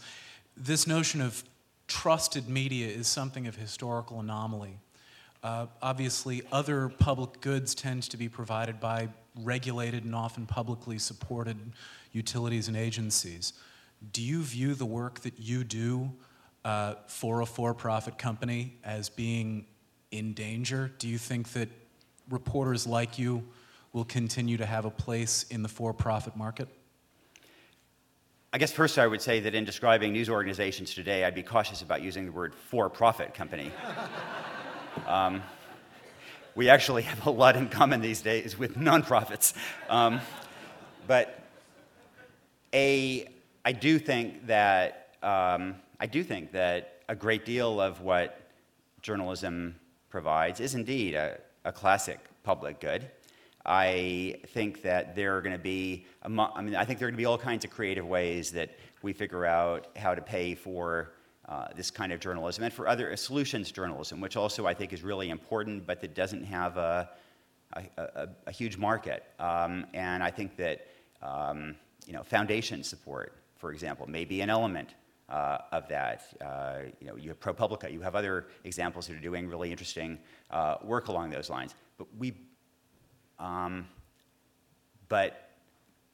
this 0.56 0.86
notion 0.86 1.20
of 1.20 1.42
trusted 1.88 2.48
media 2.48 2.86
is 2.86 3.08
something 3.08 3.48
of 3.48 3.56
historical 3.56 4.20
anomaly. 4.20 4.78
Uh, 5.46 5.66
obviously, 5.80 6.42
other 6.50 6.88
public 6.88 7.40
goods 7.40 7.72
tend 7.72 8.02
to 8.02 8.16
be 8.16 8.28
provided 8.28 8.80
by 8.80 9.08
regulated 9.44 10.04
and 10.04 10.12
often 10.12 10.44
publicly 10.44 10.98
supported 10.98 11.56
utilities 12.10 12.66
and 12.66 12.76
agencies. 12.76 13.52
Do 14.12 14.22
you 14.22 14.42
view 14.42 14.74
the 14.74 14.84
work 14.84 15.20
that 15.20 15.38
you 15.38 15.62
do 15.62 16.10
uh, 16.64 16.94
for 17.06 17.42
a 17.42 17.46
for 17.46 17.74
profit 17.74 18.18
company 18.18 18.76
as 18.82 19.08
being 19.08 19.66
in 20.10 20.32
danger? 20.32 20.90
Do 20.98 21.06
you 21.06 21.16
think 21.16 21.52
that 21.52 21.68
reporters 22.28 22.84
like 22.84 23.16
you 23.16 23.44
will 23.92 24.04
continue 24.04 24.56
to 24.56 24.66
have 24.66 24.84
a 24.84 24.90
place 24.90 25.44
in 25.50 25.62
the 25.62 25.68
for 25.68 25.94
profit 25.94 26.34
market? 26.34 26.66
I 28.52 28.58
guess 28.58 28.72
first 28.72 28.98
I 28.98 29.06
would 29.06 29.22
say 29.22 29.38
that 29.38 29.54
in 29.54 29.64
describing 29.64 30.12
news 30.12 30.28
organizations 30.28 30.92
today, 30.92 31.22
I'd 31.22 31.36
be 31.36 31.44
cautious 31.44 31.82
about 31.82 32.02
using 32.02 32.26
the 32.26 32.32
word 32.32 32.52
for 32.52 32.90
profit 32.90 33.32
company. 33.32 33.70
um, 35.06 35.42
we 36.54 36.68
actually 36.68 37.02
have 37.02 37.26
a 37.26 37.30
lot 37.30 37.56
in 37.56 37.68
common 37.68 38.00
these 38.00 38.22
days 38.22 38.58
with 38.58 38.76
nonprofits. 38.76 39.52
Um, 39.88 40.20
but 41.06 41.42
a, 42.72 43.28
I 43.64 43.72
do 43.72 43.98
think 43.98 44.46
that 44.46 45.14
um, 45.22 45.76
I 46.00 46.06
do 46.06 46.22
think 46.22 46.52
that 46.52 47.02
a 47.08 47.14
great 47.14 47.44
deal 47.44 47.80
of 47.80 48.00
what 48.00 48.40
journalism 49.02 49.76
provides 50.08 50.60
is 50.60 50.74
indeed 50.74 51.14
a, 51.14 51.38
a 51.64 51.72
classic 51.72 52.18
public 52.42 52.80
good. 52.80 53.10
I 53.64 54.36
think 54.48 54.82
that 54.82 55.16
there 55.16 55.36
are 55.36 55.42
going 55.42 55.54
to 55.56 55.62
be, 55.62 56.06
I 56.22 56.28
mean, 56.28 56.76
I 56.76 56.84
think 56.84 56.98
there 56.98 57.08
are 57.08 57.10
going 57.10 57.18
to 57.18 57.22
be 57.22 57.24
all 57.24 57.38
kinds 57.38 57.64
of 57.64 57.70
creative 57.70 58.06
ways 58.06 58.52
that 58.52 58.70
we 59.02 59.12
figure 59.12 59.44
out 59.44 59.88
how 59.96 60.14
to 60.14 60.22
pay 60.22 60.54
for 60.54 61.12
uh, 61.48 61.68
this 61.76 61.90
kind 61.90 62.12
of 62.12 62.20
journalism 62.20 62.64
and 62.64 62.72
for 62.72 62.88
other 62.88 63.12
uh, 63.12 63.16
solutions 63.16 63.70
journalism, 63.70 64.20
which 64.20 64.36
also 64.36 64.66
I 64.66 64.74
think 64.74 64.92
is 64.92 65.02
really 65.02 65.30
important, 65.30 65.86
but 65.86 66.00
that 66.00 66.14
doesn't 66.14 66.44
have 66.44 66.76
a, 66.76 67.08
a, 67.74 67.82
a, 67.96 68.28
a 68.46 68.52
huge 68.52 68.76
market. 68.76 69.24
Um, 69.38 69.86
and 69.94 70.22
I 70.22 70.30
think 70.30 70.56
that 70.56 70.88
um, 71.22 71.76
you 72.06 72.12
know, 72.12 72.22
foundation 72.22 72.82
support, 72.82 73.34
for 73.56 73.72
example, 73.72 74.06
may 74.08 74.24
be 74.24 74.40
an 74.40 74.50
element 74.50 74.94
uh, 75.28 75.58
of 75.72 75.88
that. 75.88 76.22
Uh, 76.40 76.78
you 77.00 77.06
know, 77.06 77.16
you 77.16 77.28
have 77.28 77.40
ProPublica, 77.40 77.92
you 77.92 78.00
have 78.00 78.14
other 78.14 78.46
examples 78.64 79.06
that 79.08 79.16
are 79.16 79.20
doing 79.20 79.48
really 79.48 79.70
interesting 79.70 80.18
uh, 80.50 80.76
work 80.82 81.08
along 81.08 81.30
those 81.30 81.50
lines. 81.50 81.74
But 81.98 82.06
we, 82.16 82.34
um, 83.38 83.88
but 85.08 85.50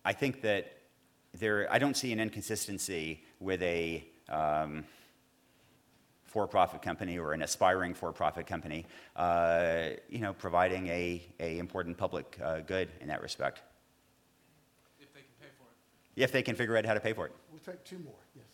I 0.05 0.13
think 0.13 0.41
that 0.43 0.73
there, 1.35 1.71
I 1.71 1.79
don't 1.79 1.97
see 1.97 2.13
an 2.13 2.21
inconsistency 2.21 3.23
with 3.41 3.63
a 3.63 4.05
um, 4.29 4.85
for-profit 6.33 6.81
company 6.81 7.19
or 7.19 7.35
an 7.35 7.43
aspiring 7.43 7.93
for-profit 7.93 8.47
company, 8.47 8.87
uh, 9.17 9.91
you 10.09 10.21
know, 10.21 10.33
providing 10.33 10.89
a, 10.89 11.23
a 11.41 11.59
important 11.59 11.97
public 11.97 12.39
uh, 12.43 12.61
good 12.61 12.89
in 13.03 13.09
that 13.09 13.21
respect. 13.21 13.61
If 14.99 15.13
they 15.13 15.21
can 15.21 15.29
pay 15.39 15.49
for 15.59 15.65
it. 15.65 16.23
If 16.23 16.33
they 16.33 16.43
can 16.43 16.57
figure 16.57 16.75
out 16.79 16.87
how 16.87 16.95
to 16.95 17.01
pay 17.01 17.13
for 17.13 17.27
it. 17.27 17.33
We'll 17.51 17.61
take 17.61 17.85
two 17.85 17.99
more, 17.99 18.15
yes. 18.35 18.47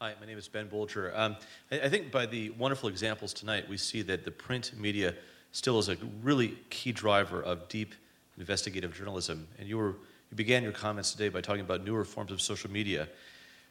Hi, 0.00 0.14
my 0.20 0.26
name 0.26 0.38
is 0.38 0.46
Ben 0.46 0.68
Bolger. 0.68 1.10
Um, 1.18 1.34
I, 1.72 1.80
I, 1.80 1.88
think 1.88 2.12
by 2.12 2.24
the 2.24 2.50
wonderful 2.50 2.88
examples 2.88 3.32
tonight, 3.32 3.68
we 3.68 3.76
see 3.76 4.02
that 4.02 4.24
the 4.24 4.30
print 4.30 4.72
media 4.78 5.12
still 5.50 5.80
is 5.80 5.88
a 5.88 5.96
really 6.22 6.56
key 6.70 6.92
driver 6.92 7.42
of 7.42 7.68
deep 7.68 7.96
investigative 8.38 8.94
journalism. 8.94 9.48
And 9.58 9.68
you, 9.68 9.76
were, 9.76 9.96
you 10.30 10.36
began 10.36 10.62
your 10.62 10.70
comments 10.70 11.10
today 11.10 11.30
by 11.30 11.40
talking 11.40 11.62
about 11.62 11.84
newer 11.84 12.04
forms 12.04 12.30
of 12.30 12.40
social 12.40 12.70
media. 12.70 13.08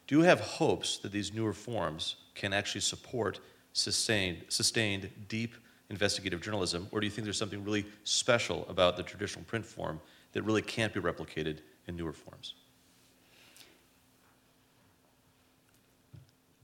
Do 0.08 0.16
you 0.16 0.22
have 0.22 0.40
hopes 0.40 0.98
that 0.98 1.12
these 1.12 1.34
newer 1.34 1.52
forms 1.52 2.16
can 2.34 2.54
actually 2.54 2.80
support 2.80 3.40
sustained, 3.74 4.42
sustained 4.48 5.10
deep 5.28 5.54
investigative 5.90 6.40
journalism, 6.40 6.88
or 6.90 7.00
do 7.00 7.06
you 7.06 7.10
think 7.10 7.24
there's 7.24 7.38
something 7.38 7.62
really 7.62 7.86
special 8.04 8.66
about 8.68 8.96
the 8.96 9.02
traditional 9.02 9.44
print 9.44 9.64
form 9.64 10.00
that 10.32 10.42
really 10.42 10.62
can't 10.62 10.94
be 10.94 11.00
replicated 11.00 11.58
in 11.86 11.96
newer 11.96 12.14
forms? 12.14 12.54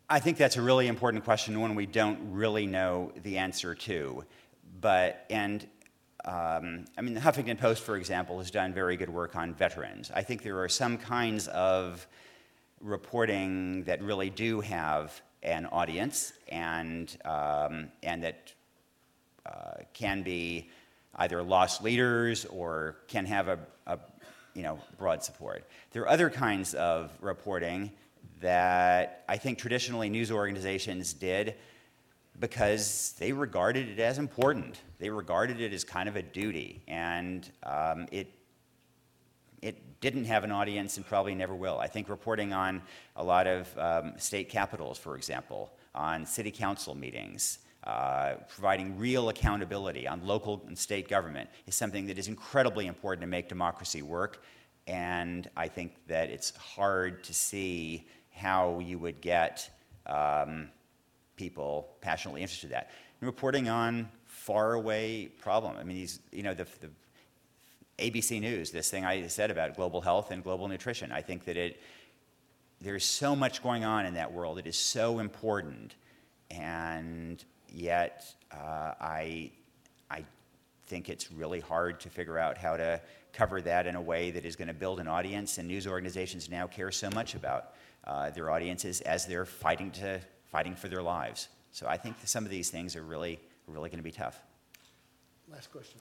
I 0.08 0.20
think 0.20 0.38
that's 0.38 0.56
a 0.56 0.62
really 0.62 0.86
important 0.86 1.24
question, 1.24 1.60
one 1.60 1.74
we 1.74 1.86
don't 1.86 2.18
really 2.32 2.66
know 2.66 3.12
the 3.22 3.36
answer 3.36 3.74
to. 3.74 4.24
But, 4.80 5.26
and 5.28 5.66
um, 6.24 6.86
I 6.96 7.02
mean, 7.02 7.12
the 7.12 7.20
Huffington 7.20 7.58
Post, 7.58 7.82
for 7.82 7.96
example, 7.96 8.38
has 8.38 8.50
done 8.50 8.72
very 8.72 8.96
good 8.96 9.10
work 9.10 9.36
on 9.36 9.54
veterans. 9.54 10.10
I 10.14 10.22
think 10.22 10.42
there 10.42 10.62
are 10.62 10.68
some 10.68 10.96
kinds 10.96 11.48
of 11.48 12.06
reporting 12.84 13.82
that 13.84 14.02
really 14.02 14.30
do 14.30 14.60
have 14.60 15.20
an 15.42 15.66
audience 15.66 16.34
and, 16.48 17.16
um, 17.24 17.88
and 18.02 18.22
that 18.22 18.52
uh, 19.46 19.82
can 19.94 20.22
be 20.22 20.68
either 21.16 21.42
loss 21.42 21.80
leaders 21.80 22.44
or 22.46 22.96
can 23.08 23.24
have 23.24 23.48
a, 23.48 23.58
a 23.86 23.98
you 24.54 24.62
know, 24.62 24.78
broad 24.98 25.24
support. 25.24 25.66
There 25.92 26.02
are 26.02 26.08
other 26.08 26.30
kinds 26.30 26.74
of 26.74 27.10
reporting 27.20 27.90
that 28.40 29.24
I 29.28 29.38
think 29.38 29.58
traditionally 29.58 30.08
news 30.08 30.30
organizations 30.30 31.14
did 31.14 31.54
because 32.38 33.14
they 33.18 33.32
regarded 33.32 33.88
it 33.88 34.00
as 34.00 34.18
important. 34.18 34.80
They 34.98 35.08
regarded 35.08 35.60
it 35.60 35.72
as 35.72 35.84
kind 35.84 36.08
of 36.08 36.16
a 36.16 36.22
duty, 36.22 36.82
and 36.88 37.48
um, 37.62 38.06
it 38.10 38.28
it 39.64 40.00
didn't 40.00 40.26
have 40.26 40.44
an 40.44 40.52
audience 40.52 40.98
and 40.98 41.06
probably 41.06 41.34
never 41.34 41.54
will. 41.54 41.78
I 41.78 41.86
think 41.86 42.10
reporting 42.10 42.52
on 42.52 42.82
a 43.16 43.24
lot 43.24 43.46
of 43.46 43.78
um, 43.78 44.12
state 44.18 44.50
capitals, 44.50 44.98
for 44.98 45.16
example, 45.16 45.72
on 45.94 46.26
city 46.26 46.50
council 46.50 46.94
meetings, 46.94 47.60
uh, 47.84 48.34
providing 48.46 48.98
real 48.98 49.30
accountability 49.30 50.06
on 50.06 50.26
local 50.26 50.62
and 50.66 50.76
state 50.76 51.08
government 51.08 51.48
is 51.66 51.74
something 51.74 52.06
that 52.06 52.18
is 52.18 52.28
incredibly 52.28 52.86
important 52.86 53.22
to 53.22 53.26
make 53.26 53.48
democracy 53.48 54.02
work. 54.02 54.42
And 54.86 55.48
I 55.56 55.68
think 55.68 55.94
that 56.08 56.28
it's 56.28 56.54
hard 56.56 57.24
to 57.24 57.32
see 57.32 58.06
how 58.34 58.80
you 58.80 58.98
would 58.98 59.22
get 59.22 59.70
um, 60.06 60.68
people 61.36 61.88
passionately 62.02 62.42
interested 62.42 62.66
in 62.66 62.72
that. 62.72 62.90
And 63.20 63.26
reporting 63.26 63.70
on 63.70 64.10
faraway 64.26 65.26
problem. 65.26 65.76
I 65.78 65.84
mean, 65.84 65.96
these, 65.96 66.20
you 66.32 66.42
know, 66.42 66.52
the, 66.52 66.66
the 66.80 66.90
ABC 67.98 68.40
News, 68.40 68.70
this 68.70 68.90
thing 68.90 69.04
I 69.04 69.26
said 69.28 69.50
about 69.50 69.76
global 69.76 70.00
health 70.00 70.30
and 70.30 70.42
global 70.42 70.68
nutrition. 70.68 71.12
I 71.12 71.22
think 71.22 71.44
that 71.44 71.56
it, 71.56 71.80
there's 72.80 73.04
so 73.04 73.36
much 73.36 73.62
going 73.62 73.84
on 73.84 74.06
in 74.06 74.14
that 74.14 74.32
world. 74.32 74.58
It 74.58 74.66
is 74.66 74.76
so 74.76 75.18
important. 75.20 75.94
And, 76.50 77.42
yet 77.74 78.24
uh, 78.52 78.94
I, 79.00 79.50
I 80.10 80.24
think 80.86 81.08
it's 81.08 81.30
really 81.32 81.60
hard 81.60 82.00
to 82.00 82.08
figure 82.08 82.38
out 82.38 82.56
how 82.56 82.76
to 82.76 83.00
cover 83.32 83.60
that 83.62 83.86
in 83.86 83.96
a 83.96 84.00
way 84.00 84.30
that 84.30 84.44
is 84.44 84.54
going 84.56 84.68
to 84.68 84.74
build 84.74 85.00
an 85.00 85.08
audience. 85.08 85.58
And 85.58 85.68
news 85.68 85.86
organizations 85.86 86.48
now 86.48 86.66
care 86.66 86.90
so 86.90 87.10
much 87.10 87.34
about 87.34 87.74
uh, 88.04 88.30
their 88.30 88.50
audiences 88.50 89.00
as 89.02 89.26
they're 89.26 89.46
fighting 89.46 89.90
to 89.92 90.20
fighting 90.44 90.76
for 90.76 90.88
their 90.88 91.02
lives. 91.02 91.48
So 91.72 91.88
I 91.88 91.96
think 91.96 92.16
some 92.24 92.44
of 92.44 92.50
these 92.50 92.70
things 92.70 92.94
are 92.94 93.02
really, 93.02 93.40
really 93.66 93.90
going 93.90 93.98
to 93.98 94.04
be 94.04 94.12
tough. 94.12 94.40
Last 95.50 95.72
question. 95.72 95.98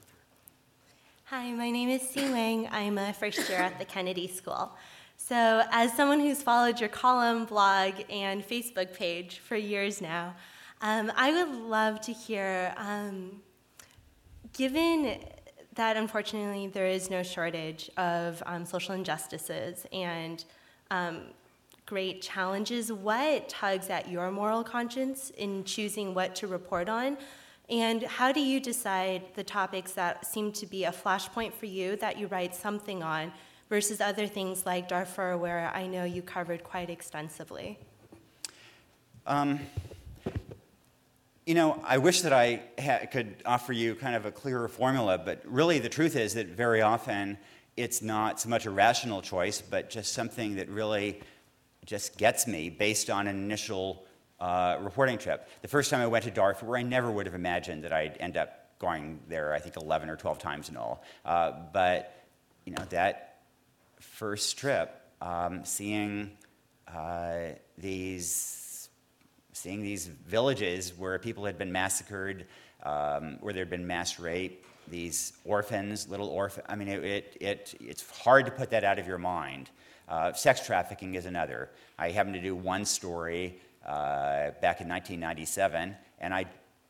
Hi, 1.28 1.50
my 1.52 1.70
name 1.70 1.88
is 1.88 2.06
Sue 2.06 2.32
Wang. 2.32 2.68
I'm 2.70 2.98
a 2.98 3.14
first 3.14 3.48
year 3.48 3.56
at 3.56 3.78
the 3.78 3.86
Kennedy 3.86 4.28
School. 4.28 4.70
So, 5.16 5.62
as 5.70 5.90
someone 5.94 6.20
who's 6.20 6.42
followed 6.42 6.78
your 6.78 6.90
column, 6.90 7.46
blog, 7.46 7.94
and 8.10 8.46
Facebook 8.46 8.92
page 8.92 9.38
for 9.38 9.56
years 9.56 10.02
now, 10.02 10.34
um, 10.82 11.10
I 11.16 11.32
would 11.32 11.56
love 11.62 12.02
to 12.02 12.12
hear, 12.12 12.74
um, 12.76 13.40
given 14.52 15.18
that 15.76 15.96
unfortunately 15.96 16.66
there 16.66 16.86
is 16.86 17.08
no 17.08 17.22
shortage 17.22 17.90
of 17.96 18.42
um, 18.44 18.66
social 18.66 18.94
injustices 18.94 19.86
and 19.94 20.44
um, 20.90 21.22
great 21.86 22.20
challenges, 22.20 22.92
what 22.92 23.48
tugs 23.48 23.88
at 23.88 24.10
your 24.10 24.30
moral 24.30 24.62
conscience 24.62 25.30
in 25.38 25.64
choosing 25.64 26.12
what 26.12 26.34
to 26.34 26.46
report 26.46 26.90
on? 26.90 27.16
And 27.68 28.02
how 28.02 28.30
do 28.30 28.40
you 28.40 28.60
decide 28.60 29.22
the 29.34 29.44
topics 29.44 29.92
that 29.92 30.26
seem 30.26 30.52
to 30.52 30.66
be 30.66 30.84
a 30.84 30.92
flashpoint 30.92 31.54
for 31.54 31.66
you 31.66 31.96
that 31.96 32.18
you 32.18 32.26
write 32.26 32.54
something 32.54 33.02
on 33.02 33.32
versus 33.70 34.00
other 34.00 34.26
things 34.26 34.66
like 34.66 34.88
Darfur, 34.88 35.38
where 35.38 35.70
I 35.74 35.86
know 35.86 36.04
you 36.04 36.20
covered 36.20 36.62
quite 36.62 36.90
extensively? 36.90 37.78
Um, 39.26 39.60
you 41.46 41.54
know, 41.54 41.80
I 41.84 41.96
wish 41.98 42.20
that 42.20 42.32
I 42.32 42.62
ha- 42.78 43.06
could 43.10 43.36
offer 43.46 43.72
you 43.72 43.94
kind 43.94 44.14
of 44.14 44.26
a 44.26 44.30
clearer 44.30 44.68
formula, 44.68 45.16
but 45.16 45.42
really 45.44 45.78
the 45.78 45.88
truth 45.88 46.16
is 46.16 46.34
that 46.34 46.48
very 46.48 46.82
often 46.82 47.38
it's 47.76 48.02
not 48.02 48.40
so 48.40 48.48
much 48.48 48.66
a 48.66 48.70
rational 48.70 49.22
choice, 49.22 49.62
but 49.62 49.88
just 49.88 50.12
something 50.12 50.56
that 50.56 50.68
really 50.68 51.20
just 51.86 52.18
gets 52.18 52.46
me 52.46 52.70
based 52.70 53.10
on 53.10 53.26
an 53.26 53.36
initial 53.36 54.04
uh, 54.44 54.76
reporting 54.82 55.16
trip. 55.16 55.48
The 55.62 55.68
first 55.68 55.90
time 55.90 56.02
I 56.02 56.06
went 56.06 56.24
to 56.24 56.30
Darfur, 56.30 56.76
I 56.76 56.82
never 56.82 57.10
would 57.10 57.24
have 57.24 57.34
imagined 57.34 57.84
that 57.84 57.94
I'd 57.94 58.18
end 58.20 58.36
up 58.36 58.78
going 58.78 59.20
there, 59.26 59.54
I 59.54 59.58
think 59.58 59.76
11 59.78 60.10
or 60.10 60.16
12 60.16 60.38
times 60.38 60.68
in 60.68 60.76
all. 60.76 61.02
Uh, 61.24 61.52
but, 61.72 62.26
you 62.66 62.74
know, 62.74 62.84
that 62.90 63.38
first 64.00 64.58
trip, 64.58 65.00
um, 65.22 65.64
seeing 65.64 66.32
uh, 66.86 67.54
these, 67.78 68.90
seeing 69.54 69.82
these 69.82 70.08
villages 70.08 70.92
where 70.94 71.18
people 71.18 71.46
had 71.46 71.56
been 71.56 71.72
massacred, 71.72 72.44
um, 72.82 73.38
where 73.40 73.54
there 73.54 73.62
had 73.62 73.70
been 73.70 73.86
mass 73.86 74.20
rape, 74.20 74.66
these 74.88 75.32
orphans, 75.46 76.06
little 76.10 76.28
orphans. 76.28 76.66
I 76.68 76.76
mean, 76.76 76.88
it, 76.88 77.02
it, 77.02 77.36
it, 77.40 77.74
it's 77.80 78.20
hard 78.20 78.44
to 78.44 78.52
put 78.52 78.68
that 78.72 78.84
out 78.84 78.98
of 78.98 79.06
your 79.06 79.16
mind. 79.16 79.70
Uh, 80.06 80.34
sex 80.34 80.66
trafficking 80.66 81.14
is 81.14 81.24
another. 81.24 81.70
I 81.98 82.10
happened 82.10 82.34
to 82.34 82.42
do 82.42 82.54
one 82.54 82.84
story 82.84 83.58
uh, 83.84 84.50
back 84.60 84.80
in 84.80 84.88
1997, 84.88 85.94
and 86.20 86.34
I 86.34 86.46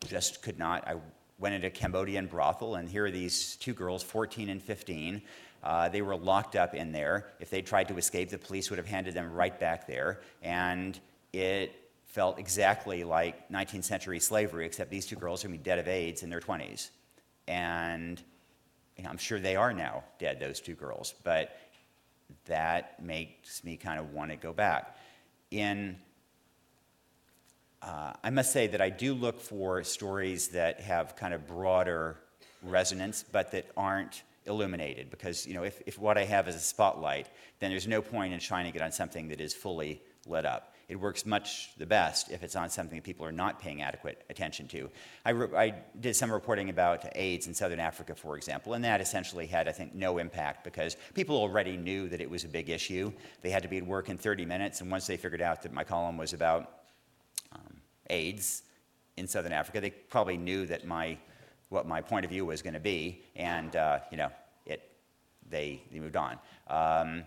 just 0.07 0.43
could 0.43 0.59
not. 0.59 0.87
I 0.87 0.97
went 1.39 1.55
into 1.55 1.67
a 1.67 1.71
Cambodian 1.71 2.27
brothel, 2.27 2.77
and 2.77 2.89
here 2.89 3.07
are 3.07 3.11
these 3.11 3.57
two 3.57 3.75
girls, 3.75 4.03
14 4.03 4.49
and 4.49 4.63
15. 4.63 5.23
Uh, 5.63 5.89
they 5.89 6.03
were 6.03 6.17
locked 6.17 6.57
up 6.57 6.75
in 6.75 6.93
there. 6.93 7.33
If 7.41 7.51
they 7.51 7.63
tried 7.63 7.89
to 7.89 7.97
escape, 7.97 8.31
the 8.31 8.39
police 8.39 8.71
would 8.71 8.79
have 8.79 8.87
handed 8.87 9.15
them 9.15 9.33
right 9.33 9.59
back 9.59 9.87
there. 9.87 10.21
And 10.43 10.99
it 11.33 11.75
felt 12.07 12.39
exactly 12.39 13.03
like 13.03 13.49
19th 13.51 13.85
century 13.85 14.21
slavery, 14.21 14.67
except 14.67 14.91
these 14.91 15.07
two 15.07 15.17
girls 15.17 15.43
are 15.43 15.49
going 15.49 15.59
to 15.59 15.63
be 15.63 15.65
dead 15.65 15.79
of 15.79 15.89
AIDS 15.89 16.23
in 16.23 16.31
their 16.31 16.41
20s. 16.41 16.91
And 17.49 18.23
you 18.97 19.05
know, 19.05 19.11
I'm 19.11 19.19
sure 19.19 19.41
they 19.41 19.57
are 19.57 19.73
now 19.73 20.05
dead, 20.19 20.39
those 20.39 20.61
two 20.61 20.75
girls. 20.75 21.15
But 21.25 21.59
that 22.45 23.03
makes 23.03 23.65
me 23.65 23.77
kind 23.77 23.99
of 23.99 24.13
want 24.13 24.31
to 24.31 24.37
go 24.37 24.53
back. 24.53 24.97
In 25.51 25.97
uh, 27.85 28.15
I 28.23 28.31
must 28.31 28.53
say 28.53 28.67
that 28.69 28.81
I 28.81 28.89
do 28.89 29.15
look 29.15 29.41
for 29.41 29.85
stories 29.85 30.49
that 30.49 30.81
have 30.81 31.17
kind 31.17 31.35
of 31.35 31.47
broader 31.47 32.17
resonance, 32.63 33.25
but 33.31 33.53
that 33.53 33.67
aren't 33.77 34.23
illuminated. 34.47 35.11
Because 35.11 35.47
you 35.47 35.55
know, 35.55 35.65
if, 35.65 35.83
if 35.87 35.99
what 35.99 36.17
I 36.17 36.25
have 36.25 36.49
is 36.49 36.55
a 36.55 36.61
spotlight, 36.61 37.29
then 37.61 37.71
there's 37.71 37.87
no 37.87 38.01
point 38.01 38.33
in 38.33 38.41
shining 38.41 38.75
it 38.75 38.81
on 38.81 38.91
something 38.91 39.29
that 39.29 39.41
is 39.41 39.55
fully 39.55 40.03
lit 40.27 40.47
up. 40.47 40.71
It 40.89 40.97
works 40.97 41.25
much 41.25 41.71
the 41.79 41.87
best 41.87 42.31
if 42.31 42.43
it's 42.43 42.57
on 42.57 42.69
something 42.69 42.99
that 42.99 43.05
people 43.05 43.27
are 43.27 43.33
not 43.33 43.59
paying 43.59 43.81
adequate 43.81 44.23
attention 44.29 44.69
to. 44.69 44.91
I, 45.25 45.31
re- 45.31 45.57
I 45.57 45.75
did 45.99 46.15
some 46.15 46.31
reporting 46.31 46.69
about 46.69 47.07
AIDS 47.15 47.47
in 47.47 47.55
southern 47.55 47.81
Africa, 47.81 48.15
for 48.15 48.37
example, 48.37 48.75
and 48.75 48.85
that 48.85 49.01
essentially 49.01 49.47
had, 49.47 49.67
I 49.67 49.73
think, 49.73 49.95
no 49.95 50.19
impact 50.19 50.63
because 50.63 50.97
people 51.15 51.37
already 51.37 51.79
knew 51.79 52.09
that 52.11 52.21
it 52.21 52.29
was 52.29 52.45
a 52.45 52.49
big 52.49 52.69
issue. 52.69 53.13
They 53.41 53.51
had 53.51 53.63
to 53.63 53.69
be 53.69 53.79
at 53.79 53.87
work 53.87 54.11
in 54.11 54.19
30 54.19 54.45
minutes, 54.45 54.83
and 54.83 54.91
once 54.91 55.07
they 55.07 55.17
figured 55.17 55.41
out 55.41 55.63
that 55.63 55.73
my 55.73 55.85
column 55.85 56.19
was 56.19 56.35
about 56.35 56.84
AIDS 58.11 58.63
in 59.17 59.27
southern 59.27 59.53
Africa, 59.53 59.81
they 59.81 59.91
probably 59.91 60.37
knew 60.37 60.67
that 60.67 60.87
my 60.87 61.19
what 61.69 61.87
my 61.87 62.01
point 62.01 62.25
of 62.25 62.31
view 62.31 62.45
was 62.47 62.63
going 62.63 62.75
to 62.75 62.81
be, 62.81 63.23
and 63.35 63.75
uh, 63.77 63.99
you 64.11 64.17
know, 64.17 64.31
it 64.67 64.83
they, 65.49 65.83
they 65.91 65.99
moved 65.99 66.17
on. 66.17 66.39
Um, 66.69 67.25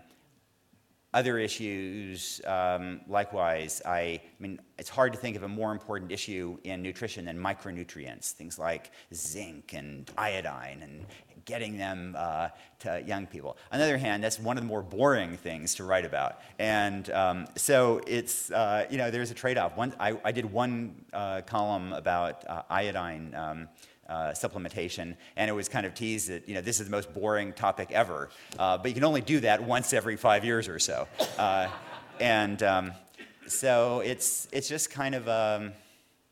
other 1.14 1.38
issues, 1.38 2.40
um, 2.46 3.00
likewise, 3.08 3.80
I, 3.84 3.98
I, 3.98 4.22
mean, 4.38 4.60
it's 4.78 4.90
hard 4.90 5.12
to 5.14 5.18
think 5.18 5.36
of 5.36 5.42
a 5.42 5.48
more 5.48 5.72
important 5.72 6.12
issue 6.12 6.58
in 6.64 6.82
nutrition 6.82 7.24
than 7.24 7.38
micronutrients, 7.38 8.32
things 8.32 8.58
like 8.58 8.92
zinc 9.14 9.72
and 9.72 10.10
iodine 10.18 10.82
and 10.82 11.06
getting 11.48 11.78
them 11.78 12.14
uh, 12.16 12.50
to 12.80 13.02
young 13.06 13.26
people. 13.26 13.56
On 13.72 13.78
the 13.78 13.84
other 13.84 13.96
hand, 13.96 14.22
that's 14.22 14.38
one 14.38 14.58
of 14.58 14.62
the 14.62 14.68
more 14.68 14.82
boring 14.82 15.38
things 15.38 15.74
to 15.76 15.84
write 15.84 16.04
about. 16.04 16.40
And 16.58 17.10
um, 17.10 17.46
so 17.56 18.02
it's, 18.06 18.52
uh, 18.52 18.84
you 18.90 18.98
know, 18.98 19.10
there's 19.10 19.30
a 19.30 19.34
trade 19.34 19.56
off. 19.56 19.72
I, 19.98 20.16
I, 20.22 20.30
did 20.30 20.44
one 20.44 20.94
uh, 21.14 21.40
column 21.40 21.94
about 21.94 22.46
uh, 22.46 22.62
iodine. 22.70 23.34
Um, 23.34 23.68
uh, 24.08 24.32
supplementation, 24.32 25.14
and 25.36 25.50
it 25.50 25.52
was 25.52 25.68
kind 25.68 25.84
of 25.84 25.92
teased 25.92 26.30
that 26.30 26.48
you 26.48 26.54
know 26.54 26.62
this 26.62 26.80
is 26.80 26.86
the 26.86 26.90
most 26.90 27.12
boring 27.12 27.52
topic 27.52 27.92
ever, 27.92 28.30
uh, 28.58 28.78
but 28.78 28.88
you 28.88 28.94
can 28.94 29.04
only 29.04 29.20
do 29.20 29.38
that 29.38 29.62
once 29.62 29.92
every 29.92 30.16
five 30.16 30.46
years 30.46 30.66
or 30.66 30.78
so, 30.78 31.06
uh, 31.36 31.68
and 32.18 32.62
um, 32.62 32.92
so 33.46 34.00
it's 34.00 34.48
it's 34.50 34.66
just 34.66 34.90
kind 34.90 35.14
of 35.14 35.28
a, 35.28 35.72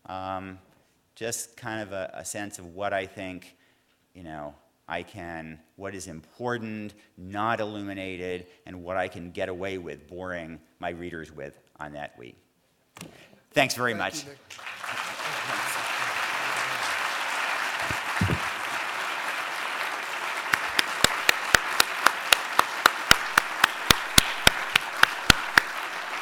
um, 0.08 0.14
um, 0.16 0.58
just 1.16 1.54
kind 1.54 1.82
of 1.82 1.92
a, 1.92 2.10
a, 2.14 2.24
sense 2.24 2.58
of 2.58 2.74
what 2.74 2.94
I 2.94 3.04
think, 3.04 3.56
you 4.14 4.22
know, 4.22 4.54
I 4.88 5.02
can, 5.02 5.58
what 5.74 5.94
is 5.94 6.06
important, 6.06 6.94
not 7.16 7.60
illuminated, 7.60 8.46
and 8.66 8.84
what 8.84 8.96
I 8.96 9.08
can 9.08 9.30
get 9.30 9.48
away 9.48 9.78
with 9.78 10.06
boring 10.06 10.60
my 10.78 10.90
readers 10.90 11.32
with 11.32 11.58
on 11.80 11.92
that 11.94 12.16
week. 12.18 12.36
Thanks 13.52 13.74
very 13.74 13.94
Thank 13.94 13.98
much. 13.98 14.24
You, 14.24 14.30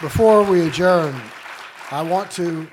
Before 0.00 0.42
we 0.42 0.66
adjourn, 0.66 1.18
I 1.90 2.02
want 2.02 2.30
to 2.32 2.68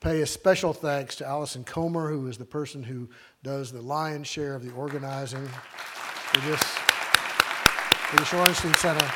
pay 0.00 0.22
a 0.22 0.26
special 0.26 0.72
thanks 0.72 1.14
to 1.16 1.26
Allison 1.26 1.62
Comer, 1.62 2.10
who 2.10 2.26
is 2.26 2.36
the 2.36 2.44
person 2.44 2.82
who 2.82 3.08
does 3.42 3.70
the 3.72 3.80
lion's 3.80 4.26
share 4.26 4.54
of 4.54 4.64
the 4.64 4.72
organizing 4.72 5.46
for 5.46 6.40
this, 6.40 6.62
for 6.62 8.16
the 8.16 8.22
Shorenstein 8.24 8.76
Center, 8.76 9.10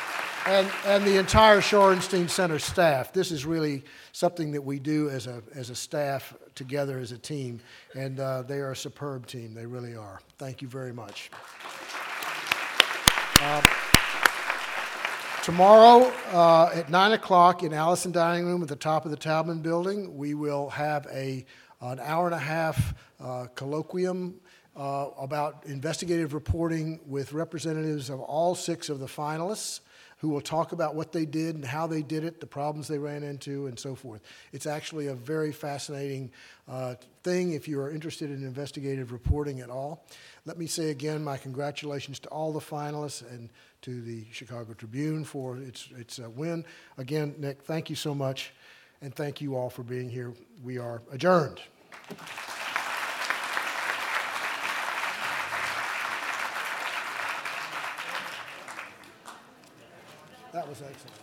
and, 0.47 0.71
and 0.87 1.05
the 1.05 1.19
entire 1.19 1.61
Shorenstein 1.61 2.29
Center 2.29 2.59
staff. 2.59 3.13
This 3.13 3.31
is 3.31 3.45
really 3.45 3.83
something 4.13 4.53
that 4.53 4.63
we 4.63 4.79
do 4.79 5.11
as 5.11 5.27
a, 5.27 5.43
as 5.55 5.71
a 5.71 5.75
staff 5.75 6.35
together 6.55 6.99
as 6.99 7.13
a 7.13 7.19
team, 7.19 7.61
and 7.95 8.21
uh, 8.21 8.43
they 8.43 8.59
are 8.59 8.73
a 8.73 8.77
superb 8.77 9.27
team. 9.27 9.55
They 9.55 9.67
really 9.67 9.97
are. 9.97 10.21
Thank 10.39 10.63
you 10.63 10.69
very 10.69 10.93
much. 10.93 11.31
Um, 13.43 13.63
Tomorrow 15.43 16.13
uh, 16.33 16.71
at 16.73 16.89
9 16.89 17.13
o'clock 17.13 17.65
in 17.65 17.73
Allison 17.73 18.13
Dining 18.13 18.47
Room 18.47 18.63
at 18.63 18.69
the 18.69 18.77
top 18.77 19.05
of 19.05 19.11
the 19.11 19.17
Taubman 19.17 19.61
Building, 19.61 20.17
we 20.17 20.35
will 20.35 20.71
have 20.71 21.05
a, 21.11 21.45
an 21.81 21.99
hour 21.99 22.27
and 22.27 22.35
a 22.37 22.39
half 22.39 22.95
uh, 23.12 23.12
colloquium 23.55 24.35
uh, 24.77 25.09
about 25.19 25.65
investigative 25.67 26.35
reporting 26.35 27.01
with 27.07 27.33
representatives 27.33 28.11
of 28.11 28.21
all 28.21 28.55
six 28.55 28.89
of 28.89 29.01
the 29.01 29.07
finalists 29.07 29.81
who 30.23 30.29
will 30.29 30.41
talk 30.41 30.71
about 30.71 30.95
what 30.95 31.11
they 31.11 31.27
did 31.27 31.57
and 31.57 31.65
how 31.65 31.85
they 31.85 32.01
did 32.01 32.23
it, 32.23 32.39
the 32.39 32.47
problems 32.47 32.87
they 32.87 32.97
ran 32.97 33.25
into, 33.25 33.67
and 33.67 33.77
so 33.77 33.93
forth. 33.93 34.21
It's 34.53 34.67
actually 34.67 35.09
a 35.09 35.15
very 35.15 35.51
fascinating 35.51 36.31
uh, 36.69 36.95
thing 37.25 37.55
if 37.55 37.67
you 37.67 37.81
are 37.81 37.91
interested 37.91 38.31
in 38.31 38.37
investigative 38.45 39.11
reporting 39.11 39.61
at 39.61 39.69
all. 39.69 40.07
Let 40.47 40.59
me 40.59 40.69
say 40.69 40.91
again 40.91 41.25
my 41.25 41.37
congratulations 41.37 42.21
to 42.21 42.29
all 42.29 42.53
the 42.53 42.61
finalists 42.61 43.29
and 43.29 43.51
to 43.83 44.01
the 44.01 44.25
Chicago 44.31 44.75
Tribune 44.75 45.25
for 45.25 45.57
its, 45.57 45.89
its 45.99 46.21
uh, 46.21 46.31
win. 46.31 46.65
Again, 46.99 47.35
Nick, 47.39 47.63
thank 47.63 47.91
you 47.91 47.97
so 47.97 48.15
much, 48.15 48.53
and 49.01 49.13
thank 49.13 49.41
you 49.41 49.57
all 49.57 49.71
for 49.71 49.83
being 49.83 50.09
here. 50.09 50.33
We 50.63 50.79
are 50.79 51.03
adjourned. 51.11 51.61
That 60.53 60.69
was 60.69 60.83
excellent. 60.83 61.22